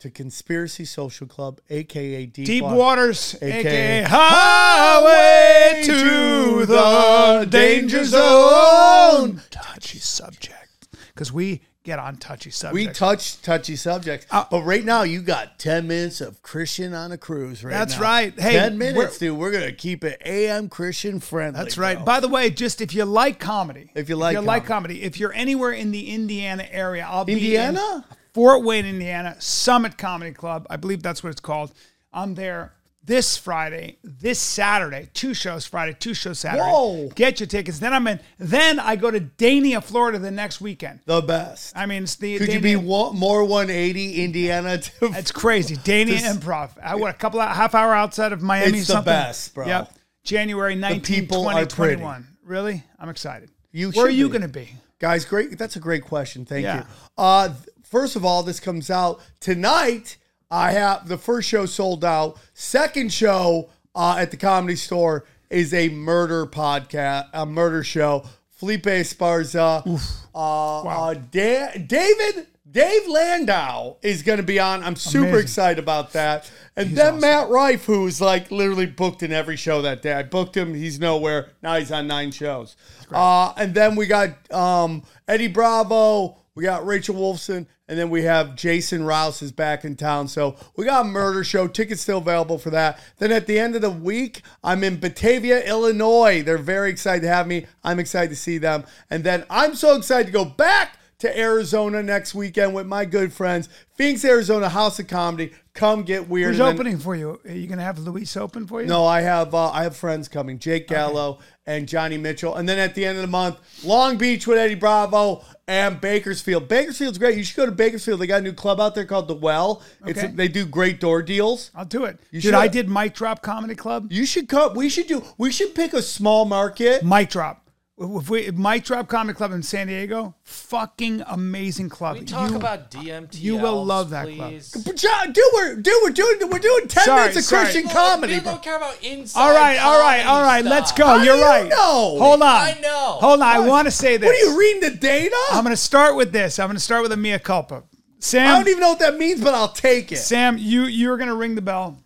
to 0.00 0.10
Conspiracy 0.10 0.84
Social 0.84 1.26
Club, 1.26 1.60
aka 1.70 2.26
Deep, 2.26 2.46
Deep 2.46 2.64
Waters. 2.64 3.34
AKA 3.42 3.58
aka 3.60 4.02
highway 4.08 5.82
to 5.84 6.66
the 6.66 7.46
danger 7.50 8.04
zone. 8.04 9.42
Touchy 9.50 9.98
subject, 9.98 10.88
because 11.14 11.32
we 11.32 11.62
get 11.82 11.98
on 11.98 12.16
touchy 12.16 12.50
subjects. 12.50 12.74
We 12.74 12.92
touch 12.92 13.40
touchy 13.42 13.74
subjects, 13.74 14.26
uh, 14.30 14.44
but 14.50 14.62
right 14.62 14.84
now 14.84 15.02
you 15.02 15.22
got 15.22 15.58
ten 15.58 15.86
minutes 15.88 16.20
of 16.20 16.42
Christian 16.42 16.94
on 16.94 17.10
a 17.12 17.18
cruise. 17.18 17.64
Right, 17.64 17.72
That's 17.72 17.94
now. 17.96 18.02
right. 18.02 18.38
Hey, 18.38 18.52
ten 18.52 18.78
minutes, 18.78 18.96
we're- 18.98 19.30
dude. 19.30 19.38
We're 19.38 19.50
gonna 19.52 19.72
keep 19.72 20.04
it 20.04 20.20
AM 20.24 20.68
Christian 20.68 21.18
friendly. 21.18 21.58
That's 21.58 21.78
right. 21.78 21.96
bro. 21.96 22.04
By 22.04 22.20
the 22.20 22.28
way, 22.28 22.50
just 22.50 22.80
if 22.80 22.94
you 22.94 23.04
like 23.04 23.40
comedy, 23.40 23.90
If 23.94 24.08
you 24.08 24.16
like 24.16 24.34
you 24.34 24.42
like 24.42 24.64
comedy, 24.66 25.02
if 25.02 25.18
you're 25.18 25.32
anywhere 25.32 25.72
in 25.72 25.90
the 25.90 26.10
Indiana 26.10 26.66
area, 26.70 27.06
I'll 27.08 27.24
be 27.24 27.32
Indiana? 27.32 28.04
Fort 28.34 28.64
Wayne, 28.64 28.86
Indiana, 28.86 29.36
Summit 29.40 29.98
Comedy 29.98 30.32
Club. 30.32 30.66
I 30.70 30.76
believe 30.76 31.02
that's 31.02 31.22
what 31.22 31.30
it's 31.30 31.40
called. 31.40 31.72
I'm 32.12 32.34
there 32.34 32.72
this 33.04 33.38
Friday, 33.38 33.96
this 34.04 34.38
Saturday, 34.38 35.08
two 35.14 35.32
shows 35.32 35.64
Friday, 35.66 35.96
two 35.98 36.12
shows 36.12 36.38
Saturday. 36.40 36.62
Whoa. 36.62 37.08
Get 37.14 37.40
your 37.40 37.46
tickets. 37.46 37.78
Then 37.78 37.94
I'm 37.94 38.06
in. 38.06 38.20
Then 38.38 38.78
I 38.78 38.96
go 38.96 39.10
to 39.10 39.18
Dania, 39.20 39.82
Florida, 39.82 40.18
the 40.18 40.30
next 40.30 40.60
weekend. 40.60 41.00
the 41.06 41.22
best. 41.22 41.74
I 41.76 41.86
mean, 41.86 42.02
it's 42.02 42.16
the 42.16 42.36
Could 42.38 42.52
you 42.52 42.60
be 42.60 42.76
one, 42.76 43.16
more 43.16 43.44
180 43.44 44.22
Indiana? 44.24 44.78
To, 44.78 44.90
It's 45.16 45.32
crazy. 45.32 45.76
Dania 45.76 46.06
This- 46.20 46.22
Improv. 46.36 46.70
I 46.82 46.96
what 46.96 47.14
a 47.14 47.18
couple 47.18 47.40
of 47.40 47.48
half 47.54 47.74
hour 47.74 47.94
outside 47.94 48.32
of 48.32 48.42
Miami. 48.42 48.78
It's 48.80 48.88
the 48.88 49.00
best, 49.00 49.54
bro. 49.54 49.66
Yep. 49.66 49.94
January 50.24 50.74
19, 50.74 51.00
people 51.02 51.48
are 51.48 51.64
2021. 51.64 52.26
Really? 52.44 52.84
I'm 52.98 53.08
excited. 53.08 53.48
You 53.72 53.90
Where 53.92 54.06
are 54.06 54.10
you 54.10 54.28
going 54.28 54.42
to 54.42 54.48
be? 54.48 54.70
Guys, 54.98 55.24
great. 55.24 55.56
That's 55.58 55.76
a 55.76 55.80
great 55.80 56.02
question. 56.04 56.44
Thank 56.44 56.64
Yeah. 56.64 56.78
you. 56.80 56.84
Uh, 57.16 57.54
first 57.88 58.16
of 58.16 58.24
all, 58.24 58.42
this 58.42 58.60
comes 58.60 58.90
out 58.90 59.20
tonight. 59.40 60.16
I 60.50 60.72
have 60.72 61.08
the 61.08 61.18
first 61.18 61.48
show 61.48 61.66
sold 61.66 62.04
out. 62.04 62.38
Second 62.54 63.12
show 63.12 63.70
uh, 63.94 64.16
at 64.18 64.30
the 64.30 64.36
comedy 64.36 64.76
store 64.76 65.24
is 65.50 65.74
a 65.74 65.88
murder 65.90 66.46
podcast, 66.46 67.28
a 67.32 67.44
murder 67.46 67.82
show. 67.82 68.24
Felipe 68.50 68.84
Esparza, 68.84 69.86
uh, 70.34 70.80
uh, 70.80 71.14
Da- 71.14 71.78
David, 71.86 72.48
Dave 72.68 73.06
Landau 73.08 73.96
is 74.02 74.22
going 74.22 74.38
to 74.38 74.42
be 74.42 74.58
on. 74.58 74.82
I'm 74.82 74.96
super 74.96 75.28
Amazing. 75.28 75.42
excited 75.42 75.78
about 75.78 76.12
that. 76.14 76.50
And 76.76 76.96
then 76.96 77.20
Matt 77.20 77.48
Rife, 77.50 77.84
who's 77.84 78.20
like 78.20 78.50
literally 78.50 78.86
booked 78.86 79.22
in 79.22 79.32
every 79.32 79.56
show 79.56 79.80
that 79.82 80.02
day. 80.02 80.12
I 80.12 80.22
booked 80.24 80.56
him. 80.56 80.74
He's 80.74 80.98
nowhere. 80.98 81.50
Now 81.62 81.76
he's 81.76 81.92
on 81.92 82.08
nine 82.08 82.30
shows. 82.32 82.74
Uh, 83.12 83.52
and 83.56 83.74
then 83.74 83.94
we 83.96 84.06
got 84.06 84.52
um, 84.52 85.02
Eddie 85.28 85.48
Bravo. 85.48 86.36
We 86.58 86.64
got 86.64 86.84
Rachel 86.84 87.14
Wolfson. 87.14 87.68
And 87.86 87.96
then 87.96 88.10
we 88.10 88.24
have 88.24 88.56
Jason 88.56 89.04
Rouse 89.04 89.42
is 89.42 89.52
back 89.52 89.84
in 89.84 89.94
town. 89.94 90.26
So 90.26 90.56
we 90.74 90.84
got 90.84 91.06
a 91.06 91.08
murder 91.08 91.44
show. 91.44 91.68
Tickets 91.68 92.02
still 92.02 92.18
available 92.18 92.58
for 92.58 92.70
that. 92.70 92.98
Then 93.18 93.30
at 93.30 93.46
the 93.46 93.60
end 93.60 93.76
of 93.76 93.80
the 93.80 93.90
week, 93.90 94.42
I'm 94.64 94.82
in 94.82 94.98
Batavia, 94.98 95.64
Illinois. 95.64 96.42
They're 96.42 96.58
very 96.58 96.90
excited 96.90 97.22
to 97.22 97.28
have 97.28 97.46
me. 97.46 97.66
I'm 97.84 98.00
excited 98.00 98.30
to 98.30 98.36
see 98.36 98.58
them. 98.58 98.84
And 99.08 99.22
then 99.22 99.44
I'm 99.48 99.76
so 99.76 99.96
excited 99.96 100.26
to 100.26 100.32
go 100.32 100.44
back 100.44 100.97
to 101.18 101.38
Arizona 101.38 102.00
next 102.00 102.32
weekend 102.34 102.74
with 102.74 102.86
my 102.86 103.04
good 103.04 103.32
friends. 103.32 103.68
Phoenix, 103.96 104.24
Arizona 104.24 104.68
House 104.68 105.00
of 105.00 105.08
Comedy. 105.08 105.52
Come 105.74 106.02
get 106.04 106.28
weird. 106.28 106.50
Who's 106.50 106.58
then- 106.58 106.72
opening 106.74 106.98
for 106.98 107.16
you? 107.16 107.40
Are 107.44 107.52
you 107.52 107.66
going 107.66 107.78
to 107.78 107.84
have 107.84 107.98
Luis 107.98 108.36
open 108.36 108.66
for 108.66 108.80
you? 108.80 108.86
no, 108.86 109.04
I 109.04 109.20
have 109.22 109.54
uh, 109.54 109.70
I 109.70 109.82
have 109.82 109.96
friends 109.96 110.28
coming, 110.28 110.58
Jake 110.58 110.86
Gallo 110.88 111.38
and 111.66 111.86
Johnny 111.88 112.16
Mitchell, 112.18 112.54
and 112.54 112.68
then 112.68 112.78
at 112.78 112.94
the 112.94 113.04
end 113.04 113.18
of 113.18 113.22
the 113.22 113.28
month, 113.28 113.56
Long 113.84 114.16
Beach 114.16 114.46
with 114.46 114.58
Eddie 114.58 114.74
Bravo 114.76 115.44
and 115.66 116.00
Bakersfield. 116.00 116.66
Bakersfield's 116.68 117.18
great. 117.18 117.36
You 117.36 117.44
should 117.44 117.56
go 117.56 117.66
to 117.66 117.72
Bakersfield. 117.72 118.20
They 118.20 118.26
got 118.26 118.40
a 118.40 118.44
new 118.44 118.52
club 118.54 118.80
out 118.80 118.94
there 118.94 119.04
called 119.04 119.28
the 119.28 119.34
Well. 119.34 119.82
It's 120.06 120.18
Okay. 120.22 120.32
they 120.32 120.48
do 120.48 120.64
great 120.66 120.98
door 121.00 121.20
deals. 121.22 121.70
I'll 121.74 121.84
do 121.84 122.04
it. 122.04 122.18
You 122.30 122.40
Dude, 122.40 122.54
I 122.54 122.68
did 122.68 122.88
Mic 122.88 123.14
Drop 123.14 123.42
Comedy 123.42 123.74
Club. 123.74 124.10
You 124.12 124.24
should 124.24 124.48
come. 124.48 124.74
We 124.74 124.88
should 124.88 125.08
do. 125.08 125.22
We 125.36 125.50
should 125.52 125.74
pick 125.74 125.92
a 125.94 126.02
small 126.02 126.44
market. 126.44 127.04
Mic 127.04 127.28
Drop. 127.30 127.67
If 128.00 128.30
we 128.30 128.48
Mic 128.52 128.84
Drop 128.84 129.08
Comedy 129.08 129.36
Club 129.36 129.50
in 129.52 129.60
San 129.62 129.88
Diego, 129.88 130.36
fucking 130.44 131.24
amazing 131.26 131.88
club. 131.88 132.18
We 132.18 132.24
talk 132.24 132.50
You- 132.50 132.56
about 132.56 132.92
DMT. 132.92 133.40
you 133.40 133.56
will 133.56 133.84
love 133.84 134.10
that 134.10 134.28
club. 134.32 134.54
But 134.86 134.94
John, 134.96 135.32
dude, 135.32 135.42
we're 135.52 135.74
dude, 135.74 135.94
we're 136.04 136.10
doing 136.10 136.38
we're 136.48 136.60
doing 136.60 136.86
ten 136.86 137.04
Sorry, 137.04 137.20
minutes 137.22 137.38
of 137.38 137.44
sorry. 137.44 137.64
Christian 137.64 137.90
comedy. 137.90 138.34
People 138.34 138.44
bro. 138.44 138.52
don't 138.52 138.62
care 138.62 138.76
about 138.76 139.02
inside. 139.02 139.40
All 139.40 139.52
right, 139.52 139.78
all 139.78 139.98
right, 139.98 140.22
comedy 140.22 140.28
all 140.28 140.42
right. 140.42 140.64
Let's 140.64 140.92
go. 140.92 141.06
How 141.06 141.22
You're 141.24 141.36
you 141.38 141.42
right. 141.42 141.68
know? 141.68 141.76
Hold 142.20 142.42
on. 142.42 142.48
I 142.48 142.78
know. 142.80 143.16
Hold 143.20 143.40
on. 143.40 143.46
I 143.46 143.58
want 143.58 143.86
to 143.86 143.90
say 143.90 144.16
this. 144.16 144.26
What 144.28 144.36
are 144.36 144.38
you 144.52 144.56
reading 144.60 144.80
the 144.92 144.96
data? 144.96 145.36
I'm 145.50 145.64
going 145.64 145.72
to 145.74 145.76
start 145.76 146.14
with 146.14 146.30
this. 146.30 146.60
I'm 146.60 146.68
going 146.68 146.76
to 146.76 146.80
start 146.82 147.02
with 147.02 147.10
a 147.10 147.16
mea 147.16 147.40
culpa. 147.40 147.82
Sam, 148.20 148.48
I 148.48 148.58
don't 148.58 148.68
even 148.68 148.80
know 148.80 148.90
what 148.90 148.98
that 149.00 149.16
means, 149.16 149.40
but 149.40 149.54
I'll 149.54 149.72
take 149.72 150.12
it. 150.12 150.16
Sam, 150.18 150.56
you 150.56 150.84
you're 150.84 151.16
going 151.16 151.28
to 151.30 151.34
ring 151.36 151.56
the 151.56 151.62
bell. 151.62 151.98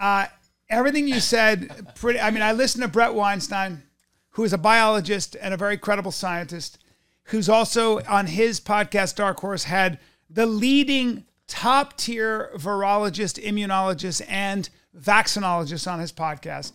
Uh, 0.00 0.26
everything 0.68 1.06
you 1.06 1.20
said, 1.20 1.92
pretty. 1.94 2.18
I 2.18 2.30
mean, 2.32 2.42
I 2.42 2.52
listened 2.52 2.82
to 2.82 2.88
Brett 2.88 3.14
Weinstein, 3.14 3.82
who 4.30 4.44
is 4.44 4.52
a 4.52 4.58
biologist 4.58 5.36
and 5.40 5.52
a 5.52 5.56
very 5.56 5.76
credible 5.76 6.12
scientist, 6.12 6.78
who's 7.24 7.48
also 7.48 8.00
on 8.04 8.26
his 8.26 8.60
podcast 8.60 9.16
Dark 9.16 9.40
Horse 9.40 9.64
had 9.64 9.98
the 10.28 10.46
leading 10.46 11.24
top 11.46 11.96
tier 11.96 12.50
virologist, 12.56 13.42
immunologist, 13.42 14.22
and 14.28 14.68
vaccinologist 14.96 15.90
on 15.90 16.00
his 16.00 16.12
podcast. 16.12 16.72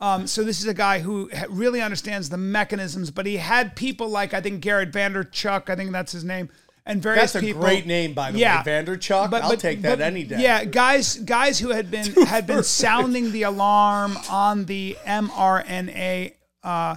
Um, 0.00 0.26
so 0.26 0.42
this 0.42 0.60
is 0.60 0.66
a 0.66 0.74
guy 0.74 0.98
who 1.00 1.30
really 1.48 1.80
understands 1.80 2.28
the 2.28 2.36
mechanisms, 2.36 3.10
but 3.10 3.26
he 3.26 3.36
had 3.36 3.76
people 3.76 4.08
like 4.08 4.34
I 4.34 4.40
think 4.40 4.60
Garrett 4.60 4.92
Vanderchuck, 4.92 5.70
I 5.70 5.76
think 5.76 5.92
that's 5.92 6.12
his 6.12 6.24
name, 6.24 6.50
and 6.86 7.00
various 7.00 7.32
That's 7.32 7.42
a 7.42 7.46
people. 7.46 7.62
great 7.62 7.86
name, 7.86 8.12
by 8.12 8.30
the 8.30 8.38
way, 8.38 8.44
Vanderchuck. 8.44 9.32
I'll 9.32 9.56
take 9.56 9.82
that 9.82 10.00
any 10.00 10.24
day. 10.24 10.42
Yeah, 10.42 10.64
guys, 10.64 11.16
guys 11.16 11.58
who 11.58 11.70
had 11.70 11.90
been 11.90 12.12
had 12.26 12.46
been 12.46 12.62
sounding 12.62 13.32
the 13.32 13.44
alarm 13.44 14.18
on 14.28 14.66
the 14.66 14.96
mRNA 15.06 16.34
uh, 16.64 16.96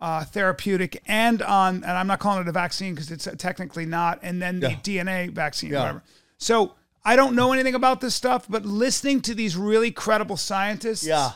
uh, 0.00 0.24
therapeutic 0.24 1.02
and 1.06 1.42
on, 1.42 1.76
and 1.76 1.84
I'm 1.86 2.06
not 2.06 2.20
calling 2.20 2.40
it 2.42 2.48
a 2.48 2.52
vaccine 2.52 2.94
because 2.94 3.10
it's 3.10 3.26
technically 3.36 3.84
not, 3.84 4.20
and 4.22 4.40
then 4.40 4.60
the 4.60 4.70
Yeah. 4.70 4.76
DNA 4.82 5.28
vaccine, 5.34 5.70
Yeah. 5.72 5.80
whatever. 5.80 6.02
So 6.38 6.74
I 7.04 7.16
don't 7.16 7.34
know 7.34 7.52
anything 7.52 7.74
about 7.74 8.00
this 8.00 8.14
stuff, 8.14 8.46
but 8.48 8.64
listening 8.64 9.20
to 9.22 9.34
these 9.34 9.56
really 9.56 9.90
credible 9.90 10.36
scientists, 10.36 11.04
Yeah. 11.04 11.32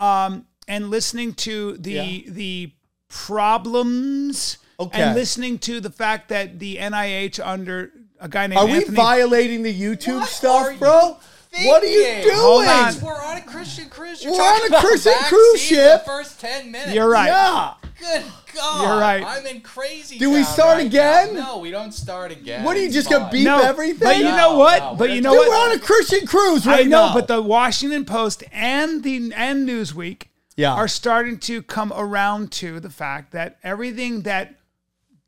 and 0.00 0.90
listening 0.90 1.34
to 1.34 1.76
the 1.78 1.92
Yeah. 1.92 2.30
the 2.32 2.72
problems 3.08 4.58
Okay. 4.80 5.02
and 5.02 5.14
listening 5.14 5.58
to 5.58 5.80
the 5.80 5.90
fact 5.90 6.28
that 6.28 6.58
the 6.60 6.78
NIH 6.78 7.40
under 7.40 7.90
a 8.20 8.28
guy 8.28 8.46
named 8.46 8.58
Are 8.60 8.66
we 8.66 8.84
violating 8.84 9.62
the 9.62 9.74
YouTube 9.74 10.20
What 10.20 10.28
stuff, 10.28 10.78
bro? 10.78 11.08
you 11.08 11.16
bro? 11.50 11.60
What 11.66 11.82
are 11.82 11.86
you 11.86 12.22
doing? 12.22 12.34
Hold 12.36 12.66
on. 12.66 13.00
We're 13.00 13.22
on 13.24 13.36
a 13.38 13.42
Christian 13.42 13.88
cruise. 13.88 14.22
You're 14.22 14.32
We're 14.32 14.40
on 14.42 14.72
a 14.72 14.80
Christian 14.80 15.12
cruise 15.24 15.60
ship. 15.60 16.04
The 16.04 16.10
first 16.10 16.40
ten 16.40 16.70
minutes. 16.70 16.92
You're 16.92 17.08
right. 17.08 17.26
Yeah. 17.28 17.74
Good 17.98 18.22
God. 18.54 18.82
You're 18.82 19.00
right. 19.00 19.24
I'm 19.26 19.44
in 19.46 19.60
crazy. 19.60 20.18
Do 20.18 20.30
we 20.30 20.44
start 20.44 20.76
right 20.78 20.86
again? 20.86 21.34
now. 21.34 21.54
No, 21.54 21.58
we 21.58 21.70
don't 21.72 21.92
start 21.92 22.30
again. 22.30 22.62
What 22.64 22.76
are 22.76 22.80
you 22.80 22.86
It's 22.86 22.94
just 22.94 23.10
gonna 23.10 23.28
beep 23.30 23.44
No, 23.44 23.60
everything? 23.60 23.98
but 24.00 24.16
you 24.18 24.24
No, 24.24 24.36
know 24.36 24.56
what? 24.58 24.78
no, 24.82 24.90
but 24.94 25.08
we're 25.08 25.14
you 25.16 25.20
know 25.20 25.34
what? 25.34 25.48
we're 25.48 25.54
on 25.56 25.72
a 25.72 25.80
Christian 25.80 26.24
cruise 26.26 26.66
I 26.66 26.70
right 26.72 26.86
know, 26.86 27.08
now. 27.08 27.14
but 27.14 27.26
the 27.26 27.42
Washington 27.42 28.04
Post 28.04 28.44
and 28.52 29.02
the 29.02 29.32
and 29.34 29.68
Newsweek 29.68 30.24
Yeah. 30.56 30.74
are 30.74 30.86
starting 30.86 31.38
to 31.40 31.60
come 31.62 31.92
around 31.94 32.52
to 32.52 32.78
the 32.78 32.90
fact 32.90 33.32
that 33.32 33.58
everything 33.64 34.22
that 34.22 34.54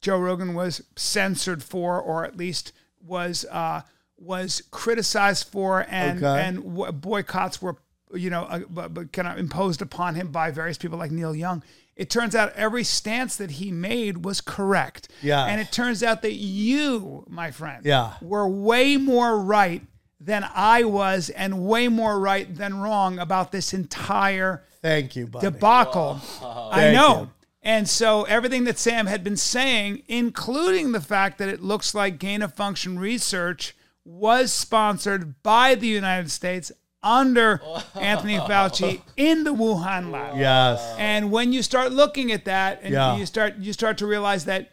Joe 0.00 0.18
Rogan 0.18 0.54
was 0.54 0.82
censored 0.96 1.62
for, 1.64 2.00
or 2.00 2.24
at 2.24 2.36
least 2.36 2.72
was 3.04 3.44
uh, 3.50 3.82
was 4.20 4.62
criticized 4.70 5.48
for, 5.48 5.86
and 5.88 6.22
Okay. 6.22 6.46
and 6.46 6.62
w- 6.62 6.92
boycotts 6.92 7.60
were 7.60 7.76
you 8.14 8.28
know 8.28 8.42
uh, 8.44 8.60
but, 8.68 8.92
but 8.92 9.12
kind 9.12 9.26
of 9.28 9.38
imposed 9.38 9.80
upon 9.82 10.14
him 10.16 10.30
by 10.32 10.50
various 10.50 10.76
people 10.76 10.98
like 10.98 11.10
Neil 11.12 11.34
Young 11.34 11.62
It 11.96 12.10
turns 12.10 12.34
out 12.34 12.52
every 12.54 12.82
stance 12.84 13.36
that 13.36 13.52
he 13.52 13.70
made 13.70 14.24
was 14.24 14.40
correct. 14.40 15.08
Yeah. 15.22 15.44
And 15.44 15.60
it 15.60 15.70
turns 15.70 16.02
out 16.02 16.22
that 16.22 16.32
you, 16.34 17.24
my 17.28 17.50
friend, 17.50 17.84
Yeah. 17.84 18.14
were 18.22 18.48
way 18.48 18.96
more 18.96 19.38
right 19.38 19.82
than 20.18 20.44
I 20.54 20.84
was 20.84 21.30
and 21.30 21.66
way 21.66 21.88
more 21.88 22.18
right 22.18 22.52
than 22.54 22.80
wrong 22.80 23.18
about 23.18 23.52
this 23.52 23.72
entire 23.74 24.64
Thank 24.82 25.14
you, 25.16 25.26
buddy. 25.26 25.44
debacle. 25.46 26.20
I 26.42 26.70
Thank 26.74 26.94
know. 26.96 27.20
you. 27.20 27.30
And 27.62 27.86
so 27.88 28.24
everything 28.24 28.64
that 28.64 28.78
Sam 28.78 29.06
had 29.06 29.22
been 29.22 29.36
saying, 29.36 30.02
including 30.08 30.92
the 30.92 31.00
fact 31.02 31.36
that 31.38 31.48
it 31.50 31.60
looks 31.62 31.94
like 31.94 32.18
gain 32.18 32.40
of 32.42 32.54
function 32.54 32.98
research 32.98 33.76
was 34.04 34.52
sponsored 34.52 35.42
by 35.42 35.74
the 35.74 35.86
United 35.86 36.30
States 36.30 36.72
under 37.02 37.60
Anthony 37.94 38.38
Fauci 38.38 39.00
in 39.16 39.44
the 39.44 39.54
Wuhan 39.54 40.10
lab. 40.10 40.36
yes. 40.36 40.94
And 40.98 41.30
when 41.30 41.52
you 41.52 41.62
start 41.62 41.92
looking 41.92 42.30
at 42.32 42.44
that 42.44 42.80
and 42.82 42.92
Yeah. 42.92 43.16
you 43.16 43.26
start 43.26 43.56
you 43.58 43.72
start 43.72 43.98
to 43.98 44.06
realize 44.06 44.44
that 44.46 44.72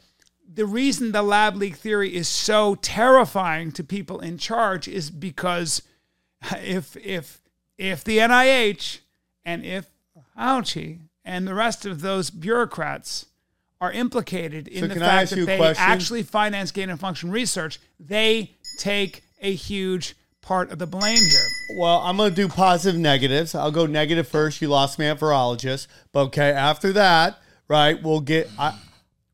the 0.53 0.65
reason 0.65 1.11
the 1.11 1.21
lab 1.21 1.55
leak 1.55 1.75
theory 1.75 2.13
is 2.15 2.27
so 2.27 2.75
terrifying 2.75 3.71
to 3.73 3.83
people 3.83 4.19
in 4.19 4.37
charge 4.37 4.87
is 4.87 5.09
because 5.09 5.81
if 6.61 6.97
if 6.97 7.41
if 7.77 8.03
the 8.03 8.17
NIH 8.17 8.99
and 9.45 9.63
if 9.63 9.89
Fauci 10.37 10.99
and 11.23 11.47
the 11.47 11.53
rest 11.53 11.85
of 11.85 12.01
those 12.01 12.29
bureaucrats 12.29 13.27
are 13.79 13.91
implicated 13.91 14.67
in 14.67 14.81
So 14.81 14.87
the 14.87 14.99
fact 14.99 15.29
that 15.29 15.45
they 15.45 15.57
question? 15.57 15.83
actually 15.85 16.23
finance 16.23 16.71
gain 16.71 16.89
and 16.89 16.99
function 16.99 17.29
research, 17.29 17.79
they 17.99 18.56
take 18.77 19.23
a 19.41 19.53
huge 19.53 20.15
part 20.41 20.71
of 20.71 20.79
the 20.79 20.87
blame 20.87 21.17
here. 21.17 21.47
Well, 21.77 21.99
I'm 21.99 22.17
going 22.17 22.29
to 22.29 22.35
do 22.35 22.47
positive 22.47 22.99
negatives. 22.99 23.53
I'll 23.53 23.71
go 23.71 23.85
negative 23.85 24.27
first. 24.27 24.61
You 24.61 24.69
lost 24.69 24.97
me 24.97 25.05
at 25.07 25.19
virologist. 25.19 25.87
But 26.11 26.21
okay, 26.27 26.51
after 26.51 26.93
that, 26.93 27.37
right, 27.67 28.01
we'll 28.01 28.21
get. 28.21 28.49
I, 28.57 28.77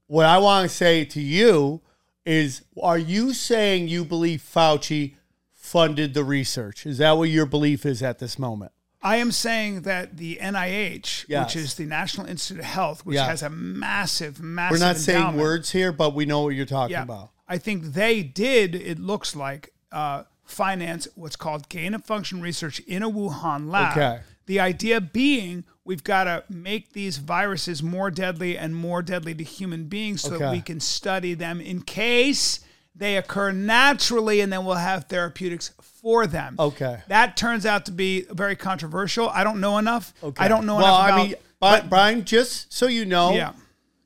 what 0.08 0.26
I 0.26 0.40
want 0.40 0.70
to 0.70 0.76
say 0.76 1.06
to 1.06 1.22
you 1.22 1.82
is 2.26 2.64
are 2.82 2.98
you 2.98 3.34
saying 3.34 3.88
you 3.90 4.06
believe 4.06 4.42
Fauci 4.42 5.16
funded 5.52 6.14
the 6.14 6.24
research? 6.24 6.86
Is 6.86 6.98
that 6.98 7.14
what 7.18 7.30
your 7.30 7.46
belief 7.46 7.86
is 7.86 8.02
at 8.02 8.20
this 8.20 8.38
moment? 8.40 8.72
I 9.06 9.18
am 9.18 9.32
saying 9.32 9.82
that 9.82 10.16
the 10.18 10.38
NIH, 10.42 11.26
Yes. 11.28 11.48
which 11.56 11.64
is 11.64 11.76
the 11.76 11.86
National 11.86 12.26
Institute 12.26 12.60
of 12.60 12.66
Health, 12.66 13.06
which 13.06 13.16
Yeah. 13.16 13.26
has 13.26 13.44
a 13.44 13.50
massive, 13.50 14.42
massive 14.42 14.80
We're 14.80 14.86
not 14.86 14.96
saying 14.98 15.36
words 15.36 15.72
here, 15.72 15.92
but 15.92 16.16
we 16.16 16.26
know 16.26 16.42
what 16.44 16.56
you're 16.56 16.66
talking 16.66 16.94
Yeah, 16.94 17.04
about. 17.04 17.32
I 17.48 17.58
think 17.58 17.94
they 17.94 18.24
did. 18.24 18.76
It 18.76 19.00
looks 19.00 19.36
like 19.36 19.74
uh, 19.92 20.24
finance 20.46 21.08
what's 21.16 21.36
called 21.36 21.70
gain 21.70 21.94
of 21.94 22.04
function 22.04 22.42
research 22.42 22.80
in 22.82 23.04
a 23.04 23.10
Wuhan 23.10 23.70
lab. 23.70 23.98
Okay. 23.98 24.20
The 24.46 24.60
idea 24.60 25.00
being 25.00 25.64
we've 25.86 26.04
got 26.04 26.26
to 26.26 26.44
make 26.50 26.94
these 26.94 27.18
viruses 27.18 27.82
more 27.82 28.12
deadly 28.12 28.58
and 28.58 28.76
more 28.76 29.02
deadly 29.02 29.34
to 29.36 29.44
human 29.44 29.86
beings 29.86 30.22
so 30.22 30.38
that 30.38 30.52
we 30.52 30.62
can 30.62 30.80
study 30.80 31.34
them 31.34 31.62
in 31.62 31.82
case 31.82 32.60
they 32.96 33.18
occur 33.18 33.52
naturally 33.52 34.42
and 34.42 34.52
then 34.54 34.66
we'll 34.66 34.76
have 34.76 35.06
therapeutics 35.06 35.72
for 35.82 36.28
them. 36.28 36.56
Okay. 36.60 37.02
That 37.08 37.36
turns 37.38 37.66
out 37.66 37.86
to 37.86 37.92
be 37.92 38.26
very 38.32 38.56
controversial. 38.56 39.30
I 39.30 39.44
don't 39.44 39.60
know 39.60 39.78
enough. 39.78 40.14
Okay. 40.22 40.44
I 40.44 40.48
don't 40.48 40.66
know 40.66 40.76
well, 40.76 40.96
enough 40.96 41.08
about 41.08 41.20
I 41.20 41.24
mean, 41.24 41.36
but, 41.60 41.90
Brian, 41.90 42.26
just 42.26 42.74
so 42.74 42.88
you 42.88 43.06
know, 43.06 43.34
Yeah. 43.34 43.54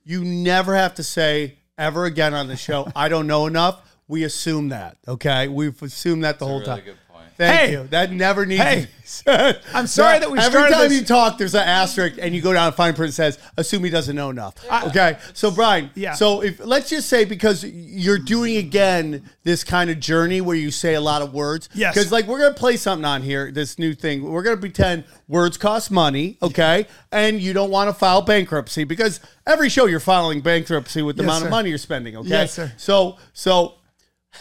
you 0.04 0.24
never 0.24 0.76
have 0.76 0.94
to 0.96 1.04
say 1.04 1.58
ever 1.78 2.06
again 2.06 2.34
on 2.34 2.48
the 2.48 2.58
show, 2.58 2.92
I 2.96 3.10
don't 3.10 3.28
know 3.28 3.48
enough. 3.48 3.82
We 4.08 4.24
assume 4.24 4.70
that, 4.70 4.98
okay? 5.08 5.48
We've 5.48 5.82
assumed 5.82 6.24
that 6.24 6.40
the 6.40 6.46
whole 6.46 6.60
Really 6.60 6.82
time. 6.82 6.96
Thank 7.38 7.60
Hey! 7.60 7.72
you. 7.72 7.88
That 7.92 8.12
never 8.12 8.46
needs 8.48 8.64
Hey! 8.64 8.82
to 8.82 8.88
be 8.88 8.94
said. 9.04 9.62
I'm 9.74 9.86
sorry 9.86 10.18
that 10.20 10.32
we 10.32 10.40
Every 10.40 10.70
time 10.72 10.90
this- 10.90 11.00
you 11.00 11.06
talk, 11.06 11.38
there's 11.38 11.54
an 11.54 11.62
asterisk, 11.68 12.18
and 12.20 12.34
you 12.36 12.42
go 12.42 12.52
down 12.52 12.68
and 12.68 12.76
fine 12.76 12.94
print 12.96 13.14
says, 13.14 13.38
assume 13.58 13.84
he 13.84 13.90
doesn't 13.92 14.16
know 14.16 14.30
enough. 14.32 14.56
okay. 14.88 15.18
So, 15.34 15.52
Brian, 15.52 15.92
Yeah. 15.94 16.14
so 16.16 16.42
if 16.42 16.60
let's 16.66 16.90
just 16.90 17.08
say 17.08 17.26
because 17.26 17.64
you're 17.64 18.18
doing 18.18 18.58
again 18.58 19.30
this 19.44 19.64
kind 19.64 19.90
of 19.92 20.00
journey 20.00 20.42
where 20.42 20.56
you 20.56 20.72
say 20.72 20.96
a 20.96 21.02
lot 21.02 21.22
of 21.22 21.34
words. 21.34 21.70
Yes. 21.74 21.94
Because, 21.94 22.12
like, 22.12 22.26
we're 22.28 22.40
going 22.40 22.54
to 22.54 22.60
play 22.60 22.76
something 22.76 23.06
on 23.06 23.22
here, 23.22 23.52
this 23.52 23.78
new 23.78 23.94
thing. 23.94 24.24
We're 24.24 24.44
going 24.44 24.56
to 24.58 24.60
pretend 24.60 25.04
words 25.28 25.58
cost 25.58 25.92
money, 25.92 26.38
okay? 26.42 26.88
And 27.12 27.40
you 27.40 27.54
don't 27.54 27.70
want 27.70 27.88
to 27.90 27.94
file 27.94 28.22
bankruptcy 28.24 28.84
because 28.84 29.20
every 29.46 29.70
show 29.70 29.86
you're 29.86 30.00
filing 30.00 30.42
bankruptcy 30.42 31.02
with 31.04 31.18
the 31.18 31.24
Yes, 31.24 31.28
amount 31.30 31.42
sir. 31.42 31.48
of 31.48 31.52
money 31.52 31.70
you're 31.70 31.78
spending, 31.78 32.18
okay? 32.18 32.30
Yes, 32.30 32.54
sir. 32.54 32.74
So, 32.78 33.18
so 33.34 33.76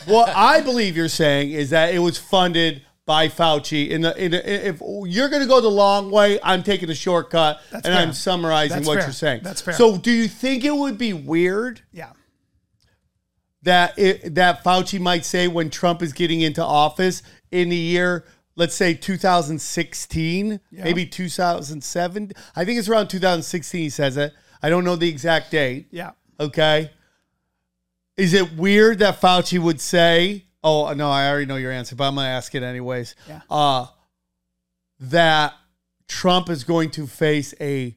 what 0.06 0.28
I 0.34 0.60
believe 0.60 0.96
you're 0.96 1.08
saying 1.08 1.52
is 1.52 1.70
that 1.70 1.94
it 1.94 1.98
was 2.00 2.18
funded 2.18 2.82
by 3.06 3.28
Fauci. 3.28 3.88
In 3.88 4.02
the, 4.02 4.22
in 4.22 4.32
the 4.32 4.68
if 4.68 4.80
you're 4.80 5.28
going 5.28 5.42
to 5.42 5.48
go 5.48 5.60
the 5.60 5.70
long 5.70 6.10
way, 6.10 6.38
I'm 6.42 6.62
taking 6.62 6.88
the 6.88 6.94
shortcut, 6.94 7.60
and 7.72 7.84
fair. 7.84 7.94
I'm 7.94 8.12
summarizing 8.12 8.78
That's 8.78 8.88
what 8.88 8.98
fair. 8.98 9.06
you're 9.06 9.12
saying. 9.12 9.40
That's 9.42 9.62
fair. 9.62 9.74
So, 9.74 9.96
do 9.96 10.10
you 10.10 10.28
think 10.28 10.64
it 10.64 10.74
would 10.74 10.98
be 10.98 11.12
weird 11.12 11.80
yeah. 11.92 12.10
that 13.62 13.98
it, 13.98 14.34
that 14.34 14.62
Fauci 14.64 15.00
might 15.00 15.24
say 15.24 15.48
when 15.48 15.70
Trump 15.70 16.02
is 16.02 16.12
getting 16.12 16.40
into 16.40 16.62
office 16.62 17.22
in 17.50 17.70
the 17.70 17.76
year? 17.76 18.24
Let's 18.58 18.74
say 18.74 18.94
2016, 18.94 20.60
maybe 20.72 21.04
2007. 21.04 22.32
I 22.56 22.64
think 22.64 22.78
it's 22.78 22.88
around 22.88 23.08
2016. 23.08 23.80
He 23.80 23.90
says 23.90 24.16
it. 24.16 24.32
I 24.62 24.70
don't 24.70 24.82
know 24.82 24.96
the 24.96 25.10
exact 25.10 25.50
date. 25.50 25.88
Yeah. 25.90 26.12
Okay. 26.40 26.90
Is 28.16 28.32
it 28.32 28.56
weird 28.56 29.00
that 29.00 29.20
Fauci 29.20 29.58
would 29.58 29.78
say, 29.78 30.45
"Oh 30.66 30.92
no, 30.92 31.08
I 31.10 31.28
already 31.30 31.46
know 31.46 31.56
your 31.56 31.72
answer, 31.72 31.94
but 31.96 32.04
I'm 32.08 32.14
going 32.16 32.24
to 32.26 32.30
ask 32.30 32.54
it 32.54 32.62
anyways." 32.62 33.14
Yeah. 33.28 33.40
Uh, 33.48 33.86
that 35.00 35.54
Trump 36.08 36.50
is 36.50 36.64
going 36.64 36.90
to 36.92 37.06
face 37.06 37.54
a 37.60 37.96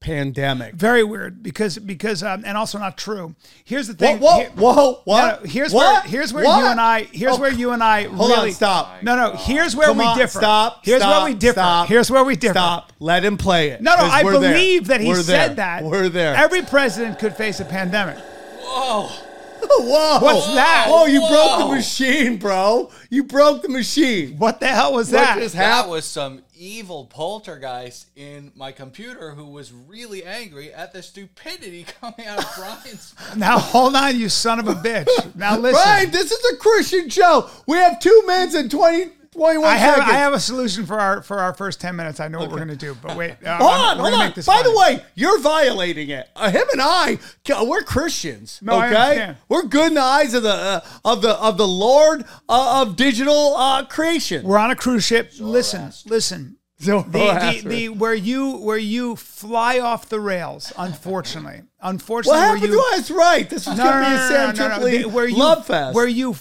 pandemic. 0.00 0.74
Very 0.74 1.04
weird 1.04 1.42
because 1.42 1.78
because 1.78 2.22
um, 2.22 2.42
and 2.46 2.56
also 2.56 2.78
not 2.78 2.96
true. 2.96 3.34
Here's 3.64 3.86
the 3.86 3.92
thing. 3.94 4.18
Whoa, 4.18 4.28
whoa, 4.30 4.38
Here- 4.40 4.50
whoa, 4.56 5.00
what? 5.04 5.42
no, 5.42 5.48
here's 5.48 5.72
What? 5.74 6.04
where 6.04 6.10
here's 6.10 6.32
where 6.32 6.44
What? 6.44 6.58
you 6.60 6.66
and 6.70 6.80
I 6.80 7.02
here's 7.02 7.36
Oh, 7.36 7.40
where 7.40 7.52
you 7.52 7.72
and 7.72 7.82
I 7.82 8.04
Hold 8.04 8.30
really 8.30 8.48
on, 8.48 8.54
stop. 8.54 9.02
No, 9.02 9.14
no. 9.14 9.36
Here's 9.36 9.76
where 9.76 9.88
Come 9.88 9.98
we 9.98 10.04
on, 10.04 10.16
differ. 10.16 10.38
Stop. 10.38 10.80
Here's 10.86 11.02
stop, 11.02 11.22
where 11.24 11.30
we 11.32 11.38
differ. 11.38 11.52
Stop, 11.60 11.88
Here's 11.88 12.10
where 12.10 12.24
we 12.24 12.34
differ. 12.34 12.54
Stop. 12.54 12.92
Let 12.98 13.24
him 13.24 13.36
play 13.36 13.68
it. 13.70 13.82
No, 13.82 13.90
no. 13.92 13.98
'cause 13.98 14.10
I 14.12 14.24
we're 14.24 14.38
there. 14.40 14.52
believe 14.54 14.86
that 14.86 15.02
he 15.02 15.08
We're 15.08 15.16
said 15.22 15.48
there. 15.50 15.54
that. 15.56 15.84
We're 15.84 16.08
there. 16.08 16.34
Every 16.34 16.62
president 16.62 17.18
could 17.18 17.36
face 17.36 17.60
a 17.60 17.64
pandemic. 17.66 18.16
Whoa. 18.62 19.10
Whoa. 19.78 20.18
What's 20.20 20.46
that? 20.54 20.86
Oh, 20.88 21.06
you 21.06 21.20
broke 21.28 21.58
the 21.68 21.74
machine, 21.74 22.36
bro. 22.38 22.90
You 23.08 23.24
broke 23.24 23.62
the 23.62 23.68
machine. 23.68 24.36
What 24.38 24.60
the 24.60 24.68
hell 24.68 24.94
was 24.94 25.10
What 25.12 25.18
that? 25.20 25.38
just 25.38 25.54
That 25.54 25.64
happened? 25.64 25.92
was 25.92 26.04
some 26.04 26.42
evil 26.56 27.06
poltergeist 27.06 28.06
in 28.16 28.52
my 28.54 28.70
computer 28.72 29.30
who 29.32 29.46
was 29.46 29.72
really 29.72 30.24
angry 30.24 30.72
at 30.74 30.92
the 30.92 31.02
stupidity 31.02 31.84
coming 32.00 32.26
out 32.26 32.38
of 32.38 32.54
Brian's. 32.56 33.14
Now 33.36 33.58
hold 33.58 33.94
on, 33.96 34.18
you 34.18 34.28
son 34.28 34.58
of 34.58 34.68
a 34.68 34.74
bitch. 34.74 35.06
Now 35.36 35.56
listen. 35.56 35.82
Brian, 35.82 36.10
this 36.10 36.30
is 36.30 36.52
a 36.52 36.56
Christian 36.56 37.08
show. 37.08 37.48
We 37.66 37.76
have 37.78 37.98
two 38.00 38.22
minutes 38.26 38.54
and 38.54 38.70
20, 38.70 39.10
21 39.32 39.64
I 39.64 39.76
have 39.76 39.94
seconds. 39.96 40.10
I 40.12 40.16
have 40.18 40.32
a 40.32 40.40
solution 40.40 40.86
for 40.86 40.98
our 40.98 41.22
for 41.22 41.38
our 41.38 41.54
first 41.54 41.80
ten 41.80 41.94
minutes. 41.94 42.18
I 42.18 42.26
know 42.28 42.40
what 42.40 42.50
we're 42.50 42.58
gonna 42.58 42.74
do, 42.74 42.96
but 43.00 43.16
wait. 43.16 43.36
Uh, 43.46 43.56
Hold 43.58 43.70
I'm- 43.70 43.98
on, 43.98 43.98
hold 43.98 44.14
on. 44.14 44.32
By 44.44 44.62
the 44.62 44.76
way, 44.76 45.04
you're 45.14 45.38
violating 45.40 46.10
it. 46.10 46.28
Uh, 46.34 46.50
him 46.50 46.64
and 46.72 46.80
I, 46.82 47.18
we're 47.64 47.82
Christians. 47.82 48.58
No, 48.62 48.82
okay, 48.82 49.36
we're 49.48 49.62
good 49.62 49.88
in 49.88 49.94
the 49.94 50.00
eyes 50.00 50.34
of 50.34 50.42
the 50.42 50.50
uh, 50.52 50.80
of 51.04 51.22
the 51.22 51.30
of 51.36 51.56
the 51.58 51.66
Lord 51.68 52.24
uh, 52.48 52.82
of 52.82 52.96
digital 52.96 53.54
uh, 53.56 53.84
creation. 53.86 54.44
We're 54.44 54.58
on 54.58 54.70
a 54.70 54.76
cruise 54.76 55.04
ship. 55.04 55.30
Listen, 55.38 55.92
listen. 56.06 56.56
The, 56.80 57.02
the, 57.02 57.62
the 57.68 57.88
where 57.90 58.14
you 58.14 58.56
where 58.56 58.78
you 58.78 59.14
fly 59.14 59.80
off 59.80 60.08
the 60.08 60.18
rails, 60.18 60.72
unfortunately, 60.78 61.60
unfortunately. 61.82 62.38
what 62.38 62.46
happened 62.46 62.62
where 62.62 62.70
you 62.70 62.94
to 62.94 62.96
us? 63.00 63.10
Right, 63.10 63.50
this 63.50 63.66
was 63.66 63.76
no, 63.76 63.84
going 63.84 64.02
no, 64.02 64.08
to 64.08 64.10
be 64.10 64.16
no, 64.16 64.16
a 64.16 64.46
no, 64.48 64.54
Sam 64.54 64.56
no, 64.70 64.78
no, 64.78 64.84
the- 64.88 65.04
where 65.10 65.28
you 65.28 65.36
love 65.36 65.66
fest. 65.66 65.94
where 65.94 66.08
you 66.08 66.32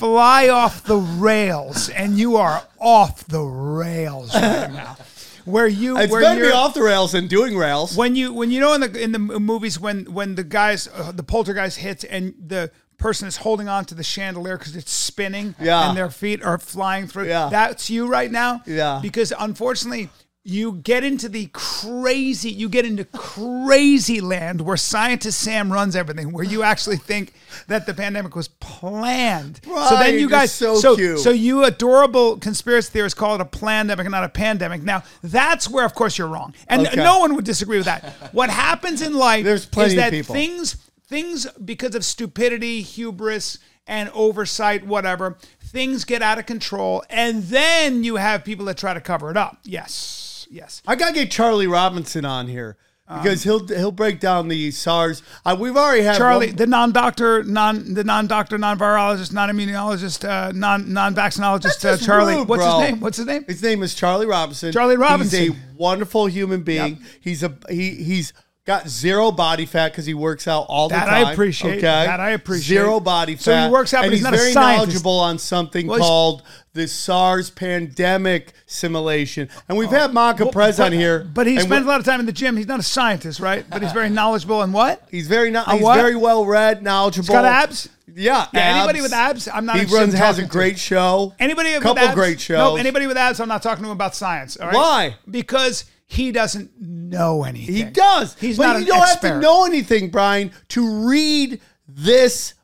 fly 0.00 0.48
off 0.48 0.82
the 0.84 0.96
rails, 0.96 1.88
and 1.90 2.18
you 2.18 2.36
are 2.36 2.62
off 2.78 3.24
the 3.26 3.40
rails 3.42 4.34
right 4.34 4.72
now. 4.72 4.96
Where 5.44 5.66
you 5.66 5.96
it's 5.98 6.10
where 6.12 6.20
better 6.22 6.40
be 6.40 6.46
you're- 6.46 6.56
off 6.56 6.74
the 6.74 6.82
rails 6.82 7.12
than 7.12 7.26
doing 7.28 7.56
rails. 7.56 7.96
when 7.96 8.14
you 8.16 8.32
when 8.32 8.50
you 8.50 8.60
know 8.60 8.72
in 8.74 8.80
the 8.82 9.02
in 9.02 9.12
the 9.12 9.18
movies 9.18 9.78
when 9.80 10.04
when 10.12 10.34
the 10.34 10.44
guys 10.44 10.88
uh, 10.94 11.12
the 11.12 11.22
poltergeist 11.22 11.78
hits 11.78 12.04
and 12.04 12.34
the 12.46 12.70
person 12.98 13.26
is 13.26 13.38
holding 13.38 13.66
on 13.68 13.84
to 13.86 13.94
the 13.94 14.02
chandelier 14.02 14.58
because 14.58 14.76
it's 14.76 14.92
spinning 14.92 15.54
Yeah. 15.58 15.88
and 15.88 15.96
their 15.96 16.10
feet 16.10 16.42
are 16.44 16.58
flying 16.58 17.06
through 17.08 17.28
Yeah. 17.28 17.48
that's 17.50 17.88
you 17.88 18.06
right 18.06 18.30
now 18.30 18.60
Yeah. 18.66 18.98
because 19.02 19.32
unfortunately 19.38 20.10
you 20.42 20.72
get 20.72 21.04
into 21.04 21.28
the 21.28 21.46
crazy 21.52 22.50
you 22.50 22.66
get 22.68 22.86
into 22.86 23.04
crazy 23.04 24.22
land 24.22 24.62
where 24.62 24.76
scientist 24.76 25.38
sam 25.38 25.70
runs 25.70 25.94
everything 25.94 26.32
where 26.32 26.44
you 26.44 26.62
actually 26.62 26.96
think 26.96 27.34
that 27.68 27.84
the 27.84 27.92
pandemic 27.92 28.34
was 28.34 28.48
planned 28.48 29.60
so 29.64 29.90
then 29.98 30.18
you 30.18 30.30
guys 30.30 30.50
so 30.50 30.76
so, 30.76 30.96
cute. 30.96 31.18
so 31.18 31.28
you 31.30 31.64
adorable 31.64 32.38
conspiracy 32.38 32.90
theorists 32.90 33.18
call 33.18 33.34
it 33.34 33.40
a 33.42 33.44
pandemic 33.44 34.06
and 34.06 34.12
not 34.12 34.24
a 34.24 34.28
pandemic 34.30 34.82
now 34.82 35.02
that's 35.22 35.68
where 35.68 35.84
of 35.84 35.94
course 35.94 36.16
you're 36.16 36.26
wrong 36.28 36.54
and 36.68 36.86
Okay. 36.86 36.96
no 36.96 37.18
one 37.18 37.34
would 37.34 37.44
disagree 37.44 37.76
with 37.76 37.86
that 37.86 38.02
what 38.32 38.48
happens 38.48 39.02
in 39.02 39.12
life 39.14 39.44
There's 39.44 39.66
plenty 39.66 39.96
is 39.96 40.04
of 40.04 40.10
people. 40.10 40.34
things 40.34 40.74
things 41.06 41.46
because 41.64 41.94
of 41.94 42.02
stupidity 42.02 42.80
hubris 42.80 43.58
and 43.86 44.08
oversight 44.14 44.86
whatever 44.86 45.36
things 45.60 46.04
get 46.06 46.22
out 46.22 46.38
of 46.38 46.46
control 46.46 47.04
and 47.10 47.42
then 47.44 48.04
you 48.04 48.16
have 48.16 48.42
people 48.42 48.64
that 48.66 48.78
try 48.78 48.94
to 48.94 49.00
cover 49.02 49.30
it 49.30 49.36
up 49.36 49.58
yes 49.64 50.28
yes 50.50 50.82
I 50.86 50.96
gotta 50.96 51.14
get 51.14 51.30
Charlie 51.30 51.66
Robinson 51.66 52.24
on 52.26 52.48
here 52.48 52.76
because 53.12 53.42
he'll 53.42 53.66
he'll 53.66 53.90
break 53.90 54.20
down 54.20 54.46
the 54.46 54.70
SARS. 54.70 55.24
Uh, 55.44 55.56
we've 55.58 55.76
already 55.76 56.02
had 56.04 56.16
Charlie, 56.16 56.46
one- 56.48 56.54
the 56.56 56.66
non-doctor, 56.68 57.42
non 57.42 57.94
the 57.94 58.04
non-doctor, 58.04 58.56
non-virologist, 58.56 59.32
non-immunologist, 59.32 60.24
uh, 60.28 60.52
non 60.52 60.92
non-vaccinologist, 60.92 61.84
uh, 61.84 61.96
Charlie. 61.96 62.36
rude, 62.36 62.48
What's 62.48 62.62
bro. 62.62 62.78
his 62.78 62.88
name? 62.90 63.00
What's 63.00 63.16
his 63.16 63.26
name? 63.26 63.44
His 63.48 63.62
name 63.64 63.82
is 63.82 63.94
Charlie 63.96 64.26
Robinson. 64.26 64.72
Charlie 64.72 64.96
Robinson. 64.96 65.40
He's 65.40 65.50
a 65.50 65.56
wonderful 65.76 66.26
human 66.26 66.62
being. 66.62 67.00
He's 67.20 67.42
a 67.42 67.52
he 67.68 67.96
he's 67.96 68.32
got 68.70 68.88
zero 68.88 69.32
body 69.32 69.66
fat 69.66 69.90
because 69.90 70.06
he 70.06 70.14
works 70.14 70.46
out 70.46 70.66
all 70.68 70.88
That 70.88 71.06
the 71.06 71.10
I 71.10 71.32
appreciate. 71.32 71.78
Okay, 71.78 71.80
That 71.80 72.20
I 72.20 72.30
appreciate. 72.30 72.76
Zero 72.76 73.00
body 73.00 73.34
fat. 73.34 73.42
So 73.42 73.64
he 73.66 73.70
works 73.70 73.92
out, 73.92 74.04
but 74.04 74.12
he's 74.12 74.22
not 74.22 74.32
a 74.32 74.36
very 74.36 74.52
scientist. 74.52 74.78
knowledgeable 74.86 75.18
on 75.18 75.38
something 75.38 75.88
Well, 75.88 75.98
called 75.98 76.42
the 76.72 76.86
SARS 76.86 77.50
pandemic 77.50 78.52
simulation. 78.66 79.48
And 79.68 79.76
we've 79.76 79.88
oh, 79.88 79.98
had 79.98 80.14
Maka 80.14 80.46
Prez 80.46 80.78
on 80.78 80.92
here, 80.92 81.24
But 81.34 81.48
he 81.48 81.58
spends 81.58 81.84
a 81.84 81.88
lot 81.88 81.98
of 81.98 82.06
time 82.06 82.20
in 82.20 82.26
the 82.26 82.32
gym. 82.32 82.56
He's 82.56 82.68
not 82.68 82.78
a 82.78 82.84
scientist, 82.84 83.40
right? 83.40 83.64
But 83.68 83.82
he's 83.82 83.92
very 83.92 84.08
knowledgeable 84.08 84.62
in 84.62 84.70
what? 84.70 85.02
He's 85.10 85.26
very 85.26 85.50
not. 85.50 85.66
On 85.66 85.74
He's 85.74 85.82
what? 85.82 85.96
very 85.96 86.14
well 86.14 86.44
read, 86.46 86.82
knowledgeable. 86.82 87.24
He's 87.24 87.32
got 87.32 87.44
abs. 87.44 87.88
Yeah, 88.14 88.46
Yeah, 88.52 88.76
anybody 88.76 89.00
with 89.00 89.12
abs, 89.12 89.48
I'm 89.48 89.66
not 89.66 89.78
He 89.78 89.84
runs 89.86 90.14
has 90.14 90.38
a 90.38 90.44
great 90.44 90.78
show. 90.78 91.34
Anybody 91.38 91.72
with 91.74 91.82
Couple 91.82 92.04
abs? 92.04 92.14
great 92.14 92.40
shows. 92.40 92.58
Nope, 92.58 92.78
anybody 92.80 93.06
with 93.06 93.16
abs, 93.16 93.40
I'm 93.40 93.48
not 93.48 93.62
talking 93.62 93.82
to 93.84 93.90
him 93.90 93.96
about 93.96 94.14
science. 94.14 94.56
All 94.56 94.66
right? 94.66 94.74
Why? 94.74 95.16
Because 95.28 95.84
he 96.10 96.32
doesn't 96.32 96.72
know 96.80 97.44
anything. 97.44 97.74
He 97.74 97.84
does. 97.84 98.36
He's 98.38 98.56
but 98.58 98.72
not 98.72 98.80
you 98.80 98.86
don't 98.86 99.02
expert. 99.02 99.26
have 99.28 99.34
to 99.36 99.40
know 99.40 99.64
anything, 99.64 100.10
Brian, 100.10 100.50
to 100.70 101.06
read 101.08 101.60
this. 101.86 102.54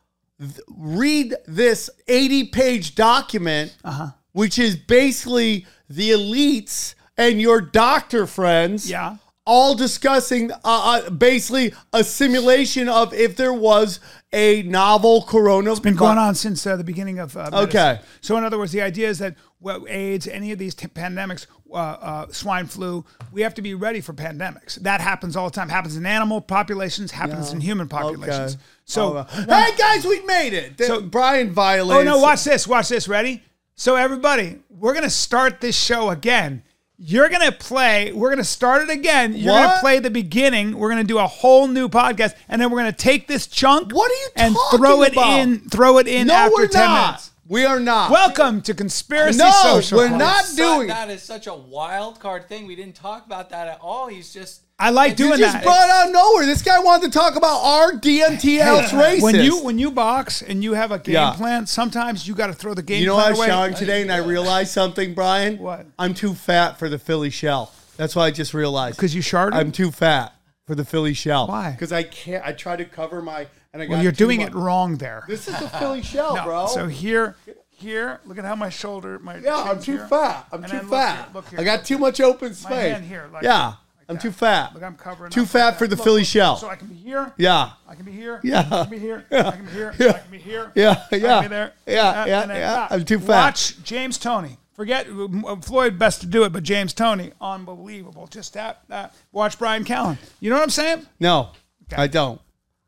Read 0.69 1.35
this 1.47 1.89
80 2.09 2.49
page 2.49 2.95
document, 2.97 3.75
Uh-huh. 3.85 4.09
which 4.33 4.59
is 4.59 4.77
basically 4.77 5.65
the 5.89 6.11
elites 6.11 6.95
and 7.17 7.41
your 7.41 7.61
doctor 7.61 8.27
friends. 8.27 8.91
Yeah. 8.91 9.17
All 9.49 9.77
discussing 9.77 10.51
uh, 10.51 10.57
uh, 10.65 11.11
basically 11.11 11.73
a 11.93 12.03
simulation 12.03 12.89
of 12.89 13.15
if 13.15 13.37
there 13.37 13.53
was 13.53 14.01
a 14.33 14.65
novel 14.65 15.23
corona. 15.23 15.71
It's 15.71 15.79
been 15.79 15.95
going 15.95 16.19
on 16.19 16.35
since 16.35 16.67
uh, 16.67 16.77
the 16.77 16.83
beginning 16.83 17.21
of 17.21 17.37
uh. 17.37 17.51
Okay. 17.53 18.01
So 18.21 18.37
in 18.37 18.43
other 18.45 18.59
words, 18.59 18.73
the 18.73 18.83
idea 18.83 19.09
is 19.09 19.21
that 19.21 19.37
well, 19.61 19.87
AIDS, 19.89 20.27
any 20.27 20.51
of 20.51 20.59
these 20.59 20.75
t- 20.75 20.89
pandemics, 20.89 21.47
uh, 21.71 21.77
uh, 21.77 22.27
swine 22.33 22.67
flu, 22.67 23.05
we 23.31 23.43
have 23.43 23.55
to 23.55 23.63
be 23.63 23.75
ready 23.75 24.01
for 24.01 24.13
pandemics. 24.13 24.75
That 24.83 25.01
happens 25.01 25.37
all 25.37 25.49
the 25.49 25.55
time. 25.55 25.69
Happens 25.69 25.97
in 25.97 26.07
animal 26.07 26.41
populations. 26.41 27.13
Happens 27.13 27.53
in 27.53 27.61
human 27.61 27.89
populations. 27.89 28.55
Okay. 28.55 28.63
So. 28.85 29.23
Hey 29.23 29.77
guys, 29.79 30.05
we 30.05 30.23
made 30.23 30.55
it. 30.55 30.81
So- 30.81 31.03
Brian 31.03 31.53
violated. 31.53 32.09
Oh 32.09 32.17
no! 32.17 32.19
Watch 32.19 32.43
this. 32.43 32.67
Watch 32.67 32.89
this. 32.89 33.07
Ready? 33.07 33.45
So 33.77 33.95
everybody, 33.95 34.59
we're 34.71 34.95
gonna 34.95 35.09
start 35.09 35.61
this 35.61 35.77
show 35.77 36.11
again. 36.11 36.63
You're 36.99 37.29
gonna 37.29 37.53
play. 37.53 38.11
We're 38.13 38.31
gonna 38.31 38.43
start 38.45 38.83
it 38.83 38.91
again. 38.91 39.35
You're 39.37 39.53
gonna 39.53 39.81
play 39.81 39.99
the 39.99 40.11
beginning. 40.11 40.79
We're 40.79 40.89
gonna 40.89 41.05
do 41.05 41.19
a 41.19 41.27
whole 41.27 41.69
new 41.69 41.89
podcast, 41.91 42.35
and 42.49 42.61
then 42.61 42.71
we're 42.71 42.79
gonna 42.79 42.93
take 42.93 43.27
this 43.29 43.47
chunk. 43.47 43.93
What 43.93 44.11
are 44.11 44.15
you 44.15 44.29
and 44.37 44.57
throw 44.73 45.03
it 45.03 45.13
about? 45.13 45.39
in? 45.41 45.69
Throw 45.69 45.99
it 45.99 46.09
in 46.09 46.29
No, 46.29 46.35
after 46.35 46.55
we're 46.55 46.69
ten 46.69 46.87
not. 46.89 47.07
minutes. 47.07 47.31
We 47.49 47.65
are 47.67 47.79
not. 47.79 48.11
Welcome 48.11 48.63
to 48.63 48.75
Conspiracy 48.75 49.39
No, 49.39 49.51
Social. 49.63 49.99
we're 49.99 50.09
Club. 50.09 50.19
not 50.19 50.45
Su- 50.47 50.57
doing- 50.57 50.89
That 50.89 51.11
is 51.11 51.23
such 51.23 51.47
a 51.47 51.55
wild 51.55 52.19
card 52.19 52.49
thing. 52.49 52.67
We 52.67 52.75
didn't 52.75 52.97
talk 52.97 53.25
about 53.27 53.51
that 53.51 53.69
at 53.69 53.79
all. 53.83 54.07
He's 54.09 54.33
just. 54.33 54.63
I 54.79 54.91
like 54.91 55.13
You 55.13 55.17
doing 55.29 55.39
just 55.39 55.55
that. 55.55 55.63
brought 55.65 55.89
out 55.89 56.09
of 56.09 56.13
nowhere. 56.13 56.45
This 56.45 56.61
guy 56.61 56.79
wanted 56.81 57.11
to 57.11 57.19
talk 57.19 57.35
about 57.37 57.61
our 57.63 57.93
DMT 57.93 58.59
else 58.59 58.91
racist. 58.91 59.23
When 59.23 59.37
you 59.37 59.65
when 59.65 59.79
you 59.79 59.91
box 59.91 60.43
and 60.43 60.63
you 60.63 60.75
have 60.75 60.93
a 60.93 60.99
game 60.99 61.15
Yeah. 61.15 61.33
plan, 61.33 61.67
sometimes 61.67 62.29
you 62.29 62.35
got 62.35 62.49
to 62.49 62.53
throw 62.53 62.75
the 62.75 62.83
game 62.83 63.01
you 63.01 63.07
know, 63.07 63.17
I 63.17 63.31
was 63.31 63.39
away. 63.39 63.47
showering 63.49 63.75
today 63.75 64.03
and 64.03 64.13
I 64.13 64.19
realized 64.19 64.71
something, 64.73 65.15
Brian. 65.15 65.57
What? 65.59 65.87
I'm 65.99 66.13
too 66.13 66.35
fat 66.35 66.79
for 66.79 66.91
the 66.91 66.99
Philly 66.99 67.31
shell. 67.31 67.73
That's 67.97 68.15
why 68.15 68.27
I 68.27 68.31
just 68.31 68.53
realized. 68.53 68.97
because 68.99 69.15
you 69.15 69.23
sharded. 69.23 69.55
I'm 69.55 69.73
too 69.73 69.91
fat 69.91 70.35
for 70.67 70.75
the 70.75 70.85
Philly 70.85 71.15
shell. 71.15 71.47
Why? 71.47 71.71
Because 71.71 71.93
I 71.93 72.03
can't. 72.03 72.45
I 72.45 72.53
try 72.53 72.77
to 72.77 72.85
cover 72.85 73.23
my. 73.23 73.47
And 73.73 73.83
I 73.83 73.87
got 73.87 73.93
well, 73.95 74.03
you're 74.03 74.13
doing 74.13 74.41
much- 74.41 74.49
it 74.51 74.55
wrong 74.55 74.97
there. 74.99 75.25
This 75.27 75.49
is 75.49 75.59
the 75.59 75.69
Philly 75.71 76.03
shell, 76.13 76.37
No, 76.37 76.45
bro. 76.45 76.67
So 76.67 76.87
here, 76.87 77.37
here, 77.71 78.21
look 78.27 78.37
at 78.37 78.45
how 78.45 78.55
my 78.57 78.69
shoulder, 78.69 79.19
my 79.21 79.39
yeah, 79.39 79.57
I'm 79.57 79.81
too 79.81 79.93
here. 79.97 80.07
fat. 80.09 80.47
I'm 80.53 80.63
And 80.65 80.71
too 80.71 80.79
then 80.81 80.87
look 80.91 80.99
fat. 80.99 81.17
here, 81.17 81.27
look 81.35 81.49
here. 81.49 81.61
I 81.61 81.65
got 81.65 81.85
too 81.87 81.97
much 81.97 82.21
open 82.21 82.53
space. 82.53 83.01
like 83.33 83.43
yeah, 83.43 83.75
I'm 84.09 84.19
too 84.19 84.31
fat. 84.31 84.73
Look, 84.75 84.83
I'm 84.83 84.95
covering. 84.97 85.31
Too 85.33 85.43
up 85.43 85.49
fat 85.49 85.67
like 85.67 85.79
for 85.79 85.87
that. 85.89 85.97
the 85.97 86.03
Philly 86.03 86.21
Look, 86.21 86.29
shell. 86.29 86.57
So 86.57 86.69
I 86.69 86.77
can 86.77 86.87
be 86.89 86.95
here. 86.95 87.33
Yeah. 87.37 87.73
I 87.89 87.95
can 87.97 88.05
be 88.05 88.13
here. 88.13 88.41
Yeah. 88.45 88.61
I 88.71 88.83
can 88.83 88.91
be 88.91 88.99
here. 88.99 89.27
I 89.33 89.51
can 89.51 89.65
be 89.65 89.71
here. 89.73 89.95
Yeah. 89.99 90.09
I 90.09 90.19
can 90.19 90.31
be 90.31 90.39
here. 90.39 90.73
Yeah, 90.75 91.03
I 91.11 91.17
yeah. 91.17 91.21
can 91.21 91.43
be 91.43 91.49
there. 91.49 91.73
Yeah, 91.87 92.09
Uh, 92.09 92.27
yeah, 92.27 92.43
and 92.43 92.51
then, 92.51 92.57
yeah. 92.61 92.89
I'm 92.91 93.05
too 93.05 93.19
fat. 93.19 93.29
Watch 93.47 93.83
James 93.83 94.17
Toney. 94.19 94.59
Forget 94.75 95.07
uh, 95.09 95.57
Floyd. 95.57 95.99
Best 95.99 96.21
to 96.21 96.27
do 96.27 96.45
it, 96.45 96.53
but 96.53 96.63
James 96.63 96.93
Toney, 96.93 97.33
unbelievable. 97.41 98.27
Just 98.29 98.55
that. 98.55 98.83
that. 98.89 99.15
Watch 99.33 99.59
Brian 99.59 99.85
Callen. 99.85 100.19
You 100.39 100.51
know 100.51 100.57
what 100.57 100.63
I'm 100.63 100.71
saying? 100.71 101.07
No, 101.19 101.51
I 101.97 102.07
don't. 102.07 102.41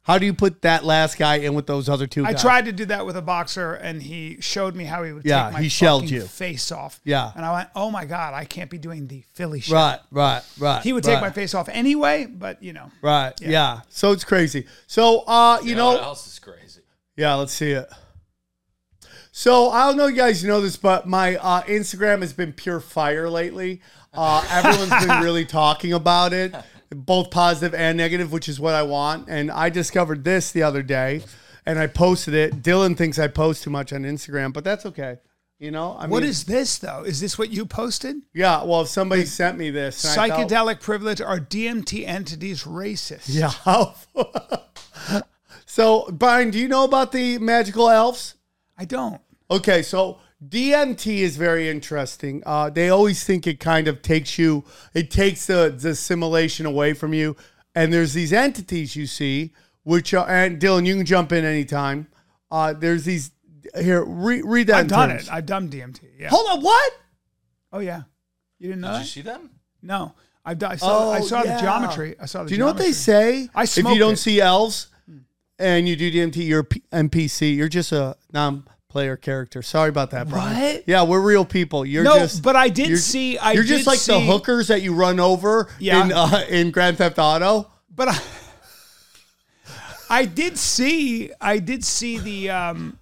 How 0.09 0.17
do 0.19 0.25
you 0.27 0.33
put 0.33 0.63
that 0.63 0.85
last 0.85 1.19
guy 1.19 1.37
in 1.37 1.53
with 1.55 1.67
those 1.67 1.87
other 1.89 2.07
two 2.07 2.25
I 2.25 2.33
guys? 2.33 2.41
tried 2.43 2.65
to 2.65 2.73
do 2.73 2.87
that 2.87 3.05
with 3.05 3.15
a 3.17 3.23
boxer, 3.23 3.75
and 3.75 4.03
he 4.03 4.39
showed 4.41 4.75
me 4.75 4.85
how 4.85 5.05
he 5.05 5.13
would 5.13 5.25
Yeah, 5.27 5.45
take 5.45 5.53
my 5.53 5.63
he 5.63 5.69
shelled 5.69 6.09
you. 6.11 6.23
face 6.23 6.73
off. 6.73 6.99
Yeah. 7.05 7.31
and 7.37 7.45
I 7.45 7.53
went, 7.53 7.69
"Oh 7.77 7.91
my 7.91 8.07
god, 8.07 8.33
I 8.33 8.47
can't 8.47 8.71
be 8.71 8.79
doing 8.79 9.07
the 9.07 9.23
Philly 9.35 9.61
shit." 9.61 9.75
Right, 9.75 9.99
right, 10.11 10.43
right. 10.59 10.83
He 10.83 10.95
would 10.95 11.05
right, 11.07 11.13
take 11.13 11.21
my 11.21 11.31
face 11.31 11.53
off 11.55 11.69
anyway, 11.69 12.25
but 12.25 12.63
you 12.63 12.73
know, 12.73 12.91
Right, 13.03 13.35
yeah. 13.41 13.81
So 13.91 14.13
it's 14.13 14.25
crazy. 14.25 14.67
So, 14.87 15.21
uh, 15.27 15.59
you 15.63 15.71
You 15.71 15.75
know 15.77 15.91
know, 15.91 15.97
what 15.97 16.05
else 16.05 16.27
is 16.27 16.39
crazy? 16.39 16.81
yeah, 17.17 17.35
let's 17.35 17.53
see 17.53 17.73
it. 17.73 17.89
So 19.31 19.71
I 19.71 19.87
don't 19.87 19.97
know, 19.97 20.07
you 20.07 20.17
guys 20.17 20.43
know 20.43 20.61
this, 20.61 20.77
but 20.77 21.07
my 21.07 21.37
uh, 21.37 21.63
Instagram 21.65 22.23
has 22.23 22.33
been 22.33 22.53
pure 22.53 22.81
fire 22.81 23.29
lately. 23.31 23.83
Uh, 24.13 24.45
everyone's 24.51 25.07
been 25.07 25.23
really 25.23 25.45
talking 25.45 25.93
about 25.93 26.33
it, 26.33 26.55
both 26.91 27.31
positive 27.31 27.75
and 27.75 27.97
negative, 27.99 28.33
which 28.33 28.49
is 28.49 28.59
what 28.59 28.75
I 28.75 28.83
want. 28.83 29.29
And 29.29 29.51
I 29.51 29.69
discovered 29.69 30.25
this 30.25 30.53
the 30.53 30.63
other 30.63 30.83
day, 30.83 31.23
and 31.67 31.79
I 31.79 31.87
posted 31.87 32.35
it. 32.35 32.63
Dylan 32.63 32.97
thinks 32.97 33.19
I 33.19 33.29
post 33.29 33.63
too 33.63 33.71
much 33.71 33.93
on 33.93 34.03
Instagram, 34.03 34.53
but 34.53 34.65
that's 34.65 34.87
okay. 34.87 35.19
You 35.59 35.73
know, 35.73 35.97
I 35.99 36.07
what 36.07 36.23
mean, 36.23 36.31
is 36.31 36.45
this 36.45 36.79
though? 36.79 37.03
Is 37.03 37.21
this 37.21 37.37
what 37.37 37.51
you 37.51 37.67
posted? 37.67 38.17
Yeah, 38.33 38.63
well, 38.63 38.83
if 38.83 38.89
somebody 38.89 39.25
sent 39.25 39.59
me 39.59 39.71
this, 39.71 40.05
and 40.05 40.21
I 40.21 40.29
felt- 40.29 40.49
Psychedelic 40.49 40.81
privilege 40.81 41.21
are 41.21 41.41
DMT 41.41 42.07
entities 42.07 42.63
racist? 42.63 43.25
Yeah. 43.27 43.51
so, 45.67 46.09
Brian, 46.13 46.51
do 46.51 46.61
you 46.61 46.69
know 46.69 46.85
about 46.85 47.11
the 47.11 47.39
magical 47.39 47.91
elves? 47.91 48.37
I 48.77 48.85
don't. 48.85 49.21
Okay, 49.51 49.83
so 49.83 50.21
DMT 50.47 51.19
is 51.19 51.37
very 51.37 51.69
interesting. 51.69 52.43
Uh, 52.47 52.71
they 52.71 52.89
always 52.91 53.25
think 53.25 53.47
it 53.47 53.59
kind 53.59 53.89
of 53.89 54.03
takes 54.03 54.39
you, 54.39 54.65
it 54.95 55.11
takes 55.11 55.47
the, 55.47 55.75
the 55.77 55.95
simulation 55.95 56.65
away 56.67 56.95
from 56.95 57.13
you. 57.13 57.37
And 57.75 57.93
there's 57.93 58.13
these 58.15 58.33
entities 58.33 58.95
you 58.97 59.07
see, 59.07 59.53
which 59.83 60.15
are, 60.15 60.29
and 60.29 60.61
Dylan, 60.61 60.87
you 60.87 60.97
can 60.97 61.07
jump 61.07 61.33
in 61.33 61.45
anytime. 61.45 62.07
Uh, 62.51 62.73
there's 62.73 63.05
these, 63.05 63.31
here, 63.79 64.05
re, 64.05 64.43
read 64.43 64.69
that. 64.69 64.77
I've 64.77 64.89
done 64.89 65.09
terms. 65.11 65.23
it. 65.29 65.33
I've 65.33 65.47
done 65.47 65.69
DMT. 65.69 66.01
Yeah. 66.19 66.29
Hold 66.29 66.49
on, 66.51 66.63
what? 66.63 66.93
Oh 67.73 67.81
yeah. 67.81 68.03
You 68.59 68.69
didn't 68.69 68.81
know 68.81 68.93
Did 68.93 69.01
you 69.01 69.05
see 69.07 69.21
them? 69.21 69.51
No. 69.83 70.15
I've 70.45 70.59
done, 70.59 70.73
I 70.73 70.77
saw. 70.77 71.13
I 71.13 71.19
Oh, 71.19 71.23
saw 71.23 71.43
yeah. 71.45 71.57
the 71.57 71.61
geometry. 71.63 72.17
I 72.19 72.27
saw 72.27 72.43
the. 72.45 72.49
Do 72.49 72.55
you 72.55 72.59
know 72.59 72.67
what 72.67 72.79
they 72.79 72.93
say? 72.93 73.49
I 73.55 73.65
if 73.65 73.77
you 73.77 73.99
don't 73.99 74.15
it. 74.15 74.17
see 74.17 74.41
elves 74.41 74.87
and 75.59 75.87
you 75.87 75.95
do 75.97 76.11
DMT, 76.11 76.37
you're 76.47 76.61
a 76.61 76.65
P- 76.65 76.83
NPC. 76.91 77.55
You're 77.55 77.69
just 77.69 77.93
a 77.93 78.17
non-player 78.89 79.17
character. 79.17 79.63
Sorry 79.63 79.89
about 79.89 80.11
that, 80.13 80.29
Brian. 80.29 80.61
What? 80.61 80.85
Yeah, 80.87 81.03
we're 81.05 81.21
real 81.21 81.45
people. 81.45 81.85
You're 81.85 82.05
No, 82.05 82.19
just. 82.19 82.43
but 82.43 82.57
I 82.57 82.69
did 82.69 82.89
you're- 82.89 82.99
see. 82.99 83.37
I 83.39 83.53
you're 83.53 83.63
just 83.65 83.87
like 83.87 84.01
the 84.01 84.21
hookers 84.21 84.69
that 84.69 84.83
you 84.83 84.95
run 84.95 85.21
over 85.21 85.69
Yeah. 85.79 86.05
in 86.05 86.13
uh, 86.13 86.45
in 86.49 86.71
Grand 86.71 86.99
Theft 86.99 87.19
Auto. 87.19 87.71
But 87.95 88.09
I, 88.09 88.19
I 90.11 90.25
did 90.25 90.57
see. 90.59 91.31
I 91.41 91.59
did 91.59 91.85
see 91.85 92.19
the. 92.19 92.51
um 92.51 92.99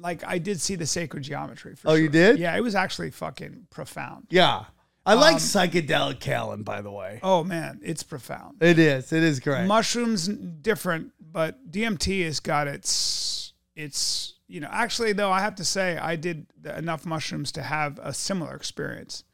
like 0.00 0.24
I 0.26 0.38
did 0.38 0.60
see 0.60 0.74
the 0.74 0.86
sacred 0.86 1.22
geometry. 1.22 1.76
For 1.76 1.88
Oh, 1.88 1.92
sure. 1.92 2.02
you 2.02 2.08
did? 2.08 2.38
Yeah, 2.38 2.56
it 2.56 2.60
was 2.60 2.74
actually 2.74 3.10
fucking 3.10 3.68
profound. 3.70 4.26
Yeah, 4.30 4.64
I 5.06 5.14
Um, 5.14 5.20
like 5.20 5.36
psychedelic 5.36 6.18
Callen. 6.18 6.64
By 6.64 6.82
the 6.82 6.90
way, 6.90 7.20
Oh 7.22 7.44
man, 7.44 7.80
it's 7.82 8.02
profound. 8.02 8.60
it 8.62 8.78
is. 8.78 9.12
It 9.12 9.22
is 9.22 9.38
great. 9.40 9.66
Mushrooms 9.66 10.26
different, 10.26 11.12
but 11.20 11.70
DMT 11.70 12.24
has 12.24 12.40
got 12.40 12.66
its 12.66 13.52
its 13.76 14.33
you 14.48 14.60
know. 14.60 14.68
Actually, 14.70 15.12
though, 15.12 15.30
I 15.30 15.40
have 15.40 15.54
to 15.56 15.64
say 15.64 15.96
I 15.98 16.16
did 16.16 16.46
enough 16.76 17.04
mushrooms 17.06 17.52
to 17.52 17.62
have 17.62 17.98
a 18.02 18.12
similar 18.12 18.54
experience 18.54 19.24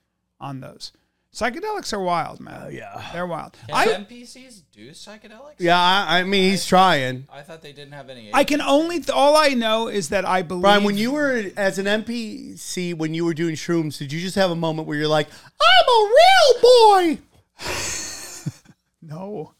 on 0.40 0.60
those. 0.60 0.92
Psychedelics 1.32 1.92
are 1.92 2.00
wild, 2.00 2.40
man. 2.40 2.62
Oh, 2.64 2.68
yeah. 2.68 3.08
they're 3.12 3.26
wild. 3.26 3.56
Can 3.68 3.76
I 3.76 3.86
NPCs 3.86 4.62
do 4.72 4.90
psychedelics? 4.90 5.54
yeah, 5.58 5.78
I, 5.78 6.18
I 6.18 6.22
mean 6.24 6.50
he's 6.50 6.66
trying. 6.66 7.28
I 7.32 7.42
thought 7.42 7.62
they 7.62 7.72
didn't 7.72 7.92
have 7.92 8.10
any. 8.10 8.30
I 8.34 8.42
can 8.42 8.60
only 8.60 8.96
th- 8.96 9.10
all 9.10 9.36
I 9.36 9.50
know 9.50 9.86
is 9.86 10.08
that 10.08 10.24
I 10.24 10.42
believe 10.42 10.62
Brian, 10.62 10.82
when 10.82 10.96
you 10.96 11.12
were 11.12 11.50
as 11.56 11.78
an 11.78 11.86
NPC, 11.86 12.96
when 12.96 13.14
you 13.14 13.24
were 13.24 13.34
doing 13.34 13.54
shrooms, 13.54 13.96
did 13.98 14.12
you 14.12 14.20
just 14.20 14.34
have 14.34 14.50
a 14.50 14.56
moment 14.56 14.88
where 14.88 14.98
you're 14.98 15.06
like, 15.06 15.28
"I'm 15.60 15.88
a 15.88 16.14
real 16.18 16.62
boy"? 16.62 17.18
no, 19.02 19.54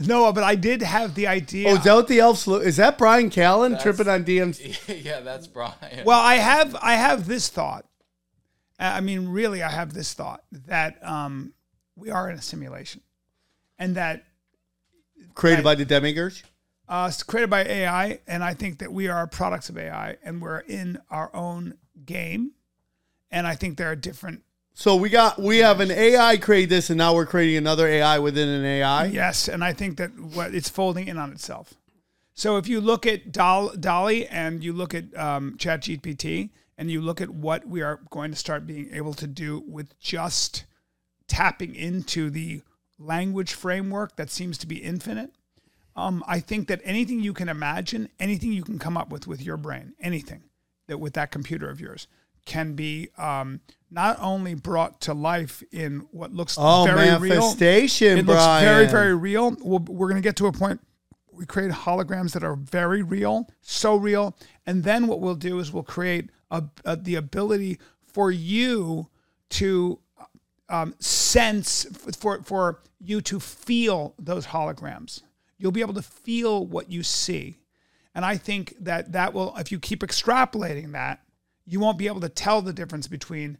no, 0.00 0.32
but 0.32 0.44
I 0.44 0.54
did 0.54 0.82
have 0.82 1.14
the 1.14 1.26
idea. 1.26 1.68
Oh, 1.70 1.74
is 1.76 1.84
that 1.84 1.94
what 1.94 2.08
the 2.08 2.20
elves 2.20 2.46
look? 2.46 2.62
Is 2.64 2.76
that 2.76 2.98
Brian 2.98 3.30
Callen 3.30 3.80
tripping 3.80 4.08
on 4.08 4.24
DMT? 4.24 5.02
yeah, 5.04 5.20
that's 5.20 5.46
Brian. 5.46 6.04
Well, 6.04 6.20
I 6.20 6.36
have 6.36 6.76
I 6.80 6.94
have 6.94 7.26
this 7.26 7.48
thought. 7.48 7.86
I 8.78 9.00
mean, 9.00 9.28
really, 9.28 9.62
I 9.62 9.70
have 9.70 9.94
this 9.94 10.12
thought 10.12 10.44
that 10.66 10.98
um, 11.02 11.54
we 11.96 12.10
are 12.10 12.28
in 12.28 12.36
a 12.36 12.42
simulation, 12.42 13.00
and 13.78 13.94
that 13.96 14.24
Created 15.34 15.64
by 15.64 15.74
the 15.74 15.84
demiurge. 15.84 16.44
uh, 16.88 17.06
it's 17.08 17.22
created 17.22 17.48
by 17.50 17.62
AI, 17.64 18.20
and 18.26 18.44
I 18.44 18.52
think 18.54 18.78
that 18.78 18.92
we 18.92 19.08
are 19.08 19.26
products 19.26 19.68
of 19.70 19.78
AI, 19.78 20.16
and 20.22 20.42
we're 20.42 20.58
in 20.58 20.98
our 21.10 21.34
own 21.34 21.74
game. 22.04 22.52
And 23.30 23.46
I 23.46 23.54
think 23.54 23.76
there 23.76 23.90
are 23.90 23.96
different. 23.96 24.42
So 24.78 24.94
we 24.94 25.08
got 25.08 25.40
we 25.40 25.56
have 25.58 25.80
an 25.80 25.90
AI 25.90 26.36
create 26.36 26.68
this, 26.68 26.90
and 26.90 26.98
now 26.98 27.14
we're 27.14 27.24
creating 27.24 27.56
another 27.56 27.88
AI 27.88 28.18
within 28.18 28.46
an 28.46 28.62
AI. 28.62 29.06
Yes, 29.06 29.48
and 29.48 29.64
I 29.64 29.72
think 29.72 29.96
that 29.96 30.10
what 30.20 30.54
it's 30.54 30.68
folding 30.68 31.08
in 31.08 31.16
on 31.16 31.32
itself. 31.32 31.72
So 32.34 32.58
if 32.58 32.68
you 32.68 32.82
look 32.82 33.06
at 33.06 33.32
Dol- 33.32 33.72
DALL-E 33.80 34.26
and 34.26 34.62
you 34.62 34.74
look 34.74 34.92
at 34.92 35.04
um, 35.16 35.56
ChatGPT 35.56 36.50
and 36.76 36.90
you 36.90 37.00
look 37.00 37.22
at 37.22 37.30
what 37.30 37.66
we 37.66 37.80
are 37.80 38.00
going 38.10 38.30
to 38.32 38.36
start 38.36 38.66
being 38.66 38.90
able 38.92 39.14
to 39.14 39.26
do 39.26 39.64
with 39.66 39.98
just 39.98 40.66
tapping 41.26 41.74
into 41.74 42.28
the 42.28 42.60
language 42.98 43.54
framework 43.54 44.16
that 44.16 44.28
seems 44.28 44.58
to 44.58 44.66
be 44.66 44.76
infinite, 44.76 45.30
um, 45.96 46.22
I 46.28 46.38
think 46.40 46.68
that 46.68 46.82
anything 46.84 47.20
you 47.20 47.32
can 47.32 47.48
imagine, 47.48 48.10
anything 48.20 48.52
you 48.52 48.62
can 48.62 48.78
come 48.78 48.98
up 48.98 49.08
with 49.08 49.26
with 49.26 49.40
your 49.40 49.56
brain, 49.56 49.94
anything 50.00 50.42
that 50.86 50.98
with 50.98 51.14
that 51.14 51.30
computer 51.30 51.70
of 51.70 51.80
yours 51.80 52.06
can 52.44 52.74
be 52.74 53.08
um, 53.16 53.60
not 53.90 54.18
only 54.20 54.54
brought 54.54 55.00
to 55.02 55.14
life 55.14 55.62
in 55.72 56.00
what 56.10 56.32
looks 56.32 56.56
Oh, 56.58 56.84
very 56.86 57.08
real. 57.18 57.40
manifestation, 57.40 58.18
It 58.18 58.26
looks 58.26 58.42
very, 58.62 58.86
very 58.86 59.14
real. 59.14 59.56
We'll, 59.60 59.78
we're 59.80 60.08
going 60.08 60.20
to 60.20 60.26
get 60.26 60.36
to 60.36 60.46
a 60.46 60.52
point. 60.52 60.80
We 61.32 61.46
create 61.46 61.70
holograms 61.70 62.32
that 62.32 62.42
are 62.42 62.56
very 62.56 63.02
real, 63.02 63.48
so 63.60 63.96
real, 63.96 64.36
and 64.66 64.82
then 64.84 65.06
what 65.06 65.20
we'll 65.20 65.34
do 65.34 65.58
is 65.58 65.70
we'll 65.72 65.82
create 65.82 66.30
a, 66.50 66.64
a, 66.84 66.96
the 66.96 67.14
ability 67.16 67.78
for 68.12 68.30
you 68.30 69.08
to 69.50 69.98
um, 70.68 70.94
sense 70.98 71.84
for 72.18 72.42
for 72.42 72.80
you 72.98 73.20
to 73.20 73.38
feel 73.38 74.14
those 74.18 74.46
holograms. 74.46 75.22
You'll 75.58 75.72
be 75.72 75.82
able 75.82 75.94
to 75.94 76.02
feel 76.02 76.66
what 76.66 76.90
you 76.90 77.02
see, 77.02 77.58
and 78.14 78.24
I 78.24 78.38
think 78.38 78.74
that 78.80 79.12
that 79.12 79.34
will, 79.34 79.54
if 79.58 79.70
you 79.70 79.78
keep 79.78 80.00
extrapolating 80.00 80.92
that, 80.92 81.20
you 81.66 81.80
won't 81.80 81.98
be 81.98 82.06
able 82.06 82.20
to 82.22 82.28
tell 82.30 82.62
the 82.62 82.72
difference 82.72 83.06
between 83.08 83.58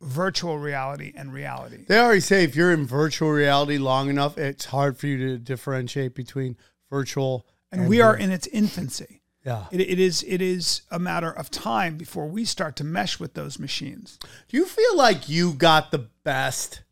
virtual 0.00 0.58
reality 0.58 1.12
and 1.16 1.32
reality. 1.32 1.84
They 1.88 1.98
already 1.98 2.20
say 2.20 2.44
if 2.44 2.54
you're 2.54 2.72
in 2.72 2.86
virtual 2.86 3.30
reality 3.30 3.78
long 3.78 4.08
enough, 4.08 4.38
it's 4.38 4.66
hard 4.66 4.96
for 4.96 5.06
you 5.06 5.18
to 5.28 5.38
differentiate 5.38 6.14
between 6.14 6.56
virtual 6.90 7.46
and 7.70 7.88
we 7.88 8.00
are 8.00 8.16
in 8.16 8.30
its 8.30 8.46
infancy. 8.46 9.22
Yeah. 9.44 9.66
It, 9.70 9.80
it 9.80 9.98
is 9.98 10.24
it 10.26 10.42
is 10.42 10.82
a 10.90 10.98
matter 10.98 11.30
of 11.30 11.50
time 11.50 11.96
before 11.96 12.26
we 12.26 12.44
start 12.44 12.76
to 12.76 12.84
mesh 12.84 13.20
with 13.20 13.34
those 13.34 13.58
machines. 13.58 14.18
Do 14.48 14.56
you 14.56 14.66
feel 14.66 14.96
like 14.96 15.28
you 15.28 15.52
got 15.52 15.90
the 15.90 16.08
best, 16.24 16.82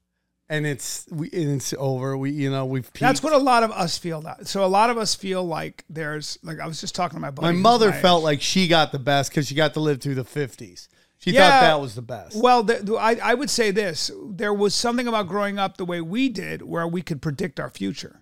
and 0.49 0.67
it's 0.67 1.07
we 1.11 1.29
and 1.33 1.57
it's 1.57 1.75
over? 1.77 2.17
We 2.17 2.31
you 2.31 2.51
know 2.51 2.65
we've 2.65 2.91
peaked. 2.93 3.01
That's 3.01 3.23
what 3.23 3.33
a 3.33 3.39
lot 3.39 3.63
of 3.63 3.73
us 3.73 3.99
feel. 3.99 4.23
That 4.23 4.47
so 4.47 4.65
a 4.65 4.67
lot 4.67 4.91
of 4.91 4.97
us 4.97 5.15
feel 5.15 5.45
like 5.45 5.85
there's 5.91 6.39
like 6.43 6.61
I 6.61 6.67
was 6.67 6.81
just 6.81 6.95
talking 6.95 7.17
to 7.17 7.21
my 7.21 7.31
buddy. 7.31 7.47
my 7.47 7.53
mother 7.53 7.91
my 7.91 8.01
felt 8.01 8.21
age. 8.21 8.25
like 8.25 8.43
she 8.43 8.69
got 8.69 8.93
the 8.93 8.99
best 8.99 9.31
because 9.31 9.49
she 9.49 9.55
got 9.55 9.75
to 9.75 9.81
live 9.81 10.01
through 10.01 10.15
the 10.15 10.25
fifties. 10.25 10.89
She 11.19 11.33
Yeah. 11.33 11.49
thought 11.51 11.61
that 11.63 11.81
was 11.81 11.95
the 11.95 12.03
best. 12.03 12.37
Well, 12.37 12.63
the, 12.63 12.75
the- 12.75 12.95
I, 12.97 13.15
I 13.23 13.35
would 13.35 13.51
say 13.51 13.71
this: 13.71 14.11
there 14.29 14.53
was 14.55 14.75
something 14.75 15.07
about 15.09 15.29
growing 15.29 15.59
up 15.59 15.77
the 15.77 15.85
way 15.85 16.01
we 16.01 16.29
did, 16.29 16.63
where 16.63 16.87
we 16.87 17.03
could 17.03 17.23
predict 17.23 17.59
our 17.59 17.71
future. 17.71 18.21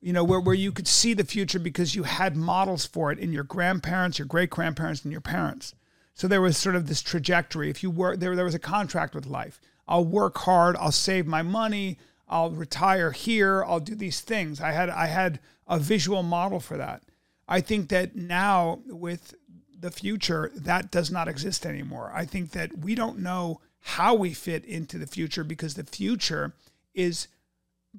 You 0.00 0.12
know, 0.12 0.22
where 0.22 0.38
where 0.40 0.54
you 0.54 0.70
could 0.70 0.86
see 0.86 1.12
the 1.14 1.24
future 1.24 1.58
because 1.58 1.94
you 1.96 2.04
had 2.04 2.36
models 2.36 2.86
for 2.86 3.10
it 3.10 3.18
in 3.18 3.32
your 3.32 3.42
grandparents, 3.44 4.18
your 4.18 4.26
great 4.26 4.50
grandparents, 4.50 5.02
and 5.02 5.10
your 5.10 5.20
parents. 5.20 5.74
So 6.14 6.28
there 6.28 6.40
was 6.40 6.56
sort 6.56 6.76
of 6.76 6.86
this 6.86 7.02
trajectory. 7.02 7.68
If 7.70 7.82
you 7.82 7.90
were 7.90 8.16
there 8.16 8.36
there 8.36 8.44
was 8.44 8.54
a 8.54 8.58
contract 8.60 9.14
with 9.14 9.26
life. 9.26 9.60
I'll 9.88 10.04
work 10.04 10.36
hard. 10.38 10.76
I'll 10.76 10.92
save 10.92 11.26
my 11.26 11.42
money. 11.42 11.98
I'll 12.28 12.50
retire 12.50 13.10
here. 13.10 13.64
I'll 13.64 13.80
do 13.80 13.94
these 13.94 14.20
things. 14.20 14.60
I 14.60 14.70
had 14.72 14.90
I 14.90 15.06
had 15.06 15.40
a 15.66 15.78
visual 15.78 16.22
model 16.22 16.60
for 16.60 16.76
that. 16.76 17.02
I 17.48 17.60
think 17.62 17.88
that 17.88 18.14
now 18.14 18.80
with 18.86 19.34
the 19.80 19.90
future, 19.90 20.50
that 20.54 20.90
does 20.90 21.10
not 21.10 21.28
exist 21.28 21.64
anymore. 21.66 22.10
I 22.14 22.24
think 22.24 22.50
that 22.52 22.78
we 22.78 22.94
don't 22.94 23.18
know 23.18 23.60
how 23.80 24.14
we 24.14 24.34
fit 24.34 24.64
into 24.64 24.98
the 24.98 25.06
future 25.06 25.44
because 25.44 25.74
the 25.74 25.84
future 25.84 26.54
is 26.94 27.28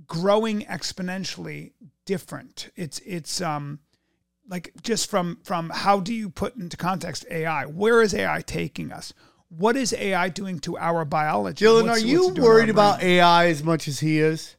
growing 0.08 0.62
exponentially 0.62 1.72
different. 2.06 2.70
It's 2.76 3.00
it's 3.00 3.42
um 3.42 3.80
like 4.48 4.74
just 4.82 5.10
from 5.10 5.40
from 5.44 5.70
how 5.70 6.00
do 6.00 6.14
you 6.14 6.30
put 6.30 6.56
into 6.56 6.78
context 6.78 7.26
AI? 7.30 7.66
Where 7.66 8.02
is 8.02 8.14
AI 8.14 8.42
taking 8.42 8.92
us? 8.92 9.14
What 9.50 9.76
is 9.76 9.94
AI 9.94 10.30
doing 10.30 10.60
to 10.60 10.78
our 10.78 11.06
biology? 11.06 11.66
Dylan, 11.66 11.86
What's- 11.88 12.04
are 12.04 12.06
you 12.06 12.18
what's 12.20 12.32
it 12.32 12.36
doing 12.36 12.36
to 12.36 12.42
our 12.42 12.48
worried 12.48 12.70
about 12.70 13.00
brain? 13.00 13.12
AI 13.14 13.48
as 13.48 13.64
much 13.64 13.88
as 13.88 14.00
he 14.00 14.20
is? 14.20 14.56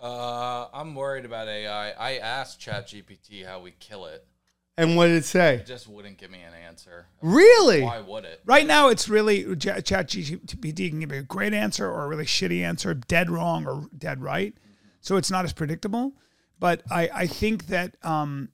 Uh, 0.00 0.68
I'm 0.72 0.94
worried 0.94 1.24
about 1.24 1.48
AI. 1.48 1.90
I 1.90 2.18
asked 2.18 2.60
ChatGPT 2.60 3.44
how 3.46 3.60
we 3.60 3.72
kill 3.72 4.06
it. 4.06 4.26
And 4.78 4.96
what 4.96 5.06
did 5.06 5.16
it 5.16 5.24
say? 5.24 5.56
It 5.56 5.66
just 5.66 5.88
wouldn't 5.88 6.18
give 6.18 6.30
me 6.30 6.40
an 6.40 6.54
answer. 6.54 7.06
Really? 7.20 7.82
Why 7.82 8.00
would 8.00 8.24
it? 8.24 8.40
Right 8.46 8.64
now, 8.64 8.88
it's 8.88 9.08
really 9.08 9.42
Ch- 9.56 9.66
ChatGPT 9.66 10.90
can 10.90 11.00
give 11.00 11.10
you 11.10 11.18
a 11.18 11.22
great 11.22 11.52
answer 11.52 11.90
or 11.90 12.04
a 12.04 12.08
really 12.08 12.24
shitty 12.24 12.62
answer, 12.62 12.94
dead 12.94 13.28
wrong 13.28 13.66
or 13.66 13.88
dead 13.98 14.22
right. 14.22 14.54
So 15.00 15.16
it's 15.16 15.32
not 15.32 15.44
as 15.44 15.52
predictable. 15.52 16.12
But 16.60 16.82
I, 16.90 17.10
I 17.12 17.26
think 17.26 17.66
that 17.66 17.96
um, 18.04 18.50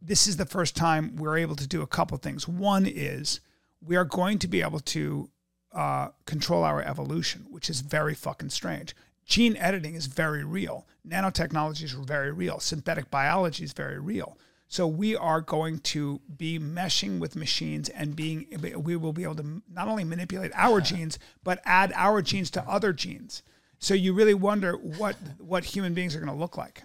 this 0.00 0.26
is 0.26 0.38
the 0.38 0.46
first 0.46 0.76
time 0.76 1.16
we're 1.16 1.36
able 1.36 1.56
to 1.56 1.66
do 1.66 1.82
a 1.82 1.86
couple 1.86 2.16
things. 2.16 2.48
One 2.48 2.86
is 2.86 3.40
we 3.84 3.96
are 3.96 4.04
going 4.06 4.38
to 4.38 4.48
be 4.48 4.62
able 4.62 4.80
to 4.80 5.28
uh, 5.72 6.08
control 6.24 6.64
our 6.64 6.82
evolution, 6.82 7.46
which 7.50 7.68
is 7.68 7.82
very 7.82 8.14
fucking 8.14 8.50
strange. 8.50 8.94
Gene 9.26 9.58
editing 9.58 9.94
is 9.94 10.06
very 10.06 10.42
real. 10.42 10.86
Nanotechnology 11.06 11.82
is 11.82 11.92
very 11.92 12.32
real. 12.32 12.60
Synthetic 12.60 13.10
biology 13.10 13.64
is 13.64 13.72
very 13.74 13.98
real. 13.98 14.38
So 14.70 14.86
we 14.86 15.16
are 15.16 15.40
going 15.40 15.80
to 15.80 16.20
be 16.38 16.60
meshing 16.60 17.18
with 17.18 17.34
machines 17.34 17.88
and 17.88 18.14
being 18.14 18.46
we 18.76 18.94
will 18.94 19.12
be 19.12 19.24
able 19.24 19.34
to 19.34 19.62
not 19.68 19.88
only 19.88 20.04
manipulate 20.04 20.52
our 20.54 20.80
genes 20.80 21.18
but 21.42 21.60
add 21.64 21.92
our 21.96 22.22
genes 22.22 22.52
to 22.52 22.62
other 22.62 22.92
genes. 22.92 23.42
So 23.80 23.94
you 23.94 24.14
really 24.14 24.32
wonder 24.32 24.74
what 24.74 25.16
what 25.38 25.64
human 25.64 25.92
beings 25.92 26.14
are 26.14 26.20
going 26.20 26.32
to 26.32 26.38
look 26.38 26.56
like. 26.56 26.84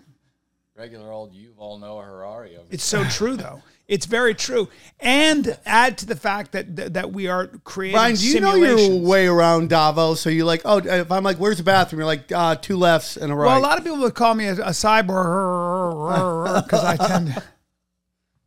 Regular 0.75 1.11
old 1.11 1.35
Yuval 1.35 1.79
Noah 1.79 2.05
Harari 2.05 2.57
over 2.57 2.65
It's 2.71 2.83
so 2.83 3.03
true 3.03 3.37
though. 3.37 3.61
It's 3.87 4.07
very 4.07 4.33
true. 4.33 4.67
And 4.99 5.55
add 5.63 5.99
to 5.99 6.07
the 6.07 6.15
fact 6.15 6.53
that 6.53 6.75
that, 6.77 6.95
that 6.95 7.11
we 7.11 7.27
are 7.27 7.45
creating 7.65 7.97
Brian, 7.97 8.15
do 8.15 8.27
you 8.27 8.39
know 8.39 8.55
your 8.55 8.99
way 8.99 9.27
around 9.27 9.69
Davos? 9.69 10.21
So 10.21 10.31
you're 10.31 10.47
like, 10.47 10.63
oh, 10.65 10.79
if 10.79 11.11
I'm 11.11 11.23
like, 11.23 11.37
where's 11.37 11.57
the 11.57 11.63
bathroom? 11.63 11.99
You're 11.99 12.07
like, 12.07 12.31
uh, 12.31 12.55
two 12.55 12.77
lefts 12.77 13.15
and 13.15 13.31
a 13.31 13.35
right. 13.35 13.45
Well, 13.45 13.59
a 13.59 13.61
lot 13.61 13.77
of 13.77 13.83
people 13.83 13.99
would 13.99 14.15
call 14.15 14.33
me 14.33 14.47
a, 14.47 14.53
a 14.53 14.71
cyborg 14.71 16.63
because 16.65 16.83
I 16.83 16.97
tend 16.97 17.35
to. 17.35 17.43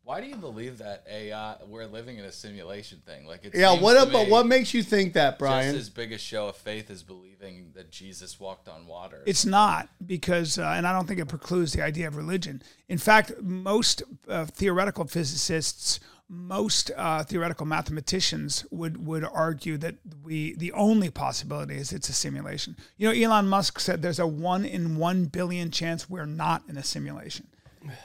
Why 0.09 0.23
do 0.23 0.27
you 0.27 0.37
believe 0.37 0.79
that 0.79 1.05
AI? 1.07 1.57
We're 1.67 1.85
living 1.85 2.17
in 2.17 2.25
a 2.25 2.33
simulation 2.33 3.03
thing. 3.05 3.27
Like 3.27 3.45
it. 3.45 3.55
yeah, 3.55 3.73
seems 3.73 3.83
what 3.83 4.03
to 4.03 4.09
about 4.09 4.31
what 4.31 4.47
makes 4.47 4.73
you 4.73 4.83
think 4.83 5.13
that, 5.13 5.39
Brian? 5.39 5.75
Just 5.75 5.89
as 5.89 5.91
big 5.91 6.13
a 6.13 6.17
show 6.17 6.49
of 6.49 6.57
faith 6.57 6.89
is 6.89 7.03
believing 7.03 7.73
that 7.75 7.91
Jesus 7.91 8.41
walked 8.41 8.69
on 8.71 8.87
water. 8.87 9.23
It's 9.27 9.45
not 9.45 9.91
because, 10.07 10.59
uh, 10.59 10.63
and 10.65 10.87
I 10.87 10.95
don't 10.95 11.07
think 11.07 11.21
it 11.21 11.29
precludes 11.29 11.75
the 11.75 11.83
idea 11.83 12.09
of 12.09 12.17
religion. 12.17 12.63
In 12.89 12.97
fact, 12.97 13.33
most 13.43 14.03
uh, 14.27 14.47
theoretical 14.47 15.07
physicists, 15.07 16.01
most 16.27 16.91
uh, 16.97 17.23
theoretical 17.25 17.67
mathematicians 17.67 18.65
would 18.71 19.07
would 19.07 19.25
argue 19.25 19.77
that 19.77 19.97
we 20.23 20.55
the 20.55 20.73
only 20.73 21.11
possibility 21.11 21.77
is 21.77 21.93
it's 21.93 22.09
a 22.09 22.15
simulation. 22.15 22.79
You 22.97 23.09
know, 23.09 23.15
Elon 23.15 23.47
Musk 23.47 23.79
said 23.79 24.01
there's 24.01 24.19
a 24.19 24.27
one 24.27 24.65
in 24.65 24.97
one 24.97 25.27
billion 25.27 25.71
chance 25.71 26.09
we're 26.09 26.25
not 26.25 26.63
in 26.67 26.79
a 26.79 26.83
simulation, 26.83 27.47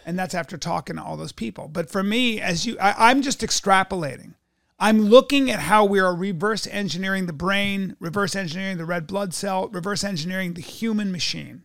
and 0.06 0.18
that's 0.18 0.34
after 0.34 0.58
talking 0.58 0.96
to 0.96 1.04
all 1.04 1.18
those 1.18 1.32
people. 1.32 1.68
But 1.68 1.90
for 1.90 2.04
me, 2.04 2.40
as 2.40 2.66
you, 2.66 2.78
I, 2.80 3.10
I'm 3.10 3.22
just 3.22 3.42
extrapolating. 3.42 4.34
I'm 4.80 5.02
looking 5.02 5.50
at 5.50 5.60
how 5.60 5.86
we 5.86 6.00
are 6.00 6.14
reverse 6.14 6.68
engineering 6.68 7.26
the 7.26 7.34
brain, 7.34 7.96
reverse 8.00 8.36
engineering 8.36 8.78
the 8.78 8.86
red 8.86 9.08
blood 9.08 9.34
cell, 9.34 9.70
reverse 9.70 10.04
engineering 10.04 10.56
the 10.56 10.62
human 10.62 11.12
machine. 11.12 11.64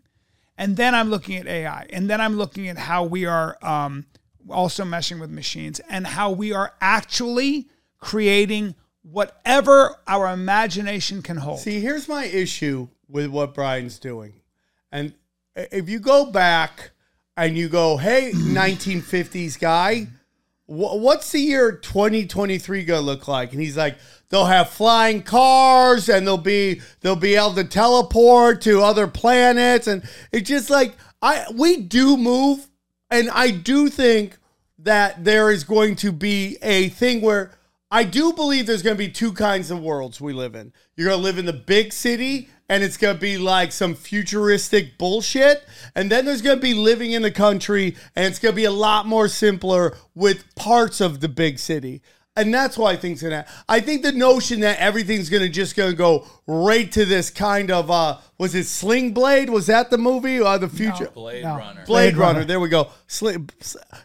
And 0.57 0.77
then 0.77 0.94
I'm 0.94 1.11
looking 1.11 1.37
at 1.37 1.47
AI. 1.47 1.87
And 1.90 2.09
then 2.09 2.21
I'm 2.21 2.37
looking 2.37 2.68
at 2.68 2.79
how 2.79 3.05
we 3.05 3.27
are 3.27 3.57
um, 3.62 4.07
also 4.51 4.85
meshing 4.85 5.21
with 5.21 5.31
machines 5.31 5.81
and 5.88 6.07
how 6.07 6.31
we 6.31 6.53
are 6.53 6.75
actually 6.81 7.68
creating 7.99 8.75
whatever 9.03 9.97
our 10.07 10.33
imagination 10.33 11.23
can 11.23 11.38
hold. 11.38 11.61
See, 11.61 11.81
here's 11.81 12.09
my 12.09 12.25
issue 12.25 12.88
with 13.09 13.31
what 13.31 13.55
Brian's 13.55 13.99
doing. 13.99 14.40
And 14.92 15.14
if 15.57 15.88
you 15.88 15.99
go 15.99 16.27
back 16.27 16.90
and 17.38 17.57
you 17.57 17.68
go, 17.68 17.96
hey, 17.96 18.33
1950s 18.33 19.59
guy, 19.61 20.09
what's 20.66 21.31
the 21.33 21.38
year 21.38 21.72
2023 21.72 22.85
gonna 22.85 23.01
look 23.01 23.29
like? 23.29 23.53
And 23.53 23.62
he's 23.62 23.77
like, 23.77 23.96
they'll 24.29 24.46
have 24.46 24.70
flying 24.70 25.22
cars 25.22 26.09
and 26.09 26.27
they'll 26.27 26.37
be 26.37 26.81
they'll 27.01 27.16
be 27.16 27.37
able 27.37 27.55
to 27.55 27.64
teleport 27.64 28.61
to 28.62 28.83
other 28.83 29.07
planets. 29.07 29.87
And 29.87 30.03
it's 30.33 30.48
just 30.48 30.68
like 30.68 30.96
I 31.22 31.44
we 31.55 31.77
do 31.81 32.16
move, 32.16 32.68
and 33.11 33.31
I 33.31 33.53
do 33.53 33.88
think 33.88 34.37
that 34.81 35.24
there 35.24 35.51
is 35.51 35.64
going 35.64 35.96
to 35.96 36.12
be 36.12 36.59
a 36.61 36.88
thing 36.88 37.20
where 37.20 37.53
I 37.90 38.05
do 38.05 38.33
believe 38.33 38.66
there's 38.66 38.83
going 38.83 38.96
to 38.96 39.03
be 39.03 39.11
two 39.11 39.33
kinds 39.33 39.70
of 39.70 39.81
worlds 39.81 40.20
we 40.20 40.33
live 40.33 40.55
in. 40.55 40.72
You're 40.96 41.09
going 41.09 41.18
to 41.18 41.24
live 41.24 41.38
in 41.38 41.46
the 41.46 41.53
big 41.53 41.92
city 41.92 42.51
and 42.68 42.85
it's 42.85 42.96
gonna 42.96 43.18
be 43.18 43.38
like 43.38 43.72
some 43.72 43.94
futuristic 43.94 44.98
bullshit. 44.98 45.66
And 45.94 46.11
then 46.11 46.24
there's 46.24 46.42
gonna 46.42 46.61
be 46.61 46.74
living 46.74 47.12
in 47.12 47.22
the 47.22 47.31
country, 47.31 47.96
and 48.14 48.26
it's 48.26 48.38
gonna 48.38 48.54
be 48.54 48.64
a 48.64 48.70
lot 48.70 49.07
more 49.07 49.28
simpler 49.28 49.96
with 50.14 50.54
parts 50.54 51.00
of 51.00 51.20
the 51.20 51.28
big 51.28 51.59
city. 51.59 52.02
And 52.38 52.55
that's 52.55 52.79
why 52.79 52.92
I 52.92 52.96
think's 52.96 53.22
gonna. 53.22 53.46
I 53.68 53.81
think 53.81 54.03
the 54.03 54.12
notion 54.12 54.61
that 54.61 54.79
everything's 54.79 55.29
gonna 55.29 55.48
just 55.48 55.77
gonna 55.77 55.92
go 55.92 56.27
right 56.46 56.90
to 56.92 57.05
this 57.05 57.31
kind 57.31 57.70
of 57.70 57.90
uh, 57.90 58.18
was 58.38 58.55
it 58.55 58.64
Sling 58.64 59.12
Blade? 59.12 59.51
Was 59.51 59.66
that 59.66 59.90
the 59.90 59.98
movie 59.98 60.40
or 60.40 60.57
the 60.59 60.68
future? 60.68 61.11
Blade 61.12 61.42
No. 61.42 61.57
Runner. 61.57 61.85
Blade, 61.85 61.87
Blade 61.87 62.16
Runner. 62.16 62.33
Runner. 62.35 62.44
There 62.44 62.61
we 62.61 62.68
go. 62.68 62.90
Sling, 63.09 63.51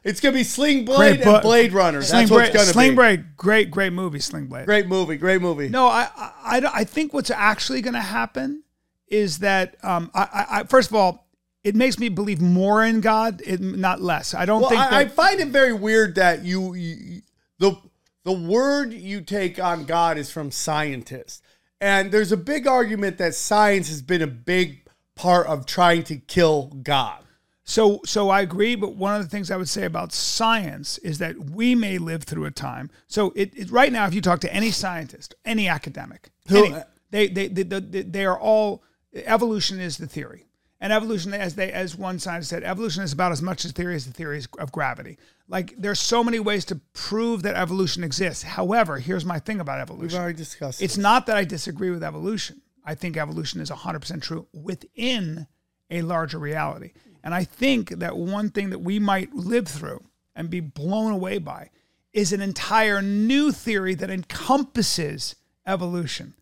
it's 0.04 0.20
gonna 0.20 0.34
be 0.34 0.44
Sling 0.44 0.86
Blade 0.86 1.18
Great 1.18 1.28
and. 1.28 1.42
Blade 1.42 1.74
Runner. 1.74 2.02
Sling 2.02 2.22
That's 2.22 2.32
what 2.32 2.38
Blade, 2.38 2.48
it's 2.48 2.56
gonna 2.56 2.74
Sling 2.74 2.92
be. 2.92 2.96
Blade, 2.96 3.38
great, 3.38 3.72
great 3.72 3.94
movie, 3.94 4.20
Sling 4.20 4.48
Blade. 4.48 4.66
Great 4.66 4.88
movie. 4.88 5.18
Great 5.18 5.42
movie. 5.42 5.70
No, 5.70 5.88
I, 5.88 6.10
I, 6.16 6.62
I, 6.74 6.84
think 6.84 7.14
what's 7.14 7.30
actually 7.30 7.82
going 7.82 7.94
to 7.94 8.00
happen 8.00 8.64
is 9.08 9.40
that, 9.40 9.76
um, 9.84 10.10
I, 10.14 10.22
I, 10.22 10.60
I, 10.60 10.64
first 10.64 10.90
of 10.90 10.96
all, 10.96 11.28
it 11.64 11.76
makes 11.76 12.00
me 12.00 12.10
believe 12.10 12.42
more 12.42 12.84
in 12.84 13.02
God, 13.02 13.42
it, 13.46 13.62
not 13.62 14.02
less. 14.02 14.34
I 14.34 14.46
don't 14.46 14.62
Well, 14.62 14.70
think 14.70 14.82
I, 14.82 15.02
I 15.02 15.08
find 15.08 15.40
it 15.40 15.50
very 15.50 15.74
weird 15.74 16.16
that 16.16 16.44
you, 16.44 16.74
you 16.74 17.22
the 17.60 17.76
the 18.24 18.32
word 18.32 18.94
you 18.94 19.22
take 19.22 19.60
on 19.60 19.86
God 19.86 20.18
is 20.18 20.32
from 20.32 20.52
scientists, 20.52 21.42
and 21.82 22.12
there's 22.12 22.32
a 22.32 22.38
big 22.38 22.68
argument 22.68 23.18
that 23.18 23.36
science 23.36 23.90
has 23.90 24.02
been 24.02 24.22
a 24.22 24.28
big 24.28 24.88
part 25.16 25.48
of 25.48 25.66
trying 25.66 26.04
to 26.04 26.16
kill 26.16 26.68
God. 26.82 27.24
so, 27.66 28.02
so 28.06 28.30
I 28.30 28.42
agree. 28.42 28.76
But 28.76 28.96
one 28.96 29.16
of 29.16 29.22
the 29.24 29.30
things 29.30 29.52
I 29.52 29.58
would 29.58 29.70
say 29.70 29.86
about 29.86 30.12
science 30.12 30.98
is 31.00 31.20
that 31.20 31.38
we 31.52 31.76
may 31.76 31.98
live 31.98 32.24
through 32.24 32.46
a 32.46 32.52
time. 32.52 32.90
So, 33.08 33.32
it, 33.36 33.52
it 33.56 33.72
right 33.72 33.92
now, 33.92 34.06
if 34.08 34.14
you 34.14 34.22
talk 34.22 34.40
to 34.42 34.54
any 34.54 34.72
scientist, 34.72 35.36
any 35.46 35.68
academic, 35.68 36.30
Who- 36.48 36.66
any- 36.66 36.84
they, 37.12 37.28
they, 37.28 37.48
they, 37.48 37.64
they, 37.64 38.02
they 38.02 38.26
are 38.26 38.40
all 38.40 38.84
evolution 39.14 39.80
is 39.80 39.98
the 39.98 40.08
theory. 40.08 40.46
And 40.82 40.92
evolution, 40.92 41.34
as 41.34 41.56
they, 41.56 41.72
as 41.72 41.96
one 41.96 42.20
scientist 42.20 42.50
said, 42.50 42.64
evolution 42.64 43.04
is 43.04 43.14
about 43.14 43.32
as 43.32 43.42
much 43.42 43.64
as 43.64 43.72
theory 43.72 43.96
as 43.96 44.06
the 44.06 44.12
theory 44.12 44.42
of 44.58 44.72
gravity. 44.72 45.18
Like 45.48 45.76
there's 45.78 46.00
so 46.00 46.24
many 46.24 46.40
ways 46.40 46.66
to 46.66 46.76
prove 46.94 47.44
that 47.44 47.56
evolution 47.56 48.04
exists. 48.04 48.44
However, 48.44 48.98
here's 48.98 49.26
my 49.26 49.40
thing 49.40 49.60
about 49.60 49.80
evolution. 49.80 50.16
We've 50.16 50.22
already 50.22 50.38
discussed. 50.38 50.82
It's 50.82 50.98
not 50.98 51.26
that 51.28 51.38
I 51.38 51.44
disagree 51.44 51.92
with 51.92 52.04
evolution. 52.04 52.62
I 52.86 52.96
think 52.96 53.18
evolution 53.18 53.62
is 53.62 53.70
100% 53.70 54.22
true 54.22 54.48
within 54.54 55.48
a 55.90 56.02
larger 56.02 56.40
reality. 56.40 56.92
And 57.24 57.34
I 57.34 57.44
think 57.44 57.90
that 57.90 58.18
one 58.18 58.50
thing 58.50 58.72
that 58.72 58.80
we 58.82 59.00
might 59.00 59.34
live 59.34 59.68
through 59.68 60.04
and 60.36 60.50
be 60.50 60.60
blown 60.60 61.12
away 61.12 61.38
by 61.38 61.70
is 62.12 62.34
an 62.34 62.42
entire 62.42 63.02
new 63.02 63.52
theory 63.52 63.96
that 63.96 64.10
encompasses 64.10 65.36
evolution. 65.66 66.34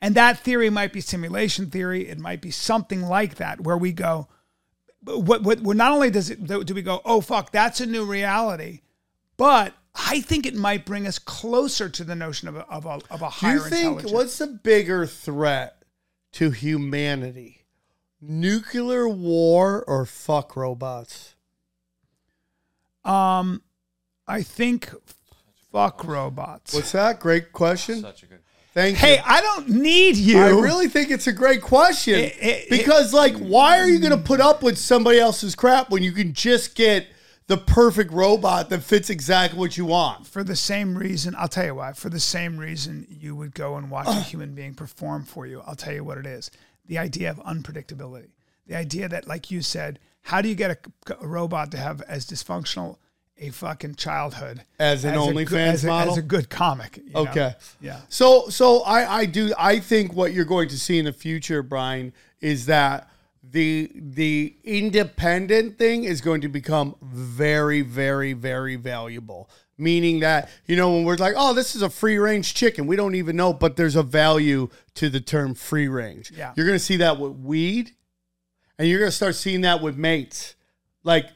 And 0.00 0.14
that 0.14 0.38
theory 0.38 0.68
might 0.68 0.92
be 0.92 1.00
simulation 1.00 1.70
theory. 1.70 2.08
It 2.08 2.18
might 2.18 2.42
be 2.42 2.50
something 2.50 3.02
like 3.02 3.36
that, 3.36 3.62
where 3.62 3.78
we 3.78 3.92
go, 3.92 4.28
what, 5.04 5.42
what, 5.42 5.60
what 5.60 5.76
not 5.76 5.92
only 5.92 6.10
does 6.10 6.30
it, 6.30 6.44
do 6.44 6.74
we 6.74 6.82
go, 6.82 7.00
oh, 7.04 7.20
fuck, 7.20 7.52
that's 7.52 7.80
a 7.80 7.86
new 7.86 8.04
reality, 8.04 8.80
but 9.36 9.74
I 9.94 10.20
think 10.20 10.46
it 10.46 10.54
might 10.54 10.84
bring 10.84 11.06
us 11.06 11.18
closer 11.18 11.88
to 11.88 12.04
the 12.04 12.16
notion 12.16 12.48
of 12.48 12.56
a, 12.56 12.66
of 12.68 12.84
a, 12.86 13.00
of 13.10 13.22
a 13.22 13.30
Do 13.40 13.48
you 13.48 13.60
think 13.60 14.02
what's 14.10 14.38
the 14.38 14.46
bigger 14.46 15.06
threat 15.06 15.82
to 16.32 16.50
humanity? 16.50 17.64
Nuclear 18.20 19.08
war 19.08 19.84
or 19.86 20.06
fuck 20.06 20.56
robots? 20.56 21.34
Um, 23.04 23.62
I 24.26 24.42
think 24.42 24.90
fuck 25.70 26.04
robots. 26.04 26.74
What's 26.74 26.92
that? 26.92 27.20
Great 27.20 27.52
question. 27.52 28.00
Such 28.00 28.22
a 28.22 28.26
good. 28.26 28.33
Thank 28.74 28.96
hey, 28.96 29.16
you. 29.16 29.22
I 29.24 29.40
don't 29.40 29.68
need 29.68 30.16
you. 30.16 30.38
I 30.40 30.48
really 30.50 30.88
think 30.88 31.10
it's 31.12 31.28
a 31.28 31.32
great 31.32 31.62
question 31.62 32.16
It- 32.16 32.36
it- 32.40 32.70
because, 32.70 33.14
like, 33.14 33.36
why 33.36 33.78
are 33.78 33.86
you 33.88 34.00
going 34.00 34.10
to 34.10 34.18
put 34.18 34.40
up 34.40 34.64
with 34.64 34.76
somebody 34.76 35.20
else's 35.20 35.54
crap 35.54 35.90
when 35.90 36.02
you 36.02 36.10
can 36.10 36.32
just 36.32 36.74
get 36.74 37.06
the 37.46 37.56
perfect 37.56 38.10
robot 38.12 38.70
that 38.70 38.82
fits 38.82 39.10
exactly 39.10 39.58
what 39.58 39.76
you 39.76 39.84
want? 39.84 40.26
for 40.26 40.42
the 40.42 40.56
same 40.56 40.98
reason, 40.98 41.36
I'll 41.38 41.46
tell 41.46 41.66
you 41.66 41.74
why. 41.76 41.92
For 41.92 42.08
the 42.10 42.18
same 42.18 42.56
reason 42.58 43.06
you 43.08 43.36
would 43.36 43.54
go 43.54 43.76
and 43.76 43.90
watch 43.90 44.08
a 44.08 44.20
human 44.20 44.54
being 44.54 44.74
perform 44.74 45.24
for 45.24 45.46
you. 45.46 45.62
I'll 45.64 45.76
tell 45.76 45.94
you 45.94 46.02
what 46.02 46.18
it 46.18 46.26
is. 46.26 46.50
The 46.86 46.98
idea 46.98 47.30
of 47.30 47.36
unpredictability. 47.44 48.30
The 48.66 48.74
idea 48.74 49.08
that, 49.08 49.28
like 49.28 49.50
you 49.52 49.62
said, 49.62 50.00
how 50.22 50.40
do 50.40 50.48
you 50.48 50.54
get 50.56 50.70
a, 51.08 51.14
a 51.20 51.26
robot 51.26 51.70
to 51.72 51.76
have 51.76 52.02
as 52.02 52.26
dysfunctional 52.26 52.96
a 53.38 53.50
fucking 53.50 53.96
childhood 53.96 54.62
As 54.78 55.04
an 55.04 55.14
OnlyFans 55.14 55.86
model? 55.86 56.12
As 56.12 56.18
a 56.18 56.22
good 56.22 56.48
comic. 56.48 56.98
you 57.04 57.12
know? 57.12 57.20
Okay. 57.20 57.54
Yeah. 57.80 58.00
So, 58.08 58.48
so 58.48 58.82
I, 58.82 59.18
I 59.20 59.26
do, 59.26 59.52
I 59.58 59.80
think 59.80 60.14
what 60.14 60.32
you're 60.32 60.44
going 60.44 60.68
to 60.68 60.78
see 60.78 60.98
in 60.98 61.04
the 61.04 61.12
future, 61.12 61.62
Brian, 61.62 62.12
is 62.40 62.66
that 62.66 63.10
the 63.42 63.90
the 63.94 64.56
independent 64.64 65.78
thing 65.78 66.04
is 66.04 66.20
going 66.20 66.40
to 66.40 66.48
become 66.48 66.96
very, 67.02 67.82
very, 67.82 68.32
very 68.32 68.74
valuable. 68.76 69.48
Meaning 69.76 70.20
that 70.20 70.50
you 70.66 70.76
know 70.76 70.92
when 70.92 71.04
we're 71.04 71.16
like, 71.16 71.34
oh, 71.36 71.52
this 71.52 71.74
is 71.76 71.82
a 71.82 71.90
free 71.90 72.16
range 72.16 72.54
chicken, 72.54 72.86
we 72.86 72.96
don't 72.96 73.14
even 73.14 73.36
know, 73.36 73.52
but 73.52 73.76
there's 73.76 73.96
a 73.96 74.02
value 74.02 74.68
to 74.94 75.08
the 75.10 75.20
term 75.20 75.54
free 75.54 75.88
range. 75.88 76.32
Yeah. 76.34 76.52
You're 76.56 76.66
going 76.66 76.78
to 76.78 76.84
see 76.84 76.96
that 76.98 77.18
with 77.18 77.32
weed, 77.32 77.92
and 78.78 78.88
you're 78.88 79.00
going 79.00 79.10
to 79.10 79.16
start 79.16 79.34
seeing 79.34 79.60
that 79.62 79.82
with 79.82 79.96
mates, 79.96 80.54
like 81.02 81.26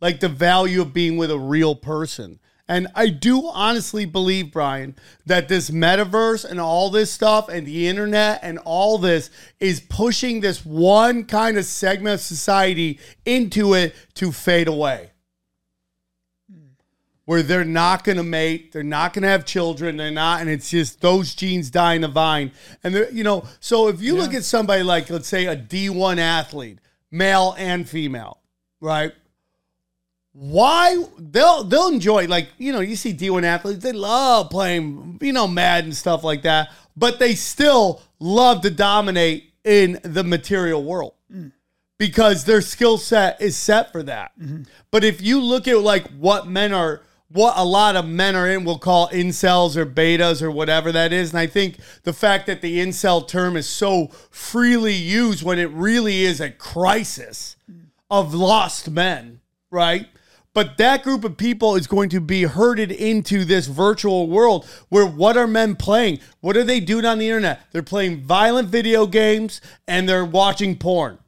like 0.00 0.20
the 0.20 0.28
value 0.28 0.82
of 0.82 0.92
being 0.92 1.16
with 1.16 1.30
a 1.30 1.38
real 1.38 1.74
person. 1.74 2.38
And 2.68 2.88
I 2.96 3.08
do 3.08 3.46
honestly 3.46 4.06
believe, 4.06 4.52
Brian, 4.52 4.96
that 5.24 5.48
this 5.48 5.70
metaverse 5.70 6.44
and 6.44 6.60
all 6.60 6.90
this 6.90 7.12
stuff 7.12 7.48
and 7.48 7.64
the 7.66 7.86
internet 7.86 8.40
and 8.42 8.58
all 8.58 8.98
this 8.98 9.30
is 9.60 9.80
pushing 9.80 10.40
this 10.40 10.66
one 10.66 11.24
kind 11.24 11.58
of 11.58 11.64
segment 11.64 12.14
of 12.14 12.20
society 12.20 12.98
into 13.24 13.74
it 13.74 13.94
to 14.14 14.32
fade 14.32 14.66
away. 14.66 15.10
Where 17.24 17.42
they're 17.42 17.64
not 17.64 18.02
going 18.04 18.18
to 18.18 18.24
mate, 18.24 18.72
they're 18.72 18.82
not 18.82 19.12
going 19.12 19.22
to 19.24 19.28
have 19.28 19.44
children, 19.44 19.96
they're 19.96 20.10
not, 20.12 20.40
and 20.40 20.50
it's 20.50 20.70
just 20.70 21.00
those 21.00 21.34
genes 21.34 21.70
die 21.70 21.94
in 21.94 22.02
the 22.02 22.08
vine. 22.08 22.52
And 22.82 22.94
they're, 22.94 23.10
you 23.10 23.24
know, 23.24 23.44
so 23.58 23.88
if 23.88 24.00
you 24.00 24.16
look 24.16 24.34
at 24.34 24.44
somebody 24.44 24.82
like, 24.82 25.10
let's 25.10 25.28
say, 25.28 25.46
a 25.46 25.56
D1 25.56 26.18
athlete, 26.18 26.78
male 27.10 27.54
and 27.58 27.88
female, 27.88 28.40
right? 28.80 29.12
Why 30.38 31.02
they'll 31.18 31.64
they'll 31.64 31.88
enjoy 31.88 32.26
like 32.26 32.48
you 32.58 32.70
know 32.70 32.80
you 32.80 32.94
see 32.94 33.14
D1 33.14 33.42
athletes 33.42 33.82
they 33.82 33.92
love 33.92 34.50
playing 34.50 35.18
you 35.22 35.32
know 35.32 35.48
mad 35.48 35.84
and 35.84 35.96
stuff 35.96 36.22
like 36.22 36.42
that 36.42 36.68
but 36.94 37.18
they 37.18 37.34
still 37.34 38.02
love 38.18 38.60
to 38.60 38.70
dominate 38.70 39.54
in 39.64 39.98
the 40.02 40.22
material 40.22 40.84
world 40.84 41.14
mm. 41.32 41.52
because 41.98 42.44
their 42.44 42.60
skill 42.60 42.98
set 42.98 43.40
is 43.40 43.56
set 43.56 43.92
for 43.92 44.02
that. 44.04 44.32
Mm-hmm. 44.38 44.62
But 44.90 45.04
if 45.04 45.20
you 45.20 45.40
look 45.40 45.66
at 45.66 45.78
like 45.80 46.06
what 46.10 46.46
men 46.46 46.72
are 46.72 47.02
what 47.28 47.54
a 47.56 47.64
lot 47.64 47.96
of 47.96 48.06
men 48.06 48.36
are 48.36 48.48
in 48.48 48.64
we'll 48.64 48.78
call 48.78 49.08
incels 49.08 49.74
or 49.76 49.84
betas 49.84 50.42
or 50.42 50.50
whatever 50.50 50.92
that 50.92 51.12
is 51.12 51.30
and 51.30 51.40
I 51.40 51.48
think 51.48 51.78
the 52.04 52.12
fact 52.12 52.46
that 52.46 52.60
the 52.60 52.78
incel 52.78 53.26
term 53.26 53.56
is 53.56 53.66
so 53.66 54.08
freely 54.30 54.94
used 54.94 55.42
when 55.42 55.58
it 55.58 55.70
really 55.70 56.22
is 56.22 56.40
a 56.40 56.50
crisis 56.50 57.56
mm. 57.70 57.86
of 58.08 58.32
lost 58.32 58.88
men 58.88 59.40
right 59.72 60.06
but 60.56 60.78
that 60.78 61.02
group 61.02 61.22
of 61.22 61.36
people 61.36 61.76
is 61.76 61.86
going 61.86 62.08
to 62.08 62.18
be 62.18 62.44
herded 62.44 62.90
into 62.90 63.44
this 63.44 63.66
virtual 63.66 64.26
world 64.26 64.64
where 64.88 65.04
what 65.04 65.36
are 65.36 65.46
men 65.46 65.76
playing? 65.76 66.18
What 66.40 66.56
are 66.56 66.64
they 66.64 66.80
doing 66.80 67.04
on 67.04 67.18
the 67.18 67.28
internet? 67.28 67.60
They're 67.72 67.82
playing 67.82 68.22
violent 68.22 68.70
video 68.70 69.06
games 69.06 69.60
and 69.86 70.08
they're 70.08 70.24
watching 70.24 70.78
porn, 70.78 71.18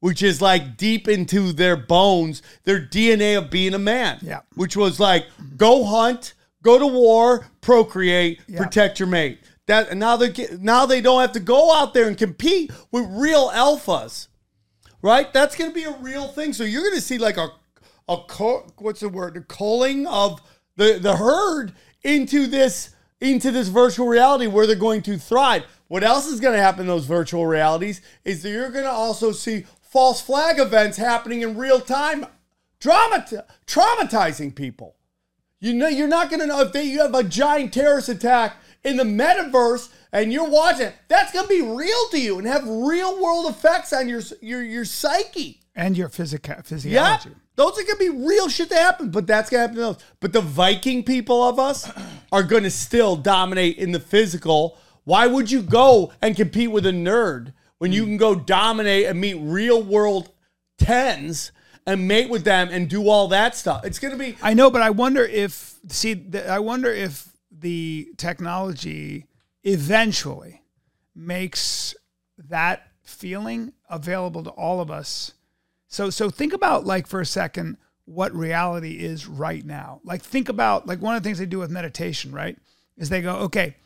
which 0.00 0.22
is 0.22 0.40
like 0.40 0.78
deep 0.78 1.08
into 1.08 1.52
their 1.52 1.76
bones, 1.76 2.40
their 2.62 2.80
DNA 2.80 3.36
of 3.36 3.50
being 3.50 3.74
a 3.74 3.78
man. 3.78 4.18
Yeah. 4.22 4.40
Which 4.54 4.78
was 4.78 4.98
like 4.98 5.26
go 5.58 5.84
hunt, 5.84 6.32
go 6.62 6.78
to 6.78 6.86
war, 6.86 7.46
procreate, 7.60 8.40
protect 8.56 8.98
your 8.98 9.08
mate. 9.08 9.40
That 9.66 9.90
and 9.90 10.00
now 10.00 10.16
they 10.16 10.32
now 10.58 10.86
they 10.86 11.02
don't 11.02 11.20
have 11.20 11.32
to 11.32 11.40
go 11.40 11.70
out 11.70 11.92
there 11.92 12.08
and 12.08 12.16
compete 12.16 12.72
with 12.90 13.04
real 13.10 13.50
alphas 13.50 14.28
right? 15.02 15.30
That's 15.34 15.54
going 15.54 15.70
to 15.70 15.74
be 15.74 15.84
a 15.84 15.92
real 15.98 16.28
thing. 16.28 16.54
So 16.54 16.64
you're 16.64 16.80
going 16.80 16.94
to 16.94 17.00
see 17.02 17.18
like 17.18 17.36
a 17.36 17.50
a 18.08 18.18
co- 18.28 18.66
what's 18.78 19.00
the 19.00 19.08
word? 19.08 19.34
The 19.34 19.40
culling 19.40 20.06
of 20.06 20.40
the 20.76 20.98
the 21.00 21.16
herd 21.16 21.72
into 22.02 22.46
this 22.46 22.94
into 23.20 23.50
this 23.50 23.68
virtual 23.68 24.06
reality 24.06 24.46
where 24.46 24.66
they're 24.66 24.76
going 24.76 25.02
to 25.02 25.16
thrive. 25.16 25.64
What 25.88 26.04
else 26.04 26.26
is 26.26 26.40
going 26.40 26.54
to 26.54 26.62
happen 26.62 26.82
in 26.82 26.86
those 26.86 27.06
virtual 27.06 27.46
realities 27.46 28.00
is 28.24 28.42
that 28.42 28.50
you're 28.50 28.70
going 28.70 28.84
to 28.84 28.90
also 28.90 29.32
see 29.32 29.64
false 29.82 30.20
flag 30.20 30.58
events 30.58 30.96
happening 30.96 31.42
in 31.42 31.56
real 31.56 31.80
time, 31.80 32.26
drama 32.80 33.24
traumatizing 33.66 34.54
people. 34.54 34.96
You 35.60 35.72
know, 35.72 35.88
you're 35.88 36.08
not 36.08 36.28
going 36.28 36.40
to 36.40 36.46
know 36.46 36.60
if 36.60 36.72
they, 36.72 36.82
you 36.82 37.00
have 37.00 37.14
a 37.14 37.22
giant 37.22 37.72
terrorist 37.72 38.08
attack 38.10 38.56
in 38.82 38.98
the 38.98 39.04
metaverse 39.04 39.88
and 40.12 40.32
you're 40.32 40.48
watching. 40.48 40.92
That's 41.08 41.32
going 41.32 41.46
to 41.46 41.48
be 41.48 41.62
real 41.62 42.08
to 42.10 42.20
you 42.20 42.38
and 42.38 42.46
have 42.46 42.66
real 42.66 43.22
world 43.22 43.46
effects 43.46 43.92
on 43.92 44.08
your 44.08 44.20
your 44.40 44.62
your 44.62 44.84
psyche. 44.84 45.60
And 45.74 45.96
your 45.96 46.08
physica- 46.08 46.62
Yeah, 46.84 47.18
those 47.56 47.78
are 47.78 47.82
to 47.82 47.96
be 47.98 48.08
real 48.10 48.48
shit 48.48 48.68
that 48.70 48.80
happen, 48.80 49.10
but 49.10 49.26
that's 49.26 49.50
to 49.50 49.58
happen 49.58 49.76
to 49.76 49.80
those. 49.80 49.98
But 50.20 50.32
the 50.32 50.40
Viking 50.40 51.02
people 51.02 51.42
of 51.42 51.58
us 51.58 51.90
are 52.30 52.42
going 52.42 52.62
to 52.62 52.70
still 52.70 53.16
dominate 53.16 53.76
in 53.78 53.92
the 53.92 54.00
physical 54.00 54.78
Why 55.04 55.26
would 55.26 55.50
you 55.50 55.62
go 55.62 56.12
and 56.22 56.34
compete 56.36 56.70
with 56.70 56.86
a 56.86 56.90
nerd 56.92 57.52
when 57.78 57.92
you 57.92 58.04
can 58.04 58.16
go 58.16 58.34
dominate 58.34 59.06
and 59.06 59.20
meet 59.20 59.34
real 59.34 59.82
world 59.82 60.30
tens 60.78 61.52
and 61.86 62.08
mate 62.08 62.30
with 62.30 62.44
them 62.44 62.68
and 62.70 62.88
do 62.88 63.08
all 63.08 63.28
that 63.28 63.54
stuff? 63.54 63.84
It's 63.84 63.98
gonna 63.98 64.16
be 64.16 64.36
I 64.42 64.54
know, 64.54 64.70
but 64.70 64.80
I 64.80 64.90
wonder 64.90 65.22
if 65.24 65.74
see, 65.88 66.14
the, 66.14 66.48
I 66.48 66.58
wonder 66.60 66.90
if 66.90 67.28
the 67.50 68.08
technology 68.16 69.26
eventually 69.64 70.62
makes 71.14 71.94
that 72.38 72.88
feeling 73.02 73.72
available 73.90 74.42
to 74.44 74.50
all 74.50 74.80
of 74.80 74.90
us. 74.90 75.32
So, 75.94 76.10
so 76.10 76.28
think 76.28 76.52
about 76.52 76.84
like 76.84 77.06
for 77.06 77.20
a 77.20 77.26
second 77.26 77.76
what 78.04 78.34
reality 78.34 78.98
is 78.98 79.28
right 79.28 79.64
now. 79.64 80.00
Like 80.02 80.22
think 80.22 80.48
about 80.48 80.88
like 80.88 81.00
one 81.00 81.14
of 81.14 81.22
the 81.22 81.28
things 81.28 81.38
they 81.38 81.46
do 81.46 81.60
with 81.60 81.70
meditation, 81.70 82.32
right? 82.32 82.58
Is 82.96 83.10
they 83.10 83.22
go, 83.22 83.36
okay, 83.36 83.76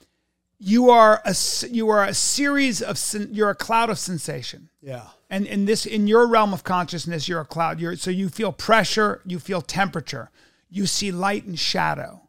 you 0.58 0.88
are 0.88 1.20
a 1.26 1.34
you 1.68 1.90
are 1.90 2.04
a 2.04 2.14
series 2.14 2.80
of 2.80 2.98
you're 3.30 3.50
a 3.50 3.54
cloud 3.54 3.90
of 3.90 3.98
sensation 3.98 4.70
yeah. 4.80 5.04
and 5.30 5.46
in 5.46 5.66
this 5.66 5.86
in 5.86 6.08
your 6.08 6.26
realm 6.26 6.52
of 6.52 6.64
consciousness 6.64 7.28
you're 7.28 7.40
a 7.40 7.44
cloud 7.44 7.78
you're 7.78 7.94
so 7.94 8.10
you 8.10 8.28
feel 8.28 8.50
pressure 8.50 9.22
you 9.24 9.38
feel 9.38 9.62
temperature 9.62 10.32
you 10.68 10.84
see 10.84 11.12
light 11.12 11.44
and 11.44 11.60
shadow 11.60 12.22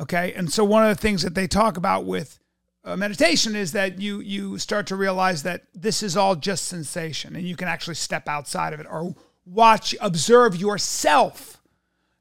okay 0.00 0.32
and 0.32 0.52
so 0.52 0.64
one 0.64 0.82
of 0.82 0.88
the 0.88 1.00
things 1.00 1.22
that 1.22 1.36
they 1.36 1.46
talk 1.46 1.76
about 1.76 2.04
with 2.04 2.40
uh, 2.84 2.96
meditation 2.96 3.54
is 3.54 3.72
that 3.72 4.00
you 4.00 4.20
you 4.20 4.58
start 4.58 4.86
to 4.86 4.96
realize 4.96 5.42
that 5.42 5.64
this 5.74 6.02
is 6.02 6.16
all 6.16 6.34
just 6.34 6.66
sensation 6.66 7.36
and 7.36 7.46
you 7.46 7.56
can 7.56 7.68
actually 7.68 7.94
step 7.94 8.28
outside 8.28 8.72
of 8.72 8.80
it 8.80 8.86
or 8.90 9.14
watch 9.44 9.94
observe 10.00 10.56
yourself 10.56 11.60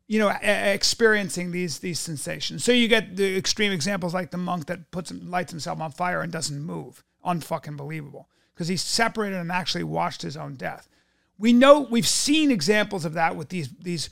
you 0.10 0.18
know, 0.18 0.36
a- 0.42 0.74
experiencing 0.74 1.52
these 1.52 1.80
these 1.80 2.00
sensations. 2.00 2.64
So 2.64 2.74
you 2.74 2.90
get 2.90 3.16
the 3.16 3.38
extreme 3.38 3.72
examples 3.72 4.14
like 4.14 4.32
the 4.32 4.38
monk 4.38 4.66
that 4.66 4.92
puts 4.92 5.14
lights 5.14 5.52
himself 5.52 5.80
on 5.80 5.92
fire 5.92 6.22
and 6.22 6.32
doesn't 6.32 6.60
move. 6.60 7.04
Unfucking 7.24 7.78
believable. 7.78 8.28
Because 8.54 8.68
he's 8.68 8.82
separated 8.82 9.38
and 9.38 9.52
actually 9.52 9.84
watched 9.84 10.24
his 10.24 10.36
own 10.36 10.56
death. 10.56 10.90
We 11.38 11.54
know 11.54 11.82
we've 11.82 12.08
seen 12.08 12.52
examples 12.52 13.06
of 13.06 13.14
that 13.14 13.36
with 13.36 13.50
these 13.50 13.70
these 13.70 14.10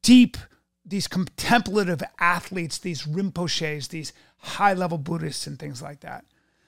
deep, 0.00 0.36
these 0.84 1.08
contemplative 1.08 2.04
athletes, 2.20 2.78
these 2.78 3.02
rinpoches, 3.02 3.88
these 3.88 4.12
high 4.42 4.74
level 4.74 4.98
Buddhists 4.98 5.46
and 5.46 5.58
things 5.58 5.80
like 5.80 6.00
that. 6.00 6.24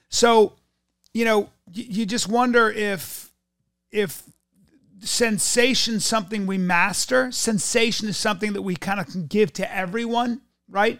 So, 0.09 0.53
you 1.13 1.25
know, 1.25 1.49
you, 1.71 1.83
you 1.89 2.05
just 2.05 2.27
wonder 2.27 2.69
if 2.69 3.31
if 3.91 4.23
sensation 5.01 5.99
something 5.99 6.47
we 6.47 6.57
master 6.57 7.31
sensation 7.31 8.07
is 8.07 8.17
something 8.17 8.53
that 8.53 8.61
we 8.63 8.75
kind 8.75 8.99
of 8.99 9.05
can 9.07 9.27
give 9.27 9.53
to 9.53 9.75
everyone 9.75 10.41
right? 10.69 10.99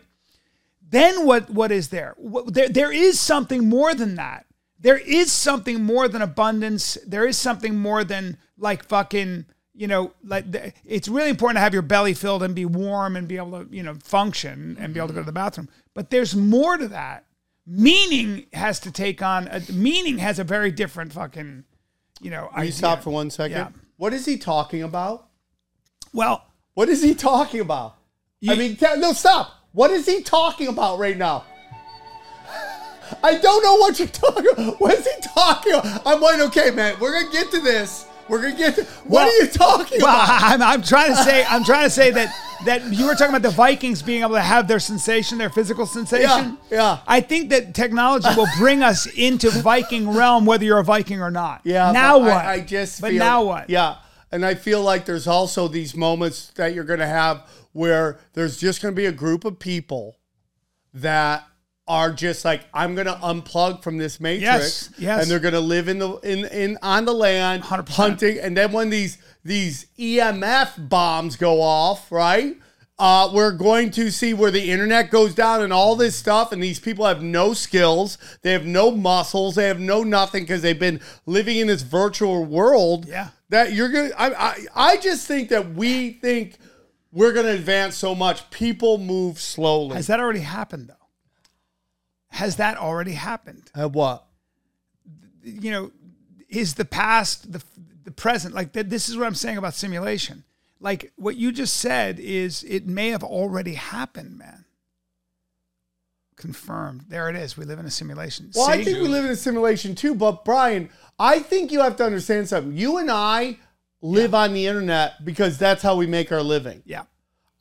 Then 0.88 1.25
what 1.25 1.49
what 1.49 1.71
is 1.71 1.89
there? 1.89 2.13
What- 2.17 2.53
there, 2.53 2.69
there 2.69 2.91
is 2.91 3.19
something 3.19 3.67
more 3.67 3.93
than 3.93 4.15
that. 4.15 4.45
There 4.79 4.97
is 4.97 5.31
something 5.31 5.83
more 5.83 6.07
than 6.07 6.21
abundance. 6.21 6.97
There 7.05 7.25
is 7.25 7.38
something 7.38 7.77
more 7.77 8.03
than 8.03 8.38
like 8.57 8.85
fucking 8.85 9.45
you 9.75 9.88
know 9.88 10.11
like 10.23 10.49
the, 10.51 10.73
it's 10.85 11.07
really 11.07 11.29
important 11.29 11.57
to 11.57 11.61
have 11.61 11.73
your 11.73 11.81
belly 11.81 12.13
filled 12.13 12.41
and 12.43 12.55
be 12.55 12.65
warm 12.65 13.15
and 13.15 13.27
be 13.27 13.38
able 13.38 13.63
to 13.63 13.75
you 13.75 13.83
know 13.83 13.95
function 13.95 14.77
and 14.79 14.93
be 14.93 14.99
able 14.99 15.07
to 15.07 15.13
go 15.13 15.19
to 15.19 15.21
mm-hmm. 15.21 15.27
the 15.27 15.31
bathroom 15.33 15.69
but 15.93 16.09
there's 16.09 16.35
more 16.35 16.77
to 16.77 16.88
that 16.88 17.25
meaning 17.67 18.45
has 18.53 18.79
to 18.79 18.91
take 18.91 19.21
on 19.21 19.47
a, 19.49 19.61
meaning 19.71 20.17
has 20.17 20.39
a 20.39 20.43
very 20.43 20.71
different 20.71 21.11
fucking 21.11 21.63
you 22.21 22.29
know 22.29 22.47
Can 22.47 22.57
you 22.57 22.61
idea. 22.61 22.71
stop 22.71 23.03
for 23.03 23.09
one 23.09 23.29
second? 23.29 23.57
Yeah. 23.57 23.69
What 23.97 24.13
is 24.13 24.25
he 24.25 24.38
talking 24.38 24.83
about? 24.83 25.27
well 26.13 26.45
What 26.73 26.89
is 26.89 27.01
he 27.03 27.13
talking 27.13 27.59
about? 27.59 27.95
I 28.47 28.55
mean, 28.55 28.77
no, 28.97 29.13
stop. 29.13 29.67
What 29.71 29.91
is 29.91 30.05
he 30.05 30.21
talking 30.21 30.67
about 30.67 30.99
right 30.99 31.17
now? 31.17 31.45
I 33.23 33.38
don't 33.38 33.63
know 33.63 33.75
what 33.75 33.97
you're 33.97 34.07
talking 34.07 34.51
about. 34.53 34.79
What 34.79 34.93
is 34.93 35.05
he 35.05 35.21
talking 35.33 35.73
about? 35.73 36.01
I'm 36.05 36.21
like, 36.21 36.39
okay, 36.41 36.71
man, 36.71 36.95
we're 36.99 37.11
going 37.11 37.25
to 37.25 37.31
get 37.31 37.51
to 37.51 37.59
this. 37.59 38.05
We're 38.27 38.41
going 38.41 38.53
to 38.53 38.57
get 38.57 38.75
to. 38.75 38.83
What 38.83 39.09
Well- 39.09 39.27
are 39.27 39.31
you 39.31 39.47
talking 39.47 39.99
Well, 40.01 40.15
about? 40.15 40.41
I'm, 40.43 40.61
I'm 40.61 40.81
trying 40.81 41.09
to 41.15 41.23
say 41.23 41.45
I'm 41.45 41.63
trying 41.63 41.83
to 41.85 41.89
say 41.89 42.11
that 42.11 42.33
that 42.65 42.91
you 42.93 43.05
were 43.05 43.13
talking 43.13 43.29
about 43.35 43.43
the 43.43 43.51
Vikings 43.55 44.01
being 44.01 44.21
able 44.21 44.33
to 44.35 44.41
have 44.41 44.67
their 44.67 44.79
sensation, 44.79 45.38
their 45.38 45.49
physical 45.51 45.85
sensation. 45.85 46.57
Yeah, 46.71 46.77
yeah. 46.77 46.99
I 47.05 47.21
think 47.21 47.49
that 47.51 47.75
technology 47.75 48.27
will 48.35 48.47
bring 48.57 48.81
us 48.81 49.05
into 49.05 49.51
Viking 49.51 50.09
realm, 50.09 50.45
whether 50.45 50.63
you're 50.65 50.79
a 50.79 50.83
Viking 50.83 51.21
or 51.21 51.29
not. 51.29 51.61
Yeah. 51.63 51.91
Now 51.91 52.17
what? 52.17 52.31
I, 52.31 52.53
I 52.53 52.59
just. 52.61 53.01
But 53.01 53.11
feel- 53.11 53.19
now 53.19 53.43
what? 53.43 53.69
Yeah, 53.69 53.97
and 54.31 54.43
I 54.45 54.55
feel 54.55 54.81
like 54.81 55.05
there's 55.05 55.27
also 55.27 55.67
these 55.67 55.95
moments 55.95 56.47
that 56.55 56.73
you're 56.73 56.83
going 56.85 56.99
to 56.99 57.05
have 57.07 57.43
where 57.73 58.19
there's 58.33 58.57
just 58.57 58.81
going 58.81 58.93
to 58.93 58.95
be 58.95 59.05
a 59.05 59.11
group 59.11 59.43
of 59.45 59.59
people 59.59 60.15
that 60.93 61.45
are 61.88 62.12
just 62.12 62.43
like 62.43 62.62
I'm 62.74 62.95
going 62.95 63.08
to 63.08 63.13
unplug 63.13 63.84
from 63.84 63.98
this 63.98 64.19
matrix, 64.19 64.41
Yes, 64.43 64.89
yes. 64.98 65.21
and 65.21 65.30
they're 65.32 65.39
going 65.39 65.54
to 65.54 65.60
live 65.60 65.88
in 65.88 66.00
the 66.00 66.13
in 66.17 66.45
in 66.45 66.78
on 66.82 67.06
the 67.06 67.13
land 67.13 67.63
100%. 67.63 67.89
hunting, 67.89 68.39
and 68.39 68.58
then 68.58 68.71
when 68.71 68.89
these 68.89 69.17
these 69.43 69.86
EMF 70.00 70.89
bombs 70.89 71.36
go 71.36 71.62
off, 71.62 72.12
right? 72.12 72.58
Uh, 72.98 73.30
we're 73.34 73.52
going 73.52 73.91
to 73.91 74.10
see 74.10 74.34
where 74.34 74.50
the 74.52 74.71
internet 74.71 75.12
goes 75.12 75.36
down 75.36 75.62
and 75.62 75.74
all 75.74 75.98
this 75.98 76.15
stuff, 76.15 76.54
and 76.54 76.63
these 76.63 76.80
people 76.80 77.06
have 77.06 77.21
no 77.21 77.54
skills, 77.54 78.17
they 78.41 78.54
have 78.54 78.65
no 78.65 78.89
muscles, 78.89 79.56
they 79.56 79.67
have 79.67 79.80
no 79.82 80.02
nothing 80.02 80.43
because 80.43 80.62
they've 80.62 80.80
been 80.80 81.02
living 81.26 81.58
in 81.58 81.67
this 81.67 81.82
virtual 81.82 82.45
world. 82.45 83.06
Yeah. 83.06 83.30
that 83.50 83.74
you're 83.74 83.89
gonna. 83.89 84.12
I, 84.17 84.34
I 84.34 84.65
I 84.93 84.98
just 84.98 85.28
think 85.28 85.50
that 85.50 85.74
we 85.76 86.12
think 86.12 86.58
we're 87.12 87.34
gonna 87.34 87.50
advance 87.50 87.98
so 87.98 88.15
much. 88.15 88.50
People 88.50 88.98
move 88.98 89.39
slowly. 89.41 89.95
Has 89.98 90.08
that 90.08 90.19
already 90.21 90.39
happened 90.39 90.88
though? 90.88 91.04
Has 92.36 92.58
that 92.58 92.78
already 92.78 93.13
happened? 93.13 93.71
Uh, 93.74 93.88
what? 93.88 94.26
You 95.41 95.71
know, 95.71 95.91
is 96.50 96.74
the 96.74 96.84
past 96.84 97.54
the 97.54 97.63
the 98.04 98.12
present 98.12 98.54
like 98.54 98.74
th- 98.74 98.88
this 98.88 99.08
is 99.08 99.15
what 99.15 99.26
I'm 99.26 99.36
saying 99.36 99.58
about 99.58 99.74
simulation. 99.74 100.43
Like 100.82 101.13
what 101.15 101.38
you 101.38 101.54
just 101.54 101.78
said 101.78 102.19
is 102.19 102.63
it 102.63 102.86
may 102.88 103.08
have 103.10 103.24
already 103.24 103.76
happened, 103.76 104.38
man. 104.38 104.65
Confirmed. 106.36 107.06
There 107.08 107.30
it 107.30 107.38
is. 107.38 107.56
We 107.56 107.63
live 107.63 107.80
in 107.80 107.86
a 107.86 107.89
simulation. 107.91 108.52
Well, 108.54 108.69
I 108.69 108.84
think 108.84 108.98
we 108.98 109.08
live 109.08 109.24
in 109.24 109.32
a 109.32 109.36
simulation 109.38 109.95
too, 109.95 110.13
but 110.13 110.43
Brian, 110.43 110.89
I 111.17 111.39
think 111.39 111.71
you 111.71 111.80
have 111.80 111.95
to 111.95 112.04
understand 112.04 112.50
something. 112.50 112.76
You 112.76 112.98
and 112.98 113.10
I 113.10 113.60
live 114.02 114.36
on 114.36 114.52
the 114.54 114.67
internet 114.67 115.24
because 115.24 115.58
that's 115.58 115.82
how 115.82 115.95
we 115.95 116.06
make 116.06 116.34
our 116.34 116.43
living. 116.43 116.84
yeah. 116.86 117.04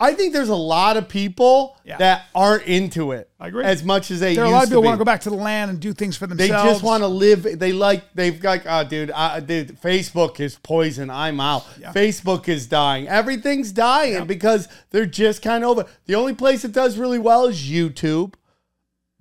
I 0.01 0.13
think 0.15 0.33
there's 0.33 0.49
a 0.49 0.57
lot 0.57 0.97
of 0.97 1.09
people 1.09 1.77
Yeah. 1.85 1.99
that 1.99 2.25
aren't 2.35 2.65
into 2.65 3.13
it 3.13 3.31
I 3.39 3.47
agree. 3.47 3.65
as 3.65 3.85
much 3.85 4.11
as 4.11 4.19
they 4.21 4.35
There 4.35 4.45
are 4.45 4.49
a 4.49 4.51
lot 4.51 4.65
of 4.65 4.69
people 4.71 4.83
want 4.83 4.95
to 4.95 4.99
go 4.99 5.05
back 5.05 5.21
to 5.23 5.31
the 5.31 5.37
land 5.37 5.71
and 5.71 5.79
do 5.81 5.93
things 5.93 6.17
for 6.17 6.27
themselves. 6.27 6.51
They 6.65 6.69
just 6.71 6.83
want 6.83 7.03
to 7.03 7.07
live. 7.07 7.59
They 7.59 7.73
like. 7.73 8.13
They've 8.15 8.39
got. 8.39 8.63
Oh, 8.67 8.83
dude. 8.85 9.13
Uh, 9.15 9.39
dude. 9.41 9.81
Facebook 9.81 10.41
is 10.41 10.57
poison. 10.57 11.11
I'm 11.11 11.39
out. 11.41 11.65
Yeah. 11.81 11.93
Facebook 11.93 12.49
is 12.49 12.67
dying. 12.67 13.07
Everything's 13.07 13.71
dying 13.71 14.27
because 14.27 14.67
they're 14.91 15.07
just 15.07 15.43
kind 15.43 15.63
of 15.63 15.71
over. 15.71 15.87
The 16.07 16.17
only 16.17 16.35
place 16.35 16.63
that 16.63 16.73
does 16.73 16.99
really 16.99 17.19
well 17.21 17.47
is 17.47 17.63
YouTube. 17.63 18.35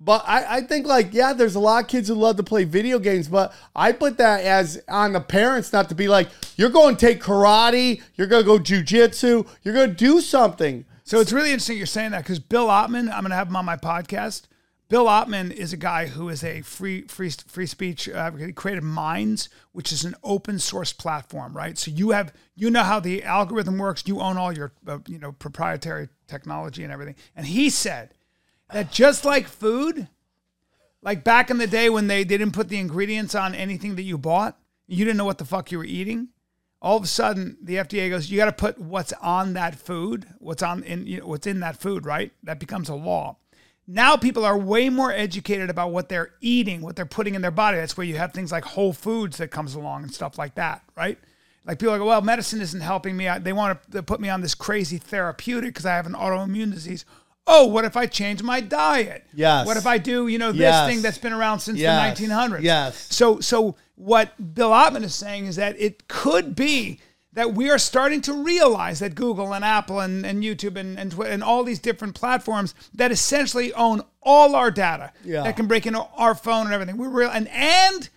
But 0.04 0.22
I, 0.26 0.56
I 0.56 0.60
think 0.60 0.86
like 0.86 1.14
yeah, 1.14 1.32
there's 1.32 1.54
a 1.54 1.60
lot 1.60 1.84
of 1.84 1.88
kids 1.88 2.08
who 2.08 2.14
love 2.14 2.36
to 2.36 2.42
play 2.42 2.64
video 2.64 2.98
games, 2.98 3.26
but 3.26 3.54
I 3.74 3.92
put 3.92 4.18
that 4.18 4.44
as 4.44 4.82
on 4.86 5.14
the 5.14 5.20
parents 5.20 5.72
not 5.72 5.88
to 5.88 5.94
be 5.94 6.08
like 6.08 6.28
you're 6.56 6.70
going 6.70 6.96
to 6.96 7.06
take 7.06 7.22
karate, 7.22 8.02
you're 8.14 8.26
going 8.26 8.42
to 8.42 8.46
go 8.46 8.58
jujitsu, 8.58 9.46
you're 9.62 9.74
going 9.74 9.90
to 9.90 9.96
do 9.96 10.20
something. 10.20 10.84
So 11.04 11.20
it's 11.20 11.32
really 11.32 11.50
interesting 11.50 11.78
you're 11.78 11.86
saying 11.86 12.10
that 12.10 12.22
because 12.22 12.38
Bill 12.38 12.66
Ottman, 12.66 13.10
I'm 13.12 13.22
going 13.22 13.30
to 13.30 13.36
have 13.36 13.48
him 13.48 13.56
on 13.56 13.64
my 13.64 13.76
podcast. 13.76 14.42
Bill 14.90 15.06
Ottman 15.06 15.50
is 15.50 15.72
a 15.72 15.78
guy 15.78 16.06
who 16.06 16.28
is 16.28 16.44
a 16.44 16.60
free 16.60 17.02
free 17.02 17.30
free 17.30 17.66
speech 17.66 18.06
advocate. 18.06 18.48
He 18.48 18.52
created 18.52 18.84
Minds, 18.84 19.48
which 19.72 19.90
is 19.90 20.04
an 20.04 20.14
open 20.22 20.58
source 20.58 20.92
platform, 20.92 21.56
right? 21.56 21.78
So 21.78 21.90
you 21.90 22.10
have 22.10 22.34
you 22.54 22.70
know 22.70 22.82
how 22.82 23.00
the 23.00 23.24
algorithm 23.24 23.78
works. 23.78 24.04
You 24.06 24.20
own 24.20 24.36
all 24.36 24.52
your 24.52 24.72
uh, 24.86 24.98
you 25.08 25.18
know 25.18 25.32
proprietary 25.32 26.10
technology 26.28 26.84
and 26.84 26.92
everything. 26.92 27.16
And 27.34 27.46
he 27.46 27.70
said 27.70 28.12
that 28.72 28.90
just 28.90 29.24
like 29.24 29.46
food, 29.46 30.08
like 31.02 31.24
back 31.24 31.50
in 31.50 31.58
the 31.58 31.66
day 31.66 31.90
when 31.90 32.06
they, 32.06 32.24
didn't 32.24 32.52
put 32.52 32.68
the 32.68 32.78
ingredients 32.78 33.34
on 33.34 33.54
anything 33.54 33.96
that 33.96 34.02
you 34.02 34.18
bought, 34.18 34.58
you 34.86 35.04
didn't 35.04 35.16
know 35.16 35.24
what 35.24 35.38
the 35.38 35.44
fuck 35.44 35.70
you 35.70 35.78
were 35.78 35.84
eating. 35.84 36.28
All 36.80 36.96
of 36.96 37.04
a 37.04 37.06
sudden, 37.06 37.56
the 37.62 37.76
FDA 37.76 38.10
goes, 38.10 38.30
you 38.30 38.36
got 38.36 38.44
to 38.46 38.52
put 38.52 38.78
what's 38.78 39.12
on 39.14 39.54
that 39.54 39.74
food, 39.74 40.26
what's 40.38 40.62
on 40.62 40.82
in 40.82 41.06
you 41.06 41.20
know, 41.20 41.26
what's 41.26 41.46
in 41.46 41.60
that 41.60 41.78
food, 41.78 42.04
right? 42.04 42.32
That 42.42 42.60
becomes 42.60 42.88
a 42.88 42.94
law. 42.94 43.36
Now 43.86 44.16
people 44.16 44.44
are 44.44 44.56
way 44.56 44.88
more 44.88 45.12
educated 45.12 45.68
about 45.70 45.92
what 45.92 46.08
they're 46.08 46.32
eating, 46.40 46.80
what 46.80 46.96
they're 46.96 47.06
putting 47.06 47.34
in 47.34 47.42
their 47.42 47.50
body. 47.50 47.76
That's 47.76 47.96
where 47.96 48.06
you 48.06 48.16
have 48.16 48.32
things 48.32 48.52
like 48.52 48.64
Whole 48.64 48.92
Foods 48.92 49.38
that 49.38 49.48
comes 49.48 49.74
along 49.74 50.04
and 50.04 50.14
stuff 50.14 50.38
like 50.38 50.54
that, 50.54 50.82
right? 50.96 51.18
Like 51.66 51.78
people 51.78 51.94
are 51.94 51.98
like, 51.98 52.06
well, 52.06 52.20
medicine 52.22 52.60
isn't 52.60 52.80
helping 52.80 53.16
me. 53.16 53.28
They 53.40 53.52
want 53.52 53.78
to 53.92 54.02
put 54.02 54.20
me 54.20 54.28
on 54.28 54.40
this 54.42 54.54
crazy 54.54 54.98
therapeutic 54.98 55.70
because 55.70 55.86
I 55.86 55.96
have 55.96 56.06
an 56.06 56.12
autoimmune 56.12 56.72
disease. 56.72 57.04
Oh, 57.46 57.66
what 57.66 57.84
if 57.84 57.96
I 57.96 58.06
change 58.06 58.42
my 58.42 58.60
diet? 58.60 59.24
Yes. 59.34 59.66
What 59.66 59.76
if 59.76 59.86
I 59.86 59.98
do, 59.98 60.28
you 60.28 60.38
know, 60.38 60.50
this 60.52 60.60
Yes. 60.62 60.88
thing 60.88 61.02
that's 61.02 61.18
been 61.18 61.32
around 61.34 61.60
since 61.60 61.78
Yes. 61.78 62.18
the 62.18 62.26
1900s? 62.26 62.62
Yes. 62.62 63.06
So, 63.10 63.40
so 63.40 63.76
what 63.96 64.54
Bill 64.54 64.70
Ottman 64.70 65.02
is 65.02 65.14
saying 65.14 65.46
is 65.46 65.56
that 65.56 65.76
it 65.78 66.08
could 66.08 66.54
be 66.56 67.00
that 67.34 67.52
we 67.52 67.68
are 67.68 67.78
starting 67.78 68.20
to 68.22 68.32
realize 68.32 69.00
that 69.00 69.14
Google 69.14 69.52
and 69.52 69.64
Apple 69.64 70.00
and, 70.00 70.24
and 70.24 70.42
YouTube 70.42 70.76
and, 70.76 70.98
and, 70.98 71.12
and 71.12 71.42
all 71.44 71.64
these 71.64 71.80
different 71.80 72.14
platforms 72.14 72.74
that 72.94 73.10
essentially 73.12 73.74
own 73.74 74.02
all 74.22 74.54
our 74.54 74.70
data 74.70 75.12
Yeah. 75.24 75.42
that 75.42 75.56
can 75.56 75.66
break 75.66 75.84
into 75.86 76.00
our 76.16 76.34
phone 76.34 76.66
and 76.66 76.74
everything. 76.74 76.96
We're 76.96 77.08
real 77.08 77.30
and 77.30 77.48
and 77.48 78.08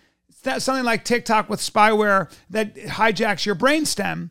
that 0.44 0.62
something 0.62 0.84
like 0.84 1.04
TikTok 1.04 1.50
with 1.50 1.60
spyware 1.60 2.30
that 2.48 2.76
hijacks 2.76 3.44
your 3.44 3.56
brainstem. 3.56 4.30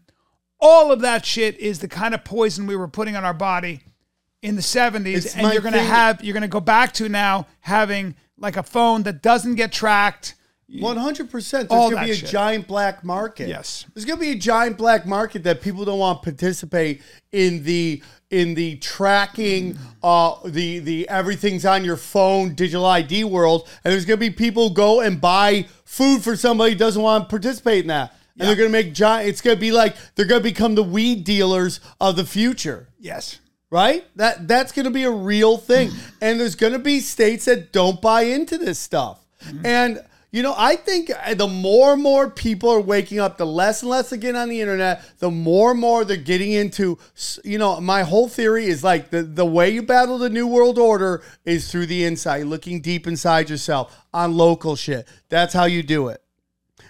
All 0.60 0.92
of 0.92 1.02
that 1.02 1.26
shit 1.26 1.60
is 1.60 1.80
the 1.80 1.88
kind 1.90 2.16
of 2.16 2.24
poison 2.24 2.66
we 2.66 2.76
were 2.78 2.88
putting 2.88 3.16
on 3.18 3.26
our 3.26 3.34
body 3.34 3.82
in 4.42 4.56
the 4.56 4.62
70s 4.62 5.16
It's 5.16 5.36
and 5.36 5.52
you're 5.52 5.62
going 5.62 5.74
to 5.74 5.82
have 5.82 6.24
you're 6.24 6.34
going 6.34 6.42
to 6.42 6.48
go 6.48 6.60
back 6.60 6.94
to 6.94 7.10
now 7.10 7.48
having 7.62 8.16
like 8.38 8.58
a 8.58 8.64
phone 8.64 9.04
that 9.04 9.22
doesn't 9.22 9.56
get 9.56 9.72
tracked. 9.72 10.36
One 10.82 10.98
hundred 10.98 11.32
percent. 11.32 11.70
There's 11.70 11.92
gonna 11.92 12.06
be 12.06 12.12
a 12.12 12.16
shit. 12.16 12.28
giant 12.28 12.68
black 12.68 13.02
market. 13.02 13.48
Yes. 13.48 13.86
there's 13.94 14.04
gonna 14.04 14.20
be 14.20 14.32
a 14.32 14.36
giant 14.36 14.78
black 14.78 15.06
market 15.06 15.44
that 15.46 15.62
people 15.62 15.86
don't 15.86 16.00
want 16.00 16.22
to 16.22 16.30
participate 16.30 17.02
in 17.32 17.64
the 17.64 18.04
in 18.32 18.54
the 18.54 18.76
tracking, 18.76 19.78
uh, 20.04 20.36
the 20.44 20.80
the 20.80 21.08
everything's 21.08 21.66
on 21.66 21.86
your 21.86 21.96
phone 21.96 22.54
digital 22.54 22.86
ID 22.86 23.24
world, 23.24 23.66
and 23.86 23.94
there's 23.94 24.04
gonna 24.04 24.18
be 24.18 24.30
people 24.30 24.70
go 24.70 25.00
and 25.00 25.22
buy 25.22 25.66
food 25.86 26.22
for 26.22 26.36
somebody 26.36 26.74
who 26.74 26.78
doesn't 26.78 27.02
want 27.02 27.24
to 27.24 27.30
participate 27.30 27.84
in 27.84 27.88
that, 27.88 28.14
and 28.38 28.50
they're 28.50 28.58
gonna 28.58 28.68
make 28.68 28.94
giant. 28.94 29.30
It's 29.30 29.40
gonna 29.40 29.56
be 29.56 29.72
like 29.72 29.96
they're 30.16 30.26
gonna 30.26 30.42
become 30.42 30.76
the 30.76 30.84
weed 30.84 31.24
dealers 31.24 31.80
of 32.02 32.18
the 32.18 32.26
future 32.26 32.90
Yes. 33.00 33.40
Right? 33.70 34.06
That 34.16 34.48
that's 34.48 34.72
going 34.72 34.86
to 34.86 34.92
be 34.92 35.04
a 35.04 35.12
real 35.12 35.58
thing, 35.58 35.92
and 36.22 36.40
there's 36.40 36.56
going 36.56 36.74
to 36.74 36.80
be 36.80 37.00
states 37.00 37.46
that 37.46 37.72
don't 37.72 38.02
buy 38.02 38.24
into 38.24 38.58
this 38.58 38.80
stuff. 38.80 39.24
And 39.64 40.04
you 40.30 40.44
know, 40.44 40.54
I 40.58 40.76
think 40.76 41.10
uh, 41.10 41.34
the 41.36 41.48
more 41.48 41.94
and 41.94 42.04
more 42.04 42.30
people 42.30 42.70
are 42.70 42.82
waking 42.82 43.20
up, 43.20 43.38
the 43.38 43.46
less 43.46 43.82
and 43.82 43.90
less 43.90 44.10
they 44.10 44.18
get 44.18 44.36
on 44.36 44.50
the 44.50 44.60
internet, 44.60 45.02
the 45.20 45.32
more 45.32 45.72
and 45.72 45.80
more 45.80 46.04
they're 46.04 46.18
getting 46.18 46.52
into. 46.52 46.98
You 47.46 47.58
know, 47.58 47.80
my 47.80 48.04
whole 48.04 48.28
theory 48.28 48.66
is 48.66 48.84
like 48.84 49.10
the 49.10 49.24
the 49.24 49.46
way 49.46 49.70
you 49.70 49.84
battle 49.84 50.18
the 50.18 50.30
new 50.30 50.46
world 50.46 50.78
order 50.78 51.24
is 51.46 51.72
through 51.72 51.86
the 51.86 52.04
inside, 52.04 52.46
looking 52.46 52.82
deep 52.82 53.08
inside 53.08 53.50
yourself 53.50 54.06
on 54.14 54.36
local 54.36 54.76
shit. 54.76 55.08
That's 55.30 55.54
how 55.54 55.66
you 55.66 55.82
do 55.82 56.10
it 56.10 56.22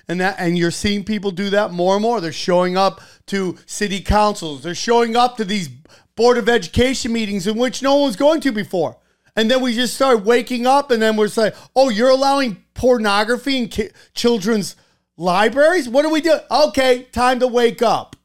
and 0.07 0.21
that 0.21 0.35
and 0.39 0.57
you're 0.57 0.71
seeing 0.71 1.03
people 1.03 1.31
do 1.31 1.49
that 1.49 1.71
more 1.71 1.95
and 1.95 2.01
more 2.01 2.21
they're 2.21 2.31
showing 2.31 2.77
up 2.77 3.01
to 3.25 3.57
city 3.65 3.99
councils 3.99 4.63
they're 4.63 4.75
showing 4.75 5.15
up 5.15 5.37
to 5.37 5.45
these 5.45 5.69
board 6.17 6.37
of 6.37 6.49
education 6.49 7.13
meetings 7.13 7.47
in 7.47 7.57
which 7.57 7.81
no 7.81 7.95
one 7.95 8.07
was 8.07 8.17
going 8.17 8.41
to 8.41 8.51
before. 8.51 8.97
And 9.37 9.49
then 9.49 9.61
we 9.61 9.73
just 9.73 9.93
start 9.93 10.25
waking 10.25 10.67
up 10.67 10.91
and 10.91 11.01
then 11.01 11.15
we're 11.15 11.29
saying 11.29 11.53
oh 11.75 11.87
you're 11.87 12.09
allowing 12.09 12.65
pornography 12.73 13.57
in 13.57 13.69
ki- 13.69 13.91
children's 14.13 14.75
libraries? 15.15 15.87
What 15.87 16.01
do 16.01 16.09
we 16.09 16.19
do? 16.19 16.37
Okay 16.51 17.03
time 17.03 17.39
to 17.39 17.47
wake 17.47 17.81
up. 17.81 18.17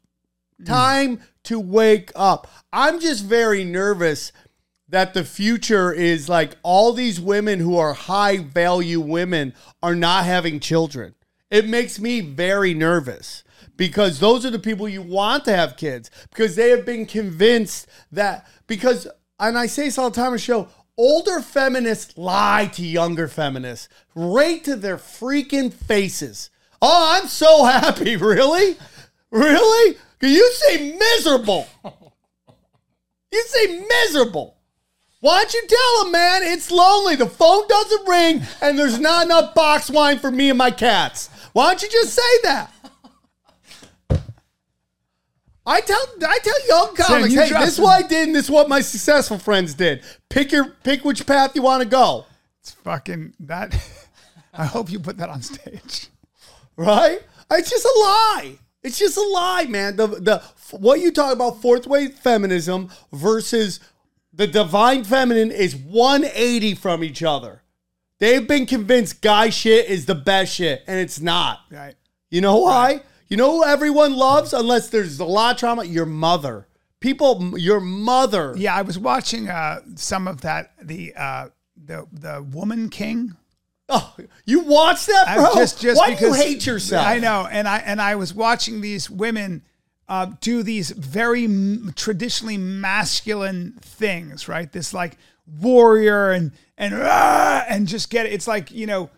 Hmm. 0.59 0.65
Time 0.65 1.21
to 1.45 1.61
wake 1.61 2.11
up. 2.17 2.49
I'm 2.73 2.99
just 2.99 3.25
very 3.25 3.63
nervous 3.63 4.33
that 4.89 5.15
the 5.15 5.25
future 5.25 5.93
is 5.93 6.29
like 6.29 6.57
all 6.63 6.93
these 6.93 7.21
women 7.21 7.61
who 7.61 7.77
are 7.77 7.93
high 7.93 8.39
value 8.39 9.01
women 9.01 9.55
are 9.83 9.95
not 9.95 10.25
having 10.25 10.61
children. 10.61 11.15
It 11.51 11.69
makes 11.69 12.01
me 12.01 12.21
very 12.21 12.73
nervous 12.73 13.45
because 13.83 14.21
those 14.21 14.47
are 14.47 14.51
the 14.51 14.61
people 14.61 14.88
you 14.88 15.03
want 15.03 15.45
to 15.45 15.53
have 15.53 15.77
kids 15.77 16.09
because 16.31 16.55
they 16.55 16.71
have 16.71 16.87
been 16.87 17.05
convinced 17.05 17.88
that 18.12 18.47
because 18.68 19.09
and 19.40 19.59
I 19.59 19.66
say 19.66 19.87
this 19.87 19.99
all 19.99 20.09
the 20.09 20.14
time 20.14 20.27
on 20.27 20.33
the 20.35 20.38
show 20.38 20.68
older 20.97 21.40
feminists 21.40 22.16
lie 22.16 22.71
to 22.75 22.87
younger 22.87 23.27
feminists 23.27 23.88
right 24.14 24.62
to 24.62 24.77
their 24.77 24.99
freaking 24.99 25.73
faces. 25.73 26.51
Oh, 26.81 27.18
I'm 27.18 27.27
so 27.27 27.64
happy. 27.81 28.14
Really? 28.14 28.77
Really? 29.33 29.97
You 30.21 30.53
say 30.53 30.97
miserable. 30.97 31.66
You 33.33 33.42
say 33.49 33.85
miserable. 33.88 34.59
Why 35.18 35.42
don't 35.42 35.55
you 35.55 35.66
tell 35.66 36.07
him, 36.07 36.12
man? 36.12 36.42
It's 36.45 36.71
lonely. 36.71 37.16
The 37.16 37.27
phone 37.27 37.66
doesn't 37.66 38.09
ring, 38.09 38.42
and 38.61 38.79
there's 38.79 39.01
not 39.01 39.25
enough 39.25 39.57
box 39.57 39.90
wine 39.90 40.21
for 40.21 40.31
me 40.31 40.51
and 40.51 40.59
my 40.59 40.71
cats. 40.71 41.31
Why 41.53 41.71
don't 41.71 41.83
you 41.83 41.90
just 41.90 42.14
say 42.14 42.38
that? 42.45 42.72
I 45.64 45.81
tell 45.81 46.05
I 46.27 46.38
tell 46.42 46.68
young 46.68 46.96
comics, 46.96 47.33
you 47.35 47.40
hey, 47.40 47.51
this 47.51 47.75
is 47.75 47.81
what 47.81 48.05
I 48.05 48.07
did, 48.07 48.29
and 48.29 48.35
this 48.37 48.46
is 48.46 48.51
what 48.51 48.68
my 48.68 48.81
successful 48.81 49.38
friends 49.38 49.75
did. 49.75 50.03
Pick 50.29 50.51
your 50.53 50.70
pick 50.83 51.05
which 51.05 51.25
path 51.27 51.55
you 51.55 51.62
want 51.62 51.83
to 51.83 51.88
go. 51.88 52.27
It's 52.61 52.72
fucking 52.72 53.35
that 53.40 53.75
I 54.53 54.64
hope 54.66 54.90
you 54.90 54.98
put 54.98 55.18
that 55.18 55.29
on 55.29 55.42
stage. 55.42 56.09
right? 56.77 57.20
It's 57.51 57.70
just 57.70 57.85
a 57.85 57.98
lie. 58.01 58.59
It's 58.83 58.98
just 58.98 59.16
a 59.16 59.22
lie, 59.22 59.66
man. 59.68 59.96
The 59.96 60.07
the 60.09 60.42
what 60.77 61.01
you 61.01 61.12
talk 61.12 61.33
about 61.33 61.62
fourth 61.62 61.87
wave 61.87 62.14
feminism 62.14 62.90
versus 63.12 63.79
the 64.33 64.46
divine 64.46 65.05
feminine 65.05 65.51
is 65.51 65.77
180 65.77 66.75
from 66.75 67.05
each 67.05 67.22
other. 67.22 67.62
They've 68.18 68.46
been 68.46 68.66
convinced 68.66 69.20
guy 69.20 69.51
shit 69.51 69.87
is 69.87 70.07
the 70.07 70.14
best 70.14 70.55
shit, 70.55 70.83
and 70.87 70.98
it's 70.98 71.20
not. 71.20 71.61
Right. 71.70 71.94
You 72.31 72.40
know 72.40 72.59
why? 72.59 73.03
You 73.33 73.38
know 73.38 73.51
who 73.51 73.64
everyone 73.64 74.14
loves, 74.14 74.53
unless 74.53 74.90
there's 74.90 75.18
a 75.18 75.25
lot 75.25 75.55
of 75.55 75.59
trauma? 75.59 75.85
Your 75.85 76.05
mother. 76.05 76.68
People, 77.01 77.59
your 77.59 77.81
mother. 77.81 78.53
Yeah, 78.59 78.75
I 78.75 78.83
was 78.83 78.99
watching 78.99 79.49
uh, 79.49 79.81
some 79.95 80.29
of 80.29 80.42
that 80.42 80.75
the 80.83 81.14
uh, 81.16 81.49
the 81.83 82.07
the 82.12 82.42
Woman 82.42 82.90
King. 82.90 83.35
Oh, 83.88 84.14
you 84.45 84.61
watch 84.61 85.07
that, 85.07 85.29
I- 85.29 85.37
bro? 85.37 85.55
just 85.55 85.81
just 85.81 85.99
why 85.99 86.11
because 86.11 86.37
do 86.37 86.42
you 86.42 86.45
hate 86.45 86.66
yourself? 86.66 87.07
I 87.07 87.21
know, 87.21 87.49
and 87.51 87.66
I 87.66 87.79
and 87.79 88.03
I 88.03 88.16
was 88.16 88.35
watching 88.35 88.83
these 88.83 89.09
women 89.09 89.62
uh, 90.09 90.27
do 90.42 90.62
these 90.62 90.90
very 90.90 91.45
m- 91.45 91.90
traditionally 91.97 92.59
masculine 92.59 93.79
things, 93.81 94.47
right? 94.47 94.71
This 94.71 94.92
like 94.92 95.16
warrior 95.59 96.33
and 96.33 96.53
and 96.77 96.92
ah, 96.95 97.64
and 97.66 97.88
just 97.88 98.11
get 98.11 98.27
it. 98.27 98.35
It's 98.35 98.47
like 98.47 98.71
you 98.71 98.87
know. 98.87 99.09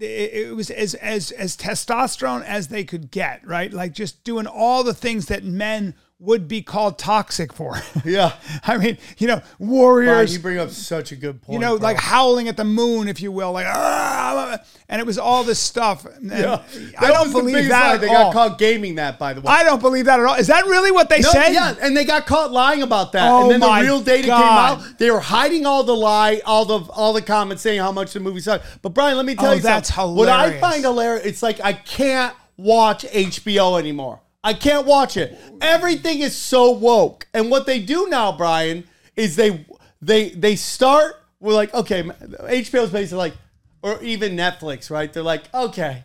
It, 0.00 0.56
was 0.56 0.70
as 0.70 0.94
as 0.94 1.30
as 1.32 1.56
testosterone 1.56 2.44
as 2.44 2.68
they 2.68 2.84
could 2.84 3.10
get, 3.10 3.46
right? 3.46 3.72
Like 3.72 3.92
just 3.92 4.24
doing 4.24 4.46
all 4.46 4.82
the 4.82 4.94
things 4.94 5.26
that 5.26 5.44
men 5.44 5.94
would 6.24 6.48
be 6.48 6.62
called 6.62 6.98
toxic 6.98 7.52
for. 7.52 7.78
Yeah. 8.04 8.32
I 8.64 8.78
mean, 8.78 8.98
you 9.18 9.26
know, 9.26 9.42
warriors 9.58 10.32
you 10.32 10.38
bring 10.40 10.58
up 10.58 10.70
such 10.70 11.12
a 11.12 11.16
good 11.16 11.42
point. 11.42 11.52
you 11.54 11.58
know, 11.58 11.76
bro. 11.78 11.86
like 11.88 11.98
howling 11.98 12.48
at 12.48 12.56
the 12.56 12.64
moon, 12.64 13.08
if 13.08 13.20
you 13.20 13.30
will, 13.30 13.52
like, 13.52 13.66
"Ah," 13.68 14.58
and 14.88 15.00
it 15.00 15.06
was 15.06 15.18
all 15.18 15.44
this 15.44 15.58
stuff. 15.58 16.04
And 16.06 16.30
Yeah. 16.30 16.62
I 16.98 17.08
don't 17.10 17.30
believe 17.32 17.68
that 17.68 18.00
They 18.00 18.08
all. 18.08 18.32
got 18.32 18.32
caught 18.32 18.58
gaming 18.58 18.94
that, 18.96 19.18
by 19.18 19.34
the 19.34 19.40
way. 19.40 19.46
I 19.52 19.64
don't 19.64 19.80
believe 19.80 20.06
that 20.06 20.18
at 20.18 20.24
all. 20.26 20.34
Is 20.34 20.46
that 20.48 20.64
really 20.66 20.90
what 20.90 21.08
they 21.08 21.20
No, 21.20 21.30
said? 21.30 21.52
yeah, 21.52 21.74
and 21.80 21.96
they 21.96 22.04
got 22.04 22.26
caught 22.26 22.50
lying 22.52 22.82
about 22.82 23.12
that. 23.12 23.30
Oh 23.30 23.42
and 23.42 23.50
then 23.50 23.60
the 23.60 23.80
real 23.82 24.00
data 24.00 24.26
God. 24.28 24.38
came 24.78 24.88
out. 24.88 24.98
They 24.98 25.10
were 25.10 25.20
hiding 25.20 25.66
all 25.66 25.84
the 25.84 25.96
lie, 25.96 26.40
all 26.46 26.64
the 26.64 26.78
all 26.92 27.12
the 27.12 27.22
comments 27.22 27.62
saying 27.62 27.80
how 27.80 27.92
much 27.92 28.12
the 28.12 28.20
movie 28.20 28.40
sucked. 28.40 28.64
But 28.82 28.90
Brian, 28.94 29.16
let 29.16 29.26
me 29.26 29.34
tell 29.34 29.50
Oh, 29.50 29.54
you 29.54 29.60
that's 29.60 29.92
something. 29.94 30.16
What 30.16 30.28
I 30.28 30.58
find 30.60 30.82
hilarious, 30.82 31.26
it's 31.26 31.42
like 31.42 31.60
I 31.62 31.72
can't 31.74 32.34
watch 32.56 33.04
HBO 33.04 33.78
anymore. 33.78 34.20
I 34.44 34.52
can't 34.52 34.86
watch 34.86 35.16
it. 35.16 35.38
Everything 35.62 36.20
is 36.20 36.36
so 36.36 36.70
woke. 36.70 37.26
And 37.32 37.50
what 37.50 37.64
they 37.64 37.80
do 37.80 38.06
now, 38.08 38.30
Brian, 38.36 38.84
is 39.16 39.36
they 39.36 39.64
they 40.02 40.28
they 40.30 40.54
start 40.54 41.16
with 41.40 41.56
like, 41.56 41.72
okay, 41.72 42.02
HBO's 42.02 42.90
basically 42.90 43.18
like, 43.18 43.34
or 43.82 44.02
even 44.02 44.36
Netflix, 44.36 44.90
right? 44.90 45.10
They're 45.10 45.22
like, 45.22 45.52
okay, 45.54 46.04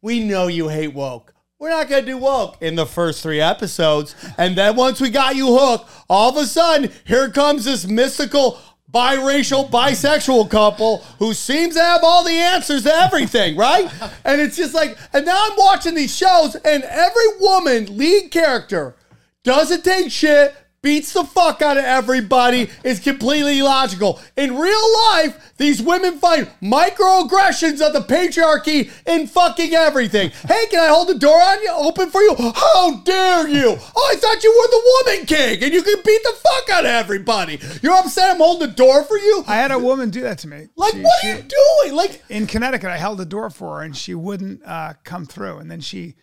we 0.00 0.20
know 0.20 0.46
you 0.46 0.68
hate 0.68 0.94
woke. 0.94 1.34
We're 1.58 1.70
not 1.70 1.88
gonna 1.90 2.06
do 2.06 2.16
woke 2.16 2.56
in 2.62 2.76
the 2.76 2.86
first 2.86 3.22
three 3.22 3.40
episodes, 3.40 4.14
and 4.38 4.56
then 4.56 4.76
once 4.76 5.00
we 5.00 5.10
got 5.10 5.36
you 5.36 5.58
hooked, 5.58 5.90
all 6.08 6.30
of 6.30 6.36
a 6.36 6.46
sudden 6.46 6.90
here 7.04 7.28
comes 7.28 7.64
this 7.64 7.86
mystical 7.86 8.58
biracial 8.92 9.70
bisexual 9.70 10.50
couple 10.50 10.98
who 11.18 11.32
seems 11.34 11.74
to 11.74 11.80
have 11.80 12.00
all 12.02 12.24
the 12.24 12.32
answers 12.32 12.82
to 12.82 12.94
everything, 12.94 13.56
right? 13.56 13.90
And 14.24 14.40
it's 14.40 14.56
just 14.56 14.74
like, 14.74 14.98
and 15.12 15.24
now 15.24 15.38
I'm 15.50 15.56
watching 15.56 15.94
these 15.94 16.16
shows, 16.16 16.56
and 16.56 16.82
every 16.84 17.38
woman 17.38 17.96
lead 17.96 18.30
character 18.30 18.96
doesn't 19.44 19.84
take 19.84 20.10
shit, 20.10 20.54
beats 20.82 21.12
the 21.12 21.24
fuck 21.24 21.60
out 21.62 21.76
of 21.76 21.84
everybody, 21.84 22.70
is 22.84 23.00
completely 23.00 23.58
illogical. 23.58 24.18
In 24.36 24.56
real 24.58 24.92
life, 25.12 25.52
these 25.58 25.82
women 25.82 26.18
find 26.18 26.48
microaggressions 26.62 27.80
of 27.86 27.92
the 27.92 28.00
patriarchy 28.00 28.90
in 29.06 29.26
fucking 29.26 29.74
everything. 29.74 30.30
Hey, 30.30 30.66
can 30.70 30.80
I 30.80 30.88
hold 30.88 31.08
the 31.08 31.18
door 31.18 31.40
on 31.40 31.62
you? 31.62 31.70
Open 31.70 32.10
for 32.10 32.22
you? 32.22 32.34
How 32.54 32.96
dare 33.04 33.46
you? 33.48 33.76
Oh, 33.78 34.10
I 34.12 34.16
thought 34.18 34.42
you 34.42 34.50
were 34.50 34.68
the 34.70 35.04
woman 35.14 35.26
king 35.26 35.62
and 35.62 35.72
you 35.72 35.82
can 35.82 35.96
beat 36.04 36.22
the 36.22 36.32
fuck 36.42 36.70
out 36.70 36.84
of 36.84 36.90
everybody. 36.90 37.60
You're 37.82 37.94
upset 37.96 38.30
I'm 38.30 38.36
holding 38.38 38.68
the 38.68 38.74
door 38.74 39.02
for 39.04 39.18
you? 39.18 39.44
I 39.46 39.56
had 39.56 39.72
a 39.72 39.78
woman 39.78 40.10
do 40.10 40.22
that 40.22 40.38
to 40.38 40.48
me. 40.48 40.68
like, 40.76 40.92
She- 40.94 41.02
what 41.02 41.20
she- 41.20 41.28
are 41.30 41.36
you 41.36 41.42
doing? 41.42 41.94
Like, 41.96 42.22
in 42.30 42.46
Connecticut, 42.46 42.88
I 42.90 42.96
held 42.96 43.18
the 43.18 43.26
door 43.26 43.50
for 43.50 43.78
her 43.78 43.82
and 43.82 43.94
she 43.96 44.14
wouldn't 44.14 44.62
uh, 44.64 44.94
come 45.04 45.26
through. 45.26 45.58
And 45.58 45.70
then 45.70 45.80
she 45.80 46.14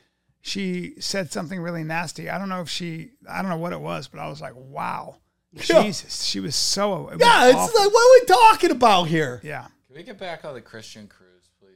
she 0.48 0.93
said 1.00 1.32
something 1.32 1.60
really 1.60 1.84
nasty. 1.84 2.30
I 2.30 2.38
don't 2.38 2.50
know 2.50 2.62
if 2.62 2.70
she 2.70 3.12
I 3.30 3.41
don't 3.41 3.50
know 3.52 3.58
what 3.58 3.74
it 3.74 3.82
was, 3.82 4.08
but 4.08 4.20
I 4.20 4.28
was 4.30 4.41
like, 4.41 4.54
wow, 4.56 5.18
Yeah. 5.54 5.62
Jesus, 5.84 6.24
she 6.26 6.39
was 6.39 6.56
so 6.56 7.10
it 7.10 7.18
was 7.18 7.20
yeah, 7.20 7.48
it's 7.48 7.56
awful. 7.58 7.80
like, 7.82 7.93
what 7.93 8.00
are 8.02 8.22
we 8.22 8.26
talking 8.28 8.72
about 8.72 9.04
here? 9.08 9.41
yeah. 9.43 9.68
Can 9.88 9.95
we 9.95 10.04
get 10.04 10.18
back 10.20 10.45
on 10.45 10.54
the 10.54 10.62
Christian 10.62 11.08
cruise, 11.08 11.50
please? 11.60 11.72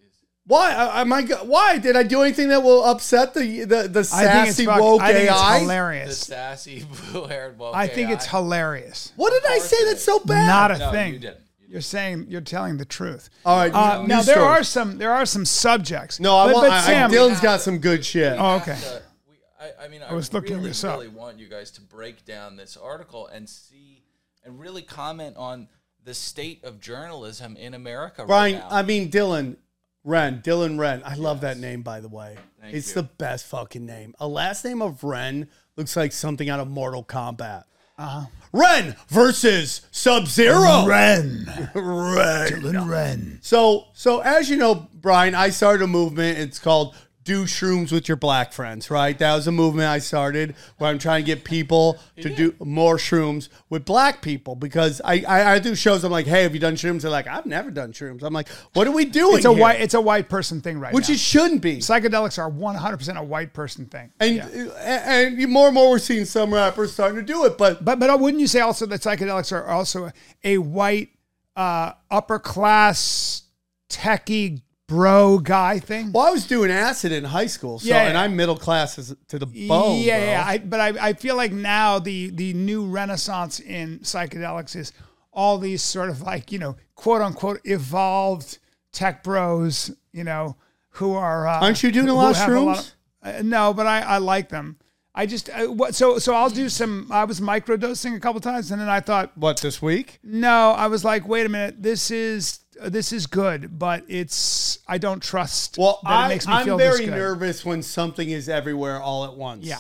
Why 0.46 0.72
I- 0.74 1.02
am 1.02 1.12
I? 1.14 1.22
Why 1.44 1.78
did 1.80 1.96
I 1.96 2.04
do 2.04 2.22
anything 2.22 2.50
that 2.50 2.62
will 2.64 2.84
upset 2.84 3.34
the 3.34 3.62
the, 3.66 3.88
the 3.88 4.00
I 4.14 4.26
think 4.28 4.48
it's 4.48 4.58
sassy 4.58 4.66
fuck- 4.66 4.80
woke 4.80 5.02
I 5.02 5.14
think 5.14 5.30
it's 5.30 5.40
AI? 5.42 6.06
The 6.06 6.14
sassy 6.14 6.86
blue-haired 7.12 7.58
woke 7.58 7.76
I 7.76 7.88
think 7.88 8.10
AI. 8.10 8.14
it's 8.16 8.26
hilarious. 8.28 9.14
What 9.16 9.32
did 9.32 9.44
I 9.52 9.58
say 9.60 9.86
that's 9.86 10.04
so 10.04 10.20
bad? 10.20 10.48
Not 10.48 10.72
a 10.72 10.78
No, 10.78 10.92
thing. 10.92 11.14
you 11.14 11.20
didn't. 11.20 11.40
You 11.72 11.76
You're 11.76 11.82
saying 11.82 12.26
you're 12.28 12.42
telling 12.42 12.78
the 12.78 12.86
truth. 12.86 13.30
All 13.46 13.58
right, 13.58 13.74
Uh, 13.74 14.02
new 14.02 14.08
now 14.10 14.22
there 14.22 14.36
story. 14.36 14.48
are 14.48 14.64
some 14.64 14.98
there 14.98 15.12
are 15.14 15.26
some 15.26 15.46
subjects. 15.46 16.20
No, 16.20 16.36
I 16.36 16.48
but, 16.48 16.54
want. 16.54 16.68
but 16.68 16.72
I, 16.74 16.78
I, 16.78 16.82
Sam, 16.82 17.12
Dylan's 17.12 17.40
got 17.40 17.62
some 17.62 17.78
good 17.80 18.04
shit. 18.06 18.36
Oh, 18.38 18.56
okay. 18.58 18.74
Uh, 18.74 19.00
we, 19.30 19.36
I, 19.60 19.86
I 19.86 19.88
mean, 19.88 20.02
I, 20.04 20.14
was 20.14 20.34
looking 20.34 20.58
really, 20.58 20.68
this 20.70 20.84
up. 20.84 21.00
really 21.00 21.08
want 21.08 21.40
you 21.40 21.48
guys 21.48 21.72
to 21.72 21.82
break 21.82 22.26
down 22.26 22.58
this 22.58 22.76
article 22.76 23.28
and 23.28 23.48
see 23.48 24.04
and 24.44 24.60
really 24.60 24.82
comment 24.82 25.38
on 25.38 25.70
the 26.04 26.14
state 26.14 26.64
of 26.66 26.82
journalism 26.82 27.56
in 27.56 27.74
America 27.74 28.26
Brian, 28.26 28.56
right 28.56 28.70
now. 28.70 28.76
I 28.76 28.82
mean 28.82 29.10
Dylan 29.10 29.56
Wren, 30.04 30.42
Dylan 30.42 30.78
Wren. 30.80 31.04
I 31.06 31.16
love 31.16 31.42
that 31.42 31.58
name, 31.58 31.84
by 31.84 32.02
the 32.02 32.10
way. 32.10 32.36
Thank 32.60 32.74
it's 32.74 32.90
you. 32.90 32.96
the 32.96 33.04
best 33.04 33.46
fucking 33.46 33.86
name. 33.86 34.14
A 34.20 34.28
last 34.28 34.66
name 34.66 34.82
of 34.82 35.04
Wren 35.04 35.48
looks 35.78 35.96
like 35.96 36.12
something 36.12 36.50
out 36.50 36.60
of 36.60 36.68
Mortal 36.68 37.04
Kombat. 37.04 37.64
Uh-huh. 37.98 38.26
Ren 38.54 38.96
versus 39.08 39.82
Sub 39.92 40.28
Zero. 40.28 40.86
Ren, 40.86 41.46
Ren. 41.74 42.52
Dylan 42.52 42.90
Ren. 42.90 43.40
So, 43.42 43.88
so 43.94 44.20
as 44.20 44.50
you 44.50 44.58
know, 44.58 44.88
Brian, 44.94 45.36
I 45.36 45.50
started 45.50 45.84
a 45.84 45.88
movement. 45.88 46.38
It's 46.38 46.60
called 46.60 46.96
"Do 47.32 47.46
Shrooms 47.46 47.92
with 47.92 48.08
Your 48.08 48.18
Black 48.18 48.52
Friends." 48.54 48.90
Right? 48.92 49.18
That 49.18 49.36
was 49.36 49.48
a 49.48 49.52
movement 49.52 49.88
I 49.88 50.00
started 50.00 50.56
where 50.78 50.90
I'm 50.90 51.00
trying 51.00 51.24
to 51.24 51.26
get 51.26 51.44
people 51.44 51.98
to 52.22 52.30
do 52.34 52.54
more 52.60 52.98
shrooms 52.98 53.50
with 53.70 53.86
black 53.86 54.22
people 54.22 54.56
because 54.56 55.02
I, 55.06 55.24
I 55.28 55.54
I 55.54 55.60
do 55.60 55.76
shows. 55.76 56.04
I'm 56.04 56.12
like, 56.12 56.26
hey, 56.28 56.44
have 56.44 56.54
you 56.54 56.60
done 56.60 56.76
shrooms? 56.76 57.02
They're 57.04 57.12
like, 57.12 57.28
I've 57.28 57.46
never 57.46 57.72
done 57.72 57.94
shrooms. 57.94 58.24
I'm 58.24 58.34
like, 58.34 58.50
what 58.74 58.88
are 58.88 58.92
we 58.92 59.06
doing? 59.06 59.38
It's 59.38 59.46
a 59.46 59.54
here? 59.54 59.62
white 59.62 59.80
it's 59.82 59.94
a 59.94 60.02
white 60.02 60.30
person 60.30 60.62
thing 60.62 60.80
right 60.80 60.94
which 60.94 61.08
now. 61.10 61.14
it 61.16 61.20
shouldn't 61.20 61.62
be. 61.62 61.78
Psychedelics 61.78 62.38
are 62.38 62.50
100% 62.52 63.18
a 63.18 63.24
white 63.24 63.54
person 63.54 63.86
thing. 63.86 64.12
And 64.20 64.36
Yeah. 64.36 64.48
and 64.80 65.40
and 65.40 65.52
more 65.52 65.68
and 65.68 65.76
more 65.76 65.92
we're 65.92 66.00
seeing 66.00 66.26
some 66.26 66.54
rappers 66.54 66.92
starting 66.94 67.18
to 67.18 67.24
do 67.24 67.46
it, 67.46 67.58
but 67.58 67.84
But 67.86 68.00
but 68.00 68.20
wouldn't 68.20 68.42
you 68.42 68.48
say 68.48 68.60
also 68.60 68.86
that 68.88 69.02
psychedelics 69.02 69.52
are 69.52 69.66
also 69.66 70.06
a, 70.06 70.14
a 70.44 70.58
white 70.58 71.10
uh, 71.56 71.94
upper 72.10 72.40
class 72.40 73.44
techie 73.90 74.62
bro 74.92 75.40
guy 75.40 75.80
thing? 75.80 76.12
well, 76.12 76.26
I 76.28 76.32
was 76.32 76.46
doing 76.46 76.70
acid 76.72 77.12
in 77.12 77.24
high 77.24 77.48
school, 77.48 77.80
so 77.80 77.88
Yeah, 77.88 78.04
and. 78.08 78.18
I'm 78.18 78.36
middle 78.36 78.58
class 78.58 79.00
as- 79.00 79.16
to 79.30 79.40
the 79.40 79.46
bone. 79.46 80.00
yeah, 80.02 80.18
bro. 80.18 80.26
yeah. 80.28 80.44
I, 80.46 80.58
but 80.60 80.80
I, 80.80 81.08
I 81.10 81.14
feel 81.14 81.36
like 81.36 81.52
now 81.52 81.98
the 82.00 82.30
the 82.32 82.54
new 82.54 82.86
renaissance 82.86 83.60
in 83.60 84.00
psychedelics 84.00 84.76
is 84.76 84.92
all 85.34 85.58
these 85.58 85.82
sort 85.82 86.10
of 86.10 86.22
like 86.22 86.52
you 86.52 86.60
know 86.60 86.76
quote 86.96 87.22
unquote 87.22 87.62
evolved 87.64 88.58
tech 88.92 89.24
bros, 89.24 89.90
you 90.12 90.24
know, 90.24 90.56
who 90.90 91.14
are 91.14 91.48
uh, 91.48 91.62
Aren't 91.62 91.82
you 91.84 91.92
doing 91.92 92.10
a 92.10 92.14
lot 92.14 92.32
of 92.32 92.38
shrooms? 92.38 92.80
of- 92.80 93.36
uh, 93.36 93.42
no, 93.44 93.74
but 93.74 93.86
I, 93.88 94.02
I 94.02 94.18
like 94.18 94.50
them. 94.50 94.78
I 95.14 95.26
just 95.26 95.50
uh, 95.50 95.68
what 95.68 95.94
so 95.94 96.18
so 96.20 96.34
I'll 96.34 96.50
do 96.50 96.70
some. 96.70 97.08
I 97.12 97.26
was 97.26 97.40
microdosing 97.40 98.16
a 98.16 98.20
couple 98.20 98.40
times, 98.42 98.72
and 98.72 98.80
then 98.82 98.90
I 98.90 99.00
thought, 99.02 99.38
What 99.38 99.62
this 99.62 99.82
week? 99.82 100.20
no, 100.24 100.72
I 100.72 100.88
was 100.88 101.04
like, 101.06 101.28
wait 101.28 101.46
a 101.46 101.50
minute, 101.50 101.84
this 101.84 102.10
is 102.12 102.61
Uh, 102.82 102.90
this 102.90 103.12
is 103.14 103.28
good, 103.28 103.78
but 103.78 104.04
it's 104.08 104.80
I 104.88 104.98
don't 104.98 105.22
trust 105.22 105.78
Well, 105.78 106.00
I, 106.04 106.26
it 106.26 106.30
makes 106.30 106.48
me 106.48 106.54
I'm 106.54 106.66
feel 106.66 106.78
very 106.78 107.06
nervous 107.06 107.64
when 107.64 107.84
something 107.84 108.30
is 108.30 108.50
everywhere 108.50 109.00
all 109.00 109.26
at 109.26 109.36
once. 109.36 109.66
Yeah. 109.66 109.80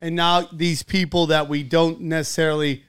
And 0.00 0.16
now 0.16 0.48
these 0.52 0.82
people 0.82 1.26
that 1.26 1.48
we 1.48 1.62
don't 1.62 2.00
necessarily 2.02 2.84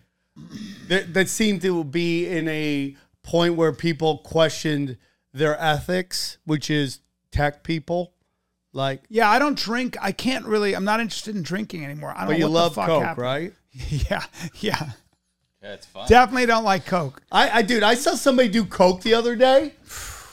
that, 0.88 1.14
that 1.14 1.28
seem 1.30 1.60
to 1.60 1.84
be 1.84 2.28
in 2.28 2.48
a 2.48 2.96
point 3.24 3.56
where 3.56 3.74
people 3.74 4.20
questioned 4.20 4.98
their 5.34 5.60
ethics, 5.62 6.38
which 6.46 6.70
is 6.70 7.00
tech 7.32 7.64
people. 7.64 8.14
Like, 8.74 9.04
Yeah, 9.10 9.30
I 9.30 9.38
don't 9.40 9.58
drink. 9.58 9.98
I 10.02 10.14
can't 10.14 10.46
really. 10.46 10.76
I'm 10.76 10.86
not 10.86 11.02
interested 11.02 11.36
in 11.36 11.44
drinking 11.44 11.84
anymore. 11.84 12.14
I 12.16 12.20
don't 12.22 12.28
but 12.28 12.38
you 12.38 12.46
what 12.46 12.52
love 12.52 12.76
the 12.76 12.82
fuck 12.82 12.88
Coke, 12.88 13.04
happened. 13.04 13.24
right? 13.24 13.54
Yeah, 13.90 14.24
yeah. 14.60 14.92
Yeah, 15.62 15.74
it's 15.74 15.86
fun. 15.86 16.08
Definitely 16.08 16.46
don't 16.48 16.64
like 16.64 16.86
Coke. 16.86 17.22
I, 17.32 17.50
I, 17.50 17.62
dude, 17.62 17.84
I 17.84 17.96
saw 17.96 18.16
somebody 18.16 18.50
do 18.50 18.66
Coke 18.66 19.02
the 19.02 19.14
other 19.14 19.36
day. 19.36 19.74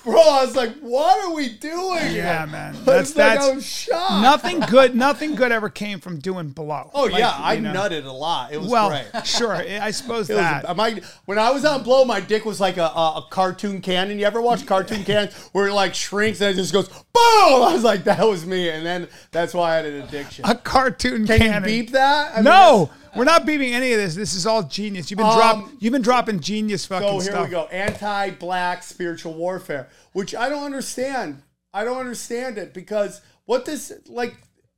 Bro, 0.04 0.14
I 0.22 0.44
was 0.46 0.56
like, 0.56 0.74
what 0.78 1.22
are 1.26 1.34
we 1.34 1.50
doing? 1.50 2.14
Yeah, 2.14 2.46
man. 2.46 2.74
It's 2.74 2.84
That's 2.84 3.08
like 3.10 3.16
that's 3.16 3.44
I 3.46 3.54
was 3.54 3.66
shocked. 3.66 4.22
nothing 4.22 4.60
good. 4.60 4.94
Nothing 4.94 5.34
good 5.34 5.52
ever 5.52 5.68
came 5.68 6.00
from 6.00 6.18
doing 6.18 6.48
blow. 6.48 6.90
Oh, 6.94 7.02
Like, 7.04 7.18
yeah, 7.18 7.28
I 7.36 7.54
you 7.54 7.60
know. 7.60 7.74
nutted 7.74 8.06
a 8.06 8.10
lot. 8.12 8.50
It 8.50 8.58
was 8.58 8.70
Well, 8.70 8.88
great. 8.88 9.04
sure. 9.26 9.52
I 9.54 9.90
suppose 9.90 10.30
It 10.30 10.34
was 10.34 10.40
that. 10.42 10.64
a, 10.66 10.74
my, 10.74 11.02
when 11.26 11.38
I 11.38 11.50
was 11.50 11.64
on 11.66 11.82
blow, 11.82 12.06
my 12.06 12.20
dick 12.20 12.46
was 12.46 12.58
like 12.58 12.78
a, 12.78 12.84
a, 12.86 13.16
a 13.18 13.26
cartoon 13.28 13.82
cannon. 13.82 14.18
You 14.18 14.24
ever 14.24 14.40
watch 14.40 14.64
cartoon 14.64 15.04
cannons 15.04 15.34
where 15.52 15.66
it 15.68 15.74
like 15.74 15.94
shrinks 15.94 16.40
and 16.40 16.52
it 16.52 16.56
just 16.56 16.72
goes 16.72 16.88
boom? 16.88 17.04
I 17.14 17.70
was 17.74 17.84
like, 17.84 18.04
that 18.04 18.26
was 18.26 18.46
me, 18.46 18.70
and 18.70 18.86
then 18.86 19.08
that's 19.30 19.52
why 19.52 19.72
I 19.72 19.76
had 19.76 19.84
an 19.86 20.02
addiction. 20.02 20.44
a 20.46 20.54
cartoon 20.54 21.26
Can 21.26 21.38
cannon. 21.38 21.68
you 21.68 21.82
beep 21.82 21.90
that? 21.92 22.32
I 22.32 22.36
mean, 22.36 22.44
no, 22.44 22.90
we're 23.18 23.24
not 23.24 23.42
beeping 23.46 23.72
any 23.72 23.92
of 23.92 23.98
this. 23.98 24.14
This 24.14 24.34
is 24.34 24.46
all 24.46 24.62
genius. 24.62 25.10
You've 25.10 25.18
been 25.18 25.26
Um, 25.26 25.36
drop. 25.36 25.70
You've 25.80 25.92
been 25.92 26.02
dropping 26.02 26.40
genius 26.40 26.86
fucking 26.86 27.08
So 27.08 27.14
here 27.20 27.32
stuff. 27.32 27.44
we 27.46 27.50
go. 27.50 27.64
Anti-black 27.66 28.82
spiritual 28.82 29.34
warfare, 29.34 29.88
which 30.12 30.34
I 30.34 30.48
don't 30.48 30.64
understand. 30.64 31.42
I 31.74 31.84
don't 31.84 31.98
understand 31.98 32.56
it 32.58 32.72
because 32.72 33.20
what 33.44 33.64
this 33.64 33.92
like 34.06 34.36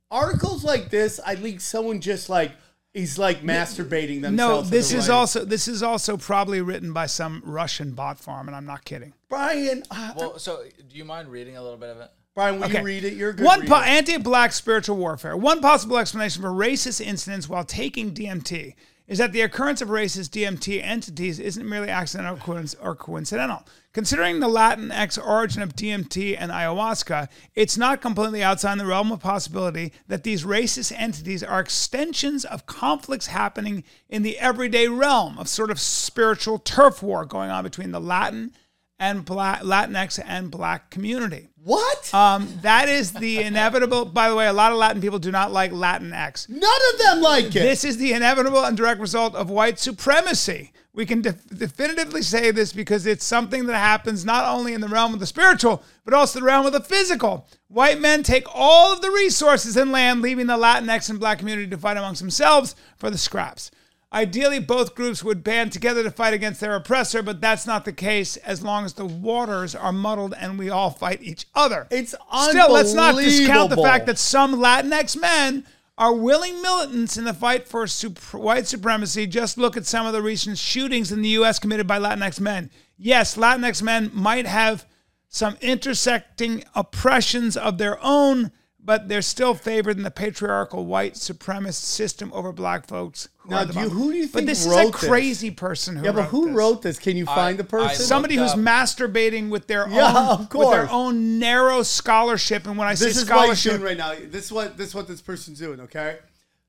articles 0.09 0.63
like 0.63 0.89
this, 0.89 1.19
I 1.25 1.35
think 1.35 1.61
someone 1.61 2.01
just 2.01 2.29
like 2.29 2.51
he's 2.93 3.17
like 3.17 3.41
masturbating 3.41 4.21
themselves. 4.21 4.69
No, 4.69 4.75
this 4.77 4.91
into 4.91 4.99
is 5.03 5.07
writing. 5.09 5.15
also 5.19 5.45
this 5.45 5.67
is 5.67 5.81
also 5.83 6.17
probably 6.17 6.61
written 6.61 6.91
by 6.91 7.05
some 7.05 7.41
Russian 7.45 7.91
bot 7.91 8.19
farm, 8.19 8.47
and 8.47 8.55
I'm 8.55 8.65
not 8.65 8.83
kidding. 8.83 9.13
Brian. 9.29 9.83
uh, 9.89 10.13
Well, 10.17 10.39
so 10.39 10.63
do 10.89 10.97
you 10.97 11.05
mind 11.05 11.29
reading 11.29 11.55
a 11.55 11.61
little 11.63 11.77
bit 11.77 11.89
of 11.89 12.01
it? 12.01 12.11
Brian, 12.33 12.59
will 12.59 12.65
okay. 12.65 12.79
you 12.79 12.85
read 12.85 13.03
it? 13.03 13.13
You're 13.13 13.33
good. 13.33 13.45
One 13.45 13.67
po- 13.67 13.75
anti-black 13.75 14.53
spiritual 14.53 14.95
warfare. 14.95 15.35
One 15.35 15.59
possible 15.61 15.97
explanation 15.97 16.41
for 16.41 16.49
racist 16.49 17.01
incidents 17.01 17.49
while 17.49 17.65
taking 17.65 18.13
DMT 18.13 18.73
is 19.11 19.17
that 19.17 19.33
the 19.33 19.41
occurrence 19.41 19.81
of 19.81 19.89
racist 19.89 20.29
DMT 20.29 20.81
entities 20.81 21.37
isn't 21.37 21.67
merely 21.67 21.89
accidental 21.89 22.39
or 22.47 22.63
or 22.81 22.95
coincidental. 22.95 23.67
Considering 23.91 24.39
the 24.39 24.47
Latinx 24.47 25.21
origin 25.21 25.61
of 25.61 25.75
DMT 25.75 26.37
and 26.39 26.49
ayahuasca, 26.49 27.27
it's 27.53 27.77
not 27.77 27.99
completely 27.99 28.41
outside 28.41 28.79
the 28.79 28.85
realm 28.85 29.11
of 29.11 29.19
possibility 29.19 29.91
that 30.07 30.23
these 30.23 30.45
racist 30.45 30.93
entities 30.97 31.43
are 31.43 31.59
extensions 31.59 32.45
of 32.45 32.65
conflicts 32.65 33.27
happening 33.27 33.83
in 34.07 34.23
the 34.23 34.39
everyday 34.39 34.87
realm 34.87 35.37
of 35.37 35.49
sort 35.49 35.71
of 35.71 35.81
spiritual 35.81 36.57
turf 36.57 37.03
war 37.03 37.25
going 37.25 37.49
on 37.49 37.65
between 37.65 37.91
the 37.91 37.99
Latin 37.99 38.53
and 38.97 39.25
black 39.25 39.61
Latinx 39.61 40.23
and 40.25 40.49
black 40.49 40.89
community. 40.89 41.49
What? 41.63 42.11
Um, 42.13 42.49
that 42.61 42.89
is 42.89 43.11
the 43.11 43.41
inevitable. 43.43 44.05
By 44.05 44.29
the 44.29 44.35
way, 44.35 44.47
a 44.47 44.53
lot 44.53 44.71
of 44.71 44.79
Latin 44.79 45.01
people 45.01 45.19
do 45.19 45.31
not 45.31 45.51
like 45.51 45.71
Latinx. 45.71 46.49
None 46.49 46.81
of 46.93 46.99
them 46.99 47.21
like 47.21 47.47
it. 47.47 47.53
This 47.53 47.83
is 47.85 47.97
the 47.97 48.13
inevitable 48.13 48.63
and 48.63 48.75
direct 48.75 48.99
result 48.99 49.35
of 49.35 49.49
white 49.49 49.77
supremacy. 49.77 50.73
We 50.93 51.05
can 51.05 51.21
def- 51.21 51.47
definitively 51.47 52.21
say 52.23 52.51
this 52.51 52.73
because 52.73 53.05
it's 53.05 53.23
something 53.23 53.67
that 53.67 53.77
happens 53.77 54.25
not 54.25 54.45
only 54.45 54.73
in 54.73 54.81
the 54.81 54.89
realm 54.89 55.13
of 55.13 55.19
the 55.19 55.25
spiritual, 55.25 55.83
but 56.03 56.13
also 56.13 56.39
the 56.39 56.45
realm 56.45 56.65
of 56.65 56.73
the 56.73 56.81
physical. 56.81 57.47
White 57.67 58.01
men 58.01 58.23
take 58.23 58.43
all 58.53 58.91
of 58.91 59.01
the 59.01 59.11
resources 59.11 59.77
and 59.77 59.91
land, 59.91 60.21
leaving 60.21 60.47
the 60.47 60.57
Latinx 60.57 61.09
and 61.09 61.19
black 61.19 61.39
community 61.39 61.69
to 61.69 61.77
fight 61.77 61.95
amongst 61.95 62.21
themselves 62.21 62.75
for 62.97 63.09
the 63.09 63.17
scraps. 63.17 63.71
Ideally, 64.13 64.59
both 64.59 64.93
groups 64.93 65.23
would 65.23 65.41
band 65.43 65.71
together 65.71 66.03
to 66.03 66.11
fight 66.11 66.33
against 66.33 66.59
their 66.59 66.75
oppressor, 66.75 67.23
but 67.23 67.39
that's 67.39 67.65
not 67.65 67.85
the 67.85 67.93
case 67.93 68.35
as 68.37 68.61
long 68.61 68.83
as 68.83 68.93
the 68.93 69.05
waters 69.05 69.73
are 69.73 69.93
muddled 69.93 70.33
and 70.37 70.59
we 70.59 70.69
all 70.69 70.89
fight 70.89 71.23
each 71.23 71.45
other. 71.55 71.87
It's 71.89 72.13
Still, 72.49 72.71
let's 72.73 72.93
not 72.93 73.15
discount 73.15 73.69
the 73.69 73.77
fact 73.77 74.05
that 74.07 74.17
some 74.17 74.55
Latinx 74.55 75.19
men 75.19 75.65
are 75.97 76.13
willing 76.13 76.61
militants 76.61 77.15
in 77.15 77.23
the 77.23 77.33
fight 77.33 77.67
for 77.67 77.87
sup- 77.87 78.17
white 78.33 78.67
supremacy. 78.67 79.27
Just 79.27 79.57
look 79.57 79.77
at 79.77 79.85
some 79.85 80.05
of 80.05 80.13
the 80.13 80.21
recent 80.21 80.57
shootings 80.57 81.11
in 81.11 81.21
the 81.21 81.29
U.S. 81.29 81.59
committed 81.59 81.87
by 81.87 81.99
Latinx 81.99 82.39
men. 82.39 82.69
Yes, 82.97 83.37
Latinx 83.37 83.81
men 83.81 84.11
might 84.13 84.45
have 84.45 84.85
some 85.29 85.55
intersecting 85.61 86.63
oppressions 86.75 87.55
of 87.55 87.77
their 87.77 87.97
own, 88.03 88.51
but 88.83 89.07
they're 89.07 89.21
still 89.21 89.53
favored 89.53 89.97
in 89.97 90.03
the 90.03 90.09
patriarchal 90.11 90.85
white 90.85 91.13
supremacist 91.13 91.73
system 91.83 92.31
over 92.33 92.51
black 92.51 92.87
folks. 92.87 93.29
Who 93.39 93.51
Now, 93.51 93.57
are 93.59 93.65
do 93.65 93.73
you- 93.73 93.79
mon- 93.81 93.89
who 93.89 94.11
do 94.11 94.17
you 94.17 94.25
But 94.27 94.33
think 94.39 94.47
this 94.47 94.65
is 94.65 94.71
wrote 94.71 94.87
a 94.89 94.91
this? 94.91 95.07
crazy 95.09 95.51
person 95.51 95.95
who 95.97 96.05
yeah, 96.05 96.11
but 96.11 96.21
wrote 96.21 96.29
who 96.29 96.45
this. 96.47 96.55
wrote 96.55 96.81
this? 96.81 96.97
Can 96.99 97.15
you 97.15 97.25
find 97.25 97.59
the 97.59 97.63
I- 97.63 97.67
person? 97.67 98.05
Somebody 98.05 98.35
who's 98.35 98.51
up- 98.53 98.59
masturbating 98.59 99.49
with 99.49 99.67
their 99.67 99.87
Yeah, 99.87 100.07
own 100.09 100.15
of 100.15 100.39
with 100.41 100.49
course. 100.49 100.75
their 100.75 100.89
own 100.89 101.37
narrow 101.39 101.83
scholarship. 101.83 102.65
And 102.65 102.77
when 102.77 102.87
I 102.87 102.95
say 102.95 103.05
this 103.07 103.17
is 103.17 103.23
scholarship, 103.25 103.73
doing 103.73 103.83
right 103.83 103.97
now. 103.97 104.13
This 104.15 104.45
is 104.45 104.51
what 104.51 104.77
this 104.77 104.89
is 104.89 104.95
what 104.95 105.07
this 105.07 105.21
person's 105.21 105.59
doing. 105.59 105.79
Okay, 105.81 106.17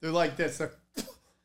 they're 0.00 0.10
like 0.10 0.36
this. 0.36 0.58
They're 0.58 0.72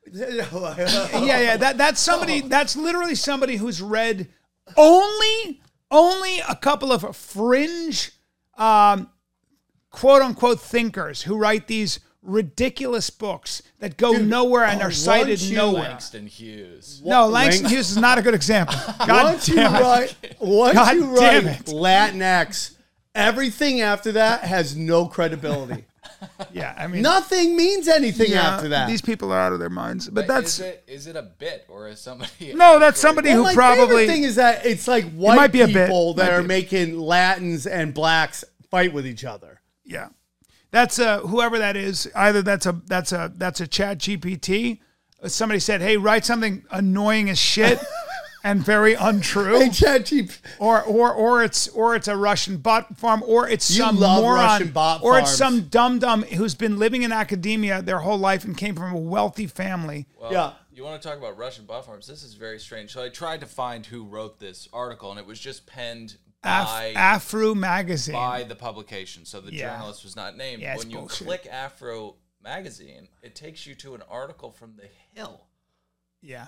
yeah, 0.14 1.40
yeah, 1.42 1.58
that 1.58 1.78
that's 1.78 2.00
somebody. 2.00 2.42
That's 2.42 2.76
literally 2.76 3.16
somebody 3.16 3.58
who's 3.58 3.82
read 3.82 4.28
only 4.76 5.62
only 5.92 6.40
a 6.48 6.56
couple 6.56 6.92
of 6.92 7.16
fringe, 7.16 8.12
um, 8.58 9.10
quote 9.92 10.22
unquote 10.22 10.60
thinkers 10.60 11.24
who 11.24 11.38
write 11.38 11.68
these 11.68 12.00
ridiculous 12.22 13.10
books 13.10 13.62
that 13.80 13.98
go 13.98 14.12
nowhere 14.12 14.66
and 14.66 14.82
oh, 14.82 14.86
are 14.86 14.92
cited 14.92 15.42
you- 15.42 15.56
nowhere. 15.56 15.84
Langston 15.84 16.28
Hughes. 16.28 17.02
No, 17.06 17.28
Langston 17.28 17.66
Lang- 17.66 17.74
Hughes 17.74 17.90
is 17.92 17.98
not 17.98 18.18
a 18.18 18.22
good 18.22 18.34
example. 18.34 18.76
God 19.08 19.24
once 19.34 19.48
you 19.48 19.56
damn 19.56 19.76
it. 19.76 19.82
write, 19.82 20.16
once 20.40 20.74
God 20.74 20.96
you 20.96 21.06
write 21.18 21.44
it. 21.46 21.66
Latinx, 21.68 22.76
everything 23.16 23.82
after 23.82 24.12
that 24.14 24.42
has 24.42 24.76
no 24.76 25.08
credibility. 25.08 25.86
Yeah, 26.52 26.74
I 26.76 26.88
mean, 26.88 27.04
Nothing 27.04 27.56
means 27.56 27.88
anything 27.88 28.32
yeah, 28.32 28.42
after 28.42 28.70
that. 28.70 28.88
These 28.88 29.04
people 29.04 29.32
are 29.32 29.40
out 29.40 29.54
of 29.54 29.60
their 29.60 29.70
minds. 29.70 30.08
But 30.10 30.22
Wait, 30.22 30.28
that's 30.28 30.54
is 30.56 30.60
it 30.62 30.84
is 30.88 31.08
it 31.08 31.16
a 31.16 31.22
bit 31.22 31.66
or 31.70 31.88
is 31.90 32.00
somebody? 32.00 32.32
no, 32.56 32.80
that's 32.80 33.00
somebody 33.00 33.30
Well, 33.30 33.46
who 33.46 33.54
probably 33.54 34.08
thing 34.08 34.24
is 34.24 34.36
that 34.36 34.66
it's 34.66 34.88
like 34.88 35.06
white 35.12 35.36
might 35.36 35.52
be 35.52 35.62
a 35.62 35.68
bit. 35.68 35.88
people 35.88 36.16
that 36.16 36.32
Might 36.32 36.38
are 36.38 36.42
making 36.44 36.98
Latins 36.98 37.68
and 37.68 37.94
blacks 37.94 38.44
fight 38.72 38.94
with 38.94 39.06
each 39.06 39.26
other. 39.26 39.57
Yeah, 39.88 40.10
that's 40.72 41.00
uh, 41.00 41.20
whoever 41.22 41.58
that 41.58 41.76
is. 41.78 42.12
Either 42.14 42.42
that's 42.42 42.66
a 42.66 42.82
that's 42.86 43.12
a 43.12 43.32
that's 43.36 43.62
a 43.62 43.68
Chat 43.68 44.00
GPT. 44.00 44.80
Somebody 45.26 45.60
said, 45.60 45.82
"Hey, 45.82 45.98
write 45.98 46.26
something 46.26 46.64
annoying 46.70 47.30
as 47.30 47.40
shit 47.40 47.80
and 48.44 48.64
very 48.64 48.94
untrue," 48.94 49.60
Hey, 49.62 49.70
ChatGPT. 49.70 50.38
or 50.60 50.84
or 50.84 51.12
or 51.12 51.44
it's 51.44 51.68
or 51.70 51.96
it's 51.96 52.08
a 52.08 52.16
Russian 52.18 52.58
bot 52.58 52.98
farm, 52.98 53.24
or 53.26 53.48
it's 53.50 53.72
You 53.72 53.84
some 53.84 54.00
love 54.00 54.22
moron, 54.22 54.44
Russian 54.46 54.72
bot 54.72 55.02
or 55.04 55.18
it's 55.18 55.32
some 55.36 55.62
dum 55.70 56.00
dum 56.00 56.24
who's 56.24 56.54
been 56.54 56.78
living 56.78 57.02
in 57.04 57.12
academia 57.12 57.82
their 57.82 58.00
whole 58.00 58.18
life 58.20 58.44
and 58.46 58.56
came 58.56 58.76
from 58.76 58.94
a 58.94 59.00
wealthy 59.00 59.48
family. 59.48 60.06
Well, 60.20 60.32
Yeah. 60.32 60.54
You 60.72 60.84
want 60.84 61.02
to 61.02 61.08
talk 61.10 61.18
about 61.18 61.36
Russian 61.40 61.66
bot 61.66 61.88
farms? 61.88 62.06
This 62.06 62.22
is 62.22 62.36
very 62.36 62.60
strange. 62.60 62.92
So 62.92 63.02
I 63.04 63.10
tried 63.10 63.40
to 63.40 63.48
find 63.48 63.84
who 63.88 64.04
wrote 64.04 64.40
this 64.40 64.68
article, 64.72 65.10
and 65.10 65.20
it 65.20 65.26
was 65.26 65.40
just 65.40 65.66
penned 65.66 66.18
Af- 66.48 66.68
by 66.68 66.92
Afro 66.96 67.54
magazine. 67.56 68.14
by 68.16 68.44
the 68.44 68.56
publication. 68.56 69.26
So 69.26 69.42
the 69.42 69.54
Yeah. 69.54 69.76
journalist 69.78 70.04
was 70.04 70.16
not 70.16 70.36
named. 70.38 70.62
Yeah, 70.62 70.78
when 70.78 70.90
you 70.90 70.98
bullshit. 71.00 71.28
click 71.28 71.48
Afro 71.48 72.16
magazine, 72.42 73.08
it 73.22 73.36
takes 73.36 73.66
you 73.66 73.76
to 73.76 73.96
an 73.96 74.02
article 74.10 74.52
from 74.52 74.76
The 74.78 74.88
Hill. 75.14 75.42
yeah, 76.22 76.48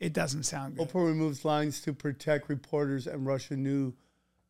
it 0.00 0.12
doesn't 0.12 0.44
sound 0.44 0.76
good. 0.76 0.88
Oprah 0.88 1.06
removes 1.06 1.44
lines 1.44 1.80
to 1.82 1.92
protect 1.92 2.48
reporters 2.48 3.06
and 3.06 3.26
Russian 3.26 3.62
new 3.62 3.94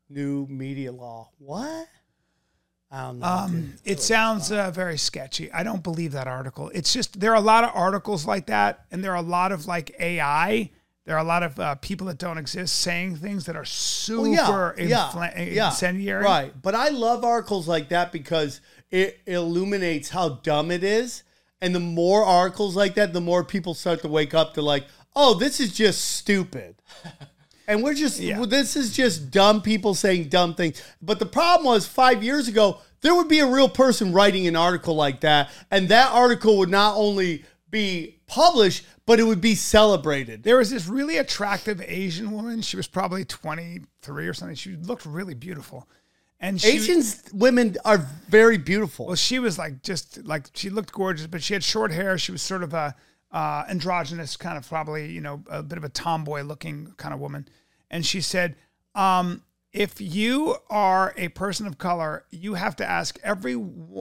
new 0.09 0.47
media 0.47 0.93
law. 0.93 1.31
What? 1.39 1.89
I 2.91 3.03
don't 3.07 3.21
know. 3.21 3.27
Um, 3.27 3.75
it 3.85 4.01
sounds 4.01 4.53
uh, 4.53 4.71
very 4.71 4.99
sketchy. 4.99 5.51
I 5.51 5.63
don't 5.63 5.83
believe 5.83 6.13
that 6.13 6.27
article. 6.27 6.71
It's 6.75 6.93
just 6.93 7.19
there 7.19 7.31
are 7.33 7.37
a 7.37 7.41
lot 7.41 7.65
of 7.65 7.71
articles 7.75 8.27
like 8.27 8.47
that, 8.49 8.85
and 8.91 9.03
there 9.03 9.13
are 9.13 9.17
a 9.17 9.23
lot 9.23 9.51
of 9.53 9.67
like 9.67 9.95
AI. 9.99 10.71
There 11.05 11.17
are 11.17 11.21
a 11.21 11.25
lot 11.25 11.43
of 11.43 11.59
uh, 11.59 11.75
people 11.77 12.07
that 12.07 12.19
don't 12.19 12.39
exist 12.39 12.77
saying 12.79 13.17
things 13.17 13.47
that 13.47 13.57
are 13.57 13.65
super 13.65 14.23
Well, 14.31 14.75
infla- 14.77 15.35
incendiary. 15.37 16.23
Right. 16.25 16.53
But 16.63 16.75
I 16.77 16.91
love 16.91 17.25
articles 17.25 17.67
like 17.67 17.89
that 17.89 18.13
because 18.13 18.61
it 18.91 19.19
illuminates 19.27 20.11
how 20.11 20.29
dumb 20.45 20.71
it 20.71 20.85
is. 20.85 21.25
And 21.61 21.75
the 21.75 21.81
more 21.81 22.25
articles 22.25 22.77
like 22.77 22.95
that, 22.95 23.13
the 23.13 23.21
more 23.21 23.43
people 23.45 23.75
start 23.75 24.03
to 24.03 24.09
wake 24.09 24.33
up 24.35 24.55
to 24.55 24.63
like, 24.63 24.85
oh, 25.17 25.35
this 25.35 25.59
is 25.61 25.73
just 25.75 26.03
stupid. 26.03 26.77
And 27.69 27.81
we're 27.85 27.95
just, 27.95 28.19
Yeah. 28.19 28.45
this 28.45 28.75
is 28.75 28.93
just 28.93 29.31
dumb 29.31 29.63
people 29.63 29.95
saying 29.95 30.29
dumb 30.31 30.55
things. 30.57 30.83
But 31.01 31.21
the 31.21 31.27
problem 31.27 31.65
was 31.67 31.87
five 31.87 32.23
years 32.23 32.49
ago, 32.49 32.79
there 33.03 33.15
would 33.15 33.29
be 33.29 33.39
a 33.39 33.47
real 33.47 33.69
person 33.69 34.13
writing 34.13 34.49
an 34.49 34.57
article 34.57 34.97
like 34.97 35.21
that. 35.21 35.49
And 35.71 35.89
that 35.89 36.11
article 36.11 36.59
would 36.59 36.69
not 36.71 36.97
only 36.97 37.45
be 37.71 38.19
published, 38.27 38.85
but 39.07 39.19
it 39.19 39.25
would 39.25 39.41
be 39.41 39.55
celebrated. 39.55 40.43
There 40.43 40.57
was 40.59 40.71
this 40.71 40.87
really 40.87 41.19
attractive 41.19 41.81
Asian 41.81 42.31
woman. 42.31 42.63
She 42.63 42.77
was 42.77 42.87
probably 42.87 43.25
23 43.25 44.29
or 44.29 44.35
something. 44.35 44.55
She 44.55 44.77
looked 44.77 45.07
really 45.07 45.35
beautiful. 45.35 45.89
And 46.41 46.61
she, 46.61 46.71
Asian 46.71 47.03
women 47.33 47.77
are 47.85 47.99
very 48.29 48.59
beautiful. 48.59 49.07
Well, 49.07 49.17
she 49.17 49.39
was 49.39 49.59
like 49.59 49.83
just 49.83 50.25
like 50.25 50.47
she 50.55 50.71
looked 50.71 50.93
gorgeous, 50.93 51.29
but 51.29 51.43
she 51.43 51.55
had 51.55 51.63
short 51.63 51.93
hair. 51.93 52.19
She 52.19 52.33
was 52.33 52.43
sort 52.43 52.65
of 52.65 52.75
a 52.75 52.97
uh, 53.31 53.65
androgynous 53.69 54.37
kind 54.37 54.59
of 54.59 54.69
probably 54.69 55.11
you 55.11 55.21
know 55.21 55.43
a 55.49 55.63
bit 55.63 55.79
of 55.79 55.85
a 55.85 55.89
tomboy 55.89 56.43
looking 56.43 56.95
kind 56.97 57.15
of 57.15 57.21
woman. 57.21 57.49
And 57.91 58.05
she 58.05 58.21
said, 58.21 58.57
um, 58.95 59.43
if 59.73 60.01
you 60.01 60.57
are 60.69 61.15
a 61.17 61.29
person 61.29 61.67
of 61.67 61.79
color, 61.79 62.25
you 62.31 62.55
have 62.55 62.75
to 62.77 62.85
ask 62.85 63.19
every 63.23 63.57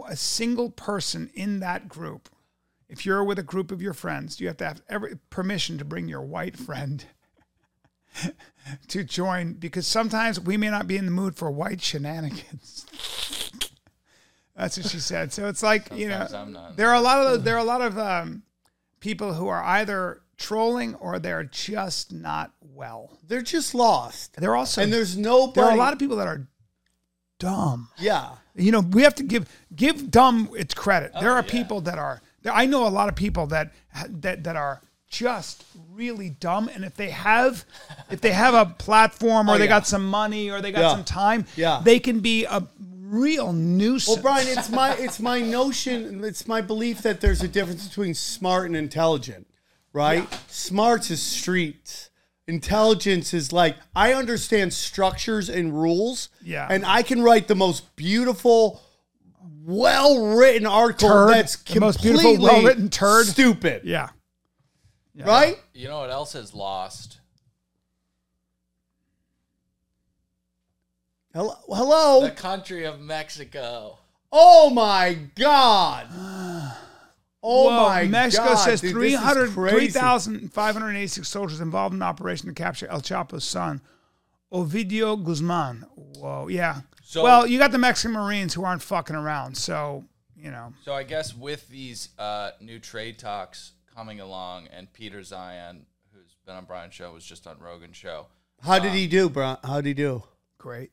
a 0.07 0.15
single 0.15 0.69
person 0.69 1.29
in 1.33 1.59
that 1.59 1.87
group. 1.87 2.27
If 2.91 3.05
you're 3.05 3.23
with 3.23 3.39
a 3.39 3.43
group 3.43 3.71
of 3.71 3.81
your 3.81 3.93
friends, 3.93 4.41
you 4.41 4.47
have 4.47 4.57
to 4.57 4.65
have 4.65 4.81
every 4.89 5.15
permission 5.29 5.77
to 5.77 5.85
bring 5.85 6.09
your 6.09 6.21
white 6.21 6.57
friend 6.57 7.05
to 8.89 9.03
join 9.05 9.53
because 9.53 9.87
sometimes 9.87 10.41
we 10.41 10.57
may 10.57 10.69
not 10.69 10.87
be 10.87 10.97
in 10.97 11.05
the 11.05 11.11
mood 11.11 11.37
for 11.37 11.49
white 11.49 11.81
shenanigans. 11.81 12.85
That's 14.57 14.77
what 14.77 14.87
she 14.87 14.99
said. 14.99 15.31
So 15.31 15.47
it's 15.47 15.63
like 15.63 15.95
you 15.95 16.09
know, 16.09 16.27
I'm 16.35 16.51
not. 16.51 16.75
there 16.75 16.89
are 16.89 16.95
a 16.95 17.01
lot 17.01 17.25
of 17.25 17.45
there 17.45 17.55
are 17.55 17.59
a 17.59 17.63
lot 17.63 17.81
of 17.81 17.97
um, 17.97 18.43
people 18.99 19.33
who 19.35 19.47
are 19.47 19.63
either 19.63 20.21
trolling 20.37 20.95
or 20.95 21.17
they're 21.17 21.45
just 21.45 22.11
not 22.11 22.51
well. 22.61 23.17
They're 23.25 23.41
just 23.41 23.73
lost. 23.73 24.35
They're 24.35 24.57
also 24.57 24.81
and 24.81 24.91
there's 24.91 25.15
no. 25.15 25.53
there 25.55 25.63
are 25.63 25.71
a 25.71 25.77
lot 25.77 25.93
of 25.93 25.99
people 25.99 26.17
that 26.17 26.27
are 26.27 26.45
dumb. 27.39 27.87
Yeah. 27.97 28.31
You 28.53 28.73
know, 28.73 28.81
we 28.81 29.03
have 29.03 29.15
to 29.15 29.23
give 29.23 29.47
give 29.73 30.11
dumb 30.11 30.49
its 30.57 30.73
credit. 30.73 31.13
there 31.19 31.31
are 31.31 31.43
yeah. 31.43 31.51
people 31.51 31.79
that 31.81 31.97
are. 31.97 32.21
There, 32.43 32.53
I 32.53 32.65
know 32.65 32.87
a 32.87 32.89
lot 32.89 33.09
of 33.09 33.15
people 33.15 33.47
that 33.47 33.71
that 34.09 34.43
that 34.43 34.55
are 34.55 34.81
just 35.09 35.65
really 35.91 36.29
dumb, 36.29 36.69
and 36.73 36.85
if 36.85 36.95
they 36.95 37.09
have 37.09 37.65
if 38.09 38.21
they 38.21 38.31
have 38.31 38.53
a 38.53 38.65
platform 38.65 39.49
or 39.49 39.55
Oh, 39.55 39.57
they 39.57 39.65
yeah. 39.65 39.69
got 39.69 39.87
some 39.87 40.05
money 40.07 40.49
or 40.49 40.61
they 40.61 40.71
got 40.71 40.81
Yeah. 40.81 40.91
some 40.91 41.03
time, 41.03 41.45
Yeah. 41.55 41.81
they 41.83 41.99
can 41.99 42.19
be 42.21 42.45
a 42.45 42.63
real 42.79 43.51
nuisance. 43.51 44.15
Well, 44.15 44.21
Brian, 44.23 44.47
it's 44.47 44.69
my 44.69 44.93
it's 44.95 45.19
my 45.19 45.41
notion, 45.41 46.23
it's 46.23 46.47
my 46.47 46.61
belief 46.61 47.01
that 47.01 47.19
there's 47.21 47.41
a 47.43 47.47
difference 47.47 47.87
between 47.87 48.13
smart 48.13 48.67
and 48.67 48.75
intelligent, 48.75 49.47
right? 49.93 50.27
Smarts 50.49 51.11
is 51.11 51.21
street 51.21 52.07
Intelligence 52.47 53.33
is 53.33 53.53
like 53.53 53.77
I 53.95 54.13
understand 54.13 54.73
structures 54.73 55.47
and 55.47 55.73
rules. 55.79 56.27
Yeah. 56.43 56.67
And 56.69 56.85
I 56.85 57.01
can 57.01 57.21
write 57.21 57.47
the 57.47 57.55
most 57.55 57.95
beautiful, 57.95 58.81
well 59.63 60.35
written 60.37 60.65
article 60.65 61.09
Turd. 61.09 61.29
that's 61.29 61.55
The 61.55 61.79
most 61.79 62.01
completely 62.01 62.37
beautiful, 62.37 62.55
well-written 62.55 62.89
turd. 62.89 63.27
Stupid. 63.27 63.83
yeah. 63.83 64.09
Right? 65.15 65.59
You 65.73 65.87
know 65.87 65.99
what 65.99 66.09
else 66.09 66.35
is 66.35 66.53
lost? 66.53 67.19
Hello 71.33 71.55
hello. 71.67 72.21
The 72.21 72.31
country 72.31 72.85
of 72.85 72.99
Mexico. 72.99 73.97
Oh 74.31 74.69
my 74.69 75.17
God. 75.35 76.07
Oh 77.43 77.69
Whoa, 77.71 77.87
my 77.89 78.03
Mexico 78.05 78.49
God. 78.49 78.55
says 78.55 78.81
dude, 78.81 78.95
this 78.97 79.13
is 79.13 79.19
300 79.19 79.49
crazy. 79.53 79.87
3,586 79.93 81.27
soldiers 81.27 81.59
involved 81.59 81.93
in 81.93 81.97
the 81.97 82.05
operation 82.05 82.47
to 82.49 82.53
capture 82.53 82.85
El 82.85 83.01
Chapo's 83.01 83.43
son, 83.43 83.81
Ovidio 84.53 85.15
Guzman. 85.25 85.83
Whoa, 85.95 86.49
yeah. 86.49 86.81
So- 87.11 87.23
well, 87.23 87.45
you 87.45 87.59
got 87.59 87.73
the 87.73 87.77
Mexican 87.77 88.13
Marines 88.13 88.53
who 88.53 88.63
aren't 88.63 88.81
fucking 88.81 89.17
around, 89.17 89.57
so 89.57 90.05
you 90.33 90.49
know. 90.49 90.71
So 90.85 90.93
I 90.93 91.03
guess 91.03 91.35
with 91.35 91.67
these 91.67 92.07
uh, 92.17 92.51
new 92.61 92.79
trade 92.79 93.19
talks 93.19 93.73
coming 93.93 94.21
along, 94.21 94.67
and 94.67 94.91
Peter 94.93 95.19
Zeihan, 95.19 95.81
who's 96.13 96.37
been 96.45 96.55
on 96.55 96.63
Brian's 96.63 96.93
show, 96.93 97.11
was 97.11 97.25
just 97.25 97.47
on 97.47 97.59
Rogan's 97.59 97.97
show. 97.97 98.27
How 98.63 98.79
did 98.79 98.93
he 98.93 99.07
do, 99.07 99.27
bro? 99.27 99.57
How 99.61 99.81
did 99.81 99.87
he 99.87 99.93
do? 99.93 100.23
Great. 100.57 100.91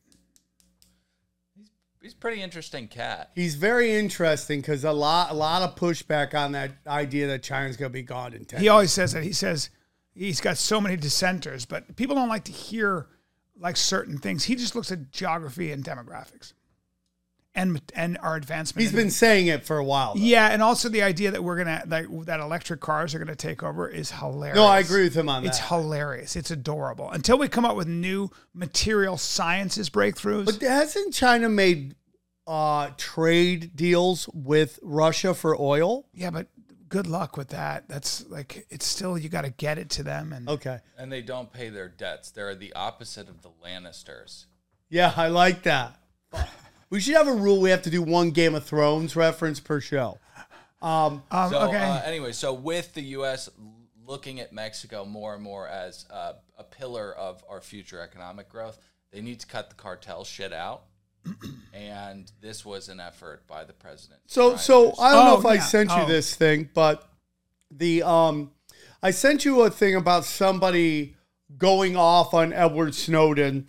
He's 2.03 2.15
a 2.15 2.17
pretty 2.17 2.43
interesting 2.43 2.89
cat. 2.89 3.31
He's 3.37 3.55
very 3.55 3.95
interesting 3.95 4.61
because 4.61 4.83
a 4.83 4.91
lot, 4.91 5.31
a 5.31 5.35
lot 5.35 5.63
of 5.63 5.77
pushback 5.77 6.35
on 6.35 6.51
that 6.53 6.73
idea 6.87 7.29
that 7.29 7.45
China's 7.45 7.77
going 7.77 7.91
to 7.91 7.95
be 7.95 8.03
gone 8.03 8.35
in 8.35 8.45
ten. 8.45 8.61
He 8.61 8.69
always 8.69 8.91
says 8.91 9.13
that. 9.13 9.23
He 9.23 9.33
says 9.33 9.71
he's 10.15 10.41
got 10.41 10.57
so 10.59 10.81
many 10.81 10.97
dissenters, 10.97 11.65
but 11.65 11.95
people 11.95 12.17
don't 12.17 12.29
like 12.29 12.45
to 12.45 12.53
hear 12.53 13.07
like 13.59 13.77
certain 13.77 14.19
things. 14.19 14.45
He 14.45 14.55
just 14.55 14.75
looks 14.75 14.91
at 14.93 15.11
geography 15.11 15.73
and 15.73 15.85
demographics, 15.85 16.53
and 17.55 17.81
and 17.95 18.17
our 18.23 18.37
advancement. 18.37 18.83
He's 18.83 18.91
in- 18.91 18.97
been 18.97 19.11
saying 19.11 19.49
it 19.49 19.65
for 19.65 19.79
a 19.79 19.85
while. 19.85 20.15
though. 20.15 20.21
Yeah, 20.21 20.49
and 20.49 20.63
also 20.63 20.89
the 20.89 21.03
idea 21.03 21.31
that 21.33 21.43
we're 21.43 21.57
gonna 21.57 21.83
like 21.87 22.07
that 22.27 22.41
electric 22.41 22.81
cars 22.81 23.15
are 23.15 23.19
gonna 23.19 23.35
take 23.35 23.63
over 23.63 23.89
is 23.89 24.11
hilarious. 24.13 24.57
No, 24.57 24.65
I 24.67 24.79
agree 24.81 25.03
with 25.05 25.15
him 25.15 25.29
on 25.29 25.45
It's 25.45 25.59
that. 25.59 25.65
It's 25.65 25.69
hilarious. 25.69 26.37
It's 26.37 26.51
adorable. 26.51 27.11
Until 27.11 27.39
we 27.39 27.49
come 27.49 27.65
up 27.65 27.77
with 27.77 27.89
new 27.89 28.31
material 28.55 29.17
sciences 29.17 29.91
breakthroughs. 29.91 30.47
But 30.47 30.63
hasn't 30.63 31.15
China 31.15 31.49
made 31.49 31.95
uh, 32.47 32.91
trade 32.97 33.73
deals 33.77 34.29
with 34.33 34.79
Russia 34.83 35.35
for 35.35 35.61
oil? 35.61 36.07
yeah, 36.15 36.31
but 36.31 36.47
good 36.89 37.07
luck 37.07 37.37
with 37.37 37.49
that. 37.49 37.89
That's 37.89 38.27
like 38.29 38.67
it's 38.71 38.87
still 38.87 39.19
you 39.19 39.29
got 39.29 39.43
to 39.45 39.51
get 39.51 39.79
it 39.79 39.91
to 39.91 40.03
them 40.03 40.33
and 40.33 40.49
Okay. 40.49 40.79
And 40.97 41.11
they 41.13 41.23
don't 41.23 41.53
pay 41.53 41.69
their 41.69 41.89
debts. 41.89 42.31
They're 42.31 42.55
the 42.55 42.73
opposite 42.75 43.29
of 43.29 43.43
the 43.43 43.51
Lannisters. 43.65 44.47
Yeah, 44.89 45.13
I 45.17 45.29
like 45.29 45.63
that. 45.65 45.99
We 46.91 47.01
should 47.01 47.17
have 47.17 47.29
a 47.29 47.35
rule. 47.35 47.61
We 47.61 47.69
have 47.69 47.83
to 47.83 47.91
do 47.91 48.01
one 48.01 48.31
Game 48.31 48.55
of 48.55 48.65
Thrones 48.65 49.15
reference 49.15 49.61
per 49.61 49.79
show. 49.79 50.19
um, 50.81 51.23
So 51.31 51.59
okay. 51.69 51.77
uh, 51.77 52.01
anyway, 52.03 52.33
so 52.33 52.55
with 52.55 52.95
the 52.95 53.03
U.S. 53.03 53.51
looking 54.07 54.41
at 54.41 54.55
Mexico 54.55 55.05
more 55.05 55.35
and 55.35 55.43
more 55.43 55.69
as 55.69 56.07
uh, 56.11 56.33
a 56.59 56.65
pillar 56.65 57.13
of 57.13 57.45
our 57.47 57.61
future 57.61 58.01
economic 58.01 58.49
growth, 58.49 58.79
they 59.13 59.21
need 59.21 59.39
to 59.41 59.47
cut 59.47 59.69
the 59.69 59.77
cartel 59.77 60.25
shit 60.25 60.53
out. 60.53 60.85
And 61.75 62.31
this 62.41 62.65
was 62.65 62.89
an 62.89 63.01
effort 63.01 63.47
by 63.47 63.65
the 63.65 63.73
president. 63.73 64.21
So, 64.27 64.51
try 64.51 64.59
so 64.59 64.95
I 64.99 65.13
don't 65.13 65.25
know 65.27 65.37
Oh, 65.37 65.41
if 65.41 65.47
I 65.47 65.59
sent 65.59 65.91
you 65.91 65.97
Oh. 66.03 66.07
this 66.07 66.35
thing, 66.35 66.69
but 66.75 67.09
the 67.71 68.03
um, 68.03 68.51
I 69.03 69.11
sent 69.11 69.45
you 69.45 69.63
a 69.63 69.71
thing 69.71 69.95
about 69.95 70.25
somebody 70.25 71.17
going 71.57 71.97
off 71.97 72.35
on 72.35 72.53
Edward 72.53 72.95
Snowden 72.95 73.69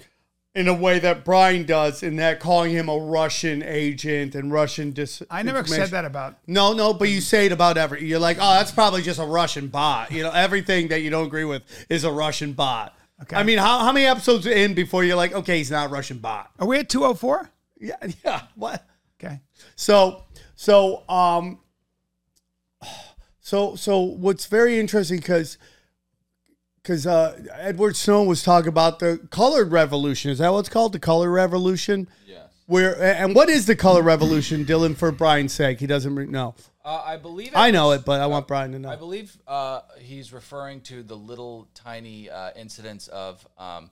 in 0.56 0.68
a 0.68 0.74
way 0.74 0.98
that 1.00 1.24
Brian 1.24 1.64
does, 1.66 2.02
in 2.02 2.16
that 2.16 2.40
calling 2.40 2.72
him 2.72 2.90
a 2.90 2.98
Russian 2.98 3.62
agent 3.62 4.34
and 4.36 4.52
Russian 4.52 4.92
dis. 4.92 5.22
I 5.30 5.44
never 5.44 5.64
said 5.66 5.90
that 5.90 6.06
about. 6.06 6.38
No, 6.48 6.74
no, 6.74 6.94
but 6.94 7.08
you 7.10 7.22
say 7.22 7.46
it 7.46 7.52
about 7.52 7.78
every. 7.78 8.04
You're 8.06 8.20
like, 8.20 8.38
oh, 8.40 8.56
that's 8.56 8.72
probably 8.72 9.02
just 9.04 9.20
a 9.20 9.26
Russian 9.26 9.68
bot. 9.68 10.12
You 10.12 10.24
know, 10.24 10.32
everything 10.32 10.88
that 10.88 11.02
you 11.02 11.10
don't 11.12 11.28
agree 11.28 11.46
with 11.46 11.62
is 11.90 12.04
a 12.04 12.12
Russian 12.12 12.54
bot. 12.54 12.96
Okay. 13.22 13.36
I 13.36 13.44
mean, 13.44 13.58
how, 13.58 13.80
how 13.80 13.92
many 13.92 14.06
episodes 14.06 14.46
in 14.46 14.74
before 14.74 15.04
you're 15.04 15.16
like, 15.16 15.34
okay, 15.34 15.58
he's 15.58 15.72
not 15.72 15.88
a 15.88 15.90
Russian 15.90 16.20
bot? 16.20 16.52
Are 16.60 16.68
we 16.68 16.78
at 16.78 16.90
204? 16.90 17.50
Yeah, 17.80 17.96
yeah. 18.26 18.42
What? 18.56 18.86
Okay. 19.22 19.42
So, 19.76 20.24
so, 20.56 21.08
um, 21.10 21.60
so, 23.40 23.76
so, 23.76 24.00
what's 24.00 24.46
very 24.46 24.80
interesting 24.80 25.18
because, 25.18 25.58
because 26.82 27.06
uh, 27.06 27.38
Edward 27.56 27.96
Snowden 27.98 28.28
was 28.28 28.44
talking 28.44 28.70
about 28.70 29.00
the 29.00 29.28
colored 29.32 29.72
revolution. 29.72 30.32
Is 30.32 30.38
that 30.38 30.54
what's 30.54 30.70
called 30.70 30.94
the 30.94 31.00
color 31.00 31.30
revolution? 31.30 32.08
Yes. 32.26 32.48
Where 32.68 33.02
and 33.02 33.36
what 33.36 33.50
is 33.50 33.66
the 33.66 33.76
color 33.76 34.04
revolution, 34.04 34.64
Dylan? 34.64 34.96
For 34.96 35.12
Brian's 35.12 35.54
sake, 35.54 35.80
he 35.80 35.88
doesn't 35.88 36.30
know. 36.30 36.54
Uh, 36.84 37.02
I 37.06 37.18
believe. 37.18 37.52
I 37.56 37.72
know 37.72 37.90
was- 37.90 38.00
it, 38.00 38.06
but 38.06 38.22
I 38.22 38.28
want 38.28 38.48
Brian 38.48 38.72
to 38.72 38.80
know. 38.80 38.90
I 38.90 38.96
believe 38.96 39.38
uh, 39.48 39.82
he's 40.00 40.32
referring 40.32 40.82
to 40.82 41.04
the 41.04 41.16
little 41.16 41.68
tiny 41.74 42.30
uh, 42.30 42.52
incidents 42.56 43.08
of 43.10 43.46
um, 43.58 43.90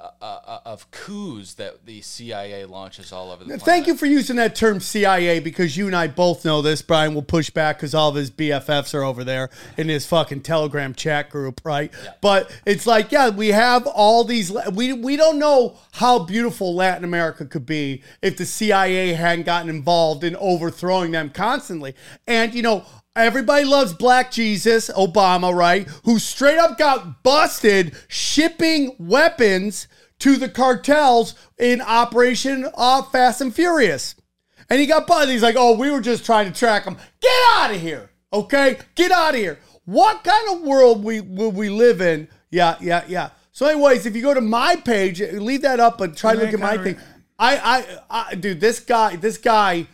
uh, 0.00 0.24
uh, 0.46 0.60
of 0.64 0.90
coups 0.90 1.54
that 1.54 1.84
the 1.84 2.00
CIA 2.00 2.64
launches 2.64 3.12
all 3.12 3.30
over 3.30 3.42
the 3.42 3.48
planet. 3.48 3.64
Thank 3.64 3.86
you 3.86 3.96
for 3.96 4.06
using 4.06 4.36
that 4.36 4.54
term 4.54 4.80
CIA 4.80 5.40
because 5.40 5.76
you 5.76 5.86
and 5.86 5.96
I 5.96 6.06
both 6.06 6.44
know 6.44 6.62
this. 6.62 6.82
Brian 6.82 7.14
will 7.14 7.22
push 7.22 7.50
back 7.50 7.78
because 7.78 7.94
all 7.94 8.10
of 8.10 8.14
his 8.14 8.30
BFFs 8.30 8.94
are 8.94 9.02
over 9.02 9.24
there 9.24 9.50
in 9.76 9.88
his 9.88 10.06
fucking 10.06 10.42
Telegram 10.42 10.94
chat 10.94 11.30
group, 11.30 11.60
right? 11.64 11.92
But 12.20 12.50
it's 12.64 12.86
like, 12.86 13.10
yeah, 13.10 13.30
we 13.30 13.48
have 13.48 13.86
all 13.86 14.24
these. 14.24 14.52
We 14.72 14.92
we 14.92 15.16
don't 15.16 15.38
know 15.38 15.76
how 15.92 16.20
beautiful 16.20 16.74
Latin 16.74 17.04
America 17.04 17.44
could 17.44 17.66
be 17.66 18.02
if 18.22 18.36
the 18.36 18.46
CIA 18.46 19.14
hadn't 19.14 19.46
gotten 19.46 19.68
involved 19.68 20.22
in 20.22 20.36
overthrowing 20.36 21.10
them 21.10 21.30
constantly. 21.30 21.94
And 22.26 22.54
you 22.54 22.62
know. 22.62 22.84
Everybody 23.18 23.64
loves 23.64 23.92
Black 23.92 24.30
Jesus, 24.30 24.90
Obama, 24.90 25.52
right? 25.52 25.88
Who 26.04 26.20
straight 26.20 26.56
up 26.56 26.78
got 26.78 27.24
busted 27.24 27.96
shipping 28.06 28.94
weapons 28.96 29.88
to 30.20 30.36
the 30.36 30.48
cartels 30.48 31.34
in 31.58 31.80
Operation 31.80 32.68
uh, 32.76 33.02
Fast 33.02 33.40
and 33.40 33.52
Furious. 33.52 34.14
And 34.70 34.78
he 34.78 34.86
got 34.86 35.08
busted. 35.08 35.30
He's 35.30 35.42
like, 35.42 35.56
oh, 35.58 35.76
we 35.76 35.90
were 35.90 36.00
just 36.00 36.24
trying 36.24 36.46
to 36.52 36.56
track 36.56 36.84
him. 36.84 36.96
Get 37.20 37.42
out 37.54 37.74
of 37.74 37.80
here. 37.80 38.10
Okay? 38.32 38.78
Get 38.94 39.10
out 39.10 39.34
of 39.34 39.40
here. 39.40 39.58
What 39.84 40.22
kind 40.22 40.50
of 40.50 40.62
world 40.62 41.02
we 41.02 41.20
will 41.20 41.50
we 41.50 41.70
live 41.70 42.00
in? 42.00 42.28
Yeah, 42.50 42.76
yeah, 42.80 43.04
yeah. 43.08 43.30
So, 43.50 43.66
anyways, 43.66 44.06
if 44.06 44.14
you 44.14 44.22
go 44.22 44.32
to 44.32 44.40
my 44.40 44.76
page, 44.76 45.20
leave 45.20 45.62
that 45.62 45.80
up, 45.80 45.98
but 45.98 46.16
try 46.16 46.36
to 46.36 46.40
look 46.40 46.54
at 46.54 46.60
my 46.60 46.78
thing. 46.78 46.96
I, 47.36 47.56
I, 48.10 48.26
I, 48.30 48.34
dude, 48.36 48.60
this 48.60 48.78
guy, 48.78 49.16
this 49.16 49.38
guy 49.38 49.88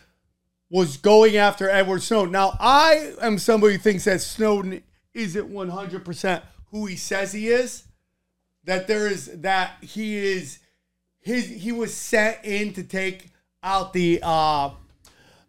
was 0.69 0.97
going 0.97 1.37
after 1.37 1.69
Edward 1.69 2.01
Snowden. 2.01 2.31
Now, 2.31 2.57
I 2.59 3.13
am 3.21 3.37
somebody 3.37 3.73
who 3.73 3.79
thinks 3.79 4.05
that 4.05 4.21
Snowden 4.21 4.83
isn't 5.13 5.51
100% 5.51 6.41
who 6.71 6.85
he 6.85 6.95
says 6.95 7.33
he 7.33 7.49
is. 7.49 7.83
That 8.63 8.87
there 8.87 9.07
is, 9.07 9.41
that 9.41 9.73
he 9.81 10.17
is, 10.17 10.59
his, 11.21 11.47
he 11.47 11.71
was 11.71 11.93
sent 11.93 12.43
in 12.43 12.73
to 12.73 12.83
take 12.83 13.27
out 13.61 13.93
the, 13.93 14.19
uh, 14.23 14.71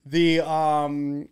the, 0.04 0.40
um, 0.40 1.28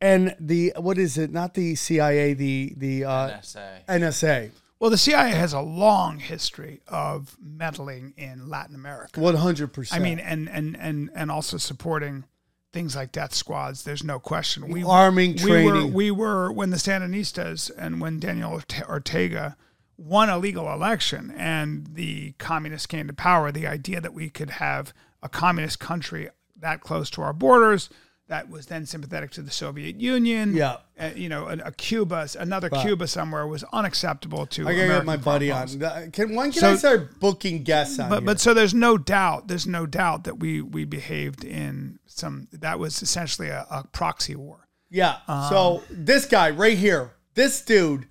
and 0.00 0.34
the, 0.40 0.72
what 0.78 0.96
is 0.96 1.18
it? 1.18 1.30
Not 1.30 1.52
the 1.52 1.74
CIA, 1.74 2.32
the, 2.32 2.72
the, 2.76 3.04
uh, 3.04 3.28
NSA. 3.28 3.84
NSA. 3.86 4.50
Well, 4.80 4.88
the 4.88 4.96
CIA 4.96 5.32
has 5.32 5.52
a 5.52 5.60
long 5.60 6.18
history 6.18 6.80
of 6.88 7.36
meddling 7.38 8.14
in 8.16 8.48
Latin 8.48 8.74
America. 8.74 9.20
100%. 9.20 9.92
I 9.92 9.98
mean, 9.98 10.18
and 10.18 10.48
and 10.48 10.74
and 10.74 11.10
and 11.14 11.30
also 11.30 11.58
supporting 11.58 12.24
things 12.72 12.96
like 12.96 13.12
death 13.12 13.34
squads. 13.34 13.84
There's 13.84 14.04
no 14.04 14.18
question. 14.18 14.68
We 14.68 14.84
Arming, 14.84 15.36
we 15.42 15.64
were 15.64 15.72
training. 15.72 15.92
we 15.92 16.10
were 16.10 16.52
when 16.52 16.70
the 16.70 16.76
Sandinistas 16.76 17.70
and 17.76 18.00
when 18.00 18.18
Daniel 18.20 18.62
Ortega 18.88 19.56
won 19.96 20.30
a 20.30 20.38
legal 20.38 20.72
election 20.72 21.32
and 21.36 21.88
the 21.94 22.32
communists 22.38 22.86
came 22.86 23.06
to 23.06 23.12
power. 23.12 23.52
The 23.52 23.66
idea 23.66 24.00
that 24.00 24.14
we 24.14 24.30
could 24.30 24.50
have 24.50 24.92
a 25.22 25.28
communist 25.28 25.78
country 25.78 26.28
that 26.58 26.80
close 26.80 27.10
to 27.10 27.22
our 27.22 27.32
borders 27.32 27.90
that 28.30 28.48
was 28.48 28.66
then 28.66 28.86
sympathetic 28.86 29.32
to 29.32 29.42
the 29.42 29.50
Soviet 29.50 30.00
Union. 30.00 30.54
Yeah. 30.54 30.76
uh, 30.98 31.10
you 31.16 31.28
know, 31.28 31.48
a, 31.48 31.56
a 31.64 31.72
Cuba, 31.72 32.28
another 32.38 32.70
Cuba 32.70 33.06
somewhere 33.08 33.44
was 33.46 33.64
unacceptable 33.72 34.46
to. 34.46 34.68
I 34.68 34.74
gotta 34.74 34.86
get 34.86 35.04
my 35.04 35.16
buddy 35.16 35.50
foreign 35.50 35.82
on. 35.82 35.82
Uh, 35.82 36.06
Can 36.12 36.36
when 36.36 36.52
can 36.52 36.60
So- 36.60 36.70
I 36.72 36.76
start 36.76 37.18
booking 37.18 37.64
guests 37.64 37.98
on? 37.98 38.08
But 38.08 38.20
here? 38.20 38.26
but 38.26 38.40
so 38.40 38.54
there's 38.54 38.72
no 38.72 38.96
doubt. 38.96 39.48
There's 39.48 39.66
no 39.66 39.84
doubt 39.84 40.24
that 40.24 40.38
we 40.38 40.62
we 40.62 40.84
behaved 40.84 41.44
in 41.44 41.98
some. 42.06 42.46
That 42.52 42.78
was 42.78 43.02
essentially 43.02 43.48
a, 43.48 43.66
a 43.70 43.84
proxy 43.92 44.36
war. 44.36 44.68
yeah. 44.88 45.16
Um, 45.28 45.48
so 45.50 45.82
this 45.90 46.24
guy 46.24 46.50
right 46.50 46.78
here, 46.78 47.10
this 47.34 47.62
dude, 47.62 48.06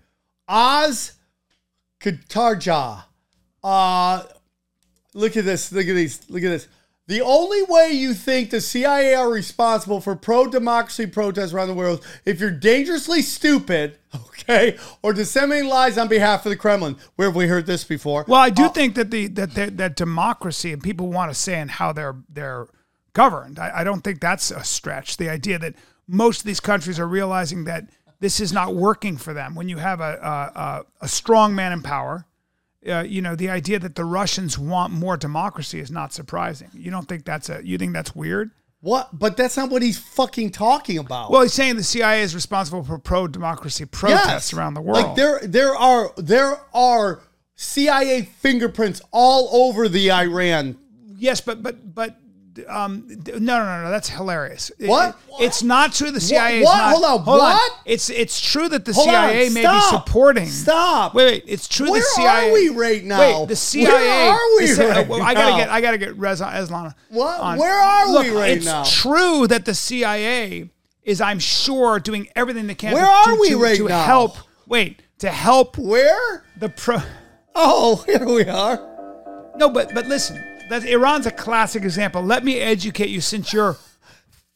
Oz 0.49 1.13
Katerji. 2.01 3.03
Uh 3.63 4.23
look 5.13 5.35
at 5.37 5.45
this. 5.45 5.71
Look 5.71 5.87
at 5.87 5.93
these. 5.95 6.29
Look 6.29 6.43
at 6.43 6.49
this. 6.49 6.67
The 7.09 7.21
only 7.21 7.63
way 7.63 7.89
you 7.89 8.13
think 8.13 8.51
the 8.51 8.61
CIA 8.61 9.15
are 9.15 9.31
responsible 9.31 9.99
for 9.99 10.15
pro 10.15 10.45
democracy 10.45 11.07
protests 11.07 11.53
around 11.53 11.69
the 11.69 11.73
world 11.73 12.05
if 12.23 12.39
you're 12.39 12.51
dangerously 12.51 13.23
stupid, 13.23 13.97
okay, 14.15 14.77
or 15.01 15.11
disseminating 15.11 15.71
lies 15.71 15.97
on 15.97 16.07
behalf 16.07 16.45
of 16.45 16.51
the 16.51 16.55
Kremlin. 16.55 16.97
Where 17.15 17.29
have 17.29 17.35
we 17.35 17.47
heard 17.47 17.65
this 17.65 17.83
before? 17.83 18.25
Well, 18.27 18.39
I 18.39 18.51
do 18.51 18.65
uh, 18.65 18.69
think 18.69 18.93
that 18.93 19.09
the 19.09 19.25
that 19.25 19.55
that, 19.55 19.77
that 19.77 19.95
democracy 19.95 20.71
and 20.71 20.83
people 20.83 21.07
want 21.07 21.31
to 21.31 21.33
say 21.33 21.55
and 21.55 21.71
how 21.71 21.93
they're 21.93 22.15
they're 22.29 22.67
governed. 23.13 23.57
I, 23.57 23.79
I 23.79 23.83
don't 23.83 24.03
think 24.03 24.19
that's 24.19 24.51
a 24.51 24.63
stretch. 24.63 25.17
The 25.17 25.29
idea 25.29 25.57
that 25.57 25.73
most 26.07 26.41
of 26.41 26.45
these 26.45 26.59
countries 26.59 26.99
are 26.99 27.07
realizing 27.07 27.63
that 27.63 27.89
this 28.19 28.39
is 28.39 28.53
not 28.53 28.75
working 28.75 29.17
for 29.17 29.33
them. 29.33 29.55
When 29.55 29.67
you 29.67 29.77
have 29.77 29.99
a 29.99 30.19
a, 30.21 30.59
a, 30.59 30.85
a 31.01 31.07
strong 31.07 31.55
man 31.55 31.71
in 31.71 31.81
power, 31.81 32.27
uh, 32.87 33.03
you 33.07 33.21
know 33.21 33.35
the 33.35 33.49
idea 33.49 33.79
that 33.79 33.95
the 33.95 34.05
Russians 34.05 34.57
want 34.57 34.93
more 34.93 35.17
democracy 35.17 35.79
is 35.79 35.91
not 35.91 36.13
surprising. 36.13 36.69
You 36.73 36.91
don't 36.91 37.07
think 37.07 37.25
that's 37.25 37.49
a 37.49 37.61
you 37.63 37.77
think 37.77 37.93
that's 37.93 38.15
weird? 38.15 38.51
What? 38.81 39.09
But 39.17 39.35
that's 39.35 39.57
not 39.57 39.69
what 39.69 39.81
he's 39.81 39.97
fucking 39.97 40.51
talking 40.51 40.97
about. 40.97 41.31
Well, 41.31 41.41
he's 41.41 41.53
saying 41.53 41.75
the 41.75 41.83
CIA 41.83 42.21
is 42.21 42.33
responsible 42.33 42.83
for 42.83 42.97
pro 42.97 43.27
democracy 43.27 43.85
protests 43.85 44.53
around 44.53 44.75
the 44.75 44.81
world. 44.81 45.03
Like 45.03 45.15
there, 45.15 45.39
there 45.43 45.75
are 45.75 46.13
there 46.15 46.61
are 46.73 47.21
CIA 47.55 48.21
fingerprints 48.21 49.01
all 49.11 49.49
over 49.67 49.89
the 49.89 50.11
Iran. 50.11 50.77
Yes, 51.17 51.41
but 51.41 51.61
but 51.61 51.93
but 51.93 52.17
um, 52.67 53.05
no, 53.07 53.37
no, 53.37 53.63
no, 53.65 53.83
no. 53.83 53.89
That's 53.89 54.09
hilarious. 54.09 54.71
It- 54.79 54.87
What? 54.89 55.17
it's 55.39 55.63
not 55.63 55.93
true. 55.93 56.11
The 56.11 56.19
CIA. 56.19 56.63
what? 56.63 56.73
Is 56.75 56.77
not, 57.01 57.21
Hold 57.23 57.39
on, 57.39 57.39
what? 57.39 57.71
It's 57.85 58.09
it's 58.09 58.41
true 58.41 58.67
that 58.69 58.85
the 58.85 58.93
Hold 58.93 59.07
on, 59.09 59.29
CIA 59.29 59.49
may 59.49 59.61
be 59.65 59.81
supporting. 59.89 60.47
Stop. 60.47 61.13
Wait, 61.13 61.25
wait. 61.25 61.43
It's 61.47 61.67
true. 61.67 61.91
Where 61.91 62.01
the 62.01 62.05
CIA. 62.15 62.49
are 62.49 62.53
we 62.53 62.69
right 62.69 63.03
now? 63.03 63.19
Wait, 63.41 63.47
the 63.47 63.55
CIA. 63.55 63.91
Where 63.91 64.31
are 64.31 64.57
we 64.57 64.65
the 64.67 64.73
CIA 64.75 64.89
right 64.91 65.07
well, 65.07 65.21
I 65.21 65.33
gotta 65.33 65.51
now? 65.51 65.57
get. 65.57 65.69
I 65.69 65.81
gotta 65.81 65.97
get 65.97 66.17
Reza 66.17 66.45
Aslan. 66.53 66.93
What? 67.09 67.39
on. 67.39 67.57
Where 67.57 67.79
are 67.79 68.07
we 68.07 68.13
Look, 68.29 68.37
right 68.37 68.57
it's 68.57 68.65
now? 68.65 68.83
true 68.83 69.47
that 69.47 69.65
the 69.65 69.73
CIA 69.75 70.69
is, 71.03 71.21
I'm 71.21 71.39
sure, 71.39 71.99
doing 71.99 72.27
everything 72.35 72.67
they 72.67 72.75
can. 72.75 72.93
Where 72.93 73.03
to, 73.05 73.09
are 73.09 73.35
to, 73.35 73.39
we 73.41 73.49
to, 73.49 73.61
right 73.63 73.77
to 73.77 73.87
now? 73.87 74.03
help. 74.03 74.37
Wait, 74.67 75.01
to 75.19 75.29
help 75.31 75.77
Where? 75.77 76.43
the 76.57 76.69
pro. 76.69 76.97
Oh, 77.55 78.03
here 78.05 78.25
we 78.25 78.43
are. 78.45 78.85
No, 79.57 79.69
but 79.69 79.93
but 79.93 80.05
listen, 80.07 80.37
that 80.69 80.85
Iran's 80.85 81.25
a 81.25 81.31
classic 81.31 81.83
example. 81.83 82.21
Let 82.21 82.43
me 82.43 82.59
educate 82.59 83.09
you 83.09 83.21
since 83.21 83.53
you're 83.53 83.77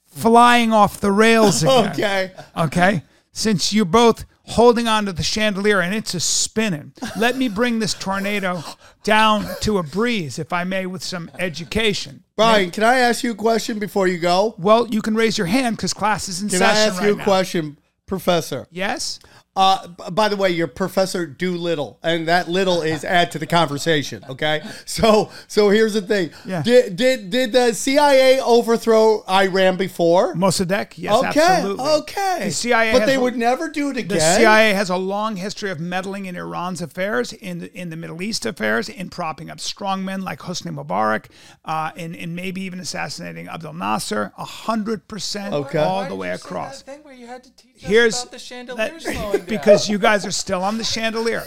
flying 0.06 0.72
off 0.72 1.00
the 1.00 1.12
rails 1.12 1.64
again. 1.64 1.74
Okay. 1.94 2.32
Okay? 2.56 3.04
Since 3.32 3.74
you're 3.74 3.86
both 3.86 4.26
holding 4.46 4.88
on 4.88 5.06
to 5.06 5.14
the 5.14 5.24
chandelier 5.24 5.80
and 5.82 5.96
it's 5.96 6.14
a 6.14 6.20
spinning. 6.20 6.94
Let 7.18 7.38
me 7.38 7.48
bring 7.48 7.80
this 7.80 7.94
tornado 7.94 8.62
down 9.04 9.48
to 9.62 9.78
a 9.78 9.84
breeze, 9.84 10.38
if 10.38 10.52
I 10.52 10.64
may, 10.64 10.86
with 10.86 11.04
some 11.04 11.32
education. 11.40 12.24
Brian, 12.36 12.72
can 12.72 12.84
I 12.84 13.00
ask 13.00 13.24
you 13.24 13.32
a 13.32 13.36
question 13.36 13.80
before 13.80 14.08
you 14.08 14.20
go? 14.20 14.56
Well, 14.58 14.88
you 14.88 15.02
can 15.02 15.16
raise 15.16 15.38
your 15.38 15.48
hand 15.48 15.78
because 15.78 15.94
class 15.94 16.28
is 16.28 16.42
in 16.42 16.50
session. 16.50 16.66
Can 16.66 16.76
I 16.76 16.80
ask 16.80 17.00
right 17.00 17.08
you 17.08 17.14
a 17.14 17.18
now. 17.18 17.24
question, 17.24 17.78
Professor? 18.06 18.68
Yes? 18.70 19.20
Uh, 19.56 19.88
by 19.88 20.30
the 20.30 20.36
way, 20.36 20.50
you're 20.50 20.66
Professor 20.68 21.28
Doolittle, 21.28 22.00
and 22.02 22.28
that 22.28 22.50
little 22.50 22.82
is 22.82 23.04
add 23.20 23.30
to 23.32 23.40
the 23.40 23.46
conversation. 23.46 24.24
Okay, 24.28 24.64
so 24.86 25.30
so 25.48 25.70
here's 25.70 25.94
the 25.94 26.02
thing. 26.02 26.32
Yeah. 26.46 26.64
Did 26.64 26.96
did 26.96 27.30
did 27.30 27.52
the 27.52 27.74
CIA 27.74 28.40
overthrow 28.42 29.24
Iran 29.30 29.78
before? 29.78 30.34
Mossadegh? 30.34 30.94
Yes, 30.96 31.16
okay. 31.26 31.40
absolutely. 31.40 31.86
Okay. 31.86 32.40
The 32.46 32.52
CIA 32.52 32.92
but 32.94 33.06
they 33.06 33.16
a- 33.16 33.20
would 33.20 33.36
never 33.38 33.70
do 33.70 33.90
it 33.90 33.98
again. 33.98 34.18
The 34.18 34.20
CIA 34.38 34.74
has 34.74 34.90
a 34.90 34.98
long 34.98 35.36
history 35.36 35.70
of 35.70 35.80
meddling 35.80 36.26
in 36.26 36.36
Iran's 36.36 36.82
affairs, 36.82 37.32
in 37.34 37.60
the, 37.60 37.74
in 37.78 37.90
the 37.90 37.96
Middle 37.96 38.22
East 38.24 38.46
affairs, 38.48 38.90
in 38.90 39.10
propping 39.10 39.50
up 39.52 39.60
strongmen 39.60 40.24
like 40.24 40.40
Hosni 40.40 40.74
Mubarak, 40.74 41.26
uh, 41.66 41.92
in, 41.96 42.16
in 42.16 42.34
maybe 42.34 42.62
even 42.62 42.80
assassinating 42.80 43.48
Abdel 43.48 43.74
Nasser, 43.74 44.34
a 44.38 44.46
hundred 44.46 45.08
percent 45.08 45.54
Okay. 45.54 45.78
all 45.80 46.02
Why 46.02 46.10
the 46.10 46.16
way 46.16 46.32
across. 46.32 46.82
that 46.82 46.92
thing 46.92 47.04
where 47.04 47.14
you 47.14 47.28
had 47.28 47.44
to 47.44 47.52
teach 47.56 47.73
us 47.73 47.73
Here's 47.84 48.24
the 48.26 48.40
chandelier 48.40 49.00
down? 49.00 49.42
because 49.48 49.90
you 49.90 49.98
guys 49.98 50.26
are 50.26 50.32
still 50.32 50.64
on 50.64 50.78
the 50.78 50.84
chandelier. 50.84 51.44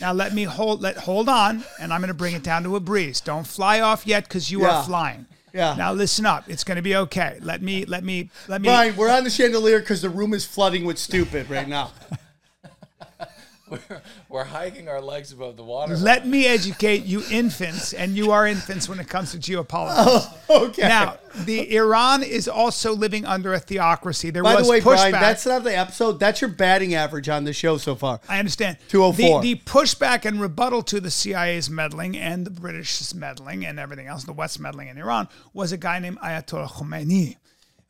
Now 0.00 0.12
let 0.12 0.32
me 0.34 0.44
hold 0.44 0.80
let 0.80 0.96
hold 0.96 1.28
on, 1.28 1.64
and 1.80 1.92
I'm 1.92 2.00
going 2.00 2.08
to 2.08 2.14
bring 2.14 2.34
it 2.34 2.42
down 2.42 2.62
to 2.64 2.76
a 2.76 2.80
breeze. 2.80 3.20
Don't 3.20 3.46
fly 3.46 3.80
off 3.80 4.06
yet 4.06 4.24
because 4.24 4.50
you 4.50 4.62
Yeah. 4.62 4.78
are 4.78 4.84
flying. 4.84 5.26
Yeah. 5.52 5.74
Now 5.76 5.92
listen 5.92 6.24
up. 6.26 6.44
It's 6.48 6.62
going 6.62 6.76
to 6.76 6.82
be 6.82 6.94
okay. 6.94 7.38
Let 7.40 7.62
me 7.62 7.84
let 7.84 8.04
me 8.04 8.30
let 8.46 8.60
me. 8.60 8.68
Brian, 8.68 8.94
we're 8.96 9.10
on 9.10 9.24
the 9.24 9.30
chandelier 9.30 9.80
because 9.80 10.02
the 10.02 10.10
room 10.10 10.34
is 10.34 10.44
flooding 10.44 10.84
with 10.84 10.98
stupid 10.98 11.50
right 11.50 11.66
now. 11.68 11.90
We're, 13.70 14.02
we're 14.28 14.44
hiking 14.44 14.88
our 14.88 15.00
legs 15.00 15.32
above 15.32 15.56
the 15.56 15.64
water. 15.64 15.96
Let 15.96 16.26
me 16.26 16.46
educate 16.46 17.04
you 17.04 17.22
infants, 17.30 17.92
and 17.92 18.16
you 18.16 18.30
are 18.30 18.46
infants 18.46 18.88
when 18.88 19.00
it 19.00 19.08
comes 19.08 19.32
to 19.32 19.38
geopolitics. 19.38 20.34
Okay. 20.48 20.88
Now, 20.88 21.18
the 21.44 21.74
Iran 21.76 22.22
is 22.22 22.48
also 22.48 22.94
living 22.94 23.24
under 23.24 23.52
a 23.52 23.58
theocracy. 23.58 24.30
There 24.30 24.42
By 24.42 24.56
was 24.56 24.66
the 24.66 24.70
way, 24.70 24.80
pushback. 24.80 25.10
Brian, 25.10 25.12
that's 25.12 25.46
not 25.46 25.64
the 25.64 25.76
episode. 25.76 26.18
That's 26.18 26.40
your 26.40 26.50
batting 26.50 26.94
average 26.94 27.28
on 27.28 27.44
the 27.44 27.52
show 27.52 27.76
so 27.76 27.94
far. 27.94 28.20
I 28.28 28.38
understand. 28.38 28.78
204. 28.88 29.42
The, 29.42 29.54
the 29.54 29.60
pushback 29.60 30.24
and 30.24 30.40
rebuttal 30.40 30.82
to 30.84 31.00
the 31.00 31.10
CIA's 31.10 31.68
meddling 31.68 32.16
and 32.16 32.46
the 32.46 32.50
British's 32.50 33.14
meddling 33.14 33.64
and 33.66 33.78
everything 33.78 34.06
else, 34.06 34.24
the 34.24 34.32
West 34.32 34.58
meddling 34.58 34.88
in 34.88 34.98
Iran, 34.98 35.28
was 35.52 35.72
a 35.72 35.76
guy 35.76 35.98
named 35.98 36.18
Ayatollah 36.18 36.70
Khomeini. 36.70 37.36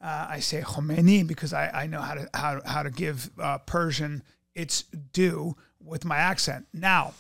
Uh, 0.00 0.26
I 0.30 0.40
say 0.40 0.60
Khomeini 0.60 1.26
because 1.26 1.52
I, 1.52 1.70
I 1.70 1.86
know 1.86 2.00
how 2.00 2.14
to 2.14 2.28
how, 2.32 2.60
how 2.64 2.82
to 2.84 2.90
give 2.90 3.30
uh, 3.40 3.58
Persian 3.58 4.22
its 4.54 4.82
due 4.82 5.56
with 5.88 6.04
my 6.04 6.16
accent. 6.16 6.66
Now, 6.72 7.14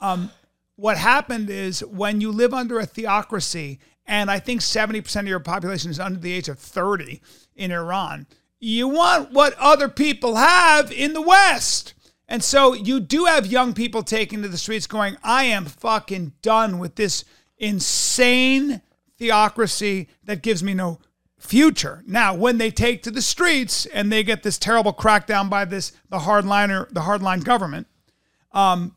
um, 0.00 0.30
what 0.76 0.96
happened 0.96 1.50
is 1.50 1.84
when 1.84 2.20
you 2.20 2.30
live 2.32 2.54
under 2.54 2.78
a 2.78 2.86
theocracy, 2.86 3.78
and 4.06 4.30
I 4.30 4.38
think 4.38 4.60
70% 4.60 5.20
of 5.20 5.26
your 5.26 5.40
population 5.40 5.90
is 5.90 6.00
under 6.00 6.18
the 6.18 6.32
age 6.32 6.48
of 6.48 6.58
30 6.58 7.20
in 7.54 7.70
Iran, 7.70 8.26
you 8.58 8.88
want 8.88 9.32
what 9.32 9.54
other 9.58 9.88
people 9.88 10.36
have 10.36 10.90
in 10.92 11.12
the 11.12 11.22
West. 11.22 11.94
And 12.28 12.44
so 12.44 12.74
you 12.74 13.00
do 13.00 13.24
have 13.24 13.46
young 13.46 13.74
people 13.74 14.02
taking 14.02 14.42
to 14.42 14.48
the 14.48 14.58
streets 14.58 14.86
going, 14.86 15.16
I 15.22 15.44
am 15.44 15.64
fucking 15.64 16.32
done 16.42 16.78
with 16.78 16.94
this 16.94 17.24
insane 17.58 18.82
theocracy 19.18 20.08
that 20.24 20.42
gives 20.42 20.62
me 20.62 20.74
no 20.74 20.98
future. 21.38 22.02
Now, 22.06 22.34
when 22.34 22.58
they 22.58 22.70
take 22.70 23.02
to 23.02 23.10
the 23.10 23.22
streets 23.22 23.86
and 23.86 24.12
they 24.12 24.22
get 24.22 24.42
this 24.42 24.58
terrible 24.58 24.92
crackdown 24.92 25.50
by 25.50 25.64
this 25.64 25.92
the 26.08 26.18
hardliner, 26.18 26.88
the 26.90 27.00
hardline 27.00 27.42
government, 27.42 27.86
Um, 28.52 28.94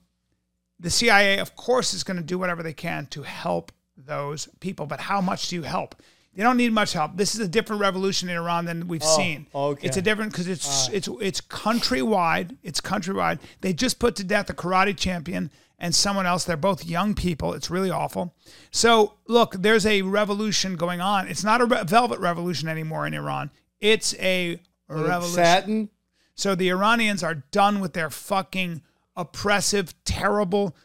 the 0.80 0.89
CIA, 0.89 1.39
of 1.39 1.56
course, 1.56 1.93
is 1.93 2.04
going 2.04 2.18
to 2.18 2.24
do 2.24 2.38
whatever 2.38 2.64
they 2.64 2.74
can 2.74 3.06
to 3.08 3.24
help 3.24 3.72
those 3.97 4.47
people. 4.60 4.86
But 4.86 4.99
how 5.01 5.22
much 5.22 5.49
do 5.49 5.56
you 5.56 5.64
help? 5.64 5.95
They 6.36 6.41
don't 6.41 6.58
need 6.58 6.74
much 6.74 6.93
help. 6.93 7.16
This 7.16 7.36
is 7.36 7.41
a 7.41 7.47
different 7.47 7.80
revolution 7.82 8.28
in 8.28 8.36
Iran 8.36 8.66
than 8.66 8.88
we've 8.88 9.04
seen. 9.04 9.45
okay. 9.54 9.86
It's 9.88 9.97
a 9.97 10.01
different 10.01 10.32
because 10.32 10.47
it's 10.47 10.89
it's 10.89 11.08
it's 11.22 11.41
countrywide. 11.41 12.58
It's 12.64 12.82
countrywide. 12.82 13.39
They 13.62 13.72
just 13.72 13.99
put 13.99 14.16
to 14.16 14.24
death 14.24 14.49
a 14.49 14.54
karate 14.54 14.97
champion 14.97 15.51
and 15.78 15.93
someone 15.93 16.26
else. 16.26 16.43
They're 16.43 16.58
both 16.58 16.86
young 16.86 17.14
people. 17.14 17.54
It's 17.54 17.70
really 17.70 17.91
awful. 17.91 18.34
So 18.72 19.14
look, 19.28 19.54
there's 19.60 19.86
a 19.86 20.01
revolution 20.01 20.76
going 20.76 21.01
on. 21.01 21.28
It's 21.28 21.43
not 21.43 21.62
a 21.62 21.66
re- 21.66 21.84
velvet 21.86 22.20
revolution 22.20 22.68
anymore 22.68 23.06
in 23.06 23.14
Iran. 23.14 23.51
It's 23.80 24.16
a 24.16 24.60
revolution. 24.88 25.36
Satin. 25.36 25.89
So 26.34 26.56
the 26.56 26.70
Iranians 26.70 27.22
are 27.22 27.36
done 27.36 27.80
with 27.80 27.93
their 27.93 28.10
fucking 28.10 28.82
oppressive, 29.16 29.93
terrible, 30.03 30.76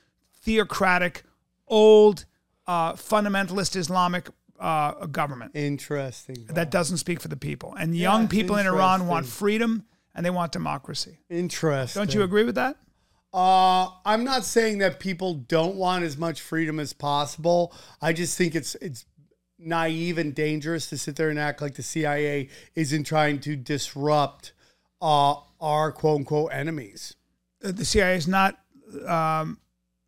theocratic, 0.42 1.22
old, 1.66 2.24
uh, 2.66 2.92
fundamentalist 2.94 3.76
Islamic 3.76 4.28
uh, 4.60 5.06
government 5.06 5.52
Interesting. 5.54 6.46
that 6.50 6.70
doesn't 6.70 6.98
speak 6.98 7.20
for 7.20 7.28
the 7.28 7.36
people. 7.36 7.74
And 7.74 7.96
young 7.96 8.28
people 8.28 8.56
in 8.56 8.66
Iran 8.66 9.06
want 9.06 9.26
freedom 9.26 9.84
and 10.14 10.24
they 10.26 10.30
want 10.30 10.52
democracy. 10.52 11.18
Interesting. 11.30 12.00
Don't 12.00 12.14
you 12.14 12.22
agree 12.22 12.44
with 12.44 12.56
that? 12.56 12.76
Uh, 13.32 13.88
I'm 14.04 14.24
not 14.24 14.44
saying 14.44 14.78
that 14.78 15.00
people 15.00 15.34
don't 15.34 15.76
want 15.76 16.04
as 16.04 16.16
much 16.16 16.40
freedom 16.40 16.80
as 16.80 16.92
possible. 16.92 17.74
I 18.00 18.12
just 18.12 18.38
think 18.38 18.54
it's 18.54 18.74
it's 18.76 19.04
naive 19.58 20.18
and 20.18 20.34
dangerous 20.34 20.88
to 20.88 20.96
sit 20.98 21.16
there 21.16 21.28
and 21.28 21.38
act 21.38 21.60
like 21.60 21.74
the 21.74 21.82
CIA 21.82 22.48
isn't 22.74 23.04
trying 23.04 23.40
to 23.40 23.54
disrupt 23.54 24.52
uh, 25.02 25.34
our 25.60 25.92
quote 25.92 26.20
unquote 26.20 26.52
enemies. 26.52 27.14
Uh, 27.64 27.72
The 27.72 27.84
CIA 27.84 28.16
is 28.16 28.28
not 28.28 28.58
um, 29.06 29.58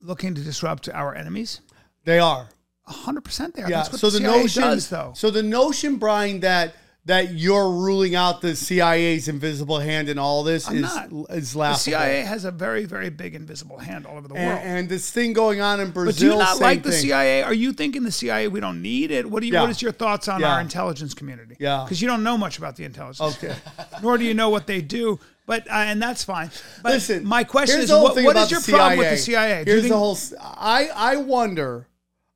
looking 0.01 0.35
to 0.35 0.41
disrupt 0.43 0.89
our 0.89 1.15
enemies. 1.15 1.61
They 2.05 2.19
are. 2.19 2.49
100% 2.89 3.55
they 3.55 3.63
are. 3.63 3.71
Yeah. 3.71 3.77
That's 3.79 3.93
what 3.93 4.01
so 4.01 4.11
the, 4.11 4.19
the, 4.19 4.25
CIA 4.25 4.41
notion, 4.43 4.63
does, 4.63 4.89
though. 4.89 5.13
so 5.15 5.31
the 5.31 5.43
notion, 5.43 5.97
Brian, 5.97 6.41
that 6.41 6.75
that 7.07 7.33
you're 7.33 7.71
ruling 7.71 8.15
out 8.15 8.43
the 8.43 8.55
CIA's 8.55 9.27
invisible 9.27 9.79
hand 9.79 10.11
in 10.11 10.19
all 10.19 10.43
this 10.45 10.69
I'm 10.69 10.77
is 10.77 10.83
not. 10.83 11.09
is 11.31 11.55
The. 11.55 11.75
CIA 11.75 12.21
has 12.23 12.45
a 12.45 12.51
very, 12.51 12.85
very 12.85 13.09
big 13.09 13.35
invisible 13.35 13.79
hand 13.79 14.07
all 14.07 14.19
over 14.19 14.29
the 14.29 14.35
world. 14.35 14.47
and, 14.63 14.87
this 14.89 15.11
thing 15.11 15.33
going 15.33 15.63
on 15.63 15.81
in 15.81 15.93
Brazil. 15.93 16.13
But 16.13 16.19
do 16.19 16.27
you 16.27 16.39
not 16.39 16.61
like 16.61 16.83
the 16.83 16.91
thing. 16.91 17.01
CIA? 17.01 17.43
Are 17.43 17.55
you 17.55 17.73
thinking 17.73 18.03
the 18.03 18.13
CIA 18.13 18.49
we 18.49 18.61
don't 18.61 18.83
need 18.83 19.11
it? 19.11 19.29
What 19.29 19.41
do 19.41 19.47
you? 19.47 19.55
Yeah. 19.55 19.63
What 19.63 19.71
is 19.71 19.81
your 19.81 19.93
thoughts 19.93 20.29
on 20.29 20.41
Yeah. 20.41 20.53
our 20.55 20.61
intelligence 20.61 21.15
community? 21.15 21.57
Yeah. 21.59 21.85
because 21.85 22.03
you 22.03 22.07
don't 22.09 22.23
know 22.23 22.37
much 22.37 22.59
about 22.59 22.77
the 22.77 22.85
intelligence. 22.85 23.37
Okay. 23.43 23.57
Nor 24.03 24.19
do 24.19 24.25
you 24.25 24.35
know 24.35 24.51
what 24.51 24.67
they 24.67 24.83
do. 24.83 25.19
But 25.51 25.69
uh, 25.69 25.75
and 25.75 26.01
that's 26.01 26.23
fine. 26.23 26.49
But 26.81 26.93
Listen, 26.93 27.25
my 27.27 27.43
question 27.43 27.81
is, 27.81 27.91
what, 27.91 28.15
what 28.23 28.37
is 28.37 28.53
your 28.53 28.61
problem 28.61 28.99
with 29.01 29.11
the 29.11 29.17
CIA? 29.17 29.65
Do 29.65 29.73
Here's 29.73 29.83
think- 29.83 29.93
the 29.93 29.99
whole. 29.99 30.17
I 30.41 30.91
I 30.95 31.17
wonder, 31.17 31.89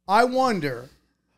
I 0.08 0.24
wonder, 0.24 0.88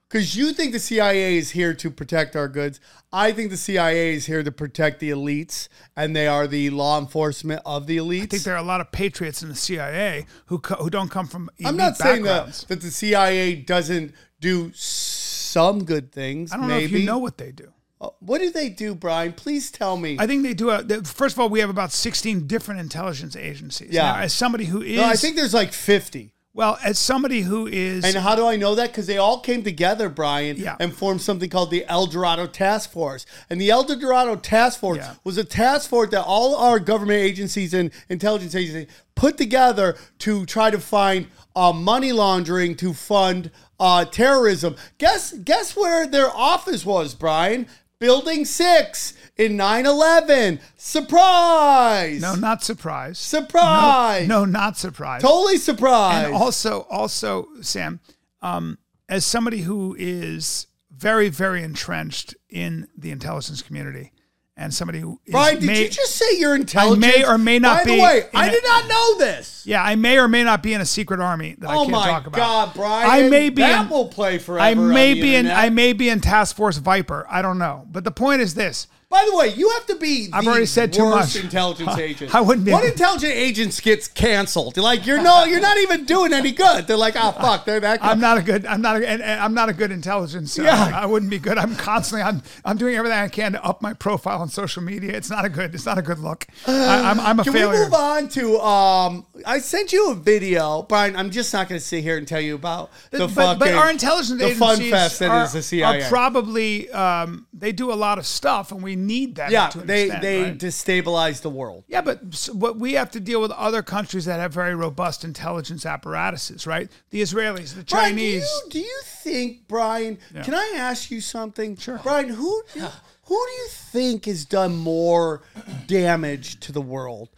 because 0.09 0.35
you 0.35 0.55
think 0.55 0.73
the 0.73 0.79
CIA 0.79 1.37
is 1.37 1.51
here 1.51 1.75
to 1.75 1.91
protect 1.91 2.35
our 2.35 2.49
goods. 2.49 2.81
I 3.13 3.31
think 3.33 3.51
the 3.51 3.59
CIA 3.59 4.15
is 4.15 4.25
here 4.25 4.43
to 4.43 4.51
protect 4.51 5.01
the 5.01 5.11
elites, 5.11 5.69
and 5.95 6.17
they 6.17 6.27
are 6.27 6.47
the 6.47 6.71
law 6.71 6.99
enforcement 6.99 7.61
of 7.67 7.87
the 7.87 7.99
elites. 7.99 8.23
I 8.23 8.27
think 8.29 8.45
there 8.45 8.55
are 8.55 8.65
a 8.65 8.73
lot 8.73 8.81
of 8.81 8.91
patriots 8.91 9.43
in 9.43 9.51
the 9.51 9.55
CIA 9.55 10.25
who 10.47 10.61
co- 10.61 10.77
who 10.77 10.89
don't 10.89 11.11
come 11.11 11.27
from 11.27 11.51
I'm 11.63 11.77
not 11.77 11.99
saying 11.99 12.23
that, 12.23 12.55
that 12.69 12.81
the 12.81 12.91
CIA 12.91 13.55
doesn't 13.55 14.15
do 14.41 14.73
some 14.73 15.85
good 15.85 16.11
things. 16.11 16.53
I 16.53 16.57
don't 16.57 16.69
know 16.69 16.79
if 16.79 16.91
you 16.91 17.05
know 17.05 17.19
what 17.19 17.37
they 17.37 17.53
do. 17.53 17.71
Uh, 18.01 18.09
What 18.21 18.41
do 18.41 18.51
they 18.51 18.69
do, 18.69 18.95
Brian? 18.95 19.33
Please 19.33 19.71
tell 19.71 19.97
me. 19.97 20.17
I 20.19 20.27
think 20.27 20.43
they 20.43 20.55
do. 20.55 20.71
A, 20.71 20.83
first 21.05 21.35
of 21.35 21.41
all, 21.41 21.49
we 21.49 21.61
have 21.61 21.71
about 21.71 21.93
16 21.93 22.47
different 22.47 22.81
intelligence 22.81 23.37
agencies. 23.37 23.91
Yeah. 23.93 24.13
Now, 24.13 24.19
as 24.19 24.33
somebody 24.35 24.67
who 24.67 24.83
is, 24.83 24.97
no, 24.99 25.05
I 25.05 25.15
think 25.15 25.37
there's 25.37 25.55
like 25.55 25.73
50. 25.73 26.33
well, 26.53 26.79
as 26.85 26.99
somebody 26.99 27.41
who 27.43 27.67
is, 27.67 28.03
And 28.05 28.17
how 28.17 28.35
do 28.35 28.47
I 28.47 28.57
know 28.57 28.75
that? 28.75 28.89
Because 28.91 29.07
they 29.07 29.17
all 29.19 29.41
came 29.41 29.63
together, 29.63 30.09
Brian, 30.11 30.57
Yeah. 30.59 30.77
and 30.81 30.95
formed 30.95 31.21
something 31.23 31.49
called 31.51 31.71
the 31.71 31.85
El 31.87 32.07
Dorado 32.07 32.47
Task 32.47 32.91
Force. 32.93 33.25
And 33.51 33.61
the 33.61 33.71
El 33.71 33.85
Dorado 33.85 34.37
Task 34.37 34.81
Force 34.81 34.99
Yeah. 34.99 35.15
was 35.25 35.37
a 35.39 35.45
task 35.45 35.89
force 35.91 36.11
that 36.11 36.23
all 36.25 36.55
our 36.57 36.79
government 36.79 37.21
agencies 37.21 37.73
and 37.75 37.91
intelligence 38.09 38.55
agencies 38.55 38.87
put 39.15 39.37
together 39.39 39.97
to 40.21 40.45
try 40.47 40.71
to 40.71 40.79
find 40.81 41.27
uh, 41.55 41.73
money 41.73 42.13
laundering 42.13 42.75
to 42.77 42.93
fund 42.93 43.51
uh, 43.81 44.05
terrorism. 44.07 44.77
Guess 44.99 45.33
guess 45.45 45.75
where 45.77 46.07
their 46.07 46.31
office 46.31 46.85
was, 46.87 47.15
Brian? 47.15 47.67
Building 47.99 48.45
six 48.45 49.15
in 49.37 49.57
9-11. 49.57 50.61
Surprise! 50.77 52.21
no, 52.21 52.35
not 52.35 52.63
surprised. 52.63 53.19
surprise! 53.19 54.29
No, 54.29 54.45
not 54.45 54.77
surprised. 54.77 55.25
Totally 55.25 55.57
surprised. 55.57 56.27
And 56.27 56.35
also, 56.35 56.87
also, 56.91 57.49
Sam, 57.63 58.01
um, 58.43 58.79
as 59.09 59.25
somebody 59.25 59.63
who 59.63 59.97
is 59.99 60.67
very, 60.91 61.29
very 61.29 61.63
entrenched 61.63 62.35
in 62.51 62.89
the 62.97 63.11
intelligence 63.11 63.63
community, 63.63 64.13
and 64.59 64.73
somebody 64.73 65.01
who 65.01 65.21
is 65.27 65.33
Brian, 65.33 65.59
did 65.61 65.67
may- 65.67 65.83
you 65.83 65.89
just 65.91 66.17
say 66.17 66.25
you're 66.39 66.55
intelligent? 66.55 67.01
may 67.01 67.25
or 67.25 67.37
may 67.37 67.59
not 67.59 67.85
be. 67.85 67.91
By 67.91 67.93
be 67.93 67.97
the 67.97 68.03
way, 68.03 68.19
in 68.21 68.25
I 68.41 68.47
a- 68.47 68.51
did 68.51 68.65
not 68.65 68.89
know 68.89 69.19
this. 69.19 69.63
yeah, 69.67 69.83
I 69.83 69.95
may 69.97 70.19
or 70.19 70.29
may 70.29 70.45
not 70.45 70.63
be 70.63 70.73
in 70.73 70.81
a 70.81 70.87
secret 70.87 71.21
army 71.21 71.57
that 71.59 71.69
I 71.69 71.75
Oh 71.77 71.87
can't 71.87 71.93
talk 72.05 72.27
about. 72.27 72.37
God, 72.37 72.75
Brian! 72.75 73.11
I 73.27 73.29
may 73.29 73.51
be 73.51 73.63
that 73.63 73.83
in- 73.85 73.89
will 73.91 74.09
play 74.09 74.39
forever. 74.39 74.61
I 74.65 74.75
may 74.75 75.15
be 75.15 75.35
in. 75.35 75.51
I 75.51 75.69
may 75.71 75.93
be 75.93 76.09
in 76.09 76.21
Task 76.21 76.57
Force 76.57 76.79
Viper. 76.79 77.27
I 77.29 77.43
don't 77.43 77.59
know, 77.59 77.87
but 77.91 78.05
the 78.05 78.11
point 78.11 78.41
is 78.41 78.55
this: 78.55 78.87
By 79.09 79.25
the 79.31 79.37
way, 79.37 79.49
you 79.55 79.71
have 79.71 79.87
to 79.87 79.95
be. 79.95 80.29
I've 80.33 80.43
the 80.45 80.51
already 80.51 80.67
said 80.67 80.93
too 80.93 81.05
much. 81.09 81.37
Intelligence 81.37 81.97
agent. 81.99 82.35
I 82.35 82.41
wouldn't 82.41 82.67
be- 82.67 82.73
What 82.73 82.85
intelligence 82.85 83.33
agents 83.33 83.81
gets 83.81 84.09
canceled? 84.09 84.77
Like 84.77 85.07
you're 85.07 85.23
no, 85.23 85.45
you're 85.45 85.61
not 85.61 85.79
even 85.79 86.05
doing 86.07 86.33
any 86.33 86.51
good. 86.51 86.89
They're 86.89 86.97
like, 86.97 87.15
oh 87.17 87.31
fuck, 87.31 87.65
they're 87.65 87.79
that. 87.79 88.01
I'm 88.03 88.19
not 88.19 88.37
a 88.37 88.43
good. 88.43 88.67
I'm 88.67 88.83
not. 88.83 89.01
A, 89.01 89.09
and, 89.09 89.23
and 89.23 89.41
I'm 89.41 89.55
not 89.55 89.69
a 89.69 89.73
good 89.73 89.93
intelligence. 89.93 90.59
Uh, 90.59 90.65
Yeah. 90.65 90.91
I 90.93 91.07
wouldn't 91.07 91.31
be 91.31 91.39
good. 91.39 91.57
I'm 91.57 91.77
constantly. 91.77 92.23
I'm. 92.25 92.43
I'm 92.65 92.77
doing 92.79 92.97
everything 92.97 93.17
I 93.19 93.29
can 93.29 93.53
to 93.53 93.65
up 93.65 93.81
my 93.81 93.93
profile 93.93 94.41
on 94.43 94.49
social 94.49 94.83
media. 94.83 95.13
It's 95.13 95.31
not 95.31 95.45
a 95.45 95.49
good. 95.49 95.73
It's 95.77 95.87
not 95.87 95.99
a 95.99 96.03
good 96.03 96.19
look. 96.19 96.45
I, 96.67 97.09
I'm. 97.09 97.21
I'm 97.21 97.39
a 97.39 97.45
Can 97.45 97.53
failure. 97.53 97.79
we 97.79 97.85
move 97.85 97.95
on 97.95 98.29
to? 98.31 98.59
Um, 98.59 99.27
I 99.47 99.61
sent 99.61 99.93
you 99.93 100.11
a 100.11 100.15
video, 100.15 100.83
Brian. 100.83 101.15
I'm 101.15 101.31
just 101.31 101.53
not 101.53 101.69
going 101.69 101.79
to 101.79 101.85
sit 101.85 102.03
here 102.03 102.19
and 102.19 102.27
tell 102.27 102.41
you 102.41 102.57
about 102.57 102.91
the 103.13 103.19
but, 103.21 103.31
fucking. 103.31 103.59
but 103.61 103.75
our 103.75 103.89
intelligence 103.89 104.41
the 104.41 104.55
fun 104.57 104.73
agencies 104.73 104.91
fest 104.91 105.19
that 105.21 105.31
are, 105.31 105.45
is 105.45 105.53
the 105.53 105.63
CIA. 105.63 106.03
are 106.03 106.09
probably 106.09 106.91
um, 106.91 107.47
they 107.53 107.71
do 107.71 107.93
a 107.93 107.95
lot 107.95 108.19
of 108.19 108.27
stuff, 108.27 108.73
and 108.73 108.83
we 108.83 108.97
need 108.97 109.37
that. 109.37 109.53
yeah, 109.53 109.69
to 109.69 109.79
they 109.79 110.05
extent, 110.07 110.23
they 110.23 110.43
right? 110.43 110.59
destabilize 110.59 111.43
the 111.43 111.51
world. 111.51 111.85
Yeah, 111.87 112.01
but 112.01 112.49
what 112.53 112.79
we 112.79 112.95
have 112.95 113.13
to 113.13 113.21
deal 113.21 113.41
with 113.41 113.53
other 113.53 113.83
countries 113.83 114.25
that 114.25 114.41
have 114.41 114.53
very 114.53 114.75
robust 114.75 115.23
intelligence 115.23 115.87
apparatuses, 115.87 116.67
right? 116.67 116.91
The 117.11 117.23
Israelis, 117.23 117.75
the 117.77 117.85
Brian, 117.85 118.17
Chinese. 118.17 118.63
do 118.71 118.79
you, 118.79 118.85
do 118.85 118.89
you 118.89 119.01
think, 119.05 119.69
Brian? 119.69 120.19
Can 120.43 120.55
I 120.55 120.73
ask 120.77 121.13
you 121.13 121.21
something? 121.21 121.77
Sure. 121.77 122.01
Brian, 122.03 122.31
who 122.31 122.63
who 122.75 123.47
do 123.47 123.53
you 123.53 123.69
think 123.69 124.25
has 124.25 124.45
done 124.45 124.77
more 124.77 125.43
damage 125.87 126.59
to 126.61 126.73
the 126.73 126.81
world? 126.81 127.29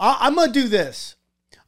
I'm 0.00 0.34
gonna 0.34 0.50
do 0.50 0.68
this. 0.68 1.16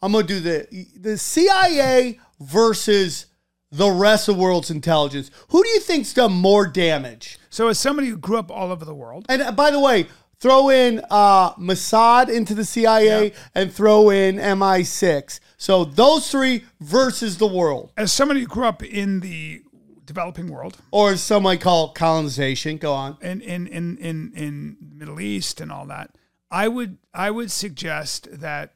I'm 0.03 0.13
gonna 0.13 0.27
do 0.27 0.41
the 0.41 0.87
the 0.97 1.19
CIA 1.19 2.19
versus 2.41 3.27
the 3.71 3.91
rest 3.91 4.29
of 4.29 4.37
the 4.37 4.43
world's 4.43 4.71
intelligence. 4.71 5.31
Who 5.49 5.63
do 5.63 5.69
you 5.69 5.81
think's 5.81 6.15
done 6.15 6.33
more 6.33 6.67
damage? 6.67 7.39
So, 7.51 7.69
as 7.69 7.79
somebody 7.79 8.09
who 8.09 8.17
grew 8.17 8.39
up 8.39 8.51
all 8.51 8.73
over 8.73 8.85
the 8.85 8.95
world, 8.95 9.27
And 9.29 9.43
uh, 9.43 9.53
by 9.53 9.71
the 9.71 9.81
way, 9.81 10.07
throw 10.41 10.71
in 10.71 11.03
uh, 11.11 11.55
Mossad 11.55 12.29
into 12.29 12.55
the 12.55 12.65
CIA 12.65 13.33
and 13.55 13.73
throw 13.73 14.11
in 14.11 14.37
MI6. 14.37 15.41
So 15.57 15.85
those 15.85 16.31
three 16.31 16.65
versus 16.81 17.39
the 17.39 17.47
world, 17.47 17.93
as 17.97 18.13
somebody 18.13 18.41
who 18.41 18.47
grew 18.47 18.65
up 18.65 18.83
in 18.83 19.21
the 19.21 19.63
developing 20.05 20.49
world, 20.49 20.79
or 20.91 21.11
as 21.11 21.23
some 21.23 21.43
might 21.43 21.61
call 21.61 21.93
colonization. 21.93 22.79
Go 22.79 22.93
on. 22.93 23.19
in 23.21 23.41
in 23.41 23.67
in 23.67 23.99
in 23.99 24.33
in 24.35 24.77
Middle 24.81 25.21
East 25.21 25.61
and 25.61 25.71
all 25.71 25.87
that, 25.87 26.17
I 26.51 26.69
would 26.69 26.99
I 27.13 27.31
would 27.31 27.51
suggest 27.51 28.29
that 28.41 28.73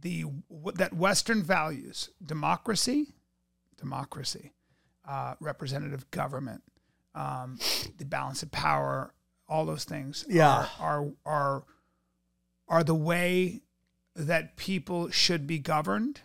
the 0.00 0.24
that 0.74 0.92
Western 0.94 1.42
values 1.42 2.10
democracy, 2.24 3.14
democracy, 3.78 4.52
uh, 5.06 5.34
representative 5.40 6.10
government, 6.10 6.62
um, 7.14 7.58
the 7.98 8.04
balance 8.04 8.42
of 8.42 8.50
power, 8.52 9.12
all 9.48 9.64
those 9.64 9.84
things, 9.84 10.24
Yeah. 10.28 10.48
are, 10.48 10.68
are 10.80 11.12
are 11.24 11.64
are 12.68 12.84
the 12.84 12.94
way 12.94 13.62
that 14.14 14.56
people 14.56 15.10
should 15.10 15.46
be 15.46 15.58
governed. 15.58 16.20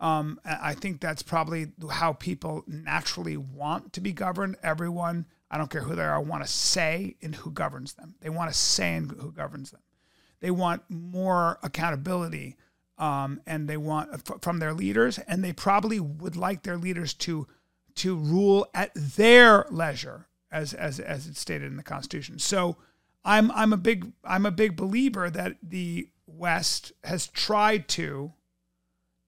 Um, 0.00 0.40
I 0.44 0.70
I 0.70 0.74
think 0.74 1.00
that's 1.00 1.22
probably 1.22 1.72
how 1.90 2.12
people 2.14 2.64
naturally 2.66 3.36
want 3.36 3.92
to 3.92 4.00
be 4.00 4.12
governed. 4.12 4.56
Everyone, 4.62 5.26
I 5.50 5.58
don't 5.58 5.70
care 5.70 5.82
who 5.82 5.94
they 5.94 6.02
are, 6.04 6.20
want 6.20 6.42
to 6.44 6.50
say 6.50 7.16
in 7.20 7.34
who 7.34 7.50
governs 7.50 7.94
them. 7.94 8.14
They 8.20 8.30
want 8.30 8.50
to 8.50 8.58
say 8.58 8.94
in 8.96 9.08
who 9.10 9.30
governs 9.30 9.70
them. 9.70 9.82
They 10.40 10.50
want 10.50 10.82
more 10.88 11.58
accountability, 11.62 12.56
um, 13.02 13.40
and 13.48 13.68
they 13.68 13.76
want 13.76 14.42
from 14.42 14.60
their 14.60 14.72
leaders, 14.72 15.18
and 15.18 15.42
they 15.42 15.52
probably 15.52 15.98
would 15.98 16.36
like 16.36 16.62
their 16.62 16.76
leaders 16.76 17.12
to 17.14 17.48
to 17.96 18.14
rule 18.16 18.68
at 18.72 18.92
their 18.94 19.66
leisure, 19.70 20.28
as 20.52 20.72
as 20.72 21.00
as 21.00 21.26
it's 21.26 21.40
stated 21.40 21.66
in 21.66 21.76
the 21.76 21.82
Constitution. 21.82 22.38
So, 22.38 22.76
I'm 23.24 23.50
I'm 23.50 23.72
a 23.72 23.76
big 23.76 24.12
I'm 24.22 24.46
a 24.46 24.52
big 24.52 24.76
believer 24.76 25.30
that 25.30 25.56
the 25.60 26.10
West 26.28 26.92
has 27.02 27.26
tried 27.26 27.88
to 27.88 28.34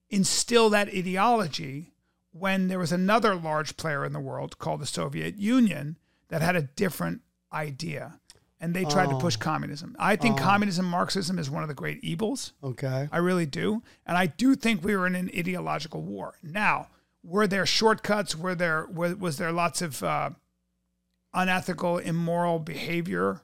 instill 0.09 0.69
that 0.69 0.87
ideology 0.87 1.91
when 2.31 2.69
there 2.69 2.79
was 2.79 2.93
another 2.93 3.35
large 3.35 3.75
player 3.75 4.05
in 4.05 4.13
the 4.13 4.21
world 4.21 4.57
called 4.57 4.79
the 4.79 4.85
Soviet 4.85 5.37
Union 5.37 5.97
that 6.29 6.41
had 6.41 6.55
a 6.55 6.61
different 6.61 7.23
idea. 7.51 8.21
And 8.65 8.73
they 8.73 8.83
tried 8.85 9.09
to 9.09 9.17
push 9.19 9.35
communism. 9.35 9.95
I 9.99 10.15
think 10.15 10.39
communism, 10.39 10.85
Marxism 10.85 11.37
is 11.37 11.49
one 11.51 11.61
of 11.61 11.69
the 11.69 11.75
great 11.75 12.03
evils. 12.03 12.53
Okay. 12.63 13.07
I 13.11 13.17
really 13.19 13.45
do. 13.45 13.83
And 14.07 14.17
I 14.17 14.25
do 14.25 14.55
think 14.55 14.83
we 14.83 14.95
were 14.95 15.05
in 15.05 15.13
an 15.13 15.29
ideological 15.37 16.01
war. 16.01 16.33
Now, 16.41 16.87
were 17.23 17.45
there 17.45 17.65
shortcuts? 17.67 18.35
Were 18.35 18.55
there 18.55 18.87
was, 18.91 19.15
was 19.15 19.37
there 19.37 19.51
lots 19.51 19.83
of 19.83 20.01
uh, 20.03 20.31
unethical, 21.33 21.99
immoral 21.99 22.59
behavior 22.59 23.41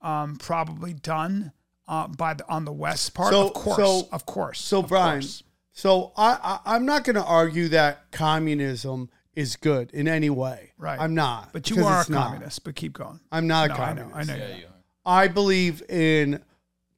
um, 0.00 0.36
probably 0.36 0.94
done 0.94 1.52
uh, 1.86 2.08
by 2.08 2.34
the, 2.34 2.48
on 2.48 2.64
the 2.64 2.72
West 2.72 3.12
part? 3.14 3.32
So- 3.32 3.48
of 3.48 3.52
course, 3.54 3.76
so- 3.76 4.08
of 4.10 4.24
course. 4.26 4.60
So 4.60 4.78
of 4.80 4.88
Brian, 4.88 5.20
course. 5.20 5.42
so 5.72 6.12
I, 6.16 6.38
I 6.64 6.74
I'm 6.76 6.86
not 6.86 7.04
going 7.04 7.16
to 7.16 7.24
argue 7.24 7.68
that 7.68 8.10
communism 8.10 9.10
is 9.34 9.56
good 9.56 9.90
in 9.92 10.08
any 10.08 10.30
way. 10.30 10.72
Right. 10.78 11.00
I'm 11.00 11.14
not. 11.14 11.52
But 11.52 11.70
you 11.70 11.84
are 11.84 11.98
a 11.98 12.00
it's 12.00 12.10
not. 12.10 12.28
communist. 12.32 12.64
But 12.64 12.74
keep 12.74 12.92
going. 12.92 13.20
I'm 13.30 13.46
not 13.46 13.68
No, 13.68 13.74
a 13.74 13.78
I 13.78 13.86
communist. 13.86 14.10
know. 14.14 14.20
I 14.20 14.24
know. 14.24 14.34
Yeah, 14.36 14.48
you're 14.48 14.56
you 14.58 14.64
are. 14.66 14.70
I 15.04 15.28
believe 15.28 15.82
in 15.90 16.42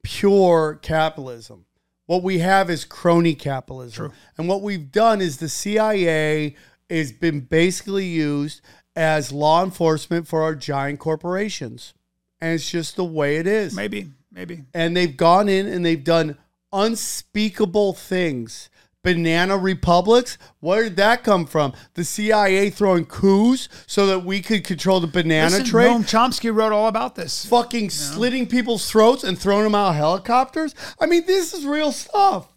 pure 0.02 0.78
capitalism. 0.82 1.64
What 2.06 2.22
we 2.22 2.38
have 2.40 2.68
is 2.68 2.84
crony 2.84 3.34
capitalism. 3.34 4.08
True. 4.08 4.12
And 4.36 4.46
what 4.48 4.60
we've 4.62 4.92
done 4.92 5.20
is 5.22 5.38
the 5.38 5.48
CIA 5.48 6.54
has 6.90 7.12
been 7.12 7.40
basically 7.40 8.04
used 8.04 8.60
as 8.94 9.32
law 9.32 9.64
enforcement 9.64 10.28
for 10.28 10.42
our 10.42 10.54
giant 10.54 10.98
corporations. 11.00 11.94
And 12.40 12.54
it's 12.54 12.70
just 12.70 12.96
the 12.96 13.04
way 13.04 13.36
it 13.38 13.46
is. 13.46 13.74
Maybe, 13.74 14.10
maybe. 14.30 14.64
And 14.74 14.94
they've 14.94 15.16
gone 15.16 15.48
in 15.48 15.66
and 15.66 15.84
they've 15.84 16.04
done 16.04 16.36
unspeakable 16.74 17.94
things. 17.94 18.68
Banana 19.04 19.56
republics? 19.56 20.36
Where 20.60 20.82
did 20.82 20.96
that 20.96 21.22
come 21.22 21.46
from? 21.46 21.72
The 21.94 22.04
CIA 22.04 22.70
throwing 22.70 23.04
coups 23.04 23.68
so 23.86 24.06
that 24.06 24.24
we 24.24 24.40
could 24.42 24.64
control 24.64 24.98
the 24.98 25.06
banana 25.06 25.50
Listen, 25.50 25.64
trade? 25.66 25.90
Noam 25.90 26.02
Chomsky 26.02 26.52
wrote 26.52 26.72
all 26.72 26.88
about 26.88 27.14
this. 27.14 27.46
fucking 27.46 27.90
slitting 27.90 28.46
people's 28.48 28.90
throats 28.90 29.22
and 29.22 29.38
throwing 29.38 29.64
them 29.64 29.74
out 29.74 29.90
of 29.90 29.94
helicopters. 29.94 30.74
I 30.98 31.06
mean, 31.06 31.26
this 31.26 31.54
is 31.54 31.64
real 31.64 31.92
stuff. 31.92 32.48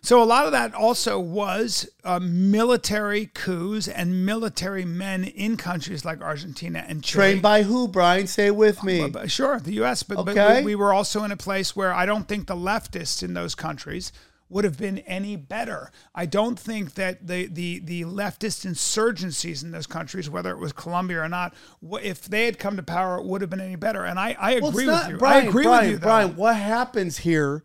So 0.00 0.22
a 0.22 0.24
lot 0.24 0.46
of 0.46 0.52
that 0.52 0.74
also 0.74 1.18
was 1.18 1.88
uh, 2.04 2.20
military 2.20 3.26
coups 3.26 3.88
and 3.88 4.24
military 4.24 4.84
men 4.84 5.24
in 5.24 5.56
countries 5.56 6.04
like 6.04 6.22
Argentina 6.22 6.84
and 6.86 7.02
Chile. 7.02 7.22
Trained 7.24 7.42
by 7.42 7.64
who, 7.64 7.88
Brian? 7.88 8.28
Say 8.28 8.46
it 8.46 8.56
with 8.56 8.84
me. 8.84 9.02
But- 9.02 9.12
but 9.12 9.30
sure, 9.30 9.58
the 9.58 9.72
U.S. 9.74 10.04
But, 10.04 10.24
but 10.24 10.58
we, 10.58 10.64
we 10.66 10.74
were 10.76 10.92
also 10.92 11.24
in 11.24 11.32
a 11.32 11.36
place 11.36 11.74
where 11.74 11.92
I 11.92 12.06
don't 12.06 12.28
think 12.28 12.46
the 12.46 12.54
leftists 12.54 13.22
in 13.24 13.34
those 13.34 13.56
countries 13.56 14.12
would 14.50 14.64
have 14.64 14.78
been 14.78 14.98
any 15.00 15.36
better. 15.36 15.90
I 16.14 16.26
don't 16.26 16.58
think 16.58 16.94
that 16.94 17.26
the 17.26 17.46
the 17.46 17.80
the 17.80 18.02
leftist 18.04 18.66
insurgencies 18.66 19.62
in 19.62 19.70
those 19.70 19.86
countries, 19.86 20.30
whether 20.30 20.50
it 20.50 20.58
was 20.58 20.72
Colombia 20.72 21.20
or 21.22 21.28
not, 21.28 21.54
if 22.02 22.22
they 22.22 22.46
had 22.46 22.58
come 22.58 22.76
to 22.76 22.82
power, 22.82 23.18
it 23.18 23.24
would 23.24 23.40
have 23.40 23.50
been 23.50 23.60
any 23.60 23.76
better. 23.76 24.04
And 24.04 24.18
I, 24.18 24.36
I 24.38 24.58
Well, 24.60 24.70
agree 24.70 24.86
not- 24.86 25.04
with 25.04 25.12
you. 25.12 25.18
Brian, 25.18 25.44
I 25.46 25.48
agree 25.48 25.64
Brian, 25.64 25.80
with 25.84 25.90
you. 25.90 25.98
Though. 25.98 26.06
Brian, 26.06 26.36
what 26.36 26.56
happens 26.56 27.18
here, 27.18 27.62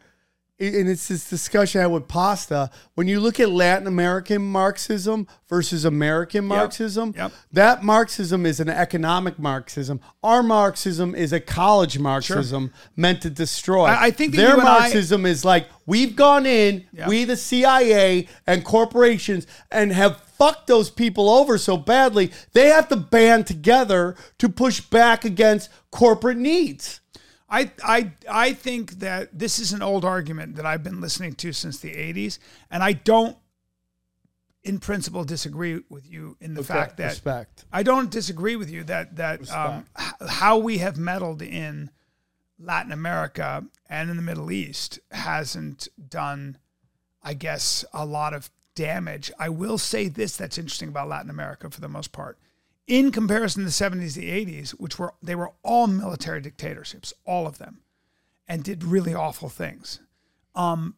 and 0.68 0.90
it's 0.90 1.08
this 1.08 1.30
discussion 1.30 1.80
I 1.80 1.84
had 1.84 1.92
with 1.92 2.08
Pasta, 2.08 2.70
when 2.96 3.08
you 3.08 3.20
look 3.20 3.40
at 3.40 3.50
Latin 3.50 3.88
American 3.88 4.42
Marxism 4.42 5.28
versus 5.50 5.86
American 5.86 6.46
Marxism, 6.46 7.14
Yep. 7.18 7.32
that 7.52 7.84
Marxism 7.84 8.46
is 8.46 8.60
an 8.60 8.70
economic 8.70 9.38
Marxism. 9.40 10.00
Our 10.24 10.42
Marxism 10.44 11.14
is 11.16 11.34
a 11.34 11.40
college 11.40 12.00
Marxism 12.00 12.72
meant 12.96 13.22
to 13.22 13.30
destroy. 13.30 13.86
I- 13.86 14.06
I 14.06 14.12
think 14.12 14.36
their 14.36 14.54
and 14.54 14.62
I- 14.62 14.80
Marxism 14.80 15.26
is 15.26 15.44
like, 15.46 15.68
we've 15.86 16.16
gone 16.16 16.46
in, 16.46 16.86
Yep. 16.94 17.08
we 17.08 17.26
the 17.26 17.38
CIA 17.38 18.28
and 18.48 18.64
corporations, 18.64 19.46
and 19.72 19.92
have 19.92 20.18
fucked 20.38 20.68
those 20.68 20.90
people 20.90 21.30
over 21.30 21.58
so 21.58 21.78
badly, 21.78 22.32
they 22.54 22.68
have 22.68 22.88
to 22.90 22.96
band 22.96 23.48
together 23.48 24.16
to 24.40 24.50
push 24.50 24.82
back 24.82 25.24
against 25.26 25.70
corporate 25.92 26.38
needs. 26.38 27.00
I, 27.54 27.72
I, 27.84 28.12
I 28.28 28.54
think 28.54 28.94
that 29.00 29.38
this 29.38 29.60
is 29.60 29.74
an 29.74 29.84
old 29.84 30.04
argument 30.04 30.56
that 30.56 30.66
I've 30.66 30.82
been 30.82 31.00
listening 31.00 31.36
to 31.36 31.54
since 31.54 31.78
the 31.78 31.92
80s, 31.92 32.40
and 32.72 32.82
I 32.84 32.94
don't, 32.94 33.38
in 34.64 34.80
principle, 34.80 35.24
disagree 35.24 35.84
with 35.88 36.10
you 36.10 36.36
in 36.42 36.56
the 36.56 36.64
fact 36.64 36.98
that 36.98 37.12
respect. 37.12 37.66
I 37.72 37.84
don't 37.84 38.10
disagree 38.10 38.56
with 38.56 38.72
you 38.72 38.84
that 38.86 39.18
that 39.18 39.52
um, 39.52 39.86
h- 40.00 40.30
how 40.30 40.58
we 40.58 40.80
have 40.80 40.98
meddled 40.98 41.44
in 41.44 41.92
Latin 42.58 42.92
America 42.92 43.64
and 43.88 44.10
in 44.10 44.16
the 44.18 44.24
Middle 44.24 44.52
East 44.52 45.00
hasn't 45.12 45.90
done, 46.10 46.58
I 47.22 47.36
guess, 47.36 47.86
a 47.94 48.04
lot 48.06 48.34
of 48.34 48.50
damage. 48.74 49.32
I 49.38 49.50
will 49.50 49.78
say 49.78 50.08
this: 50.08 50.36
that's 50.38 50.58
interesting 50.58 50.90
about 50.90 51.08
Latin 51.10 51.30
America 51.30 51.70
for 51.70 51.82
the 51.82 51.90
most 51.90 52.12
part, 52.12 52.40
in 52.88 53.12
comparison 53.12 53.62
to 53.62 53.66
the 53.66 53.72
'70s, 53.72 54.16
the 54.16 54.30
'80s, 54.30 54.72
which 54.72 55.00
were 55.00 55.14
they 55.22 55.36
were 55.36 55.54
all 55.64 55.88
military 55.88 56.42
dictatorships, 56.42 57.14
all 57.26 57.48
of 57.48 57.58
them, 57.58 57.82
and 58.48 58.64
did 58.64 58.84
really 58.84 59.14
awful 59.14 59.50
things 59.50 60.00
um, 60.56 60.96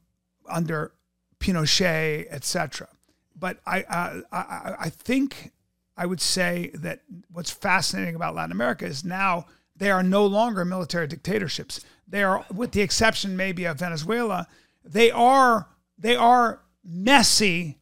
under 0.49 0.93
Pinochet, 1.39 2.27
etc. 2.29 2.87
But 3.35 3.59
I, 3.65 3.83
uh, 3.83 4.21
I, 4.31 4.37
I, 4.37 4.75
I 4.79 4.89
think 4.89 5.51
I 5.97 6.05
would 6.05 6.21
say 6.21 6.71
that 6.73 7.01
what's 7.31 7.51
fascinating 7.51 8.15
about 8.15 8.35
Latin 8.35 8.51
America 8.51 8.85
is 8.85 9.03
now 9.03 9.45
they 9.75 9.91
are 9.91 10.03
no 10.03 10.25
longer 10.25 10.63
military 10.65 11.07
dictatorships. 11.07 11.81
They 12.07 12.23
are, 12.23 12.45
with 12.53 12.71
the 12.71 12.81
exception 12.81 13.35
maybe 13.35 13.65
of 13.65 13.79
Venezuela, 13.79 14.47
they 14.83 15.11
are 15.11 15.67
they 15.97 16.15
are 16.15 16.61
messy, 16.83 17.79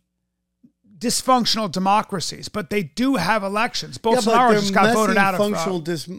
dysfunctional 1.03 1.69
democracies. 1.71 2.47
But 2.49 2.69
they 2.69 2.83
do 2.83 3.15
have 3.15 3.43
elections. 3.43 3.97
Bolsonaro 3.97 4.53
just 4.53 4.73
got 4.73 4.93
voted 4.93 5.17
out 5.17 5.33
of. 5.35 5.41
uh, 5.41 5.43
functional 5.43 5.79
dis- 5.79 6.09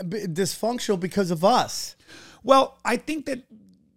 dysfunctional 0.00 0.98
because 1.00 1.30
of 1.30 1.44
us. 1.44 1.96
well, 2.42 2.78
I 2.84 2.96
think 2.96 3.26
that 3.26 3.44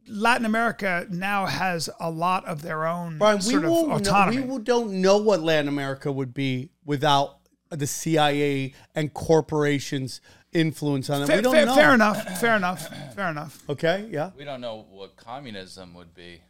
Latin 0.07 0.45
America 0.45 1.05
now 1.09 1.45
has 1.45 1.89
a 1.99 2.09
lot 2.09 2.45
of 2.45 2.61
their 2.61 2.88
own 2.88 3.17
Brian, 3.19 3.38
we, 3.38 3.43
sort 3.43 3.65
of 3.65 3.71
won't 3.71 3.89
know, 3.89 3.95
autonomy. 3.95 4.41
we 4.41 4.47
will- 4.47 4.59
don't 4.59 5.01
know 5.01 5.17
what 5.17 5.41
Latin 5.41 5.67
America 5.67 6.11
would 6.11 6.34
be 6.34 6.69
without 6.86 7.38
the 7.69 7.86
CIA 7.86 8.73
and 8.95 9.13
corporations' 9.13 10.21
influence 10.51 11.09
on 11.11 11.21
it. 11.21 11.27
Fair, 11.27 11.36
we 11.38 11.41
don't 11.43 11.53
fair, 11.53 11.65
know. 11.67 11.75
fair 11.75 11.93
enough. 11.93 12.39
Fair 12.39 12.55
enough. 12.55 13.13
Fair 13.15 13.30
enough. 13.30 13.63
Okay, 13.69 14.07
yeah. 14.11 14.32
We 14.36 14.45
don't 14.45 14.61
know 14.61 14.88
what 14.89 15.15
communism 15.15 15.93
would 15.93 16.15
be. 16.15 16.41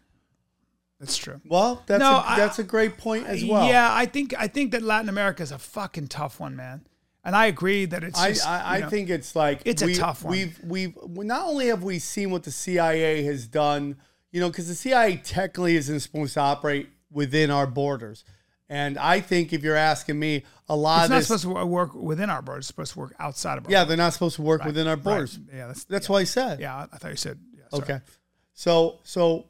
That's 0.99 1.15
true. 1.17 1.39
Well, 1.45 1.81
that's 1.85 1.99
No, 1.99 2.11
a, 2.17 2.23
I- 2.25 2.35
that's 2.37 2.59
a 2.59 2.63
great 2.63 2.97
point 2.97 3.25
as 3.27 3.43
well. 3.45 3.67
Yeah, 3.67 3.89
I 3.93 4.05
think 4.05 4.33
I 4.37 4.47
think 4.47 4.71
that 4.71 4.81
Latin 4.81 5.09
America 5.09 5.41
is 5.43 5.51
a 5.51 5.57
fucking 5.57 6.07
tough 6.07 6.39
one, 6.39 6.55
man. 6.55 6.85
And 7.23 7.35
I 7.35 7.47
agree 7.47 7.85
that 7.85 8.03
it's. 8.03 8.19
I, 8.19 8.29
Just, 8.33 8.47
I, 8.47 8.59
I 8.61 8.75
you 8.77 8.83
know, 8.83 8.89
think 8.89 9.09
it's 9.09 9.35
like 9.35 9.61
It's 9.65 9.81
a 9.81 9.93
tough 9.93 10.23
one. 10.23 10.31
We've 10.31 10.59
we've 10.63 10.97
not 11.07 11.47
only 11.47 11.67
have 11.67 11.83
we 11.83 11.99
seen 11.99 12.31
what 12.31 12.43
the 12.43 12.51
CIA 12.51 13.23
has 13.23 13.47
done, 13.47 13.97
you 14.31 14.39
know, 14.39 14.49
because 14.49 14.67
the 14.67 14.75
CIA 14.75 15.17
technically 15.17 15.75
isn't 15.75 15.99
supposed 15.99 16.33
to 16.35 16.39
operate 16.41 16.89
within 17.11 17.51
our 17.51 17.67
borders. 17.67 18.23
And 18.71 18.97
I 18.99 19.19
think 19.19 19.51
if 19.51 19.63
you're 19.63 19.75
asking 19.75 20.19
me, 20.19 20.43
a 20.69 20.75
lot 20.75 20.97
It's 20.99 21.05
of 21.05 21.09
not 21.09 21.17
this, 21.17 21.27
supposed 21.27 21.43
to 21.43 21.65
work 21.65 21.93
within 21.95 22.29
our 22.29 22.41
borders. 22.41 22.63
It's 22.63 22.67
supposed 22.67 22.93
to 22.93 22.99
work 22.99 23.15
outside 23.19 23.57
of 23.57 23.65
our 23.65 23.71
yeah, 23.71 23.83
they're 23.83 23.97
not 23.97 24.13
supposed 24.13 24.35
to 24.35 24.41
work 24.43 24.63
within 24.63 24.87
our 24.87 24.95
Right. 24.95 25.03
borders. 25.03 25.39
Yeah, 25.53 25.67
that's 25.67 25.85
That's 25.85 26.07
yeah. 26.07 26.11
what 26.13 26.19
I 26.19 26.23
said. 26.25 26.59
Yeah, 26.59 26.85
I 26.91 26.97
thought 26.97 27.11
you 27.11 27.17
said. 27.17 27.39
Yeah. 27.55 27.79
Okay. 27.79 27.99
So 28.53 28.99
so 29.03 29.45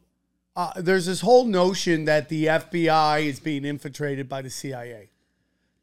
uh, 0.56 0.82
there's 0.82 1.06
this 1.06 1.22
whole 1.22 1.46
notion 1.46 2.06
that 2.06 2.30
the 2.30 2.46
FBI 2.46 3.26
is 3.26 3.40
being 3.40 3.66
infiltrated 3.66 4.28
by 4.28 4.42
the 4.42 4.50
CIA. 4.50 5.10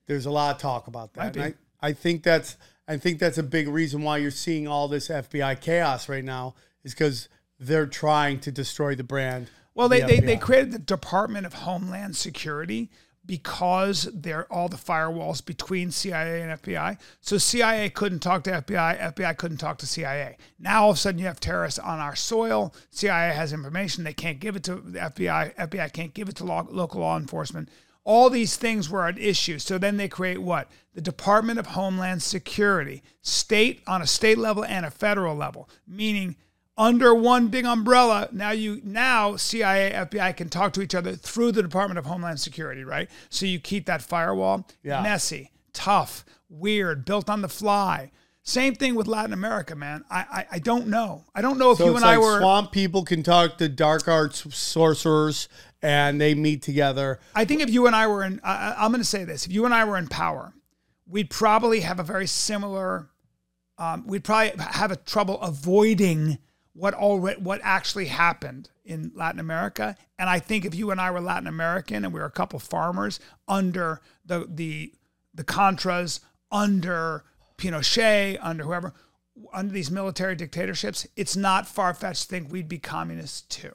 There's 0.07 0.27
a 0.27 0.31
lot 0.31 0.55
of 0.55 0.61
talk 0.61 0.87
about 0.87 1.15
that. 1.15 1.37
And. 1.37 1.55
I, 1.81 1.89
I 1.89 1.93
think 1.93 2.23
that's 2.23 2.57
I 2.89 2.97
think 2.97 3.19
that's 3.19 3.39
a 3.39 3.43
big 3.43 3.69
reason 3.69 4.03
why 4.03 4.19
you're 4.19 4.31
seeing 4.31 4.69
all 4.69 4.89
this 4.89 5.09
FBI 5.09 5.61
chaos 5.61 6.09
right 6.09 6.25
now 6.25 6.55
is 6.85 6.95
because 6.95 7.29
they're 7.59 7.87
trying 7.87 8.39
to 8.41 8.53
destroy 8.53 8.95
the 8.95 9.05
brand. 9.05 9.51
Well, 9.75 9.89
they, 9.89 10.01
the 10.01 10.07
they, 10.07 10.21
they 10.21 10.37
created 10.37 10.73
the 10.73 10.79
Department 10.79 11.47
of 11.47 11.53
Homeland 11.55 12.17
Security 12.17 12.91
because 13.27 14.09
they're 14.15 14.51
all 14.53 14.69
the 14.69 14.77
firewalls 14.77 15.45
between 15.45 15.91
CIA 15.91 16.43
and 16.43 16.61
FBI. 16.63 16.99
So 17.21 17.39
CIA 17.39 17.91
couldn't 17.91 18.21
talk 18.21 18.45
to 18.45 18.51
FBI, 18.51 19.15
FBI 19.15 19.37
couldn't 19.37 19.57
talk 19.59 19.79
to 19.79 19.87
CIA. 19.87 20.37
Now 20.59 20.85
all 20.85 20.91
of 20.91 20.97
a 20.97 21.01
sudden 21.01 21.19
you 21.19 21.27
have 21.27 21.41
terrorists 21.41 21.79
on 21.79 21.99
our 21.99 22.17
soil. 22.17 22.75
CIA 22.91 23.33
has 23.33 23.53
information 23.53 24.05
they 24.05 24.13
can't 24.13 24.41
give 24.41 24.57
it 24.57 24.63
to 24.65 24.77
the 24.77 24.99
FBI. 24.99 25.55
FBI 25.57 25.93
can't 25.93 26.15
give 26.15 26.29
it 26.29 26.37
to 26.37 26.45
law, 26.45 26.67
local 26.71 27.01
law 27.01 27.17
enforcement. 27.17 27.69
All 28.05 28.31
these 28.31 28.57
things 28.57 28.89
were 28.89 29.07
at 29.07 29.19
issue. 29.19 29.59
So 29.59 29.79
then 29.79 29.97
they 29.97 30.09
create 30.09 30.39
what? 30.39 30.71
The 30.95 31.01
Department 31.01 31.59
of 31.59 31.67
Homeland 31.67 32.23
Security, 32.23 33.03
state 33.21 33.83
on 33.87 34.01
a 34.01 34.07
state 34.07 34.39
level 34.39 34.65
and 34.65 34.87
a 34.87 34.91
federal 34.91 35.35
level, 35.35 35.69
meaning 35.89 36.37
under 36.79 37.15
one 37.15 37.49
big 37.49 37.65
umbrella. 37.65 38.29
Now 38.33 38.51
you 38.51 38.81
now 38.85 39.37
CIA, 39.37 39.93
FBI 39.93 40.37
can 40.37 40.49
talk 40.49 40.73
to 40.75 40.83
each 40.83 40.95
other 40.95 41.15
through 41.15 41.53
the 41.53 41.63
Department 41.63 41.99
of 41.99 42.07
Homeland 42.07 42.41
Security, 42.41 42.85
right? 42.85 43.09
So 43.31 43.47
you 43.47 43.59
keep 43.61 43.87
that 43.87 44.03
firewall 44.03 44.67
Yeah. 44.83 45.03
messy, 45.03 45.53
tough, 45.73 46.25
weird, 46.49 47.05
built 47.05 47.31
on 47.31 47.41
the 47.43 47.49
fly. 47.49 48.11
Same 48.43 48.75
thing 48.77 48.95
with 48.95 49.09
Latin 49.09 49.33
America, 49.33 49.75
man. 49.75 50.05
I 50.11 50.19
I, 50.21 50.47
I 50.53 50.59
don't 50.61 50.87
know. 50.89 51.25
I 51.35 51.43
don't 51.43 51.59
know 51.59 51.73
if 51.73 51.79
So 51.79 51.87
you 51.87 51.93
and 51.95 52.03
like 52.03 52.15
I 52.15 52.19
were. 52.19 52.39
swamp 52.41 52.71
people 52.73 53.05
can 53.05 53.23
talk 53.23 53.59
to 53.59 53.69
dark 53.69 54.07
arts 54.07 54.45
sorcerers 54.57 55.49
and 55.83 56.21
they 56.21 56.35
meet 56.35 56.63
together. 56.63 57.19
I 57.35 57.45
think 57.45 57.61
if 57.61 57.71
you 57.71 57.87
and 57.87 57.97
I 57.97 58.07
were 58.07 58.23
in, 58.23 58.41
I- 58.45 58.75
I'm 58.79 58.91
going 58.93 59.01
to 59.01 59.05
say 59.05 59.25
this: 59.25 59.47
if 59.47 59.53
you 59.53 59.65
and 59.65 59.75
I 59.75 59.85
were 59.85 59.97
in 59.99 60.07
power, 60.09 60.53
we'd 61.09 61.31
probably 61.31 61.81
have 61.81 61.99
a 61.99 62.03
very 62.05 62.27
similar. 62.27 63.09
Um, 63.79 64.07
we'd 64.07 64.25
probably 64.25 64.53
have 64.63 64.91
a 64.93 64.97
trouble 64.97 65.41
avoiding 65.43 66.39
what 66.77 66.95
already 66.95 67.41
what 67.41 67.61
actually 67.65 68.07
happened 68.07 68.69
in 68.85 69.11
Latin 69.15 69.41
America. 69.41 69.97
And 70.19 70.29
I 70.29 70.39
think 70.39 70.65
if 70.65 70.75
you 70.75 70.91
and 70.91 71.01
I 71.01 71.11
were 71.11 71.21
Latin 71.21 71.47
American 71.47 72.05
and 72.05 72.13
we 72.13 72.21
were 72.21 72.27
a 72.27 72.31
couple 72.31 72.59
farmers 72.59 73.19
under 73.49 74.01
the 74.25 74.47
the 74.49 74.93
the 75.35 75.45
Contras, 75.45 76.21
under 76.51 77.25
Pinochet, 77.59 78.39
under 78.41 78.65
whoever, 78.65 78.95
under 79.53 79.73
these 79.73 79.91
military 79.91 80.35
dictatorships, 80.37 81.07
it's 81.17 81.37
not 81.37 81.67
far 81.67 81.95
fetched 81.95 82.23
to 82.23 82.29
think 82.29 82.53
we'd 82.53 82.69
be 82.69 82.79
communists 82.79 83.43
too. 83.43 83.73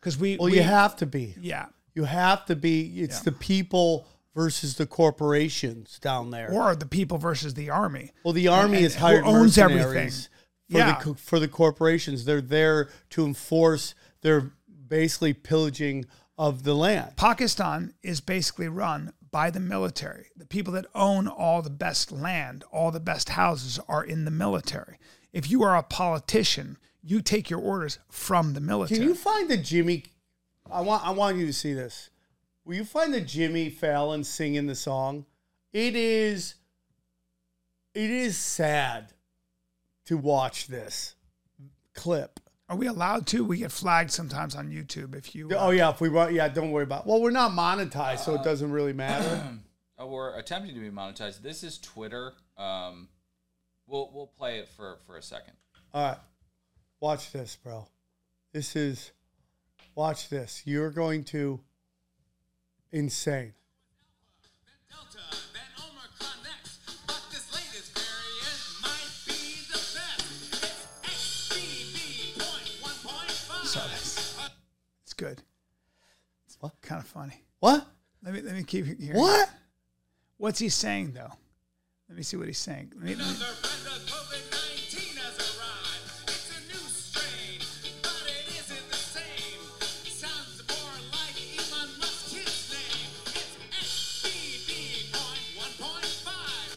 Because 0.00 0.16
we, 0.18 0.36
Well, 0.36 0.50
we 0.50 0.56
you 0.56 0.62
have 0.62 0.96
to 0.96 1.06
be. 1.06 1.34
yeah. 1.40 1.66
You 1.94 2.04
have 2.04 2.46
to 2.46 2.56
be. 2.56 3.00
It's 3.00 3.20
the 3.20 3.32
people 3.32 4.06
versus 4.34 4.76
the 4.76 4.86
corporations 4.86 5.98
down 5.98 6.30
there. 6.30 6.50
or 6.52 6.74
the 6.76 6.86
people 6.86 7.18
versus 7.18 7.54
the 7.54 7.68
army. 7.70 8.12
Well, 8.24 8.32
the 8.32 8.48
army 8.48 8.78
and 8.78 8.86
is 8.86 8.94
hired 8.94 9.24
owns 9.24 9.58
everything. 9.58 9.82
mercenaries 9.84 10.26
for 10.26 10.29
Yeah. 10.78 11.00
the 11.02 11.14
for 11.14 11.38
the 11.38 11.48
corporations. 11.48 12.24
They're 12.24 12.40
there 12.40 12.88
to 13.10 13.24
enforce 13.24 13.94
their 14.22 14.52
basically 14.88 15.32
pillaging 15.32 16.06
of 16.38 16.62
the 16.62 16.74
land. 16.74 17.16
Pakistan 17.16 17.94
is 18.02 18.20
basically 18.20 18.68
run 18.68 19.12
by 19.30 19.50
the 19.50 19.60
military. 19.60 20.26
The 20.36 20.46
people 20.46 20.72
that 20.74 20.86
own 20.94 21.28
all 21.28 21.62
the 21.62 21.70
best 21.70 22.10
land, 22.10 22.64
all 22.72 22.90
the 22.90 23.00
best 23.00 23.30
houses 23.30 23.78
are 23.88 24.04
in 24.04 24.24
the 24.24 24.30
military. 24.30 24.98
If 25.32 25.50
you 25.50 25.62
are 25.62 25.76
a 25.76 25.82
politician, 25.82 26.78
you 27.02 27.20
take 27.20 27.50
your 27.50 27.60
orders 27.60 27.98
from 28.08 28.54
the 28.54 28.60
military. 28.60 29.00
Can 29.00 29.08
you 29.08 29.14
find 29.14 29.48
the 29.48 29.56
Jimmy? 29.56 30.04
I 30.70 30.80
want 30.82 31.04
I 31.04 31.10
want 31.10 31.36
you 31.36 31.46
to 31.46 31.52
see 31.52 31.74
this. 31.74 32.10
Will 32.64 32.74
you 32.76 32.84
find 32.84 33.12
the 33.12 33.20
Jimmy 33.20 33.70
Fallon 33.70 34.22
singing 34.22 34.66
the 34.66 34.74
song? 34.74 35.26
It 35.72 35.96
is. 35.96 36.54
It 37.94 38.10
is 38.10 38.36
sad 38.36 39.12
to 40.10 40.16
watch 40.16 40.66
this 40.66 41.14
clip. 41.94 42.40
are 42.68 42.74
we 42.74 42.88
allowed 42.88 43.28
to? 43.28 43.44
We 43.44 43.58
get 43.58 43.70
flagged 43.70 44.10
sometimes 44.10 44.56
on 44.56 44.68
YouTube 44.68 45.14
if 45.14 45.36
you. 45.36 45.48
uh, 45.50 45.54
Oh 45.58 45.70
yeah, 45.70 45.88
if 45.90 46.00
we 46.00 46.08
run, 46.08 46.34
yeah, 46.34 46.48
don't 46.48 46.72
worry 46.72 46.82
about. 46.82 47.02
It. 47.02 47.06
Well, 47.06 47.22
we're 47.22 47.30
not 47.30 47.52
monetized, 47.52 48.18
so 48.18 48.34
it 48.34 48.42
doesn't 48.42 48.72
really 48.72 48.92
matter. 48.92 49.40
Uh, 49.96 50.06
we're 50.08 50.36
attempting 50.36 50.74
to 50.74 50.80
be 50.80 50.90
monetized. 50.90 51.42
This 51.42 51.62
is 51.62 51.78
Twitter. 51.78 52.32
Um, 52.58 53.08
we'll 53.86 54.10
we'll 54.12 54.26
play 54.26 54.58
it 54.58 54.68
for 54.68 54.98
for 55.06 55.16
a 55.16 55.22
second. 55.22 55.54
All 55.94 56.02
right, 56.08 56.18
watch 56.98 57.30
this, 57.30 57.56
bro. 57.62 57.86
This 58.52 58.74
is, 58.74 59.12
watch 59.94 60.28
this. 60.28 60.62
You're 60.64 60.90
going 60.90 61.22
to, 61.26 61.60
insane. 62.90 63.52
Good. 75.20 75.42
It's 76.46 76.56
What? 76.60 76.80
kind 76.80 77.00
of 77.02 77.06
funny. 77.06 77.44
What? 77.60 77.86
Let 78.24 78.32
me 78.34 78.40
let 78.40 78.54
me 78.56 78.64
keep 78.64 78.86
hearing. 78.86 79.20
What? 79.20 79.48
What's 80.38 80.58
he 80.58 80.70
saying 80.70 81.12
though? 81.12 81.32
Let 82.08 82.16
me 82.16 82.22
see 82.22 82.36
what 82.38 82.46
he's 82.48 82.58
saying. 82.58 82.92
Let 82.96 83.04
me- 83.04 83.14
let 83.14 83.26
me- 83.26 83.34
Another 83.34 83.52
of 83.52 84.06
COVID-19 84.14 85.16
has 85.24 85.36
arrived. 85.50 86.30
It's 86.34 86.50
a 86.56 86.58
new 86.72 86.84
strain, 86.88 87.60
but 88.02 88.22
it 88.26 88.46
isn't 88.60 88.86
the 88.90 88.96
same. 89.16 89.60
Sounds 90.22 90.56
more 90.72 90.96
like 91.16 91.36
Elon 91.58 91.90
Musk's 92.00 92.32
kid's 92.32 92.60
name. 92.72 93.12
It's 93.38 93.54
XBB.1.5. 93.84 96.76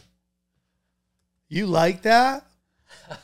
You 1.48 1.66
like 1.66 2.02
that? 2.02 2.46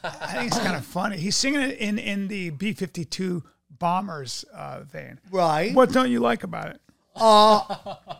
I 0.02 0.32
think 0.32 0.48
it's 0.52 0.58
kind 0.60 0.76
of 0.76 0.84
funny. 0.84 1.16
He's 1.18 1.36
singing 1.36 1.60
it 1.60 1.78
in 1.78 1.98
in 1.98 2.28
the 2.28 2.50
B 2.50 2.72
fifty 2.72 3.04
two 3.04 3.42
bombers 3.80 4.44
uh, 4.54 4.82
vein. 4.82 5.18
Right. 5.32 5.74
What 5.74 5.90
don't 5.90 6.10
you 6.10 6.20
like 6.20 6.44
about 6.44 6.68
it? 6.70 6.80
Uh, 7.16 7.96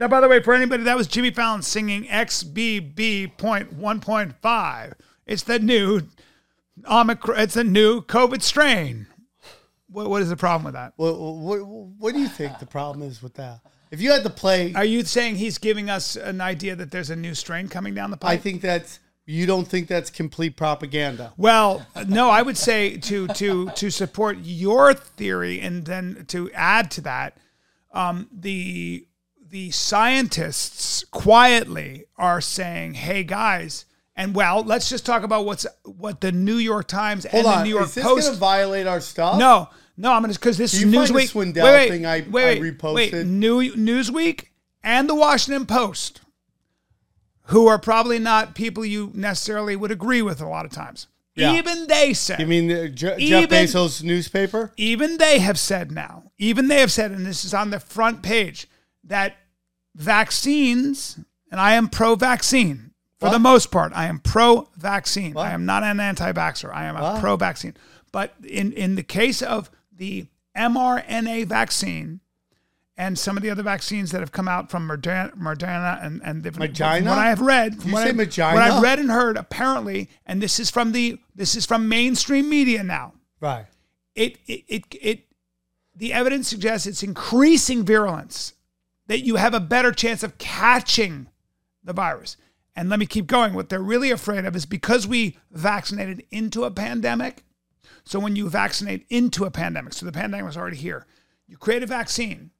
Now, 0.00 0.08
by 0.08 0.20
the 0.20 0.28
way, 0.28 0.42
for 0.42 0.54
anybody, 0.54 0.82
that 0.84 0.96
was 0.96 1.06
Jimmy 1.06 1.30
Fallon 1.30 1.62
singing 1.62 2.04
XBB 2.04 3.36
point 3.36 3.72
one 3.74 4.00
point 4.00 4.34
five. 4.40 4.94
It's 5.26 5.42
the 5.42 5.58
new 5.58 6.00
Omicron. 6.90 7.38
It's 7.38 7.56
a 7.56 7.64
new 7.64 8.00
COVID 8.00 8.42
strain. 8.42 9.06
What, 9.88 10.08
what 10.08 10.22
is 10.22 10.30
the 10.30 10.36
problem 10.36 10.64
with 10.64 10.74
that? 10.74 10.94
what, 10.96 11.18
what, 11.18 11.66
what 11.66 12.14
do 12.14 12.20
you 12.20 12.28
think 12.28 12.58
the 12.58 12.66
problem 12.66 13.06
is 13.06 13.22
with 13.22 13.34
that? 13.34 13.60
If 13.90 14.00
you 14.00 14.12
had 14.12 14.22
to 14.22 14.30
play, 14.30 14.72
Are 14.74 14.84
you 14.84 15.04
saying 15.04 15.36
he's 15.36 15.58
giving 15.58 15.90
us 15.90 16.16
an 16.16 16.40
idea 16.40 16.76
that 16.76 16.92
there's 16.92 17.10
a 17.10 17.16
new 17.16 17.34
strain 17.34 17.68
coming 17.68 17.92
down 17.92 18.10
the 18.10 18.16
pipe? 18.16 18.30
I 18.30 18.36
think 18.36 18.62
that's 18.62 19.00
you 19.30 19.46
don't 19.46 19.66
think 19.68 19.86
that's 19.88 20.10
complete 20.10 20.56
propaganda. 20.56 21.32
Well, 21.36 21.86
no, 22.08 22.30
I 22.30 22.42
would 22.42 22.56
say 22.56 22.96
to 22.96 23.28
to 23.28 23.70
to 23.70 23.90
support 23.90 24.38
your 24.42 24.92
theory 24.94 25.60
and 25.60 25.84
then 25.84 26.24
to 26.28 26.50
add 26.52 26.90
to 26.92 27.00
that, 27.02 27.36
um, 27.92 28.28
the 28.32 29.06
the 29.48 29.70
scientists 29.70 31.04
quietly 31.10 32.04
are 32.16 32.40
saying, 32.40 32.94
"Hey 32.94 33.22
guys," 33.24 33.84
and 34.16 34.34
well, 34.34 34.62
let's 34.64 34.88
just 34.88 35.06
talk 35.06 35.22
about 35.22 35.44
what's 35.44 35.66
what 35.84 36.20
the 36.20 36.32
New 36.32 36.56
York 36.56 36.88
Times 36.88 37.24
Hold 37.30 37.46
and 37.46 37.52
on, 37.54 37.58
the 37.58 37.64
New 37.64 37.70
York 37.70 37.84
is 37.86 37.94
this 37.94 38.04
Post. 38.04 38.32
to 38.32 38.36
violate 38.38 38.86
our 38.86 39.00
stuff? 39.00 39.38
no, 39.38 39.68
no, 39.96 40.12
I'm 40.12 40.22
gonna 40.22 40.32
because 40.34 40.58
this 40.58 40.72
Do 40.72 40.78
is 40.78 40.84
you 40.84 40.92
find 40.92 41.08
the 41.08 41.12
Newsweek. 41.14 41.32
Swindell 41.54 41.64
wait, 41.64 41.74
wait, 41.74 41.90
thing 41.90 42.06
I- 42.06 42.26
wait, 42.30 42.58
I 42.58 42.60
reposted? 42.60 42.94
Wait, 42.94 43.26
New 43.26 43.72
Newsweek 43.76 44.46
and 44.82 45.08
the 45.08 45.14
Washington 45.14 45.66
Post, 45.66 46.20
who 47.50 47.66
are 47.68 47.78
probably 47.78 48.18
not 48.18 48.54
people 48.54 48.84
you 48.84 49.10
necessarily 49.14 49.76
would 49.76 49.90
agree 49.90 50.22
with 50.22 50.40
a 50.40 50.46
lot 50.46 50.64
of 50.64 50.72
times. 50.72 51.06
Yeah. 51.36 51.54
Even 51.54 51.86
they 51.86 52.12
say. 52.12 52.36
You 52.38 52.46
mean 52.46 52.70
uh, 52.70 52.88
Je- 52.88 53.28
Jeff 53.28 53.48
Bezos' 53.48 54.02
newspaper? 54.02 54.72
even 54.76 55.16
they 55.18 55.38
have 55.38 55.58
said 55.58 55.92
now, 55.92 56.24
even 56.38 56.68
they 56.68 56.80
have 56.80 56.90
said, 56.92 57.12
and 57.12 57.24
this 57.24 57.44
is 57.44 57.54
on 57.54 57.70
the 57.70 57.80
front 57.80 58.22
page, 58.22 58.68
that 59.04 59.36
vaccines, 59.94 61.18
and 61.50 61.60
I 61.60 61.74
am 61.74 61.88
pro 61.88 62.14
vaccine 62.16 62.92
for 63.18 63.26
What? 63.26 63.32
the 63.32 63.38
most 63.38 63.70
part. 63.70 63.92
I 63.94 64.06
am 64.06 64.18
pro 64.18 64.68
vaccine. 64.76 65.36
I 65.36 65.52
am 65.52 65.64
not 65.66 65.82
an 65.82 66.00
anti 66.00 66.32
vaxxer. 66.32 66.74
I 66.74 66.84
am 66.86 66.96
a 66.96 67.18
pro 67.20 67.36
vaccine. 67.36 67.74
But 68.12 68.34
in, 68.46 68.72
in 68.72 68.96
the 68.96 69.02
case 69.02 69.40
of 69.40 69.70
the 69.96 70.26
mRNA 70.56 71.46
vaccine, 71.46 72.20
and 73.00 73.18
some 73.18 73.38
of 73.38 73.42
the 73.42 73.48
other 73.48 73.62
vaccines 73.62 74.10
that 74.10 74.20
have 74.20 74.30
come 74.30 74.46
out 74.46 74.70
from 74.70 74.86
Moderna, 74.86 75.34
Moderna 75.34 76.04
and, 76.04 76.20
and 76.22 76.42
different, 76.42 76.76
from 76.76 77.08
what 77.08 77.18
I 77.18 77.30
have 77.30 77.40
read, 77.40 77.80
from 77.80 77.88
you 77.88 77.94
what, 77.94 78.06
say 78.06 78.12
I, 78.42 78.52
what 78.52 78.62
I've 78.62 78.82
read 78.82 78.98
and 78.98 79.10
heard, 79.10 79.38
apparently, 79.38 80.10
and 80.26 80.42
this 80.42 80.60
is 80.60 80.70
from 80.70 80.92
the 80.92 81.18
this 81.34 81.56
is 81.56 81.64
from 81.64 81.88
mainstream 81.88 82.50
media 82.50 82.84
now 82.84 83.14
Right. 83.40 83.64
it 84.14 84.36
it 84.46 84.64
it, 84.68 84.84
it 85.00 85.26
the 85.96 86.12
evidence 86.12 86.46
suggests 86.48 86.86
it's 86.86 87.02
increasing 87.02 87.86
virulence, 87.86 88.52
that 89.06 89.20
you 89.20 89.36
have 89.36 89.54
a 89.54 89.60
better 89.60 89.92
chance 89.92 90.22
of 90.22 90.36
catching 90.36 91.28
the 91.82 91.94
virus. 91.94 92.36
And 92.76 92.90
let 92.90 92.98
me 92.98 93.06
keep 93.06 93.26
going. 93.26 93.54
What 93.54 93.70
they're 93.70 93.80
really 93.80 94.10
afraid 94.10 94.44
of 94.44 94.54
is 94.54 94.66
because 94.66 95.06
we 95.06 95.38
vaccinated 95.50 96.22
into 96.30 96.64
a 96.64 96.70
pandemic. 96.70 97.44
So 98.04 98.20
when 98.20 98.36
you 98.36 98.50
vaccinate 98.50 99.06
into 99.08 99.46
a 99.46 99.50
pandemic, 99.50 99.94
so 99.94 100.04
the 100.04 100.12
pandemic 100.12 100.44
was 100.44 100.56
already 100.56 100.76
here, 100.76 101.06
you 101.46 101.56
create 101.56 101.82
a 101.82 101.86
vaccine. 101.86 102.50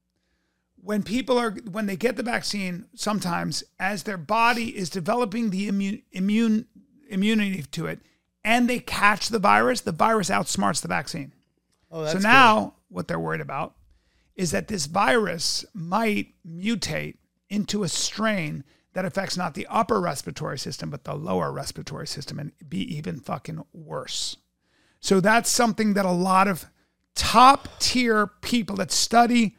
When 0.83 1.03
people 1.03 1.39
are 1.39 1.51
when 1.51 1.87
they 1.87 1.97
get 1.97 2.17
the 2.17 2.23
vaccine, 2.23 2.87
sometimes 2.95 3.63
as 3.79 4.05
their 4.05 4.17
body 4.17 4.77
is 4.77 4.89
developing 4.89 5.51
the 5.51 5.69
immune 5.69 6.03
immune 6.13 6.67
immunity 7.09 7.63
to 7.63 7.87
it, 7.87 8.01
and 8.45 8.69
they 8.69 8.79
catch 8.79 9.29
the 9.29 9.39
virus, 9.39 9.83
the 9.83 9.93
virus 9.93 10.31
outsmarts 10.31 10.81
the 10.81 10.89
vaccine. 10.89 11.35
Oh, 11.91 12.07
So 12.07 12.19
now 12.19 12.75
what 12.89 13.09
they're 13.09 13.21
worried 13.21 13.41
about 13.41 13.75
is 14.37 14.53
that 14.53 14.69
this 14.69 14.87
virus 14.87 15.65
might 15.75 16.35
mutate 16.47 17.17
into 17.51 17.83
a 17.83 17.89
strain 17.89 18.65
that 18.93 19.05
affects 19.05 19.37
not 19.37 19.55
the 19.55 19.67
upper 19.69 20.01
respiratory 20.01 20.59
system, 20.59 20.91
but 20.91 21.05
the 21.05 21.15
lower 21.15 21.53
respiratory 21.53 22.07
system 22.07 22.39
and 22.39 22.53
be 22.69 22.79
even 22.97 23.21
fucking 23.21 23.63
worse. 23.73 24.37
So 25.01 25.21
that's 25.21 25.51
something 25.51 25.95
that 25.95 26.05
a 26.05 26.11
lot 26.11 26.49
of 26.49 26.67
top 27.15 27.69
tier 27.79 28.27
people 28.27 28.77
that 28.77 28.91
study 28.91 29.57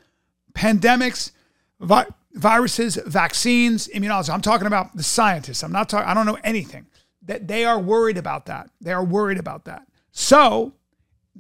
pandemics, 0.54 1.32
vi- 1.80 2.08
viruses, 2.34 2.96
vaccines, 3.06 3.88
immunology. 3.90 4.30
I'm 4.30 4.42
talking 4.42 4.68
about 4.68 4.96
the 4.96 5.04
scientists. 5.04 5.64
I'm 5.64 5.72
not 5.72 5.90
talking, 5.90 6.08
I 6.08 6.14
don't 6.14 6.26
know 6.26 6.38
anything. 6.44 6.88
That 7.24 7.48
they 7.48 7.66
are 7.66 7.80
worried 7.80 8.18
about 8.18 8.48
that. 8.48 8.70
They 8.80 8.92
are 8.92 9.04
worried 9.04 9.38
about 9.38 9.66
that. 9.66 9.88
So 10.12 10.74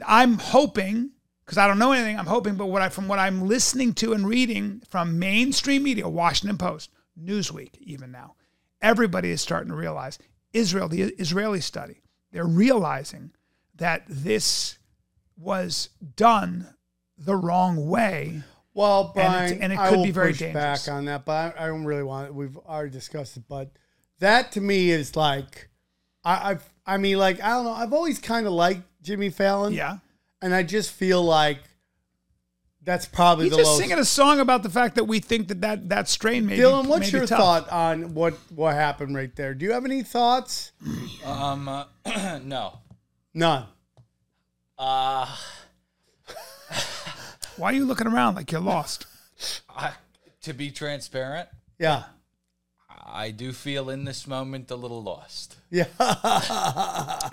I'm 0.05 0.37
hoping, 0.37 1.11
because 1.45 1.57
I 1.57 1.67
don't 1.67 1.79
know 1.79 1.91
anything, 1.91 2.19
I'm 2.19 2.27
hoping, 2.27 2.55
but 2.55 2.67
what 2.67 2.81
I 2.81 2.89
from 2.89 3.07
what 3.07 3.19
I'm 3.19 3.47
listening 3.47 3.93
to 3.95 4.13
and 4.13 4.27
reading 4.27 4.81
from 4.87 5.19
mainstream 5.19 5.83
media, 5.83 6.07
Washington 6.07 6.57
Post, 6.57 6.91
Newsweek, 7.19 7.77
even 7.79 8.11
now, 8.11 8.35
everybody 8.81 9.31
is 9.31 9.41
starting 9.41 9.69
to 9.69 9.75
realize 9.75 10.19
Israel, 10.53 10.87
the 10.87 11.01
Israeli 11.01 11.61
study, 11.61 12.01
they're 12.31 12.45
realizing 12.45 13.31
that 13.75 14.03
this 14.07 14.77
was 15.37 15.89
done 16.15 16.75
the 17.17 17.35
wrong 17.35 17.87
way. 17.87 18.43
Well, 18.73 19.11
Brian, 19.13 19.45
it's- 19.45 19.59
and 19.61 19.73
it 19.73 19.79
I 19.79 19.89
could 19.89 19.97
will 19.97 20.05
be 20.05 20.11
very 20.11 20.31
push 20.31 20.39
dangerous. 20.39 20.85
back 20.85 20.93
on 20.93 21.05
that, 21.05 21.25
but 21.25 21.57
I, 21.57 21.65
I 21.65 21.67
don't 21.67 21.83
really 21.85 22.03
want. 22.03 22.27
it. 22.27 22.35
We've 22.35 22.55
already 22.57 22.89
discussed 22.91 23.35
it, 23.37 23.43
but 23.49 23.71
that 24.19 24.51
to 24.53 24.61
me 24.61 24.91
is 24.91 25.15
like, 25.15 25.69
I, 26.23 26.51
I've, 26.51 26.69
I 26.85 26.97
mean, 26.97 27.17
like 27.17 27.41
I 27.43 27.49
don't 27.49 27.65
know. 27.65 27.71
I've 27.73 27.93
always 27.93 28.19
kind 28.19 28.45
of 28.47 28.53
liked 28.53 28.81
Jimmy 29.01 29.29
Fallon, 29.29 29.73
Yeah. 29.73 29.97
and 30.41 30.53
I 30.55 30.63
just 30.63 30.91
feel 30.91 31.21
like 31.23 31.59
that's 32.83 33.05
probably 33.05 33.45
He's 33.45 33.51
the 33.51 33.57
just 33.57 33.67
lowest. 33.67 33.81
singing 33.81 33.99
a 33.99 34.05
song 34.05 34.39
about 34.39 34.63
the 34.63 34.69
fact 34.69 34.95
that 34.95 35.03
we 35.03 35.19
think 35.19 35.49
that 35.49 35.61
that, 35.61 35.89
that 35.89 36.07
strain 36.09 36.45
may 36.47 36.57
Dylan, 36.57 36.83
be, 36.83 36.89
what's 36.89 37.01
may 37.07 37.11
be 37.11 37.17
your 37.19 37.27
tough. 37.27 37.39
thought 37.39 37.69
on 37.69 38.13
what 38.15 38.33
what 38.55 38.73
happened 38.73 39.15
right 39.15 39.35
there? 39.35 39.53
Do 39.53 39.65
you 39.65 39.71
have 39.73 39.85
any 39.85 40.01
thoughts? 40.01 40.71
Um, 41.25 41.67
uh, 41.67 41.85
no. 42.43 42.79
None. 43.33 43.65
Uh, 44.79 45.27
Why 47.57 47.71
are 47.71 47.75
you 47.75 47.85
looking 47.85 48.07
around 48.07 48.35
like 48.35 48.51
you're 48.51 48.61
lost? 48.61 49.05
I, 49.69 49.91
to 50.43 50.53
be 50.53 50.71
transparent, 50.71 51.49
Yeah. 51.79 52.03
I 53.13 53.31
do 53.31 53.51
feel 53.51 53.89
in 53.89 54.05
this 54.05 54.25
moment 54.25 54.71
a 54.71 54.75
little 54.75 55.01
lost. 55.03 55.57
Yeah. 55.69 55.85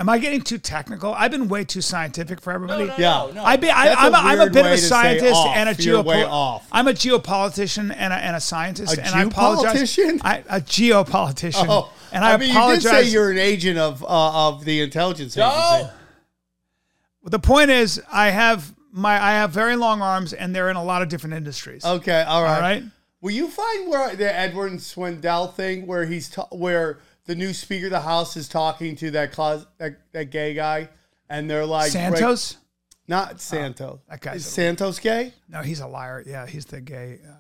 Am 0.01 0.09
I 0.09 0.19
getting 0.19 0.41
too 0.41 0.59
technical? 0.59 1.13
I've 1.15 1.31
been 1.31 1.47
way 1.47 1.63
too 1.65 1.83
scientific 1.83 2.41
for 2.41 2.53
everybody. 2.53 2.87
no, 2.87 2.95
Yeah. 2.99 3.27
no, 3.29 3.31
no. 3.33 3.45
I 3.45 3.57
be, 3.57 3.71
I, 3.71 3.85
That's 3.89 4.01
a 4.01 4.05
I'm, 4.05 4.15
a, 4.15 4.17
I'm 4.17 4.49
a 4.49 4.51
bit 4.51 4.67
of 4.67 4.73
a 4.73 4.79
scientist 4.79 5.35
off. 5.35 5.55
and 5.57 5.69
a 5.69 5.75
You're 5.81 6.03
geopolitician. 6.03 6.63
I'm 6.73 6.89
a 6.89 6.93
geopolitician 6.93 7.95
and 7.97 8.13
a, 8.13 8.17
and 8.17 8.35
a 8.35 8.41
scientist, 8.41 8.97
A 8.99 9.05
and 9.05 9.15
I 9.15 9.23
apologize. 9.25 9.95
geopolitician? 9.95 10.21
I, 10.25 10.39
a 10.49 10.61
geopolitician, 10.61 11.67
Oh, 11.69 11.93
and 12.13 12.25
I, 12.25 12.37
mean, 12.39 12.51
apologize. 12.51 12.85
you 12.85 12.91
did 12.91 13.05
say 13.05 13.11
you're 13.13 13.31
an 13.31 13.39
agent 13.39 13.79
of 13.79 14.03
uh, 14.03 14.49
of 14.49 14.65
the 14.65 14.81
intelligence 14.81 15.37
agency. 15.37 15.41
No! 15.41 15.91
the 17.25 17.39
point 17.39 17.71
is, 17.71 18.03
I 18.11 18.31
have 18.31 18.75
my 18.99 19.23
I 19.23 19.33
have 19.33 19.51
very 19.51 19.77
long 19.77 20.03
arms, 20.03 20.33
and 20.33 20.55
they're 20.55 20.71
in 20.71 20.77
a 20.77 20.85
lot 20.85 21.03
of 21.03 21.09
different 21.09 21.35
industries. 21.35 21.85
Okay, 21.85 22.23
all 22.23 22.43
right. 22.43 22.55
All 22.55 22.61
right. 22.61 22.83
Will 23.21 23.33
you 23.33 23.49
find 23.49 23.89
where 23.89 24.15
the 24.15 24.33
Edward 24.37 24.73
Swindell 24.73 25.53
thing, 25.55 25.87
where 25.87 26.07
he's 26.07 26.31
ta- 26.31 26.49
where 26.51 26.99
the 27.27 27.35
new 27.35 27.53
Speaker 27.53 27.87
of 27.87 27.93
the 27.93 28.01
House 28.01 28.37
is 28.37 28.49
talking 28.49 28.97
to 28.97 29.11
that 29.13 29.33
closet, 29.33 29.69
that, 29.79 29.99
that 30.13 30.31
gay 30.31 30.55
guy, 30.55 30.89
and 31.29 31.51
they're 31.51 31.67
like 31.67 31.91
Santos? 31.91 32.53
break- 32.55 32.65
not 33.09 33.41
Santos. 33.41 34.01
that 34.09 34.21
guy's 34.21 34.37
is 34.37 34.47
Santos 34.47 34.99
gay? 34.99 35.33
No, 35.49 35.63
he's 35.63 35.81
a 35.81 35.87
liar. 35.87 36.23
Yeah, 36.27 36.47
he's 36.47 36.67
the 36.67 36.81
gay. 36.81 37.21
Uh, 37.27 37.33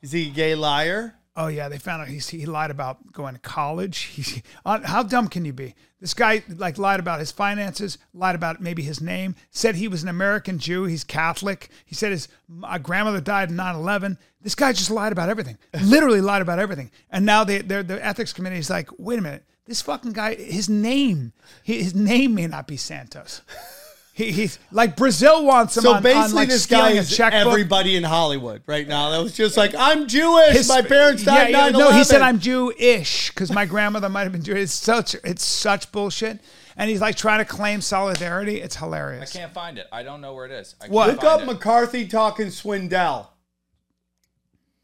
Is 0.00 0.12
he 0.12 0.28
a 0.28 0.30
gay 0.30 0.54
liar? 0.54 1.14
Oh 1.36 1.46
yeah, 1.46 1.68
they 1.68 1.78
found 1.78 2.02
out 2.02 2.08
he's, 2.08 2.28
he 2.28 2.44
lied 2.44 2.70
about 2.70 3.12
going 3.12 3.34
to 3.34 3.40
college. 3.40 3.98
He, 4.20 4.42
uh, 4.66 4.80
how 4.84 5.02
dumb 5.02 5.28
can 5.28 5.44
you 5.44 5.52
be? 5.52 5.74
This 6.00 6.14
guy 6.14 6.42
like 6.48 6.78
lied 6.78 6.98
about 6.98 7.20
his 7.20 7.30
finances, 7.30 7.98
lied 8.12 8.34
about 8.34 8.60
maybe 8.60 8.82
his 8.82 9.00
name, 9.00 9.36
said 9.50 9.74
he 9.74 9.88
was 9.88 10.02
an 10.02 10.08
American 10.08 10.58
Jew. 10.58 10.84
He's 10.84 11.04
Catholic. 11.04 11.70
He 11.84 11.94
said 11.94 12.10
his 12.10 12.28
uh, 12.62 12.78
grandmother 12.78 13.20
died 13.20 13.50
in 13.50 13.56
9/11. 13.56 14.18
This 14.42 14.54
guy 14.54 14.72
just 14.72 14.90
lied 14.90 15.12
about 15.12 15.28
everything. 15.28 15.58
Literally 15.82 16.20
lied 16.20 16.42
about 16.42 16.58
everything. 16.58 16.90
And 17.10 17.24
now 17.24 17.44
they, 17.44 17.58
they're, 17.58 17.82
the 17.82 18.04
ethics 18.04 18.32
committee 18.32 18.58
is 18.58 18.70
like, 18.70 18.88
wait 18.98 19.18
a 19.18 19.22
minute, 19.22 19.44
this 19.66 19.82
fucking 19.82 20.12
guy, 20.12 20.34
his 20.34 20.68
name, 20.68 21.32
his 21.62 21.94
name 21.94 22.34
may 22.34 22.46
not 22.46 22.66
be 22.66 22.76
Santos. 22.76 23.42
He, 24.12 24.32
he's 24.32 24.58
like 24.72 24.96
Brazil 24.96 25.44
wants 25.46 25.76
him 25.76 25.84
So 25.84 25.90
on, 25.90 25.96
on 25.98 26.02
basically, 26.02 26.32
like 26.34 26.48
this 26.48 26.66
guy 26.66 26.78
stealing 26.80 26.96
is 26.98 27.16
checkbook. 27.16 27.46
everybody 27.46 27.96
in 27.96 28.02
Hollywood 28.02 28.62
right 28.66 28.86
now. 28.86 29.10
That 29.10 29.22
was 29.22 29.32
just 29.34 29.56
like, 29.56 29.74
I'm 29.78 30.08
Jewish. 30.08 30.52
His- 30.56 30.68
My 30.68 30.82
parents 30.82 31.24
died 31.24 31.50
yeah, 31.50 31.66
yeah, 31.66 31.70
No, 31.70 31.90
he 31.92 32.04
said 32.04 32.20
I'm 32.20 32.38
Jewish 32.40 33.30
because 33.30 33.50
my 33.52 33.64
grandmother 33.66 34.08
might 34.08 34.24
have 34.24 34.32
been 34.32 34.42
Jewish. 34.42 34.62
It's 34.64 34.72
such 34.74 35.14
it's 35.24 35.44
such 35.44 35.90
bullshit. 35.92 36.40
And 36.76 36.88
he's 36.90 37.00
like 37.00 37.16
trying 37.16 37.38
to 37.38 37.44
claim 37.44 37.80
solidarity. 37.80 38.60
It's 38.60 38.76
hilarious. 38.76 39.34
I 39.34 39.38
can't 39.38 39.52
find 39.52 39.78
it. 39.78 39.86
I 39.92 40.02
don't 40.02 40.20
know 40.20 40.34
where 40.34 40.46
it 40.46 40.52
is. 40.52 40.74
I 40.82 40.88
What? 40.88 41.10
Look 41.10 41.24
up 41.24 41.42
it. 41.42 41.46
McCarthy 41.46 42.06
talking 42.08 42.46
Swindell, 42.46 43.28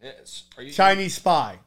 It's- 0.01 0.45
are 0.57 0.63
you, 0.63 0.73
Chinese 0.73 1.15
spy, 1.15 1.59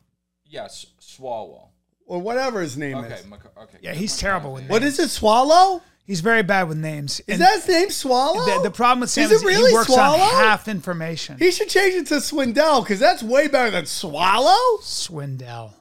Yes, 0.45 0.85
Swalwell. 1.01 1.69
or 2.05 2.21
whatever 2.21 2.61
his 2.61 2.77
name 2.77 2.97
Okay, 2.97 3.15
is. 3.15 3.25
Mc- 3.25 3.57
okay. 3.57 3.77
Yeah, 3.81 3.93
he's 3.93 4.17
terrible 4.17 4.53
with 4.53 4.61
names. 4.63 4.71
What 4.71 4.83
is 4.83 4.99
it? 4.99 5.09
Swallow? 5.09 5.81
He's 6.09 6.21
very 6.21 6.41
bad 6.41 6.67
with 6.67 6.79
names. 6.79 7.19
Is 7.27 7.35
And 7.35 7.41
that 7.41 7.53
his 7.57 7.67
name? 7.67 7.91
Swallow? 7.91 8.43
the, 8.43 8.63
the 8.63 8.71
problem 8.71 9.01
with 9.01 9.11
Sam 9.11 9.25
Is 9.25 9.31
is, 9.31 9.43
it 9.43 9.45
really 9.45 9.69
he 9.69 9.75
works 9.75 9.93
Swallow? 9.93 10.17
on 10.17 10.31
half 10.43 10.67
information. 10.67 11.37
He 11.37 11.51
should 11.51 11.69
change 11.69 11.93
it 11.93 12.07
to 12.07 12.15
Swindell 12.15 12.81
because 12.81 12.99
that's 12.99 13.21
way 13.21 13.47
better 13.47 13.69
than 13.69 13.85
Swallow. 13.85 14.79
Swindell. 14.81 15.73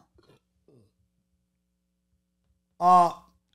Uh, 2.78 3.12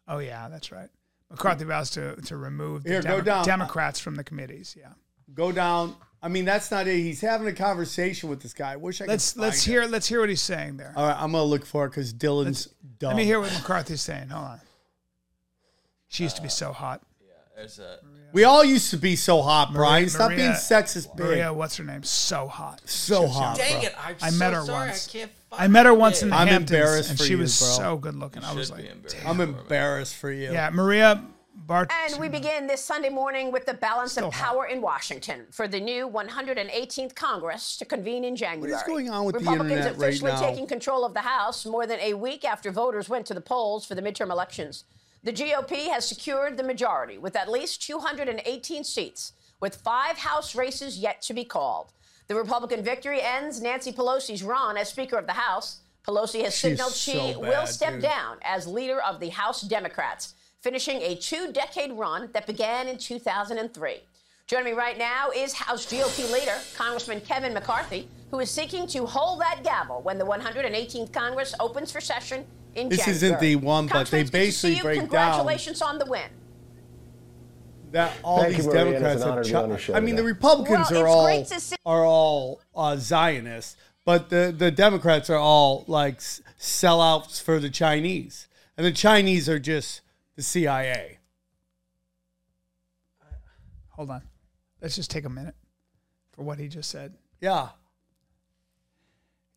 Oh 0.07 0.17
yeah, 0.17 0.49
that's 0.49 0.71
right. 0.71 0.89
McCarthy 1.29 1.63
vows 1.63 1.89
to 1.91 2.15
to 2.23 2.37
remove 2.37 2.83
the 2.83 2.89
Here, 2.89 3.01
go 3.01 3.21
down. 3.21 3.45
Democrats 3.45 3.99
from 3.99 4.15
the 4.15 4.23
committees. 4.23 4.75
Yeah. 4.77 4.89
go 5.33 5.51
down. 5.51 5.95
I 6.21 6.27
mean, 6.27 6.43
that's 6.45 6.71
not 6.71 6.87
it. 6.87 6.97
He's 6.97 7.21
having 7.21 7.47
a 7.47 7.53
conversation 7.53 8.29
with 8.29 8.41
this 8.41 8.53
guy. 8.53 8.73
I 8.73 8.75
wish 8.77 8.99
I 9.01 9.05
Let's 9.05 9.33
could. 9.33 9.41
let's 9.43 9.63
hear 9.63 9.83
It. 9.83 9.91
let's 9.91 10.07
hear 10.07 10.19
what 10.21 10.29
he's 10.29 10.41
saying 10.41 10.77
there. 10.77 10.93
All 10.95 11.05
right, 11.07 11.15
I'm 11.17 11.31
gonna 11.33 11.43
look 11.43 11.65
for 11.65 11.85
it 11.85 11.89
because 11.89 12.13
Dylan's 12.13 12.67
dumb. 12.97 13.09
Let 13.09 13.17
me 13.17 13.25
hear 13.25 13.39
what 13.39 13.53
McCarthy's 13.53 14.01
saying. 14.01 14.29
Hold 14.29 14.45
on. 14.45 14.61
She 16.13 16.21
used 16.23 16.35
to 16.35 16.43
be 16.43 16.47
so 16.49 16.71
hot. 16.71 17.01
Yeah, 17.25 17.33
there's 17.55 17.79
a 17.79 17.97
We 18.33 18.43
all 18.43 18.63
used 18.63 18.91
to 18.91 18.97
be 18.97 19.15
so 19.15 19.41
hot, 19.41 19.73
Brian. 19.73 20.07
Stop 20.09 20.29
Maria- 20.29 20.37
being 20.37 20.51
sexist, 20.51 21.15
big. 21.15 21.25
Maria, 21.25 21.51
what's 21.51 21.75
her 21.77 21.83
name? 21.83 22.03
So 22.03 22.47
hot. 22.47 22.81
So 22.87 23.25
hot, 23.27 23.57
Dang 23.57 23.79
bro. 23.79 23.81
it! 23.89 23.95
I'm 23.99 24.15
I 24.21 24.29
so 24.29 24.37
met 24.37 24.53
her 24.53 24.61
sorry. 24.63 24.87
once. 24.89 25.07
I 25.07 25.11
can't. 25.11 25.31
I 25.51 25.67
met 25.67 25.85
her 25.87 25.93
once 25.95 26.21
in 26.21 26.29
the 26.29 26.35
I'm 26.35 26.47
Hamptons, 26.47 26.71
embarrassed 26.71 27.09
and 27.09 27.17
for 27.17 27.25
she 27.25 27.31
you, 27.31 27.39
was 27.39 27.57
bro. 27.59 27.67
so 27.69 27.97
good 27.97 28.13
looking. 28.13 28.43
I 28.43 28.53
was 28.53 28.69
like, 28.69 28.83
be 28.83 28.89
embarrassed. 28.89 29.25
I'm 29.25 29.41
embarrassed 29.41 30.15
for 30.15 30.31
you. 30.31 30.51
yeah, 30.51 30.69
Maria 30.69 31.23
Bart. 31.55 31.91
And 31.91 32.19
we 32.19 32.29
begin 32.29 32.67
this 32.67 32.81
Sunday 32.85 33.09
morning 33.09 33.51
with 33.51 33.65
the 33.65 33.73
balance 33.73 34.11
Still 34.11 34.27
of 34.27 34.35
hot. 34.35 34.53
power 34.53 34.65
in 34.67 34.81
Washington 34.81 35.47
for 35.49 35.67
the 35.67 35.79
new 35.79 36.07
118th 36.07 37.15
Congress 37.15 37.75
to 37.77 37.85
convene 37.85 38.23
in 38.23 38.35
January. 38.35 38.71
What 38.71 38.77
is 38.81 38.83
going 38.87 39.09
on 39.09 39.25
with 39.25 39.33
the 39.33 39.39
Republicans 39.39 39.71
internet 39.71 39.97
right 39.97 40.09
officially 40.09 40.31
now? 40.31 40.39
taking 40.41 40.67
control 40.67 41.05
of 41.05 41.13
the 41.15 41.21
House 41.21 41.65
more 41.65 41.87
than 41.87 41.99
a 42.01 42.13
week 42.13 42.45
after 42.45 42.69
voters 42.71 43.09
went 43.09 43.25
to 43.27 43.33
the 43.33 43.41
polls 43.41 43.83
for 43.85 43.95
the 43.95 44.01
midterm 44.03 44.29
elections. 44.29 44.83
The 45.25 45.31
GOP 45.31 45.87
has 45.87 46.05
secured 46.05 46.57
the 46.57 46.63
majority 46.63 47.17
with 47.17 47.37
at 47.37 47.49
least 47.49 47.81
218 47.83 48.83
seats, 48.83 49.31
with 49.61 49.77
five 49.77 50.17
House 50.17 50.53
races 50.53 50.99
yet 50.99 51.21
to 51.21 51.33
be 51.33 51.45
called. 51.45 51.93
The 52.27 52.35
Republican 52.35 52.83
victory 52.83 53.21
ends 53.21 53.61
Nancy 53.61 53.93
Pelosi's 53.93 54.43
run 54.43 54.75
as 54.75 54.89
Speaker 54.89 55.17
of 55.17 55.25
the 55.25 55.33
House. 55.33 55.79
Pelosi 56.05 56.43
has 56.43 56.53
She's 56.53 56.71
signaled 56.71 56.93
she 56.93 57.13
so 57.13 57.39
will 57.39 57.65
step 57.65 57.93
dude. 57.93 58.01
down 58.01 58.37
as 58.41 58.67
leader 58.67 59.01
of 59.01 59.21
the 59.21 59.29
House 59.29 59.61
Democrats, 59.61 60.33
finishing 60.59 61.01
a 61.01 61.15
two 61.15 61.53
decade 61.53 61.93
run 61.93 62.29
that 62.33 62.45
began 62.45 62.89
in 62.89 62.97
2003. 62.97 64.01
Joining 64.45 64.65
me 64.65 64.71
right 64.73 64.97
now 64.97 65.29
is 65.33 65.53
House 65.53 65.85
GOP 65.85 66.29
leader, 66.33 66.57
Congressman 66.75 67.21
Kevin 67.21 67.53
McCarthy, 67.53 68.09
who 68.29 68.39
is 68.39 68.51
seeking 68.51 68.85
to 68.87 69.05
hold 69.05 69.39
that 69.39 69.63
gavel 69.63 70.01
when 70.01 70.17
the 70.17 70.25
118th 70.25 71.13
Congress 71.13 71.55
opens 71.61 71.93
for 71.93 72.01
session 72.01 72.45
in 72.75 72.89
This 72.89 72.99
January. 72.99 73.15
isn't 73.15 73.39
the 73.39 73.55
one, 73.57 73.87
but 73.87 74.07
they 74.09 74.21
Congressman, 74.21 74.21
it's 74.21 74.29
good 74.31 74.37
to 74.45 74.51
see 74.51 74.67
basically 74.69 74.75
you. 74.77 74.81
break 74.83 74.97
down- 74.97 75.07
Congratulations 75.09 75.81
on 75.81 75.97
the 75.99 76.05
win. 76.05 76.29
that 77.91 78.11
all 78.23 78.39
Thank 78.41 78.55
these 78.55 78.65
you, 78.65 78.71
Democrats 78.73 79.15
it's 79.15 79.23
an 79.23 79.29
honor 79.29 79.37
have. 79.37 79.45
to 79.45 79.49
be 79.51 79.55
on 79.55 79.63
Chi- 79.63 79.69
your 79.69 79.77
show 79.77 79.93
I 79.93 79.99
mean, 79.99 80.15
the. 80.15 80.23
Republicans 80.23 80.89
Well, 80.89 81.03
are 81.03 81.07
all 81.07 81.45
see- 81.45 81.75
are 81.85 82.03
all 82.05 82.61
uh, 82.75 82.95
Zionists, 82.97 83.77
but 84.05 84.29
the 84.31 84.53
the 84.57 84.71
Democrats 84.71 85.29
are 85.29 85.37
all 85.37 85.83
like 85.87 86.15
s- 86.15 86.41
sellouts 86.59 87.39
for 87.41 87.59
the 87.59 87.69
Chinese, 87.69 88.47
and 88.77 88.85
the 88.85 88.91
Chinese 88.91 89.47
are 89.47 89.59
just 89.59 90.01
the 90.35 90.41
CIA. 90.41 91.19
Hold 93.89 94.09
on. 94.09 94.23
Let's 94.81 94.95
just 94.95 95.11
take 95.11 95.25
a 95.25 95.29
minute 95.29 95.55
for 96.31 96.41
what 96.43 96.57
he 96.57 96.67
just 96.67 96.89
said. 96.89 97.13
Yeah. 97.41 97.69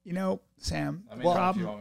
You 0.05 0.13
know, 0.13 0.41
Sam, 0.59 1.05
Let 1.09 1.19
me 1.19 1.23
the 1.23 1.25
know 1.25 1.31
if 1.31 1.37
problem. 1.37 1.81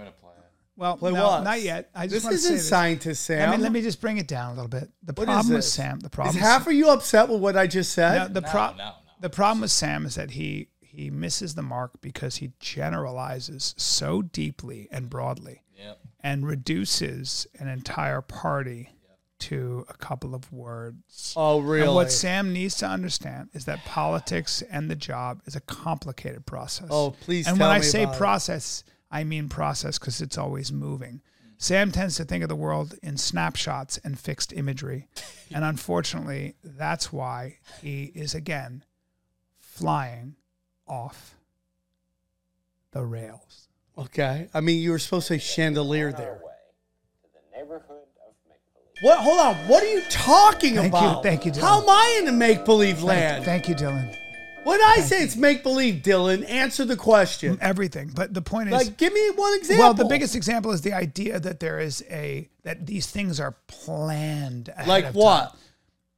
Well, 0.77 0.97
Play 0.97 1.11
no, 1.13 1.23
what? 1.27 1.43
not 1.43 1.61
yet. 1.61 1.89
I 1.95 2.05
just 2.07 2.15
this 2.15 2.23
want 2.23 2.33
to 2.33 2.37
say 2.39 2.45
isn't 2.47 2.55
this. 2.57 2.69
scientist 2.69 3.23
Sam. 3.25 3.47
I 3.49 3.51
mean, 3.51 3.61
let 3.61 3.71
me 3.71 3.81
just 3.81 4.01
bring 4.01 4.17
it 4.17 4.27
down 4.27 4.51
a 4.51 4.55
little 4.55 4.69
bit. 4.69 4.89
The 5.03 5.13
What 5.13 5.23
is 5.29 5.33
problem 5.33 5.53
with? 5.55 5.63
Sam, 5.65 5.99
the 5.99 6.09
problem 6.09 6.35
Is 6.35 6.41
problem. 6.41 6.59
half 6.59 6.67
of 6.67 6.73
you 6.73 6.89
upset 6.89 7.29
with 7.29 7.41
what 7.41 7.55
I 7.57 7.67
just 7.67 7.93
said? 7.93 8.17
no, 8.17 8.27
the 8.27 8.41
No, 8.41 8.49
pro- 8.49 8.71
no, 8.71 8.77
no. 8.77 8.91
The 9.21 9.29
problem 9.29 9.61
with 9.61 9.71
Sam 9.71 10.05
is 10.05 10.15
that 10.15 10.31
he 10.31 10.69
he 10.81 11.09
misses 11.09 11.55
the 11.55 11.61
mark 11.61 11.99
because 12.01 12.37
he 12.37 12.51
generalizes 12.59 13.75
so 13.77 14.21
deeply 14.21 14.87
and 14.91 15.09
broadly 15.09 15.61
Yep. 15.77 15.99
and 16.21 16.47
reduces 16.47 17.45
an 17.59 17.67
entire 17.67 18.21
party 18.21 18.91
to 19.37 19.85
a 19.89 19.93
couple 19.95 20.33
of 20.33 20.51
words. 20.53 21.33
oh, 21.35 21.59
really? 21.59 21.85
And 21.85 21.93
what 21.95 22.11
Sam 22.11 22.53
needs 22.53 22.75
to 22.77 22.87
understand 22.87 23.49
is 23.53 23.65
that 23.65 23.83
politics 23.83 24.61
and 24.71 24.89
the 24.89 24.95
job 24.95 25.41
is 25.45 25.55
a 25.57 25.59
complicated 25.61 26.45
process. 26.45 26.87
Oh, 26.89 27.11
please 27.19 27.45
And 27.45 27.57
tell 27.57 27.67
when 27.67 27.75
I 27.77 27.81
say 27.81 28.05
process. 28.05 28.83
it. 28.87 28.93
Process, 29.09 29.19
I 29.19 29.23
mean 29.23 29.49
process 29.49 29.99
because 29.99 30.21
it's 30.21 30.37
always 30.37 30.71
moving. 30.71 31.21
Sam 31.57 31.91
tends 31.91 32.17
to 32.17 32.25
think 32.25 32.43
of 32.43 32.49
the 32.49 32.55
world 32.55 32.95
in 33.01 33.17
snapshots 33.17 33.97
and 34.03 34.19
fixed 34.19 34.51
imagery. 34.53 35.07
and 35.53 35.63
unfortunately, 35.63 36.55
that's 36.63 37.13
why 37.13 37.57
he 37.81 38.11
is 38.15 38.35
again 38.35 38.83
flying 39.59 40.35
off 40.87 41.35
the 42.91 43.03
rails. 43.05 43.67
Okay. 43.97 44.49
I 44.53 44.59
mean, 44.61 44.81
you 44.81 44.91
were 44.91 44.99
supposed 44.99 45.27
to 45.29 45.35
say 45.35 45.39
chandelier 45.39 46.11
there. 46.11 46.39
What? 49.01 49.19
Hold 49.19 49.39
on. 49.39 49.55
What 49.67 49.83
are 49.83 49.91
you 49.91 50.01
talking 50.09 50.75
Thank 50.75 50.93
you- 50.93 50.99
about? 50.99 51.23
thank 51.23 51.45
you, 51.45 51.51
Dylan. 51.51 51.61
How 51.61 51.81
am 51.81 51.89
I 51.89 52.15
in 52.19 52.25
the 52.25 52.31
make 52.31 52.63
believe 52.65 52.97
Thank, 52.97 53.07
land? 53.07 53.45
thank 53.45 53.67
you, 53.67 53.75
Dylan. 53.75 54.15
When 54.65 54.81
I 54.81 54.99
say 55.01 55.23
it's 55.23 55.35
make 55.35 55.61
believe, 55.61 56.01
Dylan, 56.01 56.49
answer 56.49 56.85
the 56.85 56.97
question. 56.97 57.57
Everything. 57.61 58.11
But 58.15 58.33
the 58.33 58.41
point 58.41 58.69
is 58.69 58.73
Like, 58.73 58.97
give 58.97 59.13
me 59.13 59.29
one 59.35 59.55
example. 59.57 59.85
Well, 59.85 59.93
the 59.93 60.05
biggest 60.05 60.35
example 60.35 60.71
is 60.71 60.81
the 60.81 60.93
idea 60.93 61.39
that 61.39 61.59
there 61.59 61.79
is 61.79 62.03
a 62.09 62.49
that 62.63 62.87
these 62.87 63.05
things 63.07 63.39
are 63.39 63.55
planned. 63.67 64.69
Ahead 64.69 64.87
Like 64.87 65.05
of 65.05 65.15
what? 65.15 65.49
time. 65.51 65.59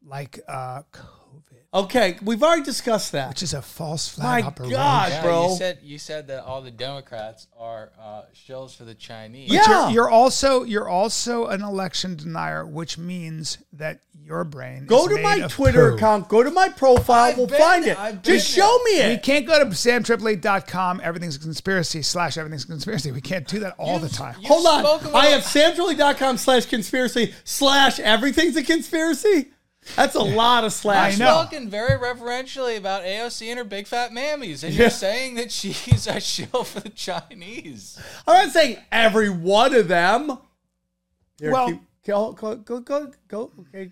Like 0.05 0.39
uh, 0.47 0.83
COVID, 1.27 1.43
Okay, 1.73 2.17
we've 2.23 2.41
already 2.41 2.63
discussed 2.63 3.11
that. 3.11 3.29
which 3.29 3.43
is 3.43 3.53
a 3.53 3.61
false 3.61 4.07
flag 4.07 4.43
My 4.43 4.47
operation. 4.47 4.75
God, 4.75 5.11
Yeah, 5.11 5.21
bro. 5.21 5.49
you 5.51 5.55
said 5.57 5.79
you 5.83 5.99
said 5.99 6.27
that 6.27 6.43
all 6.43 6.61
the 6.61 6.71
Democrats 6.71 7.47
are 7.59 7.91
uh, 8.01 8.21
shills 8.33 8.75
for 8.75 8.85
the 8.85 8.95
Chinese. 8.95 9.51
Yeah. 9.51 9.83
You're, 9.87 9.91
you're 9.91 10.09
also 10.09 10.63
you're 10.63 10.87
also 10.87 11.47
an 11.47 11.61
election 11.61 12.15
denier, 12.15 12.65
which 12.65 12.97
means 12.97 13.57
that 13.73 13.99
your 14.23 14.43
brain 14.43 14.85
Go 14.85 15.03
is 15.03 15.07
to 15.09 15.15
made 15.15 15.23
my 15.23 15.35
of 15.45 15.51
Twitter 15.51 15.91
poo. 15.91 15.95
account. 15.97 16.27
Go 16.29 16.41
to 16.43 16.51
my 16.51 16.67
profile. 16.69 17.25
I've 17.31 17.37
we'll 17.37 17.47
been 17.47 17.59
find 17.59 17.83
there. 17.85 17.93
it. 17.93 17.99
I've 17.99 18.23
been 18.23 18.33
Just 18.35 18.49
show 18.49 18.79
me 18.85 18.99
it. 18.99 19.07
We 19.07 19.13
it. 19.15 19.23
can't 19.23 19.45
go 19.45 19.59
to 19.59 19.65
samtripoli.com, 19.65 21.01
everything's 21.03 21.35
a 21.35 21.39
conspiracy, 21.39 22.01
slash 22.01 22.37
everything's 22.37 22.63
a 22.63 22.67
conspiracy. 22.67 23.11
We 23.11 23.21
can't 23.21 23.47
do 23.47 23.59
that 23.59 23.75
all 23.77 23.99
the 23.99 24.09
time. 24.09 24.35
You 24.41 24.47
Hold 24.47 24.65
on. 24.67 24.83
spoke 24.83 25.01
about- 25.03 25.15
I 25.15 25.27
have 25.27 25.43
samtripoli.com 25.43 26.37
slash 26.37 26.65
conspiracy 26.65 27.33
slash 27.43 27.99
everything's 27.99 28.55
a 28.55 28.63
conspiracy. 28.63 29.51
That's 29.95 30.15
a 30.15 30.21
lot 30.21 30.63
of 30.63 30.73
slash. 30.73 31.15
I 31.15 31.17
know. 31.23 31.41
Spoken 31.41 31.69
very 31.69 31.97
reverentially 31.97 32.75
about 32.75 33.03
AOC 33.03 33.47
and 33.49 33.57
her 33.57 33.63
big 33.63 33.87
fat 33.87 34.11
mammies, 34.11 34.63
and 34.63 34.73
Yeah. 34.73 34.81
you're 34.81 34.89
saying 34.89 35.35
that 35.35 35.51
she's 35.51 36.07
a 36.07 36.19
shill 36.19 36.63
for 36.63 36.79
the 36.81 36.89
Chinese. 36.89 37.99
I'm 38.27 38.45
not 38.45 38.53
saying 38.53 38.77
every 38.91 39.29
one 39.29 39.73
of 39.73 39.87
them. 39.87 40.37
Here, 41.39 41.51
Well- 41.51 41.67
keep, 41.69 41.81
go, 42.05 42.31
go, 42.33 42.55
go, 42.55 42.79
go, 42.79 43.11
go. 43.27 43.51
Okay. 43.61 43.91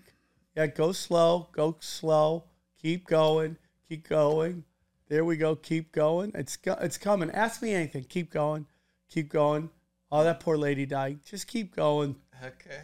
Yeah, 0.56 0.66
go 0.66 0.92
slow. 0.92 1.48
Go 1.52 1.76
slow. 1.80 2.44
Keep 2.82 3.06
going. 3.06 3.56
Keep 3.88 4.08
going. 4.08 4.64
There 5.08 5.24
we 5.24 5.36
go. 5.36 5.54
Keep 5.54 5.92
going. 5.92 6.32
It's 6.34 6.56
go, 6.56 6.72
it's 6.80 6.98
coming. 6.98 7.30
Ask 7.30 7.62
me 7.62 7.72
anything. 7.72 8.04
Keep 8.04 8.30
going. 8.32 8.66
Keep 9.10 9.28
going. 9.30 9.70
Oh, 10.10 10.24
that 10.24 10.40
poor 10.40 10.56
lady 10.56 10.86
died. 10.86 11.20
Just 11.24 11.46
keep 11.46 11.74
going. 11.76 12.16
Okay. 12.42 12.80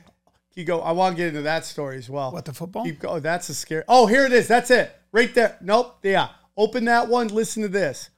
Keep 0.55 0.67
going. 0.67 0.83
I 0.85 0.93
want 0.93 1.17
to 1.17 1.17
get 1.17 1.29
into 1.29 1.43
that 1.43 1.65
story 1.65 1.97
as 1.97 2.11
well. 2.11 2.33
What, 2.33 2.45
the 2.45 2.53
football? 2.53 2.85
Keep 2.85 3.01
going. 3.01 3.17
Oh, 3.17 3.21
that's 3.21 3.49
a 3.49 3.55
scary. 3.55 3.85
Oh, 3.89 4.07
here 4.07 4.27
it 4.27 4.33
is. 4.33 4.47
That's 4.49 4.71
it. 4.71 4.95
Right 5.13 5.33
there. 5.35 5.57
Nope. 5.61 5.99
Yeah. 6.03 6.29
Open 6.57 6.85
that 6.87 7.09
one. 7.09 7.29
Listen 7.29 7.63
to 7.63 7.69
this. 7.69 8.11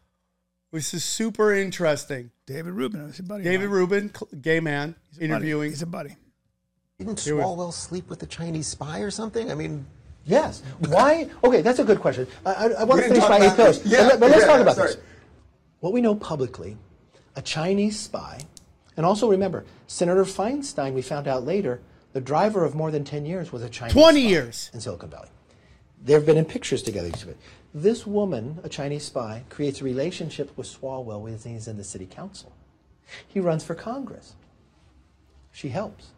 This 0.72 0.92
is 0.92 1.04
super 1.04 1.54
interesting. 1.54 2.30
David 2.46 2.72
Rubin 2.72 3.04
was 3.04 3.20
a 3.20 3.22
buddy. 3.22 3.44
David 3.44 3.68
mine. 3.68 3.76
Rubin, 3.78 4.12
gay 4.40 4.58
man, 4.58 4.96
He's 5.10 5.18
a 5.18 5.20
buddy. 5.20 5.24
interviewing. 5.30 5.70
He's 5.70 5.82
a 5.82 5.86
buddy. 5.86 6.16
Didn't 6.98 7.20
Here 7.20 7.34
Swalwell 7.36 7.72
sleep 7.72 8.08
with 8.10 8.18
the 8.18 8.26
Chinese 8.26 8.66
spy 8.66 8.98
or 9.00 9.10
something? 9.10 9.50
I 9.50 9.54
mean, 9.54 9.86
Yes. 10.26 10.62
Why? 10.88 11.28
Okay, 11.44 11.60
that's 11.62 11.78
a 11.78 11.84
good 11.84 12.00
question. 12.00 12.26
I, 12.46 12.52
I, 12.54 12.66
I 12.80 12.84
want 12.84 13.02
to 13.02 13.08
finish 13.08 13.28
my 13.28 13.36
about 13.36 13.52
ethos. 13.60 13.78
this. 13.80 13.92
Yeah, 13.92 13.98
but, 13.98 14.06
let- 14.08 14.20
but 14.20 14.30
let's 14.30 14.42
yeah, 14.42 14.46
talk 14.48 14.60
about 14.60 14.76
sorry. 14.76 14.88
this. 14.88 14.96
What 15.80 15.92
we 15.92 16.00
know 16.00 16.14
publicly, 16.14 16.76
a 17.36 17.42
Chinese 17.42 18.00
spy, 18.00 18.40
and 18.96 19.04
also 19.04 19.30
remember, 19.30 19.64
Senator 19.86 20.24
Feinstein, 20.24 20.94
we 20.94 21.02
found 21.02 21.28
out 21.28 21.44
later, 21.44 21.80
the 22.14 22.20
driver 22.20 22.64
of 22.64 22.74
more 22.74 22.90
than 22.90 23.04
10 23.04 23.26
years 23.26 23.52
was 23.52 23.62
a 23.62 23.68
Chinese 23.68 23.92
20 23.92 24.20
spy 24.22 24.28
years. 24.30 24.70
in 24.72 24.80
Silicon 24.80 25.10
Valley. 25.10 25.28
They've 26.02 26.24
been 26.24 26.36
in 26.36 26.44
pictures 26.44 26.82
together. 26.82 27.08
each 27.08 27.22
of 27.24 27.28
it. 27.28 27.36
This 27.74 28.06
woman, 28.06 28.60
a 28.62 28.68
Chinese 28.68 29.04
spy, 29.04 29.42
creates 29.50 29.80
a 29.80 29.84
relationship 29.84 30.56
with 30.56 30.66
Swalwell 30.68 31.20
when 31.20 31.36
he's 31.36 31.66
in 31.68 31.76
the 31.76 31.84
city 31.84 32.06
council. 32.06 32.52
He 33.26 33.40
runs 33.40 33.64
for 33.64 33.74
Congress. 33.74 34.34
She 35.52 35.68
helps. 35.70 36.08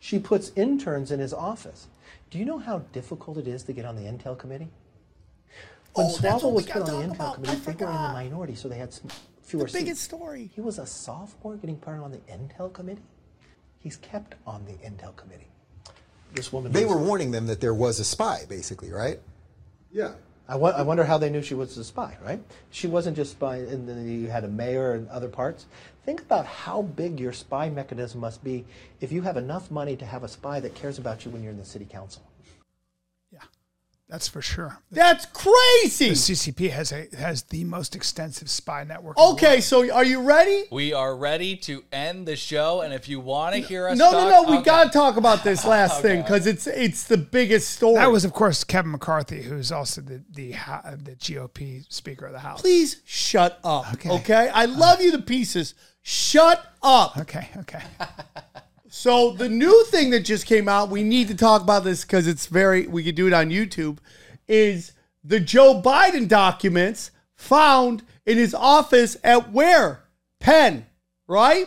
She 0.00 0.18
puts 0.18 0.50
interns 0.56 1.10
in 1.12 1.20
his 1.20 1.32
office. 1.32 1.86
Do 2.30 2.38
you 2.38 2.44
know 2.44 2.58
how 2.58 2.78
difficult 2.92 3.38
it 3.38 3.46
is 3.46 3.62
to 3.64 3.72
get 3.72 3.84
on 3.84 3.94
the 3.96 4.02
Intel 4.02 4.36
committee? 4.36 4.68
When 5.94 6.06
Oh, 6.06 6.16
Swalwell 6.18 6.52
was 6.52 6.66
put 6.66 6.82
on 6.82 6.86
the 6.86 7.06
Intel 7.06 7.14
about. 7.14 7.34
committee, 7.36 7.56
they 7.56 7.72
were 7.84 7.90
in 7.90 8.02
the 8.02 8.12
minority, 8.12 8.54
so 8.56 8.68
they 8.68 8.78
had 8.78 8.92
some, 8.92 9.08
fewer 9.42 9.66
The 9.66 9.72
biggest 9.72 10.00
seats. 10.02 10.16
story. 10.16 10.50
He 10.54 10.60
was 10.60 10.78
a 10.78 10.86
sophomore 10.86 11.56
getting 11.56 11.76
put 11.76 11.94
on 11.94 12.10
the 12.10 12.18
Intel 12.30 12.72
committee. 12.72 13.02
He's 13.86 13.98
kept 13.98 14.34
on 14.48 14.64
the 14.64 14.72
Intel 14.84 15.14
committee. 15.14 15.46
This 16.34 16.52
woman. 16.52 16.72
They 16.72 16.84
were 16.84 16.98
warning 16.98 17.30
them 17.30 17.46
that 17.46 17.60
there 17.60 17.72
was 17.72 18.00
a 18.00 18.04
spy, 18.04 18.40
basically, 18.48 18.90
right? 18.90 19.20
Yeah. 19.92 20.14
I, 20.48 20.56
wo- 20.56 20.72
I 20.72 20.82
wonder 20.82 21.04
how 21.04 21.18
they 21.18 21.30
knew 21.30 21.40
she 21.40 21.54
was 21.54 21.78
a 21.78 21.84
spy, 21.84 22.16
right? 22.20 22.40
She 22.70 22.88
wasn't 22.88 23.14
just 23.14 23.30
spy, 23.30 23.58
and 23.58 23.88
then 23.88 24.08
you 24.08 24.26
had 24.26 24.42
a 24.42 24.48
mayor 24.48 24.94
and 24.94 25.08
other 25.08 25.28
parts. 25.28 25.66
Think 26.04 26.20
about 26.20 26.46
how 26.46 26.82
big 26.82 27.20
your 27.20 27.32
spy 27.32 27.70
mechanism 27.70 28.18
must 28.18 28.42
be 28.42 28.64
if 29.00 29.12
you 29.12 29.22
have 29.22 29.36
enough 29.36 29.70
money 29.70 29.94
to 29.94 30.04
have 30.04 30.24
a 30.24 30.28
spy 30.28 30.58
that 30.58 30.74
cares 30.74 30.98
about 30.98 31.24
you 31.24 31.30
when 31.30 31.44
you're 31.44 31.52
in 31.52 31.58
the 31.58 31.64
city 31.64 31.86
council. 31.88 32.24
Yeah, 34.08 34.12
that's 34.14 34.28
for 34.28 34.40
sure. 34.42 34.78
That's 34.90 35.26
crazy. 35.26 36.10
The 36.10 36.14
CCP 36.14 36.70
has 36.70 36.92
a 36.92 37.06
has 37.16 37.42
the 37.44 37.64
most 37.64 37.94
extensive 37.96 38.48
spy 38.48 38.84
network. 38.84 39.18
Okay, 39.18 39.60
so 39.60 39.90
are 39.92 40.04
you 40.04 40.22
ready? 40.22 40.64
We 40.70 40.92
are 40.92 41.16
ready 41.16 41.56
to 41.58 41.84
end 41.92 42.26
the 42.26 42.36
show, 42.36 42.82
and 42.82 42.92
if 42.94 43.08
you 43.08 43.20
want 43.20 43.54
to 43.54 43.60
hear 43.60 43.88
us, 43.88 43.98
No, 43.98 44.10
no, 44.12 44.18
talk- 44.30 44.46
no. 44.46 44.50
We 44.50 44.56
okay. 44.58 44.64
got 44.64 44.84
to 44.84 44.90
talk 44.90 45.16
about 45.16 45.44
this 45.44 45.64
last 45.66 46.02
thing 46.02 46.22
because 46.22 46.46
it's 46.46 46.66
it's 46.66 47.04
the 47.04 47.18
biggest 47.18 47.70
story. 47.70 47.96
That 47.96 48.10
was, 48.12 48.24
of 48.24 48.32
course, 48.32 48.64
Kevin 48.64 48.92
McCarthy, 48.92 49.42
who's 49.42 49.72
also 49.72 50.00
the 50.00 50.22
the 50.32 50.52
the 51.02 51.16
GOP 51.16 51.84
Speaker 51.92 52.26
of 52.26 52.32
the 52.32 52.38
House. 52.40 52.60
Please 52.60 53.02
shut 53.04 53.58
up. 53.64 53.92
Okay. 53.94 54.10
Okay. 54.10 54.48
I 54.52 54.66
love 54.66 55.00
you 55.00 55.10
to 55.12 55.18
pieces. 55.18 55.74
Shut 56.02 56.64
up. 56.82 57.16
Okay, 57.18 57.48
okay. 57.58 57.82
So 58.88 59.32
the 59.32 59.48
new 59.48 59.84
thing 59.84 60.10
that 60.10 60.20
just 60.20 60.46
came 60.46 60.68
out, 60.68 60.90
we 60.90 61.02
need 61.02 61.28
to 61.28 61.34
talk 61.34 61.62
about 61.62 61.84
this 61.84 62.02
because 62.02 62.26
it's 62.26 62.46
very 62.46 62.86
we 62.86 63.02
could 63.02 63.14
do 63.14 63.26
it 63.26 63.32
on 63.32 63.50
YouTube, 63.50 63.98
is 64.46 64.92
the 65.24 65.40
Joe 65.40 65.80
Biden 65.82 66.28
documents 66.28 67.10
found 67.34 68.02
in 68.24 68.38
his 68.38 68.54
office 68.54 69.16
at 69.24 69.52
where? 69.52 70.04
Penn, 70.38 70.86
right? 71.26 71.66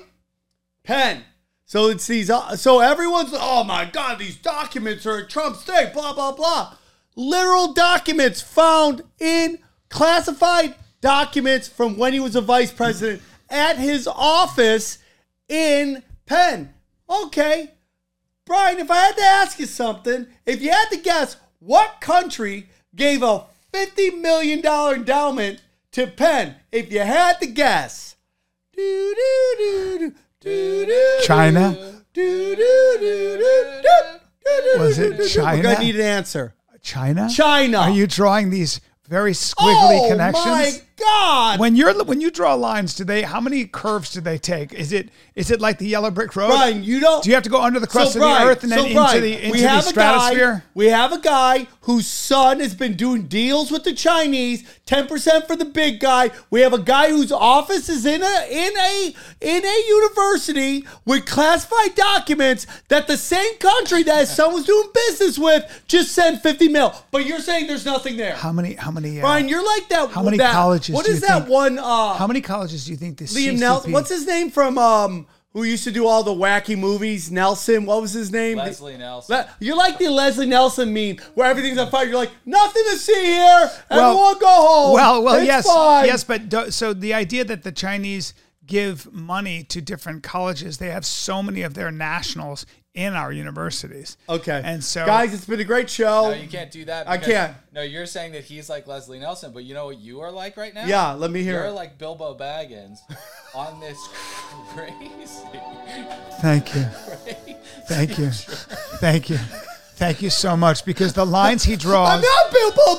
Penn. 0.83 1.23
So 1.65 1.89
it's 1.89 2.07
these 2.07 2.29
uh, 2.29 2.55
so 2.55 2.79
everyone's 2.79 3.31
oh 3.33 3.63
my 3.63 3.85
god, 3.85 4.19
these 4.19 4.37
documents 4.37 5.05
are 5.05 5.19
at 5.19 5.29
Trump's 5.29 5.59
state, 5.59 5.91
blah 5.93 6.13
blah 6.13 6.31
blah. 6.31 6.75
Literal 7.15 7.73
documents 7.73 8.41
found 8.41 9.03
in 9.19 9.59
classified 9.89 10.75
documents 11.01 11.67
from 11.67 11.97
when 11.97 12.13
he 12.13 12.19
was 12.19 12.35
a 12.35 12.41
vice 12.41 12.71
president 12.71 13.21
at 13.49 13.77
his 13.77 14.07
office 14.07 14.99
in 15.47 16.01
Penn. 16.25 16.73
Okay. 17.09 17.71
Brian, 18.45 18.79
if 18.79 18.89
I 18.89 18.97
had 18.97 19.17
to 19.17 19.23
ask 19.23 19.59
you 19.59 19.65
something, 19.65 20.27
if 20.45 20.61
you 20.61 20.71
had 20.71 20.89
to 20.89 20.97
guess 20.97 21.37
what 21.59 22.01
country 22.01 22.69
gave 22.95 23.21
a 23.23 23.45
$50 23.73 24.19
million 24.19 24.65
endowment 24.65 25.61
to 25.91 26.07
Penn, 26.07 26.55
if 26.71 26.91
you 26.91 26.99
had 26.99 27.39
to 27.41 27.47
guess. 27.47 28.15
Do, 28.75 29.15
do, 29.15 30.13
do, 30.39 30.91
China? 31.23 31.77
Was 34.77 34.97
it 34.97 35.17
do. 35.17 35.41
We're 35.43 35.61
going 35.61 35.75
to 35.75 35.83
need 35.83 35.95
an 35.95 36.01
answer. 36.01 36.55
China. 36.81 37.29
China. 37.29 37.77
Are 37.79 37.89
you 37.89 38.07
drawing 38.07 38.49
these 38.49 38.81
very 39.07 39.33
squiggly 39.33 39.99
oh 39.99 40.09
connections? 40.09 40.83
God! 40.99 41.59
When 41.59 41.75
you're 41.75 42.03
when 42.03 42.21
you 42.21 42.29
draw 42.31 42.53
lines, 42.53 42.93
do 42.95 43.03
they 43.03 43.21
how 43.23 43.39
many 43.39 43.65
curves 43.65 44.11
do 44.11 44.21
they 44.21 44.37
take? 44.37 44.73
Is 44.73 44.91
it 44.91 45.09
is 45.35 45.49
it 45.51 45.61
like 45.61 45.77
the 45.77 45.87
yellow 45.87 46.11
brick 46.11 46.35
road? 46.35 46.49
Brian, 46.49 46.83
you 46.83 46.99
don't. 46.99 47.23
Do 47.23 47.29
you 47.29 47.35
have 47.35 47.43
to 47.43 47.49
go 47.49 47.61
under 47.61 47.79
the 47.79 47.87
crust 47.87 48.13
So, 48.13 48.19
of 48.19 48.21
Brian, 48.23 48.45
the 48.45 48.51
earth 48.51 48.63
and 48.63 48.71
then 48.71 48.79
so, 48.79 48.85
into 48.85 48.95
Brian, 48.95 49.21
the 49.21 49.33
into 49.37 49.51
we 49.51 49.61
the 49.61 49.67
have 49.67 49.85
a 49.85 49.89
stratosphere? 49.89 50.53
Guy, 50.53 50.63
we 50.73 50.85
have 50.87 51.11
a 51.13 51.19
guy 51.19 51.67
whose 51.81 52.07
son 52.07 52.59
has 52.59 52.75
been 52.75 52.95
doing 52.95 53.23
deals 53.27 53.71
with 53.71 53.83
the 53.83 53.93
Chinese, 53.93 54.63
ten 54.85 55.07
percent 55.07 55.47
for 55.47 55.55
the 55.55 55.65
big 55.65 55.99
guy. 55.99 56.31
We 56.49 56.61
have 56.61 56.73
a 56.73 56.79
guy 56.79 57.09
whose 57.09 57.31
office 57.31 57.89
is 57.89 58.05
in 58.05 58.21
a 58.21 58.47
in 58.49 58.77
a 58.77 59.15
in 59.41 59.65
a 59.65 59.83
university 59.87 60.85
with 61.05 61.25
classified 61.25 61.95
documents 61.95 62.67
that 62.89 63.07
the 63.07 63.17
same 63.17 63.57
country 63.57 64.03
that 64.03 64.19
his 64.19 64.35
son 64.35 64.53
was 64.53 64.65
doing 64.65 64.89
business 64.93 65.37
with 65.39 65.83
just 65.87 66.11
sent 66.11 66.41
fifty 66.43 66.67
mil. 66.67 66.93
But 67.11 67.25
you're 67.25 67.39
saying 67.39 67.67
there's 67.67 67.85
nothing 67.85 68.17
there. 68.17 68.35
How 68.35 68.51
many 68.51 68.73
how 68.73 68.91
many 68.91 69.19
uh, 69.19 69.21
Brian, 69.21 69.47
you're 69.49 69.65
like 69.65 69.87
that. 69.89 70.09
how 70.11 70.23
many 70.23 70.37
that- 70.37 70.53
colleges 70.91 70.95
What 70.95 71.05
do 71.05 71.11
is 71.11 71.21
you 71.21 71.27
that 71.27 71.39
think- 71.43 71.49
one? 71.49 71.79
Uh, 71.79 72.13
how 72.13 72.27
many 72.27 72.41
colleges 72.41 72.85
do 72.85 72.91
you 72.91 72.97
think 72.97 73.17
this 73.17 73.33
Liam 73.35 73.53
CCP 73.55 73.59
Nelson. 73.59 73.91
What's 73.91 74.09
his 74.09 74.25
name 74.27 74.49
from? 74.49 74.77
Um, 74.77 75.27
who 75.53 75.63
used 75.63 75.83
to 75.85 75.91
do 75.91 76.05
all 76.05 76.21
the 76.21 76.31
wacky 76.33 76.77
movies? 76.77 77.31
Nelson. 77.31 77.85
What 77.87 78.01
was 78.01 78.11
his 78.13 78.31
name? 78.31 78.57
Leslie 78.59 78.97
Nelson. 78.97 79.35
Le- 79.35 79.49
you're 79.59 79.75
like 79.75 79.97
the 79.97 80.07
Leslie 80.09 80.45
Nelson 80.45 80.93
meme 80.93 81.17
where 81.33 81.49
everything's 81.49 81.79
on 81.79 81.89
fire. 81.89 82.05
You're 82.05 82.17
like, 82.17 82.31
nothing 82.45 82.83
to 82.91 82.97
see 82.97 83.25
here. 83.25 83.71
Everyone 83.89 84.37
go 84.39 84.47
home. 84.47 84.93
Well, 84.93 85.23
well, 85.23 85.35
It's 85.37 85.47
yes, 85.47 85.65
fine." 85.65 86.05
yes, 86.05 86.23
but 86.23 86.49
do, 86.49 86.69
so 86.69 86.93
the 86.93 87.15
idea 87.15 87.43
that 87.45 87.63
the 87.63 87.71
Chinese 87.71 88.35
give 88.67 89.11
money 89.11 89.63
to 89.63 89.81
different 89.81 90.21
colleges, 90.21 90.77
they 90.77 90.91
have 90.91 91.03
so 91.03 91.41
many 91.41 91.63
of 91.63 91.73
their 91.73 91.89
nationals 91.89 92.67
in 92.95 93.13
our 93.13 93.31
universities. 93.31 94.17
Okay. 94.27 94.61
and 94.63 94.83
so 94.83 95.05
guys, 95.05 95.33
it's 95.33 95.45
been 95.45 95.59
a 95.59 95.63
great 95.63 95.89
show. 95.89 96.31
No, 96.31 96.33
you 96.35 96.47
can't 96.47 96.71
do 96.71 96.85
that. 96.85 97.07
I 97.07 97.17
can't. 97.17 97.55
No, 97.71 97.81
you're 97.81 98.05
saying 98.05 98.33
that 98.33 98.43
he's 98.43 98.69
like 98.69 98.87
Leslie 98.87 99.19
Nelson, 99.19 99.51
but 99.53 99.63
you 99.63 99.73
know 99.73 99.85
what 99.85 99.99
you 99.99 100.21
are 100.21 100.31
like 100.31 100.57
right 100.57 100.73
now? 100.73 100.85
Yeah, 100.85 101.13
let 101.13 101.31
me 101.31 101.43
hear 101.43 101.53
You're 101.59 101.65
it. 101.67 101.71
like 101.71 101.97
Bilbo 101.97 102.35
Baggins 102.37 102.99
on 103.55 103.79
this 103.79 103.97
crazy. 104.69 105.47
Thank 106.41 106.75
you. 106.75 106.83
Thank 107.87 108.17
you. 108.17 108.29
Thank 108.29 109.29
you. 109.29 109.37
Thank 109.95 110.21
you 110.21 110.29
so 110.29 110.55
much 110.55 110.85
because 110.85 111.13
the 111.13 111.25
lines 111.25 111.63
he 111.63 111.75
draws 111.77 112.23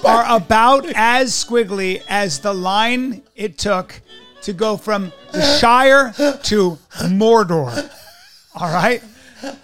are 0.04 0.36
about 0.36 0.84
as 0.94 1.32
squiggly 1.32 2.02
as 2.08 2.40
the 2.40 2.52
line 2.52 3.22
it 3.34 3.56
took 3.58 4.00
to 4.42 4.52
go 4.52 4.76
from 4.76 5.10
the 5.32 5.40
Shire 5.58 6.12
to 6.44 6.78
Mordor. 7.08 7.90
All 8.54 8.72
right? 8.72 9.02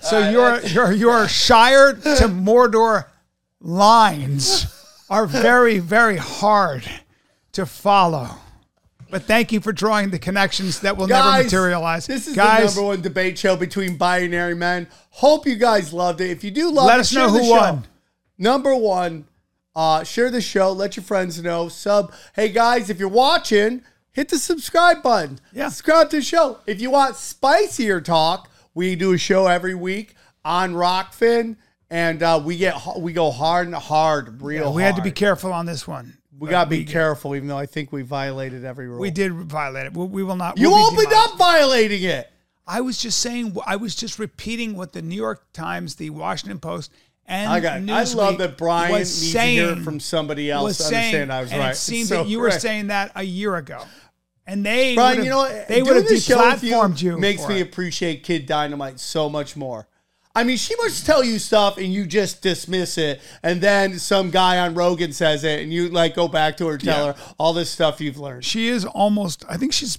So 0.00 0.28
your 0.30 0.60
your 0.60 0.92
your 0.92 1.28
Shire 1.28 1.92
to 1.94 2.00
Mordor 2.28 3.06
lines 3.60 4.66
are 5.10 5.26
very 5.26 5.78
very 5.78 6.16
hard 6.16 6.88
to 7.52 7.66
follow. 7.66 8.28
But 9.08 9.22
thank 9.22 9.52
you 9.52 9.60
for 9.60 9.72
drawing 9.72 10.10
the 10.10 10.18
connections 10.18 10.80
that 10.80 10.96
will 10.96 11.06
never 11.06 11.42
materialize. 11.42 12.06
This 12.06 12.26
is 12.26 12.34
guys, 12.34 12.74
the 12.74 12.80
number 12.80 12.88
one 12.88 13.02
debate 13.02 13.38
show 13.38 13.56
between 13.56 13.96
binary 13.96 14.54
men. 14.54 14.88
Hope 15.10 15.46
you 15.46 15.54
guys 15.54 15.92
loved 15.92 16.20
it. 16.20 16.30
If 16.30 16.42
you 16.42 16.50
do 16.50 16.70
love 16.72 16.86
let 16.86 16.96
it, 16.98 17.00
us 17.00 17.14
know 17.14 17.28
who 17.28 17.44
show. 17.44 17.50
won. 17.50 17.86
Number 18.36 18.74
one, 18.74 19.26
uh, 19.76 20.02
share 20.02 20.30
the 20.30 20.40
show. 20.40 20.72
Let 20.72 20.96
your 20.96 21.04
friends 21.04 21.40
know. 21.40 21.68
Sub. 21.68 22.12
Hey 22.34 22.48
guys, 22.48 22.90
if 22.90 22.98
you're 22.98 23.08
watching, 23.08 23.82
hit 24.10 24.28
the 24.28 24.38
subscribe 24.38 25.02
button. 25.04 25.38
Yeah. 25.52 25.68
Subscribe 25.68 26.10
to 26.10 26.16
the 26.16 26.22
show. 26.22 26.58
If 26.66 26.80
you 26.80 26.90
want 26.90 27.14
spicier 27.14 28.00
talk, 28.00 28.50
we 28.76 28.94
do 28.94 29.14
a 29.14 29.18
show 29.18 29.46
every 29.46 29.74
week 29.74 30.14
on 30.44 30.74
Rokfin, 30.74 31.56
and 31.90 32.22
uh, 32.22 32.40
we 32.44 32.58
get 32.58 32.76
we 32.98 33.12
go 33.12 33.30
hard 33.30 33.66
and 33.66 33.74
hard, 33.74 34.42
real. 34.42 34.72
we 34.72 34.82
had 34.82 34.96
to 34.96 35.02
be 35.02 35.10
careful 35.10 35.52
on 35.52 35.66
this 35.66 35.88
one. 35.88 36.18
We 36.38 36.50
gotta 36.50 36.68
be 36.68 36.84
careful, 36.84 37.34
even 37.34 37.48
though 37.48 37.56
I 37.56 37.64
think 37.64 37.90
we 37.90 38.02
violated 38.02 38.64
every 38.64 38.86
rule. 38.86 39.00
We 39.00 39.10
did 39.10 39.32
violate 39.32 39.86
it. 39.86 39.94
We, 39.94 40.04
we 40.04 40.22
will 40.22 40.36
not. 40.36 40.58
You 40.58 40.70
we'll 40.70 40.92
opened 40.92 41.12
up 41.12 41.38
violating 41.38 42.02
it. 42.02 42.30
I 42.66 42.82
was 42.82 42.98
just 42.98 43.20
saying. 43.20 43.56
I 43.66 43.76
was 43.76 43.96
just 43.96 44.18
repeating 44.18 44.76
what 44.76 44.92
the 44.92 45.00
New 45.00 45.16
York 45.16 45.50
Times, 45.54 45.94
the 45.94 46.10
Washington 46.10 46.58
Post, 46.58 46.92
and 47.24 47.50
I 47.50 47.60
got. 47.60 47.88
I 47.88 48.02
love 48.12 48.36
that 48.38 48.58
Brian 48.58 48.92
was 48.92 49.22
needs 49.22 49.32
saying, 49.32 49.58
to 49.58 49.74
hear 49.76 49.84
from 49.84 50.00
somebody 50.00 50.50
else 50.50 50.64
was 50.64 50.76
saying, 50.76 51.22
understand 51.22 51.32
I 51.32 51.40
was 51.40 51.52
and 51.52 51.60
right. 51.60 51.70
It 51.72 51.76
seemed 51.76 52.08
so 52.08 52.24
that 52.24 52.28
you 52.28 52.40
were 52.40 52.50
saying 52.50 52.88
that 52.88 53.12
a 53.14 53.22
year 53.22 53.56
ago, 53.56 53.82
and 54.46 54.64
they 54.64 54.94
Brian, 54.94 55.24
you 55.24 55.30
know 55.30 55.38
what? 55.38 55.68
they 55.68 55.82
would 55.82 55.88
Doing 55.88 56.00
have 56.02 56.08
this 56.08 56.24
show 56.24 56.38
with 56.38 56.62
deplatformed 56.62 57.02
you. 57.02 57.18
Makes 57.18 57.46
me 57.48 57.58
it. 57.60 57.62
appreciate 57.68 58.22
Kid 58.22 58.46
Dynamite 58.46 59.00
so 59.00 59.28
much 59.28 59.56
more. 59.56 59.88
I 60.34 60.44
mean, 60.44 60.58
she 60.58 60.74
must 60.76 61.06
tell 61.06 61.24
you 61.24 61.38
stuff 61.38 61.78
and 61.78 61.86
you 61.92 62.04
just 62.06 62.42
dismiss 62.42 62.98
it, 62.98 63.22
and 63.42 63.60
then 63.60 63.98
some 63.98 64.30
guy 64.30 64.58
on 64.58 64.74
Rogan 64.74 65.12
says 65.12 65.44
it, 65.44 65.60
and 65.62 65.72
you 65.72 65.88
like 65.88 66.14
go 66.14 66.28
back 66.28 66.58
to 66.58 66.66
her, 66.68 66.76
tell 66.76 67.06
Yeah. 67.06 67.12
her 67.14 67.34
all 67.38 67.54
this 67.54 67.70
stuff 67.70 68.00
you've 68.02 68.18
learned. 68.18 68.44
She 68.44 68.68
is 68.68 68.84
almost. 68.84 69.44
I 69.48 69.56
think 69.56 69.72
she's 69.72 69.98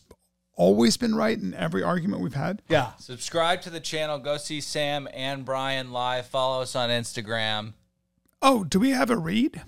always 0.53 0.95
been 0.97 1.15
right 1.15 1.37
in 1.37 1.53
every 1.55 1.81
argument 1.83 2.21
we've 2.21 2.33
had. 2.35 2.61
Yeah, 2.69 2.91
Subscribe 2.99 3.61
to 3.63 3.69
the 3.71 3.79
channel. 3.79 4.17
Go 4.19 4.37
see 4.37 4.61
Sam 4.61 5.07
and 5.13 5.43
Brian 5.45 5.91
live. 5.91 6.27
Follow 6.27 6.61
us 6.61 6.75
on 6.75 6.89
Instagram. 6.89 7.73
Oh, 8.41 8.63
do 8.63 8.79
we 8.79 8.91
have 8.91 9.09
a 9.09 9.17
read? 9.17 9.61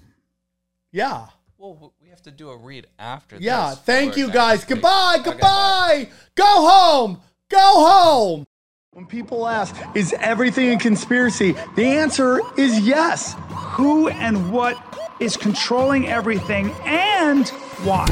yeah, 0.92 1.28
Well, 1.58 1.74
we 1.76 1.82
have 1.82 1.99
to 2.30 2.36
do 2.36 2.50
a 2.50 2.58
read 2.58 2.88
after 2.98 3.38
yeah. 3.40 3.72
this. 3.72 3.80
Thank 3.80 4.18
you 4.18 4.32
guys. 4.32 4.60
week. 4.60 4.70
Goodbye, 4.70 5.18
Okay, 5.20 5.30
bye. 5.30 5.32
goodbye. 5.32 6.10
Go 6.36 6.46
home. 6.46 7.22
Go 7.50 7.58
home. 7.60 8.46
When 8.92 9.06
people 9.06 9.48
ask, 9.48 9.76
is 9.96 10.14
everything 10.20 10.72
a 10.72 10.78
conspiracy? 10.78 11.56
The 11.76 11.86
answer 11.86 12.42
is 12.58 12.80
yes. 12.80 13.36
Who 13.50 14.10
and 14.10 14.52
what 14.52 14.78
is 15.20 15.38
controlling 15.38 16.08
everything, 16.08 16.72
and 16.86 17.48
why? 17.84 18.08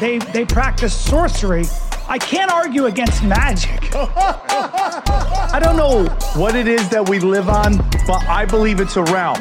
They 0.00 0.18
they 0.18 0.44
practice 0.44 0.94
sorcery. 0.94 1.64
I 2.08 2.18
can't 2.18 2.50
argue 2.50 2.86
against 2.86 3.22
magic. 3.22 3.90
I 3.94 5.60
don't 5.62 5.76
know 5.76 6.04
what 6.40 6.56
it 6.56 6.66
is 6.66 6.88
that 6.88 7.08
we 7.08 7.20
live 7.20 7.48
on, 7.48 7.76
but 8.06 8.24
I 8.26 8.44
believe 8.46 8.80
it's 8.80 8.96
a 8.96 9.04
realm. 9.04 9.38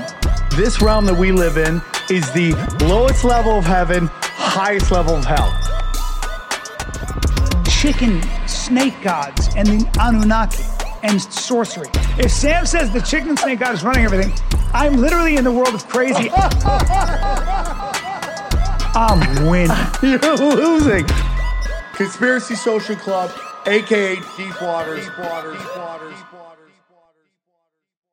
This 0.56 0.82
realm 0.82 1.06
that 1.06 1.18
we 1.18 1.32
live 1.32 1.58
in 1.58 1.82
is 2.10 2.30
the 2.32 2.54
lowest 2.82 3.24
level 3.24 3.58
of 3.58 3.66
heaven, 3.66 4.10
highest 4.12 4.92
level 4.92 5.16
of 5.16 5.26
hell. 5.26 5.56
chicken 7.70 8.22
snake 8.48 8.94
gods 9.02 9.50
and 9.56 9.68
the 9.68 9.90
Anunnaki 10.02 10.64
and 11.04 11.22
sorcery. 11.22 11.88
If 12.18 12.32
Sam 12.32 12.66
says 12.66 12.92
the 12.92 13.00
chicken 13.00 13.38
snake 13.38 13.60
god 13.60 13.74
is 13.74 13.84
running 13.84 14.04
everything, 14.04 14.34
I'm 14.74 14.98
literally 14.98 15.38
in 15.38 15.44
the 15.44 15.52
world 15.52 15.74
of 15.74 15.88
crazy. 15.88 16.30
I'm 18.96 19.48
winning. 19.48 19.78
You're 20.04 20.20
losing. 20.38 21.06
Conspiracy 21.94 22.56
Social 22.56 22.96
Club, 22.96 23.32
aka 23.66 24.16
Deep 24.16 24.62
Waters. 24.62 25.06
Deep 25.06 25.20
Waters. 25.20 25.58
Deep 25.58 25.78
Waters. 25.78 26.16
Deep 26.18 26.34
Waters. 26.34 26.39